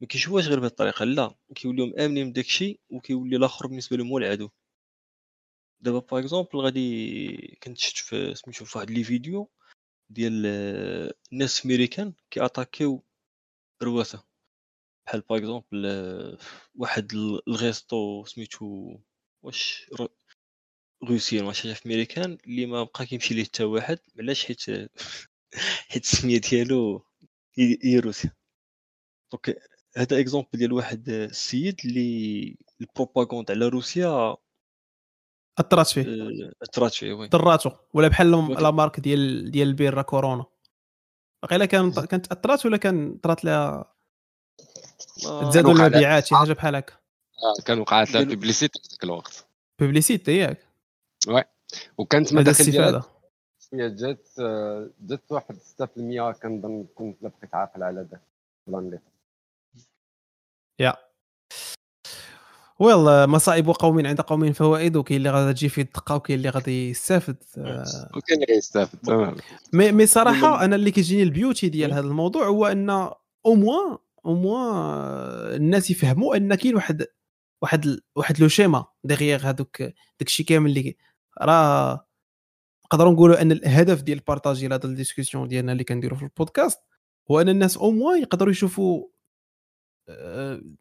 ما 0.00 0.06
كيشوفوهاش 0.06 0.46
غير 0.48 0.58
بهاد 0.60 0.70
الطريقة. 0.70 1.04
لا 1.04 1.34
كيوليو 1.54 1.86
مأمنين 1.86 2.30
بداك 2.30 2.44
الشيء 2.44 2.80
وكيولي 2.90 3.36
الآخر 3.36 3.66
بالنسبة 3.66 3.96
لهم 3.96 4.08
هو 4.08 4.18
العدو. 4.18 4.50
دابا 5.80 5.98
par 5.98 6.20
exemple 6.20 6.58
غادي 6.58 7.58
كنت 7.62 7.78
شفت 7.78 7.96
في 7.98 8.34
سميتو 8.34 8.64
في 8.64 8.78
واحد 8.78 8.90
les 8.90 9.04
vidéos 9.04 9.50
ديال 10.10 10.46
الناس 11.32 11.60
في 11.60 11.68
ميريكان 11.68 12.14
كي 12.30 12.44
attaquer 12.44 12.92
يو 12.92 13.04
روسيا 13.82 14.24
بحال 15.06 15.20
par 15.20 15.38
exemple 15.38 15.86
واحد 16.74 17.12
ال 17.48 17.61
resto 17.61 18.24
سميتو 18.24 18.98
واش 19.42 19.90
روسيا 21.04 21.42
ولا 21.42 21.52
شي 21.52 21.74
في 21.74 21.88
ميريكان 21.88 22.38
اللي 22.46 22.66
ما 22.66 22.84
بقى 22.84 23.06
كيمشي 23.06 23.34
ليه 23.34 23.44
حتى 23.44 23.64
واحد. 23.64 23.98
علاش؟ 24.18 24.46
حيت 24.46 24.60
حيت 25.90 26.02
السمية 26.02 26.38
ديالو 26.38 27.06
هي 27.58 27.98
روسيا 27.98 28.30
donc 29.32 29.58
هذا 29.96 30.20
exemple 30.20 30.48
ديال 30.52 30.72
واحد 30.72 31.08
السيد 31.08 31.80
اللي 31.84 32.56
ال 32.80 32.86
propagande 32.86 33.50
على 33.50 33.68
روسيا 33.68 34.36
اثرات 35.58 35.86
فيه. 35.86 36.02
آه، 36.02 36.52
اثرات 36.62 36.94
فيه 36.94 37.12
oui. 37.12 37.28
ضراتو 37.28 37.70
ولا 37.94 38.08
بحال 38.08 38.30
la 38.62 38.70
marque 38.70 39.00
ديال 39.00 39.50
ديال 39.50 39.68
البيرا 39.68 40.02
كورونا. 40.02 40.44
واقيلا 41.42 41.64
كان 41.64 41.92
كانت 41.92 42.32
اثرات 42.32 42.66
ولا 42.66 42.76
كان 42.76 43.18
طرات 43.22 43.44
لها 43.44 43.94
تزادوا 45.22 45.72
المبيعات 45.72 46.26
شي 46.26 46.34
حاجة 46.34 46.52
بحال 46.52 46.76
هكا؟ 46.76 46.94
آه 46.94 47.62
كان 47.64 47.78
وقعت 47.78 48.10
لها 48.10 48.22
publicité 48.22 48.80
في 48.82 48.88
ذاك 48.92 49.04
الوقت. 49.04 49.46
publicité 49.78 50.36
ياك. 50.36 50.66
oui. 51.28 51.44
وكانت 51.98 52.32
مداخل 52.32 52.64
ديالها 52.64 53.11
هي 53.74 53.90
جات 53.90 54.28
جات 55.00 55.32
واحد 55.32 55.56
6% 55.56 56.32
كنظن 56.42 56.86
كنت 56.94 57.16
بقيت 57.22 57.54
عاقل 57.54 57.82
على 57.82 58.06
ذاك 58.10 58.20
ال 58.68 58.72
plan 58.72 58.86
اللي 58.86 58.98
yeah. 60.80 60.96
well 62.78 63.26
مصائب 63.26 63.70
قوم 63.70 64.06
عند 64.06 64.20
قوم 64.20 64.52
فوائد 64.52 64.96
وكاين 64.96 65.18
اللي 65.18 65.30
غادي 65.30 65.52
تجي 65.52 65.68
فيه 65.68 65.82
الدقة 65.82 66.14
وكاين 66.14 66.38
اللي 66.38 66.48
غادي 66.48 66.90
يستافد. 66.90 67.36
وكاين 68.16 68.42
اللي 68.42 68.54
غيستافد 68.54 68.98
تمام. 68.98 69.36
مي 69.72 69.92
مي 69.92 70.06
صراحة 70.06 70.64
أنا 70.64 70.76
اللي 70.76 70.90
كيجيني 70.90 71.22
ال 71.22 71.29
beauté 71.29 71.68
ديال 71.68 71.92
هذا 71.92 72.06
الموضوع 72.06 72.46
هو 72.46 72.66
أن 72.66 72.90
au 72.90 73.54
moins 73.54 73.98
au 74.26 74.34
moins 74.34 75.54
الناس 75.54 75.90
يفهموا 75.90 76.36
أن 76.36 76.54
كاين 76.54 76.74
واحد 76.74 77.06
واحد 77.62 78.00
واحد 78.16 78.40
le 78.40 78.48
schéma 78.48 78.84
ديغيغ 79.04 79.46
هذوك 79.46 79.82
داكشي 80.20 80.44
كامل 80.44 80.70
اللي 80.70 80.96
راه 81.40 82.06
نقدروا 82.92 83.12
نقولوا 83.12 83.42
أن 83.42 83.52
الهدف 83.52 84.02
ديال 84.02 84.18
ال 84.18 84.23
partage 84.23 84.60
ديال 84.60 84.72
هذا 84.72 84.86
ال 84.86 84.92
discussion 84.92 85.48
ديالنا 85.48 85.72
اللي 85.72 85.84
كنديروا 85.84 86.18
في 86.18 86.24
البودكاست 86.24 86.80
هو 87.30 87.40
أن 87.40 87.48
الناس 87.48 87.76
au 87.76 87.90
moins 87.90 88.22
يقدروا 88.22 88.50
يشوفوا 88.50 89.06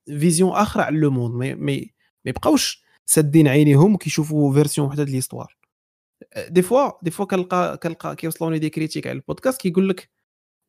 vision 0.05 0.51
أخرى 0.51 0.83
على 0.83 0.97
le 0.97 1.11
monde. 1.11 1.55
ما 1.59 1.85
يبقاوش 2.25 2.83
سادين 3.05 3.47
عينيهم 3.47 3.93
وكيشوفوا 3.93 4.53
version 4.53 4.88
وحدة 4.88 5.03
ديال 5.03 5.15
l'histoire 5.15 5.57
des 6.49 6.61
fois 6.61 6.91
des 7.03 7.11
fois 7.11 7.26
كنلقى 7.25 7.77
كنلقى 7.77 8.15
كيوصلوني 8.15 8.59
des 8.59 8.69
critiques 8.69 9.07
على 9.07 9.15
البودكاست 9.15 9.61
كيقول 9.61 9.89
لك 9.89 10.09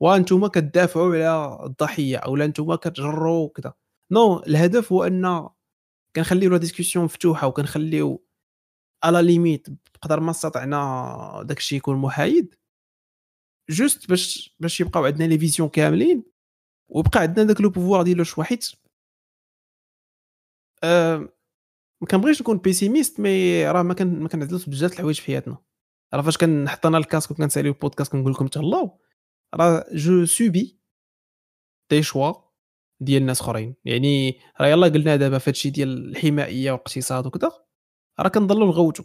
وأنتم 0.01 0.47
كتدافعوا 0.47 1.16
على 1.16 1.66
الضحية 1.66 2.16
أو 2.16 2.36
أنتم 2.36 2.74
كتجروا 2.74 3.48
كذا 3.48 3.74
non 4.11 4.39
الهدف 4.39 4.93
هو 4.93 5.05
أن 5.05 5.48
كنخليو 6.16 6.51
la 6.51 6.57
discussion 6.59 7.05
مفتوحة 7.05 7.47
وكنخليو 7.47 8.24
على 9.05 9.23
limite 9.23 9.69
بقدر 9.70 10.20
ما 10.20 10.31
استطعنا 10.31 11.43
داكشي 11.45 11.77
يكون 11.77 11.97
محايد. 11.97 12.55
juste 13.70 14.09
باش 14.09 14.57
باش 14.61 14.81
يبقاو 14.81 15.05
عندنا 15.05 15.24
les 15.24 15.39
visions 15.39 15.69
كاملين 15.69 16.24
وبقى 16.89 17.20
عندنا 17.20 17.47
داك 17.47 17.61
le 17.61 17.70
pouvoir 17.70 18.03
ديالو 18.03 18.24
حيت 18.24 18.70
أه 20.85 21.16
ما 22.01 22.07
كنبغيش 22.11 22.41
نكون 22.41 22.59
pessimiste 22.59 23.20
mais 23.20 23.66
راه 23.70 23.83
ما 23.83 23.95
كان 23.95 24.20
ما 24.20 24.29
كنعزلوش 24.29 24.69
بزاف 24.69 24.93
الحوايج 24.93 25.20
في 25.20 25.27
حياتنا. 25.27 25.59
راه 26.15 26.23
فاش 26.23 26.39
كنحط 26.39 26.87
أنا 26.87 26.99
ال 26.99 27.03
casque 27.03 27.31
وكنساليو 27.31 27.73
البودكاست 27.73 28.12
كنقول 28.12 28.33
لكم 28.33 28.47
تهلاو. 28.47 29.01
راه 29.55 29.87
je 29.93 30.24
subis 30.24 30.78
des 31.90 32.03
choix 32.03 32.32
ديال 33.01 33.27
ناس 33.27 33.41
أخرين. 33.41 33.74
يعني 33.85 34.41
راه 34.61 34.66
يلا 34.66 34.87
قلنا 34.87 35.16
دابا 35.16 35.39
فهادشي 35.39 35.70
ديال 35.70 36.11
الحمائيه 36.11 36.73
والاقتصاد 36.73 37.27
وكذا. 37.27 37.65
راه 38.20 38.28
كنضلوا 38.28 38.66
نغوتوا 38.66 39.05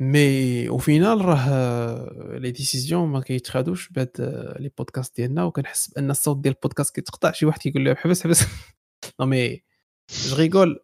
mais 0.00 0.68
au 0.68 0.78
final 0.78 1.24
راه 1.24 2.38
les 2.38 2.50
décisions 2.50 3.08
ما 3.08 3.20
كيتخادوش 3.20 3.88
بهاد 3.88 4.10
les 4.60 4.70
podcasts 4.78 5.16
ديالنا 5.16 5.44
وكنحس 5.44 5.88
بأن 5.88 6.10
الصوت 6.10 6.36
ديال 6.36 6.54
البودكاست 6.54 6.94
كيتقطع. 6.94 7.32
شي 7.32 7.46
واحد 7.46 7.60
كيقول 7.60 7.84
له 7.84 7.94
حبس 7.94 8.24
حبس. 8.24 8.44
non 9.20 9.26
mais 9.26 9.62
je 10.10 10.36
rigole 10.36 10.80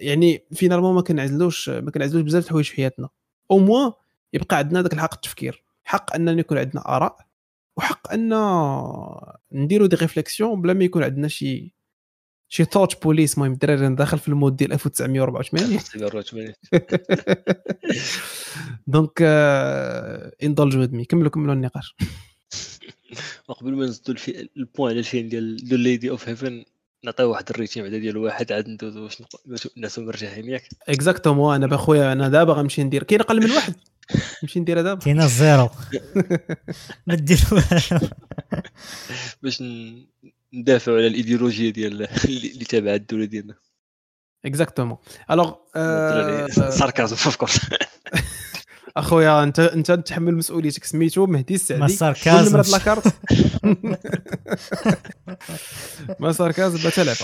يعني 0.00 0.46
finalement 0.52 0.94
ما 0.94 1.02
كنعزلوش 1.02 1.68
ما 1.68 1.90
كنعزلوش 1.90 2.22
بزاف 2.22 2.44
الحوايج 2.44 2.64
في 2.66 2.76
حياتنا. 2.76 3.08
au 3.50 3.58
moins 3.58 3.92
يبقى 4.32 4.56
عندنا 4.56 4.82
داك 4.82 4.92
الحق 4.92 5.14
التفكير. 5.14 5.64
حق 5.84 6.14
أننا 6.14 6.40
يكون 6.40 6.58
عندنا 6.58 6.96
آراء 6.96 7.26
وحق 7.76 8.12
ان 8.12 8.34
نديرو 9.52 9.86
des 9.86 9.96
réflexions 9.96 10.62
بلا 10.62 10.72
ما 10.72 10.84
يكون 10.84 11.02
عندنا 11.04 11.28
شي 11.28 11.75
شي 12.48 12.64
thought 12.64 13.02
police 13.02 13.34
المهم 13.34 13.52
الدراري 13.52 13.94
داخل 13.94 14.18
في 14.18 14.28
ال 14.28 14.34
mode 14.34 14.56
ديال 14.56 14.72
1984 14.72 16.52
donc 18.86 19.22
indulge 20.42 20.76
with 20.76 20.94
me 20.94 21.04
كملوا 21.04 21.30
كملوا 21.30 21.54
النقاش. 21.54 21.96
وقبل 23.48 23.72
ما 23.72 23.84
نزدوا 23.84 24.14
ال 24.56 24.62
point 24.62 24.90
على 24.90 24.98
الفيلم 24.98 25.28
ديال 25.28 25.56
The 25.64 25.76
Lady 25.76 26.10
of 26.10 26.28
Heaven 26.28 26.64
نعطيو 27.04 27.30
واحد 27.30 27.50
ال 27.50 27.55
rythme 27.55 27.82
بعدا 27.82 27.98
ديال 27.98 28.16
واحد 28.16 28.52
عاد 28.52 28.68
ندوزو 28.68 29.02
واش 29.02 29.68
الناس 29.76 29.98
مرجعين 29.98 30.48
ياك. 30.48 30.68
exactement 30.88 31.54
أنا 31.54 31.66
بخويا 31.66 32.12
أنا 32.12 32.28
دابا 32.28 32.52
غنمشي 32.52 32.84
ندير. 32.84 33.02
كاين 33.02 33.20
أقل 33.20 33.44
من 33.44 33.50
واحد. 33.50 33.74
نمشي 34.42 34.60
نديرها 34.60 34.82
دابا 34.82 35.00
كاين 35.00 35.20
الزيرو 35.20 35.70
ما 37.06 37.14
دير 37.14 37.38
باش 39.42 39.62
ندافعوا 40.56 40.96
على 40.96 41.06
الايديولوجيا 41.06 41.70
ديال 41.70 42.02
اللي 42.24 42.64
تابعة 42.64 42.94
الدولة 42.94 43.24
ديالنا. 43.24 43.54
exactement 44.44 44.98
alors 45.30 45.54
sarcasm 46.70 47.16
of 47.16 47.36
course 47.36 47.60
أخويا 48.96 49.42
انت 49.42 49.58
أنت 49.58 49.92
تحمل 49.92 50.34
مسؤوليتك. 50.34 50.84
سميتو 50.84 51.26
مهدي 51.26 51.54
السعدي. 51.54 51.80
ما 51.80 51.88
sarcasm. 51.88 52.56
نمرة 52.56 52.66
la 52.72 52.82
carte 52.82 53.06
ما 56.20 56.32
sarcasm 56.32 56.88
بتلعب 56.88 57.16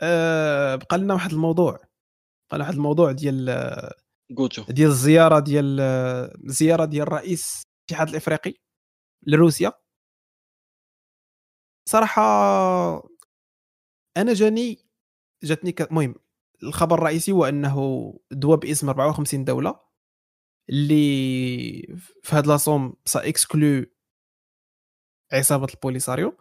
أه 0.00 0.74
بقى 0.74 0.98
لنا 0.98 1.14
واحد 1.14 1.32
الموضوع. 1.32 1.72
بقى 2.50 2.58
لنا 2.58 2.64
واحد 2.64 2.74
الموضوع 2.74 3.12
ديال 3.12 3.44
ديال 4.68 4.88
الزيارة 4.88 5.38
ديال 5.38 5.80
الزياره 6.44 6.84
ديال 6.84 7.12
رئيس 7.12 7.62
الاتحاد 7.90 8.08
الإفريقي 8.08 8.54
لروسيا. 9.26 9.72
صراحة 11.88 12.22
أنا 14.16 14.32
جاني 14.34 14.78
جاتني 15.44 15.74
المهم 15.80 16.14
الخبر 16.62 16.98
الرئيسي 16.98 17.32
هو 17.32 17.44
أنه 17.44 17.78
دوا 18.30 18.56
باسم 18.56 18.88
54 18.88 19.44
دولة 19.44 19.80
اللي 20.70 20.96
في 22.22 22.36
هاد 22.36 22.46
la 22.46 22.60
somme 22.60 22.94
ça 23.04 23.28
exclut 23.28 23.86
عصابة 25.32 25.66
البوليساريو 25.74 26.38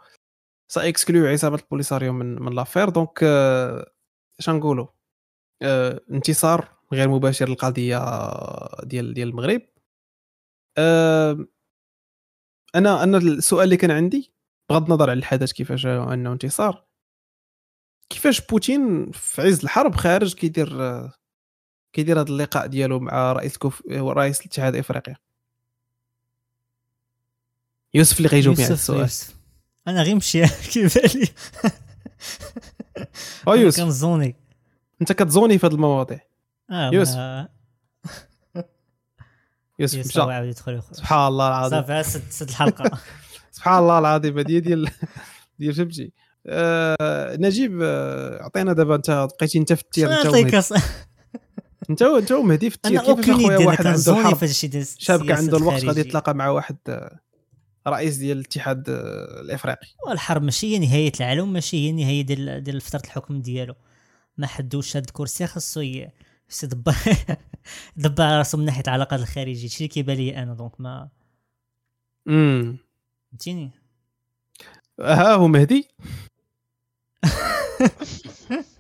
ça 0.71 0.89
exclut 0.89 1.27
عصابة 1.27 1.55
البوليساريو 1.57 2.13
من 2.13 2.41
من 2.41 2.53
l'affaire. 2.55 2.89
donc 2.89 3.23
اش 4.39 4.49
نقولوا 4.49 4.87
آه 5.63 6.01
انتصار 6.11 6.69
غير 6.93 7.09
مباشر 7.09 7.49
للقضية 7.49 7.99
ديال 8.83 9.13
ديال 9.13 9.29
المغرب. 9.29 9.61
آه 10.77 11.47
أنا 12.75 13.03
أنا 13.03 13.17
السؤال 13.17 13.63
اللي 13.65 13.77
كان 13.77 13.91
عندي 13.91 14.32
بغض 14.73 14.83
النظر 14.83 15.09
على 15.09 15.19
الحدث 15.19 15.51
كيفاش 15.51 15.85
انه 15.85 16.31
انتصار. 16.31 16.83
كيفاش 18.09 18.41
بوتين 18.41 19.11
في 19.11 19.41
عز 19.41 19.63
الحرب 19.63 19.95
خارج 19.95 20.33
كيدير 20.33 20.69
كيدير 21.93 22.21
هذا 22.21 22.29
اللقاء 22.29 22.67
ديالو 22.67 22.99
مع 22.99 23.31
رئيس 23.31 23.57
كوف 23.57 23.83
رئيس 23.91 24.41
الاتحاد 24.41 24.73
الإفريقي؟ 24.73 25.15
يوسف 27.93 28.17
اللي 28.17 28.29
غيجاوب 28.29 28.61
على 28.61 28.73
السؤال. 28.73 28.99
يوسف. 28.99 29.35
أنا 29.87 30.03
غير 30.03 30.15
مشي. 30.15 30.47
كيبالي 30.71 31.27
أو 33.47 33.53
يوسف. 33.53 33.83
كنزوني 33.83 34.35
أنت 35.01 35.11
كتزوني 35.11 35.57
في 35.57 35.67
هذه 35.67 35.73
المواضيع. 35.73 36.19
آه 36.71 36.89
يوسف. 36.93 37.15
ما... 37.15 37.49
يوسف 39.79 39.99
مشى. 40.07 40.53
سبحان 40.91 41.27
الله 41.27 41.47
العظيم. 41.47 41.81
صافي 41.81 42.03
سد 42.03 42.29
سد 42.29 42.49
الحلقة. 42.49 42.91
سبحان 43.53 43.79
الله 43.83 43.99
العظيم 43.99 44.39
هذه 44.39 44.59
ديال 44.59 44.89
ديال 45.59 45.73
فهمتي 45.73 46.11
آه 46.47 47.35
نجيب 47.35 47.79
آه، 47.83 48.43
عطينا 48.43 48.73
دابا 48.73 48.95
انت 48.95 49.27
بقيتي 49.39 49.57
انت 49.57 49.73
في 49.73 49.81
التير 49.81 50.11
انت. 50.11 50.73
انت 51.89 52.01
انت 52.01 52.31
ومهدي 52.31 52.69
في 52.69 52.75
التير 52.75 52.99
كيفاش 52.99 53.29
أخويا 53.29 53.57
واحد 53.57 53.87
عنده 53.87 54.19
الحرب 54.19 54.35
في 54.35 54.45
هادشي 54.45 54.67
ديال 54.67 54.87
شاب 54.97 55.25
كان 55.27 55.37
عنده 55.37 55.57
الوقت 55.57 55.85
غادي. 55.85 55.99
يتلاقى 55.99 56.35
مع 56.35 56.49
واحد 56.49 56.77
آه، 56.89 57.19
رئيس 57.87 58.17
ديال 58.17 58.37
الاتحاد 58.37 58.89
آه، 58.89 59.41
الإفريقي. 59.41 59.87
والحرب 60.07 60.43
ماشي 60.43 60.75
هي 60.75 60.79
نهاية 60.79 61.11
العالم 61.19 61.53
ماشي 61.53 61.85
هي 61.85 61.89
النهايه 61.89 62.21
ديال 62.21 62.63
ديال 62.63 62.81
فترة 62.81 63.01
الحكم 63.05 63.41
ديالو. 63.41 63.75
ما 64.37 64.47
حدوش 64.47 64.97
هاد 64.97 65.05
الكرسي 65.07 65.47
خاصو 65.47 65.81
يدبر 66.63 66.95
على 68.19 68.37
راسو 68.37 68.57
من 68.57 68.65
ناحية 68.65 68.83
العلاقات 68.87 69.19
الخارجية. 69.19 69.63
هادشي 69.63 69.77
اللي 69.77 69.87
كيبان 69.87 70.17
لي 70.17 70.37
أنا 70.43 70.53
donc 70.53 70.81
ما 70.81 71.09
امم 72.27 72.77
فهمتيني 73.33 73.71
ها 74.99 75.33
هو 75.33 75.47
مهدي؟ 75.47 75.87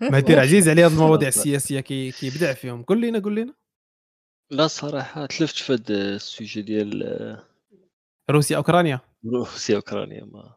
مهدي 0.01 0.33
راه 0.35 0.41
عزيز 0.41 0.69
عليه 0.69 0.85
هاد 0.85 0.91
المواضيع 0.91 1.27
السياسية 1.27 1.79
كي 1.79 2.11
كيبدع 2.11 2.53
فيهم. 2.53 2.83
قول 2.83 3.01
لنا 3.01 3.19
قول 3.19 3.35
لنا 3.35 3.53
لا 4.51 4.67
صراحة 4.67 5.25
تلفت 5.25 5.55
في 5.55 5.73
هذا 5.73 6.15
ال 6.15 6.23
sujet 6.23 6.61
ديال 6.61 7.03
آه، 7.03 7.43
روسيا 8.29 8.57
أوكرانيا. 8.57 8.99
روسيا 9.25 9.75
أوكرانيا 9.75 10.25
ما. 10.25 10.55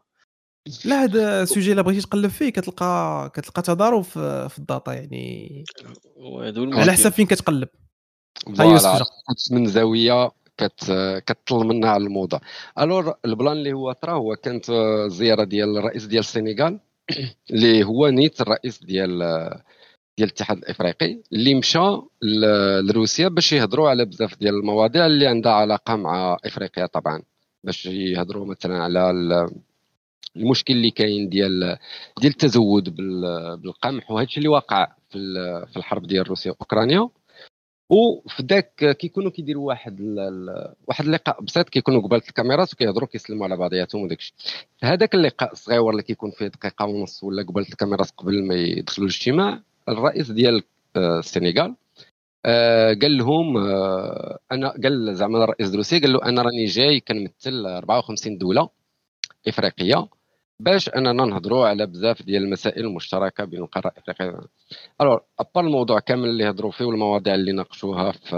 لا 0.85 1.03
هذا 1.03 1.43
ال 1.43 1.48
sujet 1.48 1.71
إلا 1.71 1.81
بغيتي 1.81 2.01
تقلب 2.01 2.29
فيه 2.29 2.49
كتلقى 2.49 3.31
كتلقى 3.33 3.61
تضارب 3.61 4.01
في 4.01 4.49
في 4.49 4.59
ال 4.59 4.66
data 4.66 4.93
يعني. 4.93 5.63
على. 6.73 6.91
حسب 6.91 7.11
فين 7.11 7.25
كتقلب. 7.25 7.69
ها 8.59 8.63
يوسف 8.63 8.83
voilà 8.85 8.99
جا. 8.99 9.05
كنت 9.27 9.51
من 9.51 9.67
زاوية 9.67 10.31
كتطل 11.25 11.65
منها 11.65 11.89
على 11.89 12.03
الموضوع 12.03 12.41
alors 12.79 13.13
ال 13.25 13.31
plan 13.31 13.57
اللي 13.57 13.73
هو 13.73 13.91
طرا 13.91 14.13
هو 14.13 14.35
كانت 14.35 14.69
الزياره 15.05 15.43
ديال 15.43 15.77
الرئيس 15.77 16.05
ديال 16.05 16.19
السنغال 16.19 16.79
اللي 17.51 17.83
هو 17.83 18.07
نيت 18.09 18.41
الرئيس 18.41 18.83
ديال 18.83 19.19
ديال 20.17 20.29
الاتحاد 20.29 20.57
الإفريقي 20.57 21.19
اللي 21.33 21.55
مشى 21.55 21.79
لروسيا 22.89 23.27
باش 23.27 23.53
يهضروا 23.53 23.89
على 23.89 24.05
بزاف 24.05 24.39
ديال 24.39 24.55
المواضيع 24.55 25.05
اللي 25.05 25.27
عندها 25.27 25.51
علاقة 25.51 25.95
مع 25.95 26.37
إفريقيا 26.45 26.85
طبعا. 26.85 27.23
باش 27.63 27.85
يهضروا 27.85 28.45
مثلا 28.45 28.83
على 28.83 29.11
المشكل 30.35 30.73
اللي 30.73 30.91
كاين 30.91 31.29
ديال 31.29 31.77
ديال 32.21 32.31
التزود 32.31 32.95
بالقمح 33.61 34.11
وهذا 34.11 34.25
الشيء 34.25 34.37
اللي 34.37 34.49
وقع 34.49 34.87
في 35.11 35.77
الحرب 35.77 36.07
ديال 36.07 36.29
روسيا 36.29 36.51
وأوكرانيا. 36.51 37.09
وفي 37.89 38.43
ذاك 38.43 38.97
كيكونوا 38.99 39.31
كيديروا 39.31 39.67
واحد 39.67 40.01
واحد 40.87 41.05
اللقاء 41.05 41.41
بسيط 41.41 41.69
كيكونوا 41.69 42.01
قبالة 42.01 42.23
الكاميرات 42.27 42.73
وكيهضروا 42.73 43.07
كيسلموا 43.07 43.45
على 43.45 43.57
بعضياتهم 43.57 44.01
وداك 44.01 44.19
الشيء 44.19 44.35
هذاك 44.83 45.15
اللقاء 45.15 45.51
الصغير 45.51 45.89
اللي 45.89 46.03
كيكون 46.03 46.31
فيه 46.31 46.47
دقيقة 46.47 46.85
ونص 46.85 47.23
ولا 47.23 47.43
قبالة 47.43 47.67
الكاميرات 47.67 48.11
قبل 48.17 48.47
ما 48.47 48.55
يدخلوا 48.55 49.07
الاجتماع 49.07 49.61
الرئيس 49.89 50.31
ديال 50.31 50.63
آه، 50.95 51.19
السنغال 51.19 51.75
آه، 52.45 52.93
قال 53.01 53.17
لهم 53.17 53.57
آه، 53.57 54.39
أنا 54.51 54.69
قال 54.83 55.15
زعما 55.15 55.43
الرئيس 55.43 55.69
الروسي 55.69 55.99
قال 55.99 56.13
له 56.13 56.19
أنا 56.25 56.41
راني 56.41 56.65
جاي 56.65 56.99
كنمثل 56.99 57.65
54 57.65 58.37
دولة 58.37 58.69
إفريقية. 59.47 60.07
باش 60.59 60.89
اننا 60.89 61.25
نهضروا 61.25 61.67
على 61.67 61.85
بزاف 61.87 62.21
ديال 62.23 62.43
المسائل 62.43 62.85
المشتركة 62.85 63.45
بين 63.45 63.61
القاره 63.61 63.87
الافريقيه 63.87 64.39
alors 65.01 65.17
à 65.39 65.44
part 65.44 65.65
الموضوع 65.65 65.99
كامل 65.99 66.29
اللي 66.29 66.49
هضروا 66.49 66.71
فيه 66.71 66.85
والمواضيع 66.85 67.35
اللي 67.35 67.51
ناقشوها 67.51 68.11
في 68.11 68.29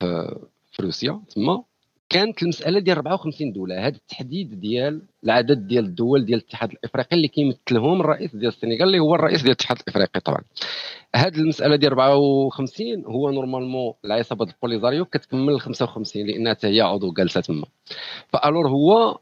في, 0.00 0.36
في 0.72 0.82
روسيا. 0.82 1.20
تما 1.34 1.64
كانت 2.08 2.42
المسألة 2.42 2.80
ديال 2.80 2.96
54 2.96 3.52
دولة. 3.52 3.86
هذا 3.86 3.96
التحديد 3.96 4.60
ديال 4.60 5.02
العدد 5.24 5.66
ديال 5.66 5.84
الدول 5.84 6.24
ديال 6.24 6.38
الاتحاد 6.38 6.70
الإفريقي 6.70 7.16
اللي 7.16 7.28
كيمثلهم 7.28 8.00
الرئيس 8.00 8.36
ديال 8.36 8.48
السنغال 8.48 8.82
اللي 8.82 8.98
هو 8.98 9.14
الرئيس 9.14 9.42
ديال 9.42 9.50
الاتحاد 9.50 9.78
الإفريقي 9.80 10.20
طبعا. 10.20 10.40
هذه 11.16 11.36
المسألة 11.36 11.76
ديال 11.76 11.92
54 11.92 13.04
هو 13.06 13.30
normalement 13.30 13.94
العصابة 14.04 14.44
البوليزاريو 14.44 15.04
كتكمل 15.04 15.60
55 15.60 16.26
لأنها 16.26 16.56
هي 16.64 16.80
عضو 16.80 17.12
جالسه 17.12 17.40
تما. 17.40 17.66
ف 18.28 18.35
alors 18.35 18.68
هو 18.68 19.18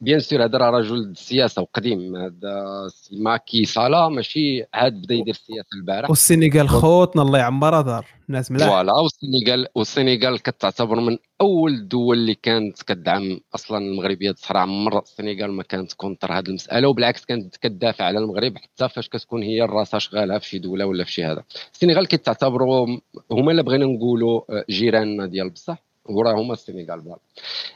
bien 0.00 0.20
sûr 0.20 0.44
هذا 0.44 0.58
راه 0.58 0.70
رجل 0.70 0.96
السياسة 0.96 1.62
وقديم 1.62 2.16
هذا 2.16 2.64
ماكي 3.12 3.64
سال 3.64 4.08
ماشي 4.08 4.64
عاد 4.74 4.92
بدا 4.92 5.14
يدير 5.14 5.34
السياسة 5.34 5.68
البارح. 5.74 6.10
والسينيغال 6.10 6.68
خوتنا 6.68 7.22
الله 7.22 7.38
يعمرها 7.38 7.82
دار 7.82 8.06
الناس 8.28 8.50
ملاح. 8.50 8.68
voilà 8.68 8.92
والسينيغال 8.92 9.66
والسينيغال 9.74 10.42
كتعتبر 10.42 11.00
من 11.00 11.18
أول 11.40 11.72
الدول 11.72 12.18
اللي 12.18 12.34
كانت 12.34 12.82
كدعم 12.82 13.40
أصلا 13.54 13.78
المغربية 13.78 14.30
الصحراء 14.30 14.62
عمر 14.62 15.02
السينيغال 15.02 15.52
ما 15.52 15.62
كانت 15.62 15.92
contre 15.92 16.32
هذه 16.32 16.48
المسألة 16.48 16.88
وبالعكس 16.88 17.24
كانت 17.24 17.56
كتدافع 17.56 18.04
على 18.04 18.18
المغرب 18.18 18.56
حتى 18.56 18.88
فاش 18.88 19.08
كتكون 19.08 19.42
هي 19.42 19.64
الراسها 19.64 19.98
شغالة 19.98 20.38
في 20.38 20.48
شي 20.48 20.58
دولة 20.58 20.86
ولا 20.86 21.04
في 21.04 21.12
شي 21.12 21.24
هذا. 21.24 21.44
السينيغال 21.74 22.06
كتعتبروا 22.06 22.86
هما 23.30 23.50
اللي 23.50 23.62
بغينا 23.62 23.84
نقولوا 23.86 24.40
آه، 24.50 24.64
جيراننا 24.70 25.26
ديال 25.26 25.50
بصح. 25.50 25.93
وراه 26.04 26.32
هما 26.32 26.52
السينيغال 26.52 27.00
بال 27.00 27.16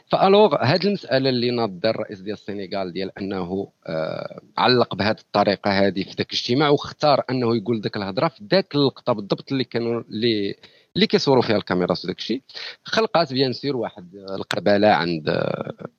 ف 0.07 0.16
alors 0.16 0.63
هذه 0.63 0.85
المسألة 0.85 1.29
اللي 1.29 1.51
ناض 1.51 1.85
الرئيس 1.85 2.19
ديال 2.19 2.33
السينيغال 2.33 2.93
ديال 2.93 3.17
أنه 3.17 3.71
آه 3.87 4.41
علق 4.57 4.95
بهذه 4.95 5.19
الطريقة 5.19 5.71
هذه 5.71 6.03
في 6.03 6.09
ذاك 6.09 6.27
الاجتماع 6.27 6.69
واختار 6.69 7.23
أنه 7.29 7.55
يقول 7.55 7.81
ذاك 7.81 7.97
الهضرة 7.97 8.27
في 8.27 8.43
ذاك 8.51 8.75
اللقطة 8.75 9.13
بالضبط 9.13 9.51
اللي 9.51 9.63
كانوا 9.63 10.01
اللي 10.01 10.55
اللي 10.95 11.07
كيصوروا 11.07 11.43
فيها 11.43 11.57
الكاميرات 11.57 12.05
وداك 12.05 12.17
الشيء. 12.17 12.41
خلقات 12.83 13.33
bien 13.33 13.53
sûr 13.53 13.77
واحد 13.77 14.15
القربلة 14.15 14.87
عند 14.87 15.43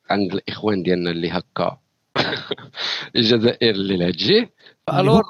عند 0.09 0.33
الإخوان 0.33 0.83
ديالنا 0.83 1.11
اللي 1.11 1.29
هكا 1.29 1.77
الجزائر 3.15 3.75
اللي 3.75 4.11
تجي 4.11 4.49
ف 4.87 4.93
alors 4.93 5.21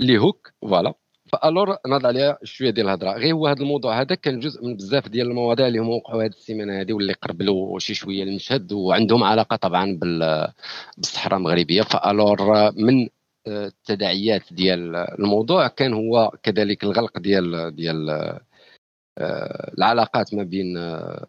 اللي 0.00 0.18
هوك 0.18 0.52
voilà. 0.62 0.94
ف 1.42 1.48
alors 1.48 1.76
ناض 1.86 2.06
عليها 2.06 2.38
شوية 2.44 2.70
ديال 2.70 2.86
الهضرة. 2.86 3.12
غير 3.12 3.34
هو 3.34 3.46
هذا 3.46 3.60
الموضوع 3.60 4.00
هذا 4.00 4.14
كان 4.14 4.40
جزء 4.40 4.64
من 4.64 4.76
بزاف 4.76 5.08
ديال 5.08 5.26
المواضيع 5.26 5.66
اللي 5.66 5.78
هما 5.78 5.94
وقعوا 5.94 6.24
هذه 6.24 6.30
السيمانة 6.30 6.80
هذه 6.80 6.92
واللي 6.92 7.12
قربلوا 7.12 7.78
شي 7.78 7.94
شوية 7.94 8.22
المشهد 8.22 8.72
وعندهم 8.72 9.24
علاقة 9.24 9.56
طبعا 9.56 9.98
بالصحراء 10.96 11.38
المغربية. 11.38 11.82
ف 11.82 11.97
alors 11.97 12.72
من 12.72 13.08
آه، 13.46 13.66
التداعيات 13.66 14.52
ديال 14.52 14.96
الموضوع 14.96 15.68
كان 15.68 15.92
هو 15.94 16.32
كذلك 16.42 16.84
الغلق 16.84 17.18
ديال 17.18 17.76
ديال 17.76 18.10
آه، 19.18 19.72
العلاقات 19.78 20.34
ما 20.34 20.42
بين 20.42 20.76
آه، 20.76 21.26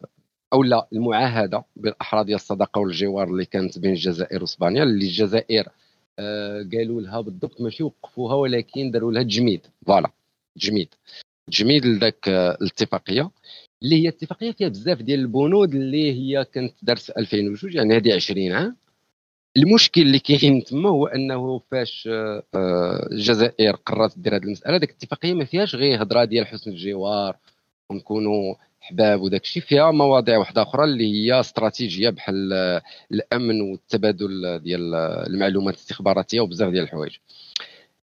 أو 0.54 0.64
لا 0.64 0.88
المعاهدة 0.94 1.64
بالاحرى 1.76 2.24
ديال 2.24 2.36
الصداقه 2.36 2.80
والجوار 2.80 3.28
اللي 3.28 3.46
كانت 3.46 3.80
بين 3.80 3.92
الجزائر 3.92 4.42
وإسبانيا 4.42 4.84
اللي 4.84 5.06
الجزائر 5.06 5.70
قالوا 6.74 7.02
لها 7.02 7.22
بالضبط 7.22 7.62
ماشي 7.62 7.84
وقفوها 7.84 8.36
ولكن 8.36 8.92
داروا 8.92 9.12
لها 9.12 9.24
تجميد 9.24 9.62
voilà 9.86 10.12
تجميد 10.56 10.90
تجميد 11.52 11.86
لذاك 11.86 12.30
آه، 12.30 12.58
الاتفاقية 12.62 13.32
اللي 13.84 14.04
هي 14.04 14.08
اتفاقية 14.08 14.52
فيها 14.52 14.68
بزاف 14.68 15.02
ديال 15.02 15.20
البنود 15.20 15.76
اللي 15.76 16.14
هي 16.14 16.46
كانت 16.46 16.74
دارت 16.82 17.00
في 17.00 17.18
2002 17.18 17.76
يعني 17.76 17.96
هذه 17.96 18.16
20 18.16 18.52
عام. 18.52 18.78
المشكل 19.58 20.02
اللي 20.02 20.20
كاين 20.20 20.64
تما 20.64 20.90
هو 20.90 21.08
أنه 21.08 21.60
فاش 21.72 22.10
آه، 22.12 22.44
الجزائر 23.12 23.76
قررت 23.76 24.20
دير 24.20 24.36
هذه 24.36 24.44
المسألة 24.44 24.78
ديك 24.78 24.90
الاتفاقية 24.90 25.34
ما 25.34 25.46
فيهاش 25.46 25.76
غير 25.76 26.02
هضرة 26.02 26.24
ديال 26.26 26.48
حسن 26.48 26.72
الجوار 26.72 27.38
ونكونوا 27.92 28.56
احباب 28.88 29.22
وداك 29.22 29.44
الشيء 29.44 29.64
فيها 29.64 29.92
مواضيع 29.92 30.38
واحدة 30.38 30.62
أخرى 30.62 30.84
اللي 30.84 31.14
هي 31.14 31.40
استراتيجية 31.40 32.10
بحال 32.10 32.54
الأمن 33.12 33.62
والتبادل 33.62 34.60
ديال 34.60 34.96
المعلومات 35.30 35.74
الاستخباراتية 35.74 36.42
وبزاف 36.42 36.70
ديال 36.72 36.84
الحوايج. 36.84 37.16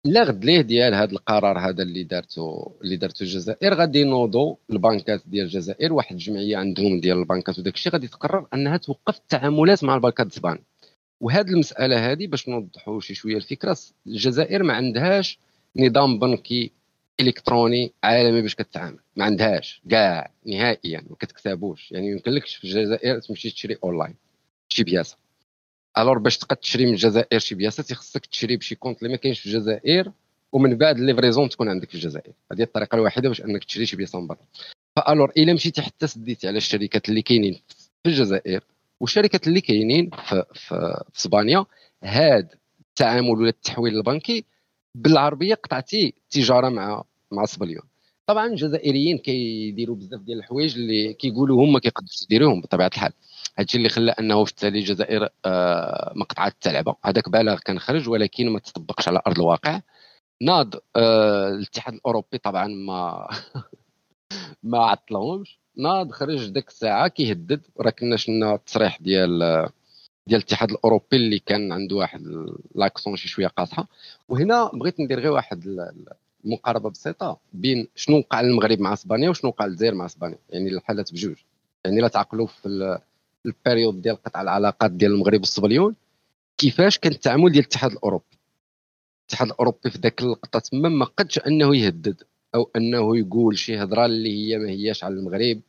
لا 0.04 0.22
غد 0.22 0.44
ليه 0.44 0.60
ديال 0.60 0.94
هذا 0.94 1.12
القرار 1.12 1.58
هذا 1.58 1.82
اللي 1.82 2.02
دارته 2.02 2.72
اللي 2.82 2.96
دارته 2.96 3.22
الجزائر. 3.22 3.74
غادي 3.74 4.00
ينوضوا 4.00 4.56
البنكات 4.70 5.22
ديال 5.26 5.44
الجزائر 5.44 5.92
واحد 5.92 6.12
الجمعية 6.12 6.56
عندهم 6.56 7.00
ديال 7.00 7.18
البنكات 7.18 7.58
وداك 7.58 7.74
الشيء 7.74 7.92
غادي 7.92 8.08
تقرر 8.08 8.46
أنها 8.54 8.76
توقف 8.76 9.18
التعاملات 9.18 9.84
مع 9.84 9.94
البنكات 9.94 10.26
الزبان 10.26 10.58
وهذه 11.20 11.48
المسألة 11.48 12.12
هذه 12.12 12.26
باش 12.26 12.48
نوضحوا 12.48 13.00
شي 13.00 13.14
شوية 13.14 13.36
الفكرة 13.36 13.76
الجزائر 14.06 14.62
ما 14.62 14.72
عندهاش 14.74 15.38
نظام 15.76 16.18
بنكي 16.18 16.72
إلكتروني 17.20 17.92
عالمي 18.04 18.42
باش 18.42 18.54
كتعامل 18.54 18.98
ما 19.16 19.24
عندهاش. 19.24 19.82
كاع 19.90 20.30
نهائيا 20.46 21.04
ما 21.10 21.16
كتكتابوش. 21.16 21.92
يعني 21.92 22.10
يمكن 22.10 22.30
لكش 22.30 22.56
في 22.56 22.64
الجزائر 22.64 23.20
تمشي 23.20 23.50
تشري 23.50 23.76
أونلاين. 23.84 24.14
شي 24.68 24.84
بياسة. 24.84 25.16
alors 25.98 26.18
باش 26.18 26.38
تقد 26.38 26.56
تشري 26.56 26.86
من 26.86 26.92
الجزائر 26.92 27.38
شي 27.38 27.54
بياسة 27.54 27.82
تيخصك 27.82 28.26
تشري 28.26 28.56
بشي 28.56 28.74
compte 28.74 28.98
اللي 28.98 29.12
ما 29.12 29.16
كاينش 29.16 29.40
في 29.40 29.46
الجزائر 29.46 30.12
ومن 30.52 30.78
بعد 30.78 30.98
livraison 30.98 31.48
تكون 31.48 31.68
عندك 31.68 31.88
في 31.88 31.94
الجزائر. 31.94 32.32
هذه 32.52 32.62
الطريقة 32.62 32.96
الوحيدة 32.96 33.28
باش 33.28 33.40
أنك 33.40 33.64
تشري 33.64 33.86
شي 33.86 33.96
بياسة 33.96 34.20
من 34.20 34.26
برا. 34.26 34.38
ف 34.96 35.02
alors 35.02 35.32
إلا 35.36 35.52
مشيتي 35.52 35.82
حتى 35.82 36.06
سديتي 36.06 36.48
على 36.48 36.56
الشركات 36.56 37.08
اللي 37.08 37.22
كاينين 37.22 37.60
في 38.04 38.10
الجزائر 38.10 38.64
والشركات 39.00 39.46
اللي 39.46 39.60
كاينين 39.60 40.10
في 40.10 40.44
في, 40.54 41.02
في 41.12 41.20
إسبانيا 41.20 41.64
هاد 42.04 42.54
التعامل 42.88 43.30
ولا 43.30 43.48
التحويل 43.48 43.96
البنكي 43.96 44.44
بالعربية 44.94 45.54
قطعتي 45.54 46.06
التجاره 46.06 46.68
مع 46.68 47.04
مع 47.30 47.44
سبليون 47.44 47.82
طبعا 48.26 48.46
الجزائريين 48.46 49.18
كيديروا 49.18 49.96
بزاف 49.96 50.20
ديال 50.20 50.38
الحوايج 50.38 50.74
اللي 50.78 51.14
كيقولوا 51.14 51.64
هما 51.64 51.78
كيقدروا 51.80 52.08
يديروهم 52.24 52.60
بطبيعة 52.60 52.90
الحال. 52.94 53.12
هادشي 53.58 53.78
اللي 53.78 53.88
خلى 53.88 54.10
أنه 54.12 54.44
في 54.44 54.50
التالي 54.50 54.78
الجزائر 54.78 55.28
آه 55.44 56.12
مقطعه 56.16 56.48
التلعبه 56.48 56.96
هذاك 57.04 57.28
بلاغ 57.28 57.58
كان 57.58 57.78
خرج 57.78 58.08
ولكن 58.08 58.48
ما 58.50 58.58
تطبقش 58.58 59.08
على 59.08 59.20
أرض 59.26 59.38
الواقع. 59.38 59.80
ناض 60.42 60.74
آه 60.96 61.48
الاتحاد 61.48 61.94
الأوروبي 61.94 62.38
طبعا 62.38 62.66
ما 62.68 63.28
ما 64.62 64.78
عطلهمش. 64.78 65.58
ناض 65.76 66.12
خرج 66.12 66.48
ديك 66.48 66.68
الساعة 66.68 67.08
كيهدد. 67.08 67.62
راه 67.80 67.90
كنا 67.90 68.16
شفنا 68.16 68.54
التصريح 68.54 68.98
ديال 69.02 69.68
ديال 70.26 70.40
الاتحاد 70.40 70.70
الأوروبي 70.70 71.16
اللي 71.16 71.38
كان 71.38 71.72
عنده 71.72 71.96
واحد 71.96 72.22
l'action 72.74 73.16
شي 73.16 73.28
شوية 73.28 73.46
قاصحة. 73.46 73.88
وهنا 74.28 74.70
بغيت 74.74 75.00
ندير 75.00 75.20
غير 75.20 75.32
واحد 75.32 75.88
المقاربة 76.44 76.90
بسيطة 76.90 77.38
بين 77.52 77.88
شنو 77.94 78.18
وقع 78.18 78.40
للمغرب 78.40 78.80
مع 78.80 78.92
إسبانيا 78.92 79.30
وشنو 79.30 79.50
وقع 79.50 79.66
للجزائر 79.66 79.94
مع 79.94 80.06
إسبانيا. 80.06 80.38
يعني 80.50 80.68
الحالات 80.68 81.12
بجوج. 81.12 81.36
يعني 81.84 82.00
لا 82.00 82.08
تعقلوا 82.08 82.46
في 82.46 82.98
ال 83.46 83.53
période 83.53 84.02
ديال 84.02 84.22
قطع 84.22 84.42
العلاقات 84.42 84.90
ديال 84.90 85.12
المغرب 85.12 85.40
والصبليون. 85.40 85.94
كيفاش 86.58 86.98
كان 86.98 87.12
التعامل 87.12 87.52
ديال 87.52 87.64
الاتحاد 87.64 87.92
الأوروبي؟ 87.92 88.24
الاتحاد 89.20 89.48
الأوروبي 89.48 89.90
في 89.90 89.98
ذاك 89.98 90.22
اللقطة 90.22 90.58
تما 90.58 90.88
ما 90.88 91.04
قدش 91.04 91.38
أنه 91.38 91.76
يهدد 91.76 92.22
أو 92.54 92.70
أنه 92.76 93.16
يقول 93.18 93.58
شي 93.58 93.82
هضرة 93.82 94.06
اللي 94.06 94.30
هي 94.52 94.58
ما 94.58 94.68
هياش 94.70 95.04
على 95.04 95.14
المغرب 95.14 95.60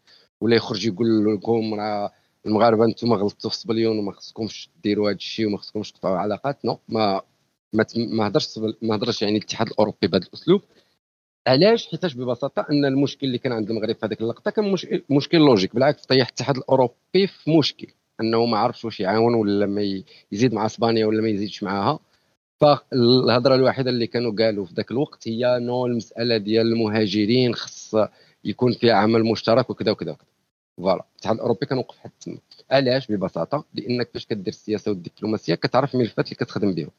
ولا 0.41 0.55
يخرج 0.55 0.85
يقول 0.85 1.33
لكم 1.35 1.73
راه 1.73 2.11
المغاربة 2.45 2.85
أنتم 2.85 3.13
غلطتوا 3.13 3.49
في 3.49 3.55
سبليون 3.55 3.99
وما 3.99 4.11
خصكمش 4.11 4.69
ديروا 4.83 5.09
هذا 5.09 5.15
الشيء 5.15 5.47
وما 5.47 5.57
خصكمش 5.57 5.91
تقطعوا 5.91 6.17
علاقات 6.17 6.65
non 6.65 6.79
ما 6.89 7.21
ما 7.97 8.27
هضرش 8.27 8.59
ما 8.81 8.95
هضرش 8.95 9.21
يعني 9.21 9.37
الاتحاد 9.37 9.67
الأوروبي 9.67 10.07
بهذا 10.07 10.25
الأسلوب. 10.27 10.61
علاش؟ 11.47 11.87
حيتاش 11.87 12.13
ببساطة 12.13 12.65
أن 12.71 12.85
المشكل 12.85 13.27
اللي 13.27 13.37
كان 13.37 13.51
عند 13.51 13.69
المغرب 13.69 13.95
في 13.95 14.05
هذيك 14.05 14.21
اللقطة 14.21 14.51
كان 14.51 14.75
مشكل 15.09 15.37
logique 15.37 15.75
بالعكس 15.75 16.05
طيح 16.05 16.27
الاتحاد 16.27 16.57
الأوروبي 16.57 17.27
في 17.27 17.51
مشكل. 17.57 17.87
أنه 18.21 18.45
ما 18.45 18.57
عرفش 18.57 18.85
واش 18.85 18.99
يعاون 18.99 19.33
ولا 19.33 19.65
ما 19.65 20.01
يزيد 20.31 20.53
مع 20.53 20.65
إسبانيا 20.65 21.05
ولا 21.05 21.21
ما 21.21 21.29
يزيدش 21.29 21.63
معاها. 21.63 21.99
فالهضرة 22.61 23.55
الوحيدة 23.55 23.89
اللي 23.89 24.07
كانوا 24.07 24.31
قالوا 24.39 24.65
في 24.65 24.73
ذاك 24.73 24.91
الوقت 24.91 25.27
هي 25.27 25.59
نو 25.61 25.85
المسألة 25.85 26.37
ديال 26.37 26.67
المهاجرين 26.67 27.55
خص 27.55 27.95
يكون 28.43 28.71
فيها 28.73 28.93
عمل 28.93 29.23
مشترك 29.23 29.69
وكذا 29.69 29.91
وكذا 29.91 30.11
وكذا. 30.11 30.34
voilà. 30.77 31.03
الاتحاد 31.11 31.35
الأوروبي 31.35 31.65
كنوقف 31.65 31.97
حتى 31.99 32.13
تما 32.21 32.37
علاش 32.71 33.11
ببساطة 33.11 33.65
لأنك 33.73 34.09
فاش 34.13 34.25
كدير 34.25 34.47
السياسة 34.47 34.91
والدبلوماسية 34.91 35.55
كتعرف 35.55 35.95
الملفات 35.95 36.25
اللي 36.25 36.35
كتخدم 36.35 36.73
بهم. 36.73 36.91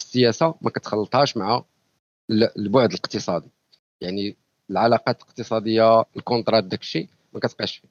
السياسة 0.00 0.54
ما 0.60 0.70
كتخلطهاش 0.70 1.36
مع 1.36 1.64
البعد 2.30 2.88
الاقتصادي. 2.92 3.48
يعني 4.00 4.36
العلاقات 4.70 5.22
الاقتصادية 5.22 6.00
ال 6.16 6.21
contrats 6.21 6.64
داك 6.64 6.80
الشيء 6.80 7.08
ما 7.34 7.40
كتبقاش 7.40 7.76
فيه. 7.76 7.88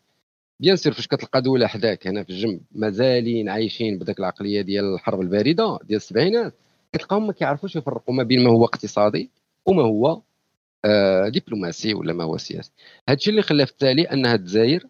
bien 0.59 0.75
sûr 0.75 0.93
فاش 0.93 1.07
كتلقى 1.07 1.41
دولة 1.41 1.67
حداك 1.67 2.07
هنا 2.07 2.23
في 2.23 2.29
الجنب 2.29 2.61
مازالين 2.71 3.49
عايشين 3.49 3.97
بداك 3.99 4.19
العقلية 4.19 4.61
ديال 4.61 4.93
الحرب 4.93 5.21
الباردة 5.21 5.79
ديال 5.83 5.97
السبعينات 5.97 6.53
كتلقاهم 6.93 7.27
ما 7.27 7.33
كيعرفوش 7.33 7.75
يفرقوا 7.75 8.15
ما 8.15 8.23
بين 8.23 8.43
ما 8.43 8.49
هو 8.49 8.65
اقتصادي 8.65 9.29
وما 9.65 9.83
هو 9.83 10.21
آه 10.85 11.29
دبلوماسي 11.29 11.93
ولا 11.93 12.13
ما 12.13 12.23
هو 12.23 12.37
سياسي. 12.37 12.71
هذا 13.09 13.17
الشيء 13.17 13.31
اللي 13.31 13.41
خلى 13.41 13.65
في 13.65 13.71
التالي 13.71 14.03
انها 14.03 14.35
الجزائر 14.35 14.87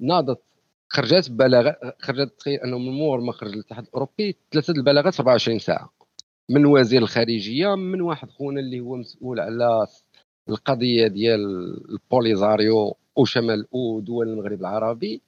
ناضت 0.00 0.40
خرجت 0.88 1.30
ببلاغات 1.30 1.78
خرجت 2.02 2.32
تخيل 2.38 2.60
أنه 2.60 2.78
من 2.78 2.92
مور 2.92 3.20
ما 3.20 3.32
خرج 3.32 3.52
الاتحاد 3.52 3.84
الأوروبي 3.84 4.36
ثلاثة 4.52 4.72
البلاغات 4.72 5.14
24 5.20 5.58
ساعة. 5.58 5.92
من 6.50 6.66
وزير 6.66 7.02
الخارجية 7.02 7.74
من 7.74 8.00
واحد 8.00 8.30
خونا 8.30 8.60
اللي 8.60 8.80
هو 8.80 8.96
مسؤول 8.96 9.40
على 9.40 9.86
القضية 10.48 11.06
ديال 11.06 11.40
البوليزاريو 11.90 12.96
وشمال 13.16 13.66
ودول 13.72 14.28
المغرب 14.28 14.60
العربي 14.60 15.22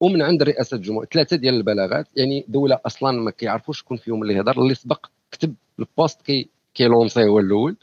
ومن 0.00 0.22
عند 0.22 0.42
رئاسة 0.42 0.76
الجمهورية 0.76 1.08
ثلاثة 1.08 1.36
ديال 1.36 1.54
البلاغات. 1.54 2.08
يعني 2.16 2.44
دولة 2.48 2.80
أصلا 2.86 3.12
ما 3.12 3.30
كيعرفوش 3.30 3.78
شكون 3.78 3.96
فيهم 3.96 4.22
اللي 4.22 4.34
يهضر 4.34 4.62
اللي 4.62 4.74
سبق 4.74 5.06
كتب 5.30 5.54
ال 5.78 5.87
post 5.87 6.22
كي 6.22 6.50
كيلونسي 6.74 7.24
هو 7.24 7.38
الأول. 7.38 7.76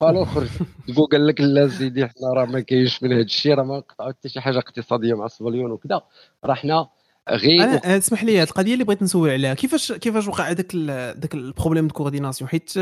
ف 0.00 0.04
alors 0.04 0.24
خرج 0.24 0.48
تقول 0.88 1.08
قال 1.12 1.26
لك 1.26 1.40
لا 1.40 1.68
سيدي 1.68 2.06
حنا 2.06 2.32
راه 2.34 2.44
ما 2.44 2.60
كاينش 2.60 3.02
من 3.02 3.12
هذا 3.12 3.20
الشيء 3.22 3.54
راه 3.54 3.62
ما 3.62 3.76
نقطعوا 3.78 4.12
حتى 4.12 4.28
شي 4.28 4.40
حاجة 4.40 4.58
اقتصادية 4.58 5.14
مع 5.14 5.24
الصبليون 5.26 5.70
وكذا. 5.70 6.00
راه 6.44 6.54
حنا 6.54 6.88
غير 7.30 7.62
أنا 7.64 7.98
اسمح 7.98 8.24
لي 8.24 8.42
القضية 8.42 8.72
اللي 8.72 8.84
بغيت 8.84 9.02
نسول 9.02 9.30
عليها 9.30 9.54
كيفاش 9.54 9.92
كيفاش 9.92 10.28
وقع 10.28 10.50
هذاك 10.50 10.74
ذاك 11.20 11.34
ال 11.34 11.40
problème 11.40 11.86
de 11.88 11.94
coordination 11.94 12.50
حيت 12.50 12.72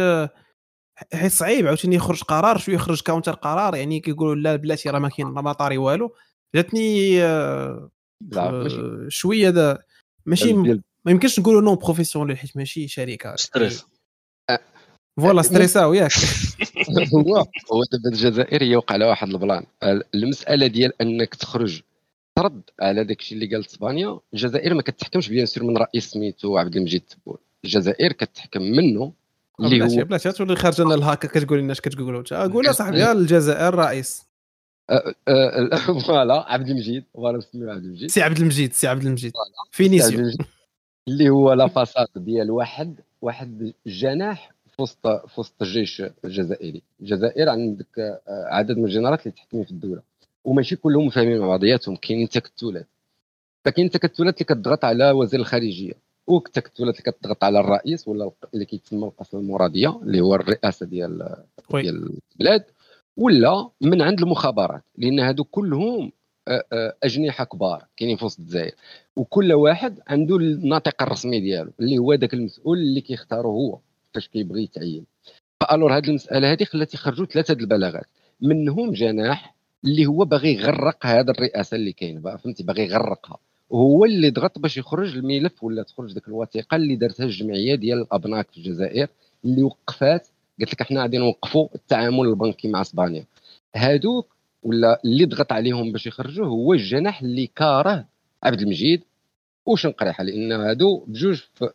حيت 1.15 1.33
صعيب 1.33 1.67
عاوتاني 1.67 1.97
يخرج 1.97 2.23
قرار 2.23 2.59
شوية 2.59 2.75
يخرج 2.75 3.03
counter 3.03 3.33
قرار 3.35 3.75
يعني 3.77 4.01
كيقولوا 4.01 4.35
لا 4.35 4.57
بلاتي 4.57 4.91
راه 4.91 4.99
ما 4.99 5.09
كاين 5.09 5.27
ما 5.29 5.53
طاري 5.53 5.79
والو. 5.79 6.15
جاتني 6.55 7.23
آه، 7.23 7.91
شوية 9.09 9.51
دا 9.51 9.79
ماشي 10.27 10.53
ما 10.53 10.81
يمكنش 11.13 11.41
نقولوا 11.41 11.61
non 11.63 11.75
professionnel 11.75 12.39
حيت 12.39 12.57
ماشي 12.57 12.89
شركة. 12.89 13.37
stress 13.37 13.87
voilà 15.17 15.43
ستريساو 15.49 15.95
ياك 15.95 16.13
هو 17.15 17.37
هو 17.73 17.85
دابا 17.93 18.09
الجزائر 18.09 18.63
هي 18.63 18.77
وقع 18.77 18.97
لها 18.97 19.09
واحد 19.09 19.29
ال 19.29 19.35
plan. 19.35 19.65
المسألة 20.15 20.67
ديال 20.67 21.03
أنك 21.03 21.35
تخرج 21.35 21.83
ترد 22.37 22.63
على 22.81 23.05
داك 23.05 23.21
الشيء 23.21 23.39
اللي 23.39 23.57
قالت 23.57 23.69
اسبانيا 23.69 24.19
الجزائر 24.35 24.75
ما 24.75 24.83
كتحكمش 24.83 25.29
bien 25.29 25.47
sûr 25.47 25.65
من 25.65 25.77
رئيس 25.77 26.11
سميتو 26.11 26.59
عبد 26.59 26.77
المجيد 26.77 27.01
تبون. 27.01 27.37
الجزائر 27.65 28.13
كتحكم 28.13 28.63
منه 28.63 29.13
اللي 29.61 29.85
هو 29.85 30.05
بلاتي 30.05 30.33
تولي 30.33 30.57
خارج 30.57 30.81
لنا 30.81 30.95
الهاكا 30.95 31.29
كتقول 31.29 31.59
لنا 31.59 31.73
اش 31.73 31.81
كتقولوا. 31.81 32.47
قول 32.47 32.75
صاحبي 32.75 33.13
الجزائر 33.13 33.75
رئيس. 33.75 34.27
فوالا 36.07 36.53
عبد 36.53 36.69
المجيد. 36.69 37.05
فوالا 37.15 37.39
نسميو 37.39 37.71
عبد 37.71 37.85
المجيد. 37.85 38.11
سي 38.11 38.23
عبد 38.23 38.39
المجيد 38.39 38.73
سي 38.73 38.87
عبد 38.87 39.05
المجيد. 39.05 39.33
فينيسيو. 39.71 40.31
اللي 41.09 41.29
هو 41.29 41.53
لا 41.53 41.67
فاساد 41.67 42.09
ديال 42.17 42.51
واحد 42.51 43.01
واحد 43.23 43.73
الجناح 43.87 44.56
في 44.77 44.83
وسط 44.83 45.07
في 45.07 45.41
وسط 45.41 45.63
الجيش 45.63 46.03
الجزائري. 46.25 46.83
الجزائر 47.01 47.49
عندك 47.49 47.99
آه، 47.99 48.21
عدد 48.29 48.79
من 48.79 48.85
الجنرالات 48.85 49.21
اللي 49.21 49.33
تحكمين 49.33 49.65
في 49.65 49.71
الدولة. 49.71 50.03
وماشي 50.45 50.77
كلهم 50.77 51.11
فاهمين 51.11 51.39
مع 51.39 51.47
بعضياتهم. 51.47 51.97
كاينين 51.97 52.29
تكتلات 52.29 52.87
فكاين 53.65 53.91
تكتلات 53.91 54.35
اللي 54.35 54.45
كتضغط 54.45 54.85
على 54.85 55.11
وزير 55.11 55.41
الخارجية. 55.41 55.93
والتكتلات 56.27 57.01
اللي 57.01 57.13
كتضغط 57.13 57.45
على 57.45 57.61
الرئيس 57.61 58.09
ولا 58.09 58.31
اللي 58.55 58.65
كيتسمى 58.65 59.05
القسم 59.05 59.39
المرادية 59.39 60.01
اللي 60.03 60.21
هو 60.21 60.35
الرئاسة 60.35 60.87
ديال 60.87 61.37
ديال 61.71 62.19
البلاد. 62.35 62.65
ولا 63.17 63.71
من 63.81 64.03
عند 64.03 64.21
المخابرات. 64.21 64.83
لأن 64.99 65.21
هادو 65.21 65.45
كلهم 65.45 66.13
آه، 66.49 66.65
آه، 66.73 66.97
أجنحة 67.05 67.45
كبار 67.45 67.85
كاينين 67.97 68.17
في 68.17 68.25
وسط 68.25 68.39
الجزائر. 68.41 68.75
وكل 69.17 69.53
واحد 69.53 70.01
عنده 70.09 70.37
الناطق 70.37 71.03
الرسمي 71.03 71.41
ديالو 71.41 71.73
اللي 71.81 71.99
هو 71.99 72.15
ذاك 72.15 72.35
المسؤول 72.35 72.79
اللي 72.79 73.01
كيختارو 73.01 73.51
هو. 73.51 73.79
فاش 74.15 74.29
كيبغي 74.29 74.63
يتعين. 74.63 75.07
فالور 75.61 75.97
هذه 75.97 76.09
المسألة 76.09 76.53
هذه 76.53 76.65
خلات 76.65 76.95
يخرجوا 76.95 77.27
ثلاثة 77.27 77.53
البلاغات. 77.53 78.07
منهم 78.41 78.93
جناح 78.93 79.55
اللي 79.85 80.07
هو 80.07 80.25
باغي 80.25 80.55
يغرق 80.55 81.07
هذا 81.07 81.31
الرئاسة 81.31 81.75
اللي 81.75 81.93
كاين 81.93 82.23
فهمتي؟ 82.23 82.63
باغي 82.63 82.83
يغرقها. 82.85 83.39
وهو 83.71 84.05
اللي 84.05 84.31
ضغط 84.31 84.59
باش 84.59 84.77
يخرج 84.77 85.17
الملف 85.17 85.65
ولا 85.65 85.83
تخرج 85.83 86.15
ديك 86.15 86.29
الوثيقة 86.29 86.77
اللي 86.77 86.97
دارتها 86.97 87.25
الجمعية 87.25 87.75
ديال 87.75 87.99
الأبناك 87.99 88.51
في 88.51 88.59
الجزائر 88.59 89.09
اللي 89.45 89.63
وقفات. 89.63 90.29
قالت 90.59 90.73
لك 90.73 90.81
إحنا 90.81 91.03
غادي 91.03 91.19
نوقفوا 91.19 91.69
التعامل 91.75 92.29
البنكي 92.29 92.69
مع 92.69 92.81
إسبانيا. 92.81 93.25
هادوك 93.77 94.37
ولا 94.63 95.01
اللي 95.05 95.25
ضغط 95.25 95.53
عليهم 95.53 95.93
باش 95.93 96.07
يخرجوه 96.07 96.47
هو 96.47 96.73
الجناح 96.73 97.23
اللي 97.23 97.47
كاره 97.47 98.05
عبد 98.43 98.61
المجيد 98.61 99.03
وشنقريحة 99.67 100.25
لأن 100.25 100.53
هادو 100.53 101.05
بجوج 101.07 101.43
في 101.55 101.71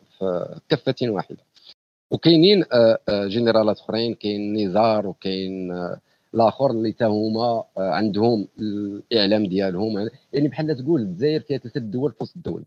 كفه 0.68 0.94
واحدة. 1.02 1.38
وكاينين 2.12 2.64
آه، 2.72 2.98
آه، 3.08 3.26
جنرالات 3.26 3.78
أخرين 3.78 4.14
كاين 4.14 4.56
نزار 4.56 5.06
وكاين 5.06 5.72
آه، 5.72 6.00
الآخر 6.34 6.70
اللي 6.70 6.92
تا 6.92 7.06
هما 7.06 7.64
عندهم 7.76 8.48
الإعلام 8.60 9.46
ديالهم. 9.46 10.08
يعني 10.32 10.48
بحال 10.48 10.76
تقول 10.76 11.00
الجزائر 11.00 11.40
فيها 11.40 11.58
ثلاثة 11.58 11.80
دول 11.80 12.12
في 12.12 12.18
وسط 12.20 12.36
الدولة 12.36 12.64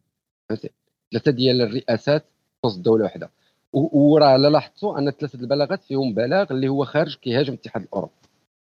فهمتي؟ 0.50 0.70
ثلاثة 1.12 1.32
ديال 1.32 1.62
الرئاسات 1.62 2.22
في 2.62 2.68
وسط 2.68 2.80
دولة 2.80 3.04
واحدة 3.04 3.30
وراه 3.74 4.38
لاحظتوا 4.38 5.00
أن 5.00 5.12
ثلاثة 5.12 5.40
البلاغات 5.40 5.84
فيهم 5.84 6.14
بلاغ 6.14 6.48
اللي 6.52 6.68
هو 6.68 6.86
خارج 6.86 7.16
كيهاجم 7.16 7.54
الاتحاد 7.54 7.84
الاوروبي 7.84 8.14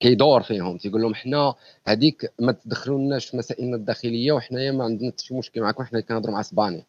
كيدور 0.01 0.43
فيهم. 0.43 0.79
تيقول 0.79 1.03
لهم 1.03 1.15
حنا 1.15 1.55
هذيك 1.87 2.33
ما 2.39 2.53
تدخلوناش 2.53 3.27
في 3.27 3.37
مسائلنا 3.37 3.77
الداخلية 3.77 4.33
وحنايا 4.33 4.73
ما 4.73 4.85
عندنا 4.85 5.11
حتى 5.11 5.25
شي 5.25 5.35
مشكل 5.35 5.61
معكم 5.61 5.85
حنا 5.85 6.01
كنهضروا 6.01 6.35
مع 6.35 6.41
إسبانيا. 6.41 6.85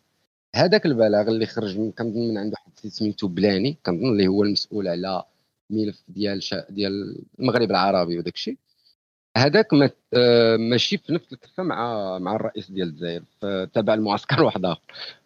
هذاك 0.55 0.85
البلاغ 0.85 1.27
اللي 1.27 1.45
خرج 1.45 1.77
من 1.77 1.91
كنظن 1.91 2.27
من 2.27 2.37
عند 2.37 2.53
واحد 2.53 2.71
سميتو 2.87 3.27
بلاني 3.27 3.77
كنظن 3.85 4.11
اللي 4.11 4.27
هو 4.27 4.43
المسؤول 4.43 4.87
على 4.87 5.23
ملف 5.69 6.03
ديال 6.07 6.43
شا 6.43 6.65
ديال 6.69 7.23
المغرب 7.39 7.71
العربي 7.71 8.19
وداك 8.19 8.35
الشيء. 8.35 8.57
هذاك 9.37 9.73
ما 9.73 9.89
آه، 10.13 10.57
ماشي 10.57 10.97
في 10.97 11.13
نفس 11.13 11.33
الكفة 11.33 11.63
مع 11.63 12.19
مع 12.19 12.35
الرئيس 12.35 12.71
ديال 12.71 12.87
الجزائر 12.87 13.23
تبع 13.65 13.93
المعسكر 13.93 14.43
واحد 14.45 14.65
آخر. 14.65 14.81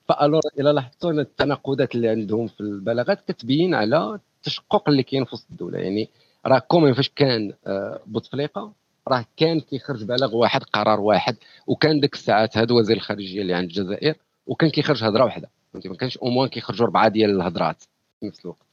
ف 0.07 0.13
alors 0.13 0.41
إلى 0.59 0.71
لاحظتوا 0.71 1.11
التناقضات 1.11 1.95
اللي 1.95 2.09
عندهم 2.09 2.47
في 2.47 2.61
البلاغات 2.61 3.31
كتبين 3.31 3.73
على 3.75 4.19
التشقق 4.37 4.89
اللي 4.89 5.03
كاين 5.03 5.25
في 5.25 5.35
وسط 5.35 5.47
الدولة. 5.51 5.79
يعني 5.79 6.09
راه 6.45 6.59
كومين 6.59 6.93
فاش 6.93 7.09
كان 7.09 7.53
آه، 7.67 7.99
بوتفليقة 8.05 8.73
راه 9.07 9.25
كان 9.37 9.59
كيخرج 9.59 10.03
بلاغ 10.03 10.35
واحد 10.35 10.63
قرار 10.63 10.99
واحد 10.99 11.35
وكان 11.67 11.99
ديك 11.99 12.13
الساعات 12.13 12.57
هذا 12.57 12.73
وزير 12.73 12.97
الخارجية 12.97 13.41
اللي 13.41 13.53
عند 13.53 13.69
الجزائر 13.69 14.15
وكان 14.49 14.69
كيخرج 14.69 15.03
هضرة 15.03 15.23
واحدة 15.23 15.49
فهمتي؟ 15.73 15.89
ما 15.89 15.95
كانش 15.95 16.17
au 16.17 16.26
moins 16.26 16.49
كيخرجوا 16.49 16.85
أربعة 16.85 17.07
ديال 17.07 17.29
الهضرات. 17.29 17.83
في 18.19 18.25
نفس 18.25 18.41
الوقت. 18.45 18.65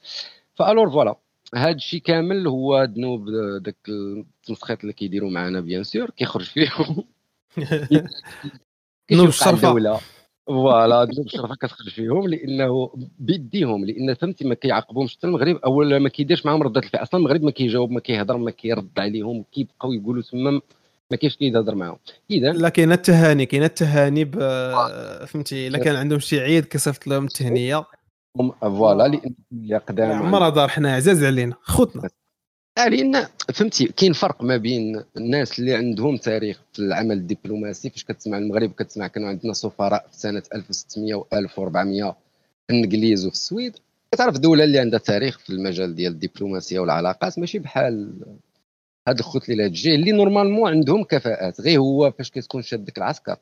ف 0.55 0.61
alors 0.61 0.91
voilà. 0.91 1.17
هذا 1.55 1.71
الشيء 1.71 2.01
كامل 2.01 2.47
هو 2.47 2.83
ذنوب 2.83 3.31
داك 3.63 3.77
التمسخيط 3.89 4.81
اللي 4.81 4.93
كيديروا 4.93 5.31
معنا 5.31 5.61
bien 5.61 5.85
sûr 5.85 6.11
كيخرج 6.11 6.45
فيهم. 6.45 7.05
ذنوب 9.13 9.29
الشرفه 9.29 10.01
voilà 10.47 11.05
ذنوب 11.05 11.27
الشرفه 11.27 11.55
كتخرج 11.55 11.89
فيهم 11.89 12.29
لأنه 12.29 12.91
بيديهم 13.19 13.85
لأن 13.85 14.15
فهمتي 14.15 14.45
ما 14.45 14.55
كيعاقبهمش 14.55 15.17
حتى 15.17 15.27
المغرب. 15.27 15.57
أولا 15.57 15.99
ما 15.99 16.09
كيديرش 16.09 16.47
معاهم 16.47 16.63
ردة 16.63 16.81
الفعل. 16.81 17.03
أصلا 17.03 17.21
المغرب 17.21 17.43
ما 17.43 17.51
كيجاوب 17.51 17.91
ما 17.91 18.01
كيهضر 18.01 18.37
ما 18.37 18.51
كيرد 18.51 18.99
عليهم 18.99 19.45
كيبقاو 19.53 19.93
يقولوا 19.93 20.23
تما 20.23 20.61
ما 21.11 21.17
كاينش 21.17 21.37
اللي 21.37 21.59
يهضر 21.59 21.75
معاهم. 21.75 21.99
اذا 22.31 22.53
لا 22.53 22.69
كاين 22.69 22.93
التهاني 22.93 23.47
كاين 23.47 23.63
التهاني 23.63 24.27
فهمتي 25.27 25.67
إلا 25.67 25.79
كان 25.79 25.97
عندهم 25.97 26.19
شي 26.19 26.41
عيد 26.41 26.65
كصيفط 26.65 27.07
لهم 27.07 27.25
التهنية. 27.25 27.85
voilà 28.61 29.09
لأن 29.09 29.79
قدام 29.79 30.11
عمرها 30.13 30.49
دار 30.49 30.69
حنا 30.69 30.95
عزاز 30.95 31.25
علينا 31.25 31.55
خوتنا. 31.63 32.09
آه، 32.79 32.89
لأن 32.89 33.27
فهمتي 33.55 33.85
كاين 33.85 34.13
فرق 34.13 34.43
ما 34.43 34.57
بين 34.57 35.03
الناس 35.17 35.59
اللي 35.59 35.75
عندهم 35.75 36.17
تاريخ 36.17 36.61
في 36.73 36.79
العمل 36.79 37.17
الدبلوماسي 37.17 37.91
فاش 37.91 38.05
كتسمع 38.05 38.39
المغرب 38.39 38.73
كتسمع 38.73 39.07
كانوا 39.07 39.29
عندنا 39.29 39.53
سفراء 39.53 40.07
في 40.11 40.17
سنة 40.19 40.43
1600 40.55 41.15
و 41.15 41.27
1400 41.33 42.11
في 42.67 42.75
الإنجليز 42.75 43.27
وفي 43.27 43.35
السويد. 43.35 43.77
كتعرف 44.13 44.39
دوله 44.39 44.65
اللي 44.65 44.79
عندها 44.79 44.99
تاريخ 44.99 45.39
في 45.39 45.51
المجال 45.51 45.95
ديال 45.95 46.13
الدبلوماسية 46.13 46.79
والعلاقات 46.79 47.39
ماشي 47.39 47.59
بحال 47.59 48.13
هاد 49.09 49.19
الخوت 49.19 49.51
اللي 49.51 49.69
تجي 49.69 49.95
اللي 49.95 50.13
normalement 50.13 50.71
عندهم 50.71 51.05
كفاءات. 51.05 51.61
غير 51.61 51.79
هو 51.79 52.11
فاش 52.11 52.31
كتكون 52.31 52.63
شاد 52.63 52.85
ديك 52.85 52.99
العسكر 52.99 53.37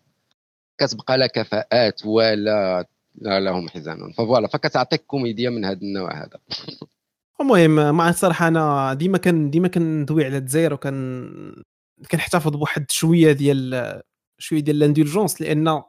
كتبقى 0.79 1.19
لا 1.19 1.27
كفاءات 1.27 2.07
ولا 2.07 2.87
لا 3.15 3.41
لهم 3.41 3.69
حزان 3.69 4.13
voilà 4.13 4.49
فكتعطيك 4.49 5.03
كوميديا 5.07 5.51
من 5.51 5.65
هذا 5.65 5.79
النوع 5.83 6.23
هذا. 6.23 6.39
المهم 7.41 7.95
مع 7.97 8.09
الصراحة 8.09 8.49
أنا 8.49 8.95
ديما 8.95 9.19
كان 9.19 9.51
ديما 9.51 9.69
كندوي 9.69 10.25
على 10.25 10.39
الجزائر 10.39 10.75
وكان 10.75 11.65
كنحتفظ 12.11 12.51
بواحد 12.51 12.91
شوية 12.91 13.33
ديال 13.33 14.03
شوية 14.39 14.61
ديال 14.61 14.79
l'indulgence 14.79 15.41
لأن 15.41 15.83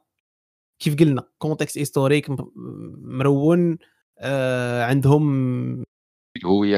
كيف 0.79 0.95
قلنا 0.95 1.23
contexte 1.37 1.77
historique 1.77 2.27
مرون 3.01 3.77
آه 4.19 4.83
عندهم 4.83 5.83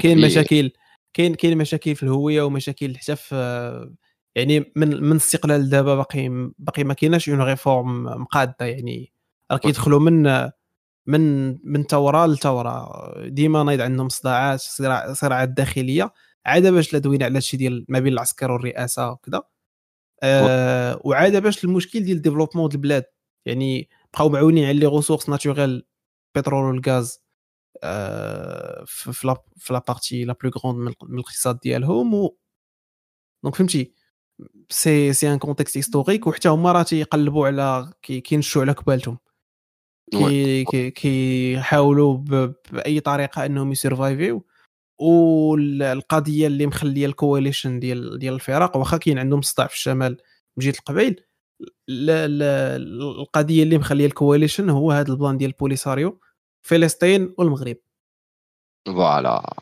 كاين 0.01 0.21
مشاكل. 0.21 0.71
كاين 1.17 1.35
كاين 1.35 1.57
مشاكل 1.57 1.95
في 1.95 2.03
الهوية 2.03 2.41
ومشاكل 2.41 2.97
حتى 2.97 3.15
في 3.15 3.35
يعني 4.35 4.71
من 4.75 5.03
من 5.03 5.15
استقلال 5.15 5.69
دابا 5.69 5.95
باقي 5.95 6.51
باقي 6.59 6.83
ما 6.83 6.93
كايناش 6.93 7.29
une 7.29 7.41
réforme 7.41 8.03
مقادة 8.03 8.65
يعني 8.65 9.13
راه 9.51 9.57
كيدخلوا 9.57 9.99
من 9.99 10.49
من 11.07 11.49
من 11.63 11.83
ثوره 11.83 12.25
لثوره 12.25 12.89
ديما 13.27 13.63
نايض 13.63 13.81
عندهم 13.81 14.09
صداعات 14.09 14.59
صراعات 15.11 15.49
داخلية 15.49 16.13
عاد 16.45 16.67
باش 16.67 16.93
لا 16.93 16.99
دوينا 16.99 17.25
على 17.25 17.37
الشيء 17.37 17.59
ديال 17.59 17.85
ما 17.89 17.99
بين 17.99 18.13
العسكر 18.13 18.51
والرئاسة 18.51 19.11
وكذا 19.11 19.43
آه 20.23 21.01
وعاد 21.03 21.35
باش 21.43 21.63
المشكل 21.63 22.03
ديال 22.03 22.21
développement 22.21 22.71
البلاد 22.71 23.05
يعني 23.45 23.89
بقاو 24.13 24.29
معولين 24.29 24.65
على 24.65 24.79
les 24.79 24.85
ressources 24.85 25.29
naturelles 25.29 25.87
بترول 26.35 26.65
والغاز. 26.65 27.13
آه 27.15 27.26
في 28.85 29.27
la 29.27 29.43
في 29.57 29.73
la 29.73 29.83
partie 29.87 30.25
la 30.25 30.35
plus 30.43 30.51
grande 30.57 30.77
من 31.03 31.13
الاقتصاد 31.19 31.59
ديالهم 31.59 32.13
و 32.13 32.37
donc 33.43 33.55
فهمتي؟ 33.55 33.93
c'est 34.69 35.13
c'est 35.13 35.33
un 35.33 35.37
contexte 35.39 35.77
historique 35.77 36.27
وحتى 36.27 36.49
هما 36.49 36.71
راه 36.71 36.83
تيقلبوا 36.83 37.47
على 37.47 37.93
كينشوا 38.01 38.61
على 38.61 38.73
كبالتهم. 38.73 39.17
كي 40.11 40.91
كيحاولوا 40.91 42.17
بأي 42.71 42.99
طريقة 42.99 43.45
أنهم 43.45 43.71
ي 43.71 43.78
survive 43.78 44.25
يو. 44.25 44.45
والقضية 44.99 46.47
اللي 46.47 46.67
مخلية 46.67 47.05
ال 47.05 47.13
coalition 47.13 47.79
ديال 47.79 48.19
ديال 48.19 48.33
الفرق 48.33 48.77
واخا 48.77 48.97
كاين 48.97 49.19
عندهم 49.19 49.41
صداع 49.41 49.67
في 49.67 49.73
الشمال 49.73 50.17
من 50.57 50.63
جهة 50.65 50.71
القبائل 50.79 51.15
القضية 51.89 53.63
اللي 53.63 53.77
مخلية 53.77 54.05
ال 54.05 54.12
coalition 54.12 54.69
هو 54.69 54.91
هذا 54.91 55.11
ال 55.11 55.16
plan 55.16 55.37
ديال 55.37 55.51
بوليساريو 55.51 56.19
فلسطين 56.67 57.33
والمغرب. 57.37 57.77
voilà. 58.85 59.55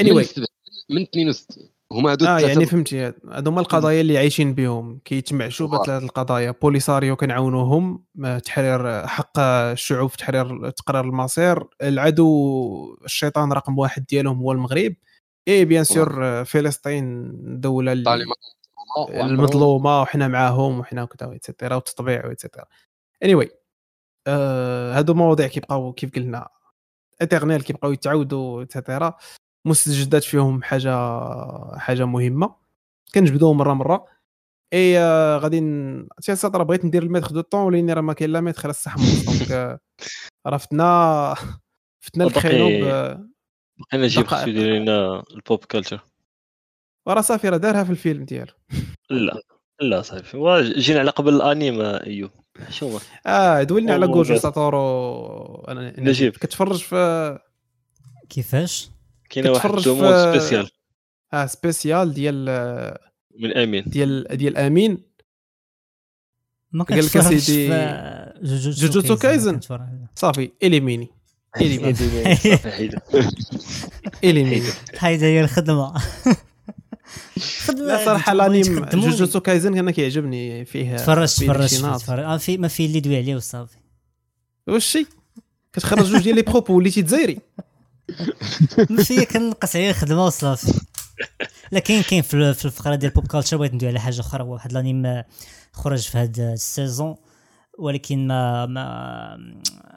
Anyway. 0.00 0.44
من 0.90 1.02
62 1.02 1.68
هما 1.92 2.12
هادو 2.12 2.26
آه 2.26 2.38
يعني 2.38 2.66
فهمتي 2.66 3.12
هادو 3.28 3.50
هما 3.50 3.60
القضايا 3.60 4.00
اللي 4.00 4.18
عايشين 4.18 4.54
بهم. 4.54 5.00
كيتمعشوا 5.04 5.66
بثلاث 5.66 6.02
القضايا. 6.02 6.50
بوليساريو 6.50 7.16
كنعاونوهم 7.16 8.04
تحرير 8.44 9.06
حق 9.06 9.38
الشعوب 9.38 10.10
في 10.10 10.16
تحرير 10.16 10.70
تقرير 10.70 11.04
المصير. 11.04 11.64
العدو 11.82 12.98
الشيطان 13.04 13.52
رقم 13.52 13.78
واحد 13.78 14.04
ديالهم 14.04 14.38
هو 14.38 14.52
المغرب. 14.52 14.94
اي 15.48 15.64
bien 15.64 15.84
sûr 15.84 16.44
فلسطين 16.44 17.32
دولة 17.60 17.92
المظلومة 19.08 20.00
وحنا 20.00 20.28
معاهم 20.28 20.80
وحنا 20.80 21.04
كذا 21.04 21.28
et 21.28 21.40
cetera 21.40 21.74
والتطبيع 21.74 22.26
et 22.26 22.36
cetera 22.36 22.64
anyway, 23.24 23.48
آه 24.28 24.98
هادو 24.98 25.14
مواضيع 25.14 25.46
كيبقاو 25.46 25.92
كيف 25.92 26.14
قلنا 26.14 26.48
éternel 27.20 27.62
كيبقاو 27.62 27.92
يتعاودوا 27.92 28.60
إلا 28.60 28.79
طرا 28.79 29.16
مستجدات 29.64 30.24
فيهم 30.24 30.62
حاجة 30.62 30.90
حاجة 31.78 32.04
مهمة. 32.04 32.54
كنجبدوهم 33.14 33.56
مرة 33.58 33.74
مرة. 33.74 34.06
اي 34.72 34.98
آه 34.98 35.36
غادي 35.38 35.60
سي 36.20 36.36
سطر 36.36 36.62
بغيت 36.62 36.84
ندير 36.84 37.02
ال 37.02 37.05
maître 37.05 37.26
du 37.30 37.40
temps 37.40 37.60
وليني 37.60 37.92
راه 37.92 38.00
ما 38.00 38.12
كاين 38.12 38.30
لا 38.30 38.40
maître 38.40 38.70
الصح 38.70 38.96
donc 38.96 39.50
آه، 39.52 39.78
راه 40.46 40.56
فتنا 40.56 41.34
فتنا 42.00 42.24
بقينا 42.26 44.04
نجيب 44.04 44.26
خصو 44.26 44.48
يدير 44.48 44.74
لنا 44.74 45.22
ال 45.30 45.39
pop 45.39 45.64
culture 45.64 46.00
وراه 47.06 47.20
صافي 47.20 47.48
راه 47.48 47.56
دارها 47.56 47.84
في 47.84 47.90
الفيلم 47.90 48.24
ديالو. 48.24 48.52
لا 49.10 49.42
لا 49.80 50.02
صافي. 50.02 50.62
جينا 50.76 51.00
على 51.00 51.10
قبل 51.10 51.34
الانيم 51.34 51.80
أيوب. 51.80 52.30
شو 52.70 52.98
آه 53.26 53.62
دولنا 53.62 53.92
على 53.92 54.06
جوجو 54.06 54.36
ساتورو. 54.36 55.64
أنا 55.68 56.00
نجيب. 56.00 56.32
كتفرج 56.32 56.78
في 56.78 57.38
كيفاش؟ 58.28 58.90
كاين 59.30 59.48
واحد 59.48 59.70
demande 59.70 60.32
spéciale. 60.32 60.70
آه 61.32 61.46
spéciale 61.46 62.14
ديال 62.14 62.44
من 63.38 63.56
أمين. 63.56 63.84
ديال 63.86 64.26
ديال 64.36 64.56
أمين. 64.56 64.98
ما 66.72 66.84
كنتفرجش 66.84 67.46
في 67.46 68.32
جوجوتسو 68.42 69.16
كايزن 69.16 69.60
صافي 70.14 70.50
éliminé. 70.62 71.08
éliminé. 71.56 71.94
صافي 71.94 72.70
حيدو 72.70 72.98
éliminé. 74.24 74.66
هايدا 74.98 75.26
هي 75.26 75.40
الخدمة. 75.40 75.94
لا 77.76 78.04
صراحة 78.04 78.32
الانيم 78.32 78.84
جوجوتسو 78.84 79.40
كايزن 79.40 79.78
أنا 79.78 79.90
كيعجبني 79.90 80.64
فيه 80.64 80.96
تفرجت 80.96 81.42
تفرجت 81.42 81.84
آه 82.10 82.36
في 82.36 82.56
ما 82.56 82.68
فيه 82.68 82.86
اللي 82.86 83.00
دوي 83.00 83.16
عليه 83.16 83.36
وصافي 83.36 83.76
واش 84.66 84.84
شي 84.84 85.06
كتخرج 85.72 86.04
جوج 86.04 86.22
ديال 86.22 86.34
les 86.34 86.42
propos 86.42 86.76
وليتي 86.76 87.02
تزايري. 87.02 87.38
فيا 89.04 89.24
كنقص 89.24 89.76
عليه 89.76 89.90
الخدمة 89.90 90.24
وصافي 90.26 90.80
لا 91.72 91.78
كاين 91.78 92.02
كاين 92.02 92.22
في 92.22 92.34
الفقرة 92.64 92.94
ديال 92.94 93.12
pop 93.12 93.26
culture 93.26 93.56
بغيت 93.56 93.74
ندوي 93.74 93.88
على 93.88 94.00
حاجة 94.00 94.20
أخرى. 94.20 94.44
واحد 94.44 94.70
الانيم 94.70 95.22
خرج 95.72 96.00
في 96.08 96.18
هذا 96.18 96.52
ال 96.52 96.61
saison 96.61 97.16
ولكن 97.78 98.26
ما 98.26 98.66
ما 98.66 99.36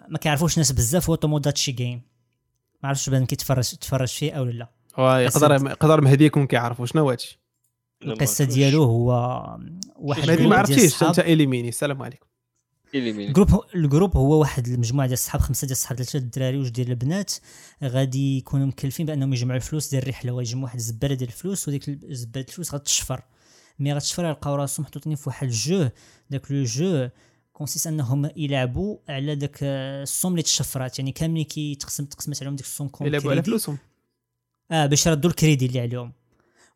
ما 0.10 0.18
كيعرفوش 0.18 0.54
الناس 0.54 0.72
بزاف. 0.72 1.10
هو 1.10 1.16
Tomodachi 1.16 1.72
Game 1.72 2.02
ما 2.84 2.90
عرفتش 2.90 3.10
بان 3.10 3.26
كيتفرج 3.26 3.70
تفرج 3.70 4.08
فيه 4.08 4.32
أو 4.32 4.44
لا. 4.44 4.70
يقدر 4.98 5.54
يقدر 5.54 6.02
مهدي 6.02 6.26
يكون 6.26 6.48
كيعرفوا 6.48 6.86
شنو 6.86 7.10
هادشي. 7.10 7.40
القصة 8.04 8.46
ديالو 8.46 8.84
هو 8.84 9.12
واحد 9.96 10.42
ما 10.42 10.56
عرفتيش 10.56 11.04
انت 11.04 11.20
éliminé 11.20 11.70
السلام 11.70 12.02
عليكم. 12.02 12.26
ال 12.96 13.05
groupe 13.05 13.64
ال 13.76 13.82
groupe 13.82 14.18
هو 14.18 14.40
واحد 14.40 14.68
المجموعة 14.68 15.08
ديال 15.08 15.14
الصحاب 15.14 15.42
خمسة 15.42 15.66
ديال 15.66 15.72
الصحاب 15.72 15.98
ثلاثة 15.98 16.20
الدراري 16.20 16.58
وجوج 16.58 16.72
ديال 16.72 16.90
البنات. 16.90 17.34
غادي 17.84 18.38
يكونوا 18.38 18.66
مكلفين 18.66 19.06
بأنهم 19.06 19.34
يجمعوا 19.34 19.58
الفلوس 19.58 19.90
ديال 19.90 20.04
الرحلة 20.04 20.32
ويجمعوا 20.32 20.64
واحد 20.64 20.76
الزبالة 20.76 21.16
ديال 21.16 21.30
الفلوس 21.30 21.68
وديك 21.68 21.90
الزبالة 21.90 22.46
الفلوس 22.50 22.74
غتشفر. 22.74 23.22
mais 23.80 23.94
غتشفر 23.94 24.26
يلقاو 24.26 24.56
راسهم 24.56 24.84
محطوطين 24.84 25.16
في 25.16 25.30
واحد 25.30 25.48
ال 25.48 25.56
jeu. 25.56 25.90
داك 26.30 26.52
le 26.52 26.64
jeu 26.64 27.10
consiste 27.54 27.88
أنهم 27.88 28.30
يلعبوا 28.36 28.98
على 29.10 29.36
داك 29.36 29.58
ال 29.64 29.75
somme 29.75 30.32
اللي 30.32 30.44
تشفرات 30.44 31.00
يعني 31.00 31.12
كاملين 31.12 31.44
كيتقسم 31.44 32.06
تقسمت 32.06 32.42
عليهم 32.42 32.56
ديك 32.56 32.66
ال 32.66 32.69
somme 32.69 32.88
comme 32.88 33.08
يلعبوا 33.08 33.32
على 33.32 33.44
فلوسهم. 33.44 33.78
آه 34.72 34.86
باش 34.86 35.06
يردوا 35.06 35.30
الكريدي 35.30 35.66
اللي 35.66 35.80
عليهم. 35.80 36.14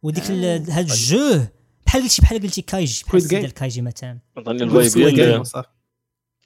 وديك 0.04 0.24
آه. 0.24 0.58
هاد 0.70 0.90
ال 0.90 1.03
jeu 1.03 1.42
بحال 1.86 2.02
قلتي 2.02 2.22
بحال 2.22 2.42
قلتي 2.42 2.62
كايجي 2.62 3.04
بحال 3.08 3.28
ديال 3.28 3.52
كايجي 3.52 3.82
مثلا. 3.82 4.20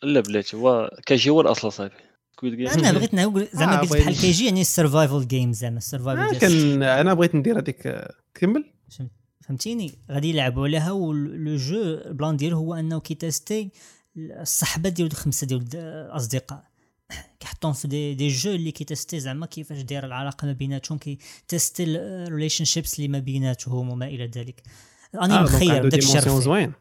لا 0.04 0.20
بلاتي 0.20 0.58
هو 0.58 0.92
كيجي 1.06 1.30
هو 1.30 1.42
الأصل 1.42 1.72
صاحبي 1.72 1.94
Squid 2.32 2.54
Game 2.54 2.68
أنا 2.68 2.92
بغيت 2.92 3.14
نقول 3.14 3.48
زعما 3.54 3.76
آه، 3.76 3.80
قلت 3.80 3.94
بحال 3.94 4.16
كيجي 4.16 4.46
يعني 4.46 4.62
ال 4.62 4.69
survival 4.69 5.28
game 5.28 5.54
زعما 5.54 5.78
ال 5.78 5.84
survival 5.84 6.36
آه 6.36 6.40
كان 6.40 6.84
أنا 6.84 7.14
بغيت 7.14 7.36
ندير 7.36 7.60
هذيك 7.60 8.08
كمل. 8.34 8.74
فهمتيني؟ 9.42 9.92
غادي 10.12 10.30
يلعبوا 10.30 10.64
عليها 10.64 10.92
و 10.92 11.13
le 11.13 11.56
jeu 11.56 11.82
ال 11.82 11.93
plan 11.93 12.38
ديالو 12.38 12.58
هو 12.58 12.74
أنه 12.74 13.00
كيتيستي 13.00 13.72
الصحبة 14.18 14.90
ديال 14.90 15.12
خمسه 15.12 15.48
ديال 15.48 15.68
الأصدقاء. 15.76 16.69
كيحطوهم 17.40 17.74
في 17.74 17.88
des, 17.88 18.14
des 18.14 18.28
jeux 18.28 18.52
اللي 18.52 18.72
كيتيستي 18.72 19.20
زعما 19.20 19.46
كيفاش 19.46 19.82
دايره 19.82 20.06
العلاقة 20.06 20.46
ما 20.46 20.54
بيناتهم 20.54 20.98
كيتيستي 20.98 21.84
ال 21.84 22.66
relationships 22.66 22.96
اللي 22.96 23.08
ما 23.08 23.20
بيناتهم 23.20 23.90
وما 23.90 24.08
إلى 24.08 24.28
ذلك. 24.28 24.64
أنا 25.16 25.40
آه 25.40 25.44
مخير 25.44 25.90
داك 25.90 26.00
الشرف 26.00 26.30
زوين. 26.30 26.74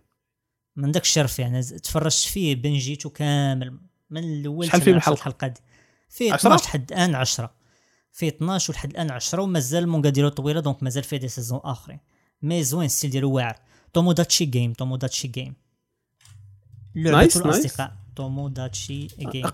من 0.76 0.90
داك 0.92 1.02
الشرف 1.02 1.38
يعني 1.38 1.62
تفرجت 1.62 2.28
فيه 2.28 2.54
بنجيتو 2.54 3.10
كامل 3.10 3.80
من 4.10 4.24
الأول 4.24 4.66
شحال 4.66 4.80
فيه 4.80 4.92
الحلقة 4.92 5.18
الحلقة 5.18 5.46
دي. 5.46 5.60
فيه 6.08 6.34
12 6.34 6.64
لحد 6.64 6.92
الآن 6.92 7.14
10 7.14 7.54
فيه 8.12 8.28
12 8.28 8.72
ولحد 8.72 8.90
الآن 8.90 9.10
10 9.10 9.42
ومازال 9.42 9.82
المونغا 9.84 10.10
ديالو 10.10 10.28
طويلة 10.28 10.60
donc 10.60 10.82
مازال 10.82 11.02
فيه 11.02 11.16
des 11.16 11.28
saisons 11.28 11.60
آخرين. 11.64 11.98
mais 12.42 12.64
زوين 12.64 12.86
ال 12.86 12.90
style 12.90 13.10
ديالو 13.10 13.32
واعر. 13.32 13.56
Tomodachi 13.92 14.44
Game 14.44 14.72
Tomodachi 14.72 15.28
Game 15.28 15.54
nice 16.94 17.36
nice 17.36 17.80
Tomodachi 18.18 19.06
Game 19.06 19.46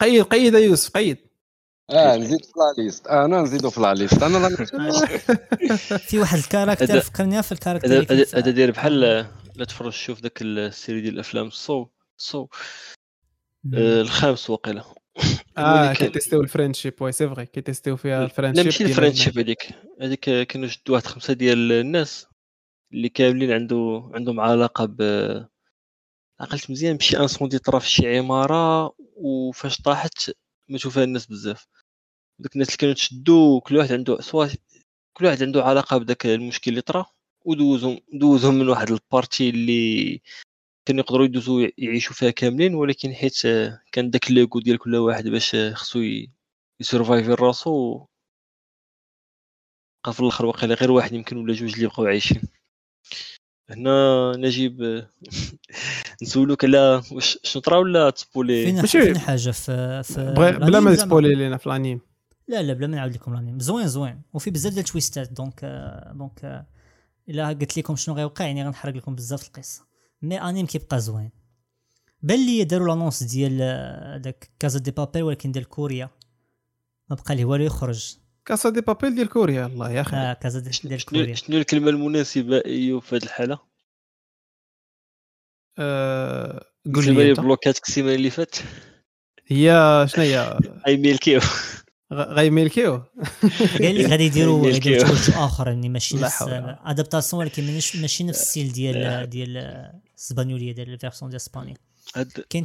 قيد 0.00 0.22
قيد 0.22 0.54
يوسف 0.54 0.90
قيد. 0.90 1.18
آه 1.90 2.16
نزيد 2.16 2.44
في 2.44 2.52
la 2.56 2.82
liste. 2.82 3.06
أنا 3.06 3.42
نزيدو 3.42 3.70
في 3.70 3.80
la 3.80 3.94
liste. 3.94 4.22
أنا 4.22 4.48
في 6.08 6.18
واحد 6.18 6.38
ال 6.38 6.44
character 6.44 7.00
فكرني 7.00 7.42
في 7.42 7.52
ال 7.52 7.56
character 7.56 7.88
هذا 8.38 8.50
داير 8.50 8.70
بحال 8.70 9.00
لا 9.56 9.64
تفرج 9.68 9.92
شوف 9.92 10.22
ذاك 10.22 10.42
ال 10.42 10.52
série 10.52 11.00
ديال 11.00 11.14
الأفلام. 11.14 11.50
Saw 11.50 11.86
Saw. 12.16 12.46
آه 13.74 14.00
الخامس 14.00 14.50
وقيله 14.50 14.84
آه 15.58 15.92
كيتيستيو 15.92 16.40
ال 16.40 16.44
friendship. 16.44 16.94
oui 17.00 17.12
c'est 17.12 17.28
vrai 17.28 17.46
كيتيستيو 17.46 17.96
فيها 17.96 18.24
الفريندشيب 18.24 18.64
لا 18.64 18.64
ماشي 18.64 18.84
ال 18.84 18.89
friendship 18.89 19.38
هذيك. 19.38 19.74
هذيك 20.00 20.20
كانوا 20.20 20.68
شدوا 20.68 20.94
واحد 20.94 21.06
خمسة 21.06 21.32
ديال 21.32 21.72
الناس 21.72 22.26
اللي 22.92 23.08
كاملين 23.08 23.52
عنده 23.52 24.10
عندهم 24.14 24.40
علاقة 24.40 24.84
ب 24.84 25.02
عقلت 26.40 26.70
مزيان 26.70 26.96
بشي 26.96 27.18
incendie 27.18 27.58
طرا 27.58 27.78
في 27.78 27.90
شي 27.90 28.18
عمارة 28.18 28.94
وفاش 29.16 29.80
طاحت 29.82 30.30
ماتوا 30.68 30.90
فيها 30.90 31.04
الناس 31.04 31.26
بزاف. 31.26 31.66
دوك 32.38 32.52
الناس 32.54 32.68
اللي 32.68 32.76
كانوا 32.78 32.94
تشدوا 32.94 33.60
كل 33.60 33.76
واحد 33.76 33.92
عنده 33.92 34.20
سوا 34.20 34.46
كل 35.16 35.24
واحد 35.26 35.42
عنده 35.42 35.62
علاقة 35.64 35.98
بداك 35.98 36.26
المشكل 36.26 36.70
اللي 36.70 36.80
طرا 36.82 37.06
ودوزهم 37.44 38.00
دوزهم 38.12 38.54
من 38.54 38.68
واحد 38.68 38.90
ال 38.90 38.99
partie 38.99 39.50
اللي 39.50 40.20
كانوا 40.86 41.00
يقدروا 41.04 41.24
يدوزوا 41.26 41.68
يعيشوا 41.78 42.14
فيها 42.14 42.30
كاملين 42.30 42.74
ولكن 42.74 43.14
حيت 43.14 43.42
كان 43.92 44.10
داك 44.10 44.30
l'ego 44.30 44.60
ديال 44.60 44.78
كل 44.78 44.96
واحد 44.96 45.28
باش 45.28 45.56
خصو 45.74 45.98
يسرفايفي 46.80 47.30
راسو 47.34 48.06
بقى 50.04 50.12
في 50.12 50.20
الأخر 50.20 50.46
واقيلا 50.46 50.74
غير 50.74 50.90
واحد 50.90 51.12
يمكن 51.12 51.36
ولا 51.36 51.54
جوج 51.54 51.74
اللي 51.74 51.86
بقاو 51.86 52.06
عايشين. 52.06 52.42
هنا 53.70 54.32
نجيب 54.36 55.06
نسولوك 56.22 56.64
على 56.64 57.02
واش 57.12 57.38
شنو 57.42 57.62
طرا 57.62 57.76
ولا 57.78 58.10
تسبولي؟ 58.10 58.64
فين 58.66 58.76
ماشي- 58.80 59.02
فين 59.02 59.18
حاجة 59.18 59.50
في 59.50 60.02
في 60.02 60.34
بلا 60.36 60.80
ما. 60.80 60.94
تسبولي 60.94 61.34
لينا 61.34 61.56
في 61.56 61.66
الانيم 61.66 62.00
لا 62.48 62.62
لا 62.62 62.72
بلا 62.72 62.86
ما 62.86 62.96
نعاود 62.96 63.14
لكم 63.14 63.32
الانيم 63.32 63.58
زوين 63.60 63.88
زوين. 63.88 64.22
وفي 64.32 64.50
بزاف 64.50 64.72
ديال 64.72 64.84
التويستات. 64.84 65.32
donc 65.32 65.64
donc 66.14 66.66
إلا 67.28 67.48
قلت 67.48 67.78
لكم 67.78 67.96
شنو 67.96 68.14
غيوقع 68.14 68.44
يعني 68.44 68.64
غنحرق 68.66 68.94
لكم 68.94 69.14
بزاف 69.14 69.46
القصة. 69.46 69.82
mais 70.22 70.40
anime 70.42 70.66
كيبقى 70.66 71.00
زوين. 71.00 71.30
بان 72.22 72.46
لي 72.46 72.64
داروا 72.64 72.88
l'annonce 72.88 73.22
ديال 73.22 73.58
داك 74.22 74.50
Casa 74.58 74.78
de 74.78 74.90
Papel 74.90 75.22
ولكن 75.22 75.52
ديال 75.52 75.64
كوريا 75.68 76.10
ما 77.10 77.16
بقى 77.16 77.34
لي 77.34 77.44
والو 77.44 77.64
يخرج. 77.64 78.16
Casa 78.44 78.68
de 78.70 78.80
Papel 78.80 79.14
ديال 79.14 79.28
كوريا. 79.28 79.66
الله 79.66 79.90
يا 79.90 80.00
أخي. 80.00 80.16
آه 80.16 80.32
كازا 80.32 80.60
دي- 80.60 80.88
ديال 80.88 81.04
كوريا. 81.04 81.34
شنو 81.34 81.56
الكلمة 81.58 81.88
المناسبة 81.90 82.62
ايوب 82.66 83.02
في 83.02 83.16
هذه 83.16 83.22
الحالة؟ 83.22 83.58
آه، 85.78 86.64
قول 86.94 87.04
لي 87.06 87.34
بلوكاتك 87.34 87.88
السيمانة 87.88 88.14
اللي 88.14 88.30
فات 88.30 88.56
هي 89.46 90.06
شنو 90.14 90.24
هي؟ 90.24 90.58
اي 90.86 90.96
ميلكيو. 90.96 91.40
غ- 92.12 92.32
غيميلكيو 92.32 93.02
قال 93.78 93.98
لك 93.98 94.10
غادي 94.10 94.24
يديروا. 94.24 94.70
twist 94.78 95.30
آخر 95.30 95.68
يعني 95.68 95.88
ماشي 95.88 96.16
نفس 96.22 96.42
adaptation 96.42 97.42
ولكن 97.42 97.66
ماشي 97.74 98.00
ماشي 98.00 98.24
نفس 98.24 98.40
ال 98.40 98.45
style 98.45 98.72
ديال 98.72 99.30
ديال 99.30 99.56
الاسبانيوليه 99.56 100.72
ديال 100.72 100.92
ال 100.92 100.97
version 100.97 101.28
ديال 101.28 101.40
إسبانيا. 101.40 101.74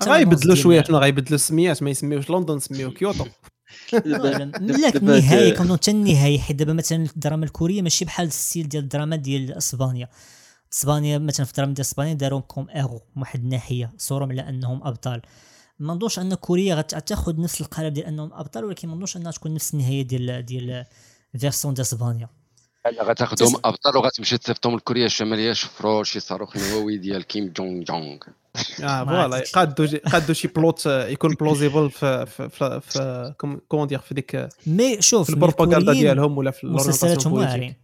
غيبدلوا 0.08 0.56
شوية 0.56 0.84
شنو 0.84 0.98
غيبدلوا 0.98 1.36
السميات 1.36 1.84
ما 1.84 1.90
يسميوش 1.90 2.30
لندن 2.30 2.60
سميو 2.60 2.92
كيوتو 2.92 3.26
لا 4.06 4.44
النهايه 4.44 5.54
كنظن 5.54 5.76
حتى 5.76 5.92
النهايه 5.92 6.40
حيت 6.40 6.56
دابا 6.56 6.74
مثلا 6.74 7.04
الدراما 7.16 7.46
الكورية 7.46 7.82
ماشي 7.82 8.06
بحال 8.06 8.28
ال 8.28 8.35
style 8.35 8.70
ديال 8.70 8.84
الدراما 8.84 9.16
ديال 9.16 9.54
إسبانيا. 9.54 10.10
إسبانيا 10.74 11.18
مثلا 11.18 11.46
في 11.46 11.52
الدراما 11.52 11.74
ديال 11.74 11.86
إسبانيا 11.86 12.14
داروهم 12.14 12.42
comme 12.42 12.70
héros 12.70 13.02
من 13.16 13.22
واحد 13.22 13.44
الناحية 13.44 13.92
صورهم 13.98 14.32
على 14.32 14.50
أنهم 14.50 14.88
أبطال. 14.88 15.22
ما 15.80 15.94
نظنش 15.94 16.20
أن 16.20 16.34
كوريا 16.34 16.76
غتاخذ 16.76 17.42
نفس 17.42 17.62
القالب 17.62 17.94
ديال 17.94 18.06
أنهم 18.06 18.34
أبطال 18.34 18.66
ولكن 18.66 18.88
ما 18.88 18.96
نظنش 18.96 19.18
أنها 19.18 19.32
تكون 19.32 19.54
نفس 19.54 19.74
النهاية 19.74 20.02
ديال 20.02 20.46
ديال 20.46 20.86
ال 21.36 21.40
version 21.40 21.74
ديال 21.74 21.86
إسبانيا. 21.88 22.30
لا 22.92 23.04
غتاخذهم 23.04 23.56
أبطال 23.66 23.98
وغتمشي 23.98 24.38
تصيفطهم 24.38 24.76
لكوريا 24.76 25.06
الشمالية 25.06 25.54
شفروا 25.54 26.04
شي 26.04 26.20
صاروخ 26.20 26.58
نووي 26.58 26.98
ديال 26.98 27.24
كيم 27.24 27.54
جونغ 27.58 27.84
جونغ 27.84 28.18
آه 28.84 29.04
voilà 29.06 29.44
جي- 29.86 29.98
قادوا 29.98 30.34
شي 30.34 30.48
plot 30.48 30.88
آه، 30.88 31.08
يكون 31.08 31.34
plausible 31.34 31.92
في 31.92 32.26
في 32.26 32.50
في, 32.50 32.82
في 32.82 33.34
comme- 33.38 33.60
comment 33.68 33.88
dire 33.88 34.00
في 34.00 34.14
ديك 34.14 34.50
mais 34.68 35.02
شوف 35.02 35.30
البروباغندا 35.30 35.94
ديالهم 35.94 36.38
ولا 36.38 36.52
في 36.52 36.68
مسلسلاتهم 36.68 37.34
واعرين. 37.34 37.76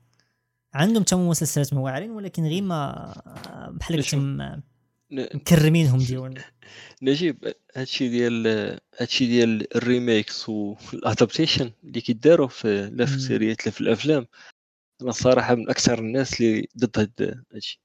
عندهم 0.74 1.04
تما 1.04 1.30
مسلسلات 1.30 1.74
واعرين 1.74 2.12
ولكن 2.12 2.44
غير 2.44 2.62
ما 2.62 3.14
بحال 3.80 3.98
قلت 3.98 4.06
شوف. 4.06 4.20
م- 4.20 4.42
ن- 5.12 5.28
مكرمينهم 5.34 5.98
ديال 6.00 6.44
نجيب 7.02 7.54
هادشي 7.76 8.10
ديال 8.10 8.48
هادشي 9.00 9.26
ديال 9.28 9.76
ال 9.78 9.87
remakes 9.87 10.50
وال 10.50 10.70
adaptation 10.70 11.72
اللي 11.84 12.02
كيداروا 12.02 12.48
في 12.48 12.90
لا 12.94 13.06
في. 13.06 13.16
السيريات 13.16 13.66
لا 13.66 13.72
في 13.72 13.82
الأفلام. 13.82 14.28
أنا 15.02 15.12
صراحة 15.12 15.56
من 15.56 15.70
أكثر 15.70 16.00
الناس 16.00 16.42
اللي 16.42 16.68
ضد 16.78 17.00
هاد 17.00 17.44
هادشي. 17.54 17.82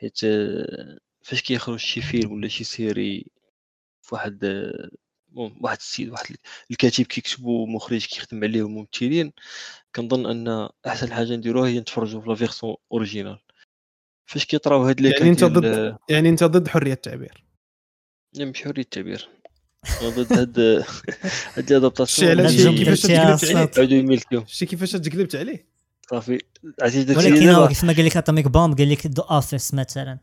حيت 0.00 0.18
آه، 0.24 0.98
فاش 1.22 1.42
كيخرج 1.42 1.78
شي 1.78 2.00
فيلم 2.00 2.32
ولا 2.32 2.48
شي 2.48 2.64
série 2.64 3.26
في 4.02 4.14
واحد 4.14 5.78
السيد 5.78 6.08
واحد 6.10 6.36
الكاتب 6.70 7.04
كيكتبوا 7.04 7.66
مخرج 7.66 8.06
كيخدم 8.06 8.44
عليه 8.44 8.68
ممثلين 8.68 9.32
كنظن 9.96 10.26
أن 10.26 10.68
أحسن 10.86 11.12
حاجة 11.12 11.36
نديروها 11.36 11.68
هي 11.68 11.80
نتفرجوا 11.80 12.20
في 12.20 12.28
la 12.28 12.34
version 12.34 12.76
originale. 12.92 13.38
فاش 14.26 14.44
كيطراو 14.44 14.82
هاد 14.82 15.00
لي 15.00 15.10
يعني 15.10 15.28
أنت 15.30 15.44
ضد 15.44 15.96
يعني 16.08 16.28
أنت 16.28 16.44
ضد 16.44 16.68
حرية 16.68 16.92
التعبير. 16.92 17.44
لا 18.32 18.44
مش 18.44 18.62
حرية 18.62 18.82
التعبير. 18.82 19.28
أنا 20.00 20.08
ضد 20.08 20.32
هاد 20.32 20.58
هاد 21.56 21.70
ال 21.70 21.76
adaptation 21.76 22.40
الجملة 22.40 22.78
كيفاش 22.78 23.02
تقلبت 23.02 23.78
عليه؟ 23.78 24.44
شتي 24.46 24.66
كيفاش 24.66 24.92
تقلبت 24.92 25.36
عليه؟ 25.36 25.66
صافي. 26.10 26.38
عرفتي 26.82 27.16
ولكن 27.16 27.48
هو 27.48 27.52
دابا 27.52 27.66
كيف 27.66 27.84
ما 27.84 27.92
قال 27.92 28.04
لك 28.04 28.16
Atomic 28.16 28.48
Bomb 28.48 28.78
قال 28.78 28.90
لك 28.90 29.06
The 29.06 29.22
Office 29.22 29.74
مثلا. 29.74 30.18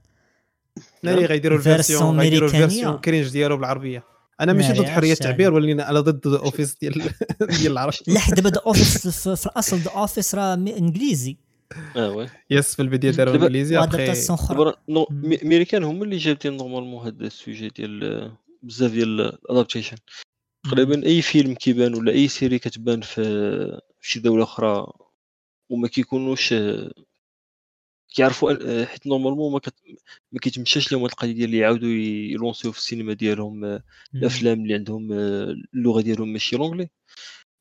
ناري 1.04 1.26
غيديروا 1.26 1.58
ال 1.58 1.65
version 1.65 2.20
غيديروا. 2.20 2.48
ال 2.50 2.56
version 2.56 2.98
cringe 2.98 3.28
ديالو 3.30 3.58
بالعربية. 3.58 4.04
أنا 4.42 4.54
ماشي 4.54 4.74
ضد 4.74 4.86
حرية 4.86 5.14
التعبير 5.14 5.54
ولكن 5.54 5.80
أنا 5.80 6.00
ضد 6.00 6.28
Office 6.28 6.76
ديال 6.82 6.94
ديال 7.60 7.72
العرب. 7.72 7.94
لا 8.08 8.36
دابا 8.36 8.50
The 8.50 8.60
Office 8.60 9.08
في, 9.08 9.36
في 9.36 9.46
الأصل 9.46 9.84
The 9.84 9.90
Office 9.90 10.36
راه 10.36 10.54
إنجليزي. 10.54 11.38
آه 11.98 12.12
وي. 12.12 12.28
يس 12.50 12.76
في 12.76 12.82
البداية 12.82 13.12
داروا 13.12 13.36
إنجليزي 13.36 13.78
ابخي 13.78 13.98
وادابتاسيون 13.98 14.38
أخرى. 14.40 14.58
دابا 14.58 14.74
نو 14.90 15.08
مم. 15.12 15.30
مي- 15.30 15.40
امريكان 15.44 15.84
هما 15.84 16.04
اللي 16.04 16.18
جابدين 16.18 16.58
نورمالمون 16.58 17.06
هاد 17.06 17.22
السوجي 17.22 17.70
ديال 17.70 18.04
آه، 18.04 18.38
بزاف 18.64 18.92
ديال 18.92 19.22
الادابتيشن 19.22 19.98
تقريبا 20.64 21.06
أي 21.06 21.22
فيلم 21.22 21.54
كيبان 21.54 21.96
ولا 21.96 22.12
أي 22.12 22.28
سيري 22.28 22.60
كتبان 22.60 23.02
في 23.02 23.24
في 24.02 24.10
شي 24.12 24.20
دولة 24.20 24.44
أخرى 24.44 24.88
وما 25.70 25.88
كيكونوش 25.88 26.54
آه، 26.54 26.92
كيعرفوا 28.18 28.82
آه، 28.82 28.86
حيت 28.86 29.08
نورمالمون 29.08 29.54
ما, 29.54 29.60
كت... 29.60 29.74
ما 30.32 30.40
كيتمشاش 30.40 30.92
لهم 30.92 31.02
هاد 31.02 31.12
القضية 31.12 31.32
ديال 31.32 31.46
اللي 31.46 31.58
يعاودوا 31.58 31.90
يلونسيو 31.90 32.72
في 32.72 32.78
السينما 32.78 33.14
ديالهم 33.14 33.66
آه،. 33.66 33.84
الأفلام 34.16 34.62
اللي 34.62 34.74
عندهم 34.74 35.14
آه، 35.14 35.56
اللغة 35.74 36.02
ديالهم 36.02 36.34
ماشي 36.34 36.58
لونجلي 36.58 36.90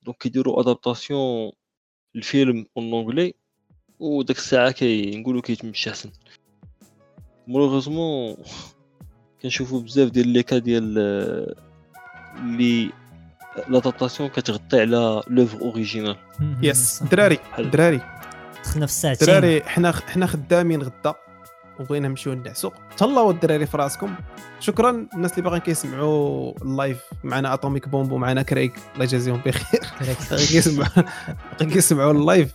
Donc 0.03 0.17
كيديروا 0.17 0.61
adaptation 0.61 1.53
الفيلم 2.17 2.67
en 2.77 2.91
anglais 2.91 3.35
وداك 3.99 4.37
الساعة 4.37 4.71
كي 4.71 5.17
نقولوا 5.17 5.43
كيتمشى 5.43 5.91
أحسن 5.91 6.11
malheureusement 7.47 8.37
كنشوفوا 9.43 9.81
بزاف 9.81 10.11
ديال 10.11 10.29
les 10.29 10.43
cas 10.43 10.59
ديال 10.59 10.99
اللي 12.39 12.91
l'adaptation 13.69 14.29
كتغطي 14.29 14.81
على 14.81 15.23
l'œuvre 15.29 15.61
originale. 15.61 16.17
Yes. 16.63 17.03
دراري 17.03 17.39
دراري 17.59 18.01
دخلنا 18.67 18.87
في 18.87 18.93
الساعتين 18.93 19.29
دراري 19.29 19.63
حنا 19.63 19.93
حنا 19.93 20.27
خدامين 20.27 20.83
غدا 20.83 21.15
وبغينا 21.81 22.09
نمشيو 22.09 22.35
نعسو 22.35 22.71
تهلاو 22.97 23.31
الدراري 23.31 23.67
في 23.67 23.77
راسكم. 23.77 24.15
شكرا 24.61 25.07
الناس 25.15 25.31
اللي 25.33 25.43
باغيين 25.43 25.63
كيسمعوا 25.63 26.53
ال 26.63 26.70
live 26.70 26.99
معنا 27.25 27.55
Atomic 27.55 27.89
Bomb 27.89 28.13
ومعنا 28.13 28.43
كريك 28.43 28.73
الله 28.95 29.05
يجازيهم 29.05 29.41
بخير. 29.47 29.81
كيسمعوا 30.31 30.89
كيسمعوا 31.59 32.13
ال 32.13 32.21
live 32.21 32.53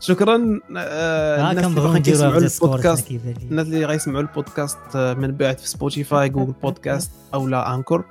شكرا 0.00 0.60
آه، 0.76 1.40
ها 1.40 1.50
الناس 1.50 1.64
اللي 1.64 1.80
باغيين 1.80 2.02
كيسمعوا 2.02 2.38
البودكاست 2.38 3.10
الناس 3.50 3.66
اللي 3.66 3.84
غيسمعوا 3.84 4.20
البودكاست 4.20 4.78
آه، 4.96 5.14
من 5.14 5.32
بعد 5.32 5.58
في 5.58 5.68
Spotify 5.68 6.28
Google 6.28 6.52
Podcasts 6.62 7.10
أو 7.34 7.48
لا 7.48 7.74
Anchor 7.74 8.04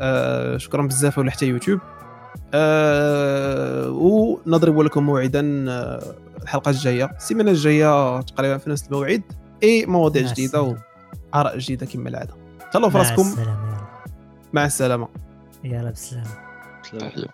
آه، 0.00 0.56
شكرا 0.56 0.82
بزاف 0.82 1.18
ولا 1.18 1.30
حتى 1.30 1.46
يوتيوب. 1.46 1.80
آه، 2.54 3.90
ونضرب 3.90 4.80
لكم 4.80 5.02
موعدا 5.02 5.64
آه، 5.68 6.14
الحلقة 6.48 6.70
الجاية. 6.70 7.04
السيمانة 7.04 7.50
الجاية 7.50 8.20
تقريبا 8.20 8.58
في 8.58 8.70
نفس 8.70 8.86
الموعد. 8.86 9.22
أي 9.62 9.86
مواضيع 9.86 10.32
جديدة. 10.32 10.62
وآراء 11.34 11.58
جديدة 11.58 11.86
كما 11.86 12.08
العادة. 12.08 12.34
تهلاو 12.72 12.90
في 12.90 12.98
مع 12.98 13.02
راسكم 13.02 13.44
مع 14.52 14.64
السلامة. 14.64 15.08
يلا 15.64 15.90
بسلامه 15.90 16.26
سلام. 16.82 17.10
تحيه 17.10 17.26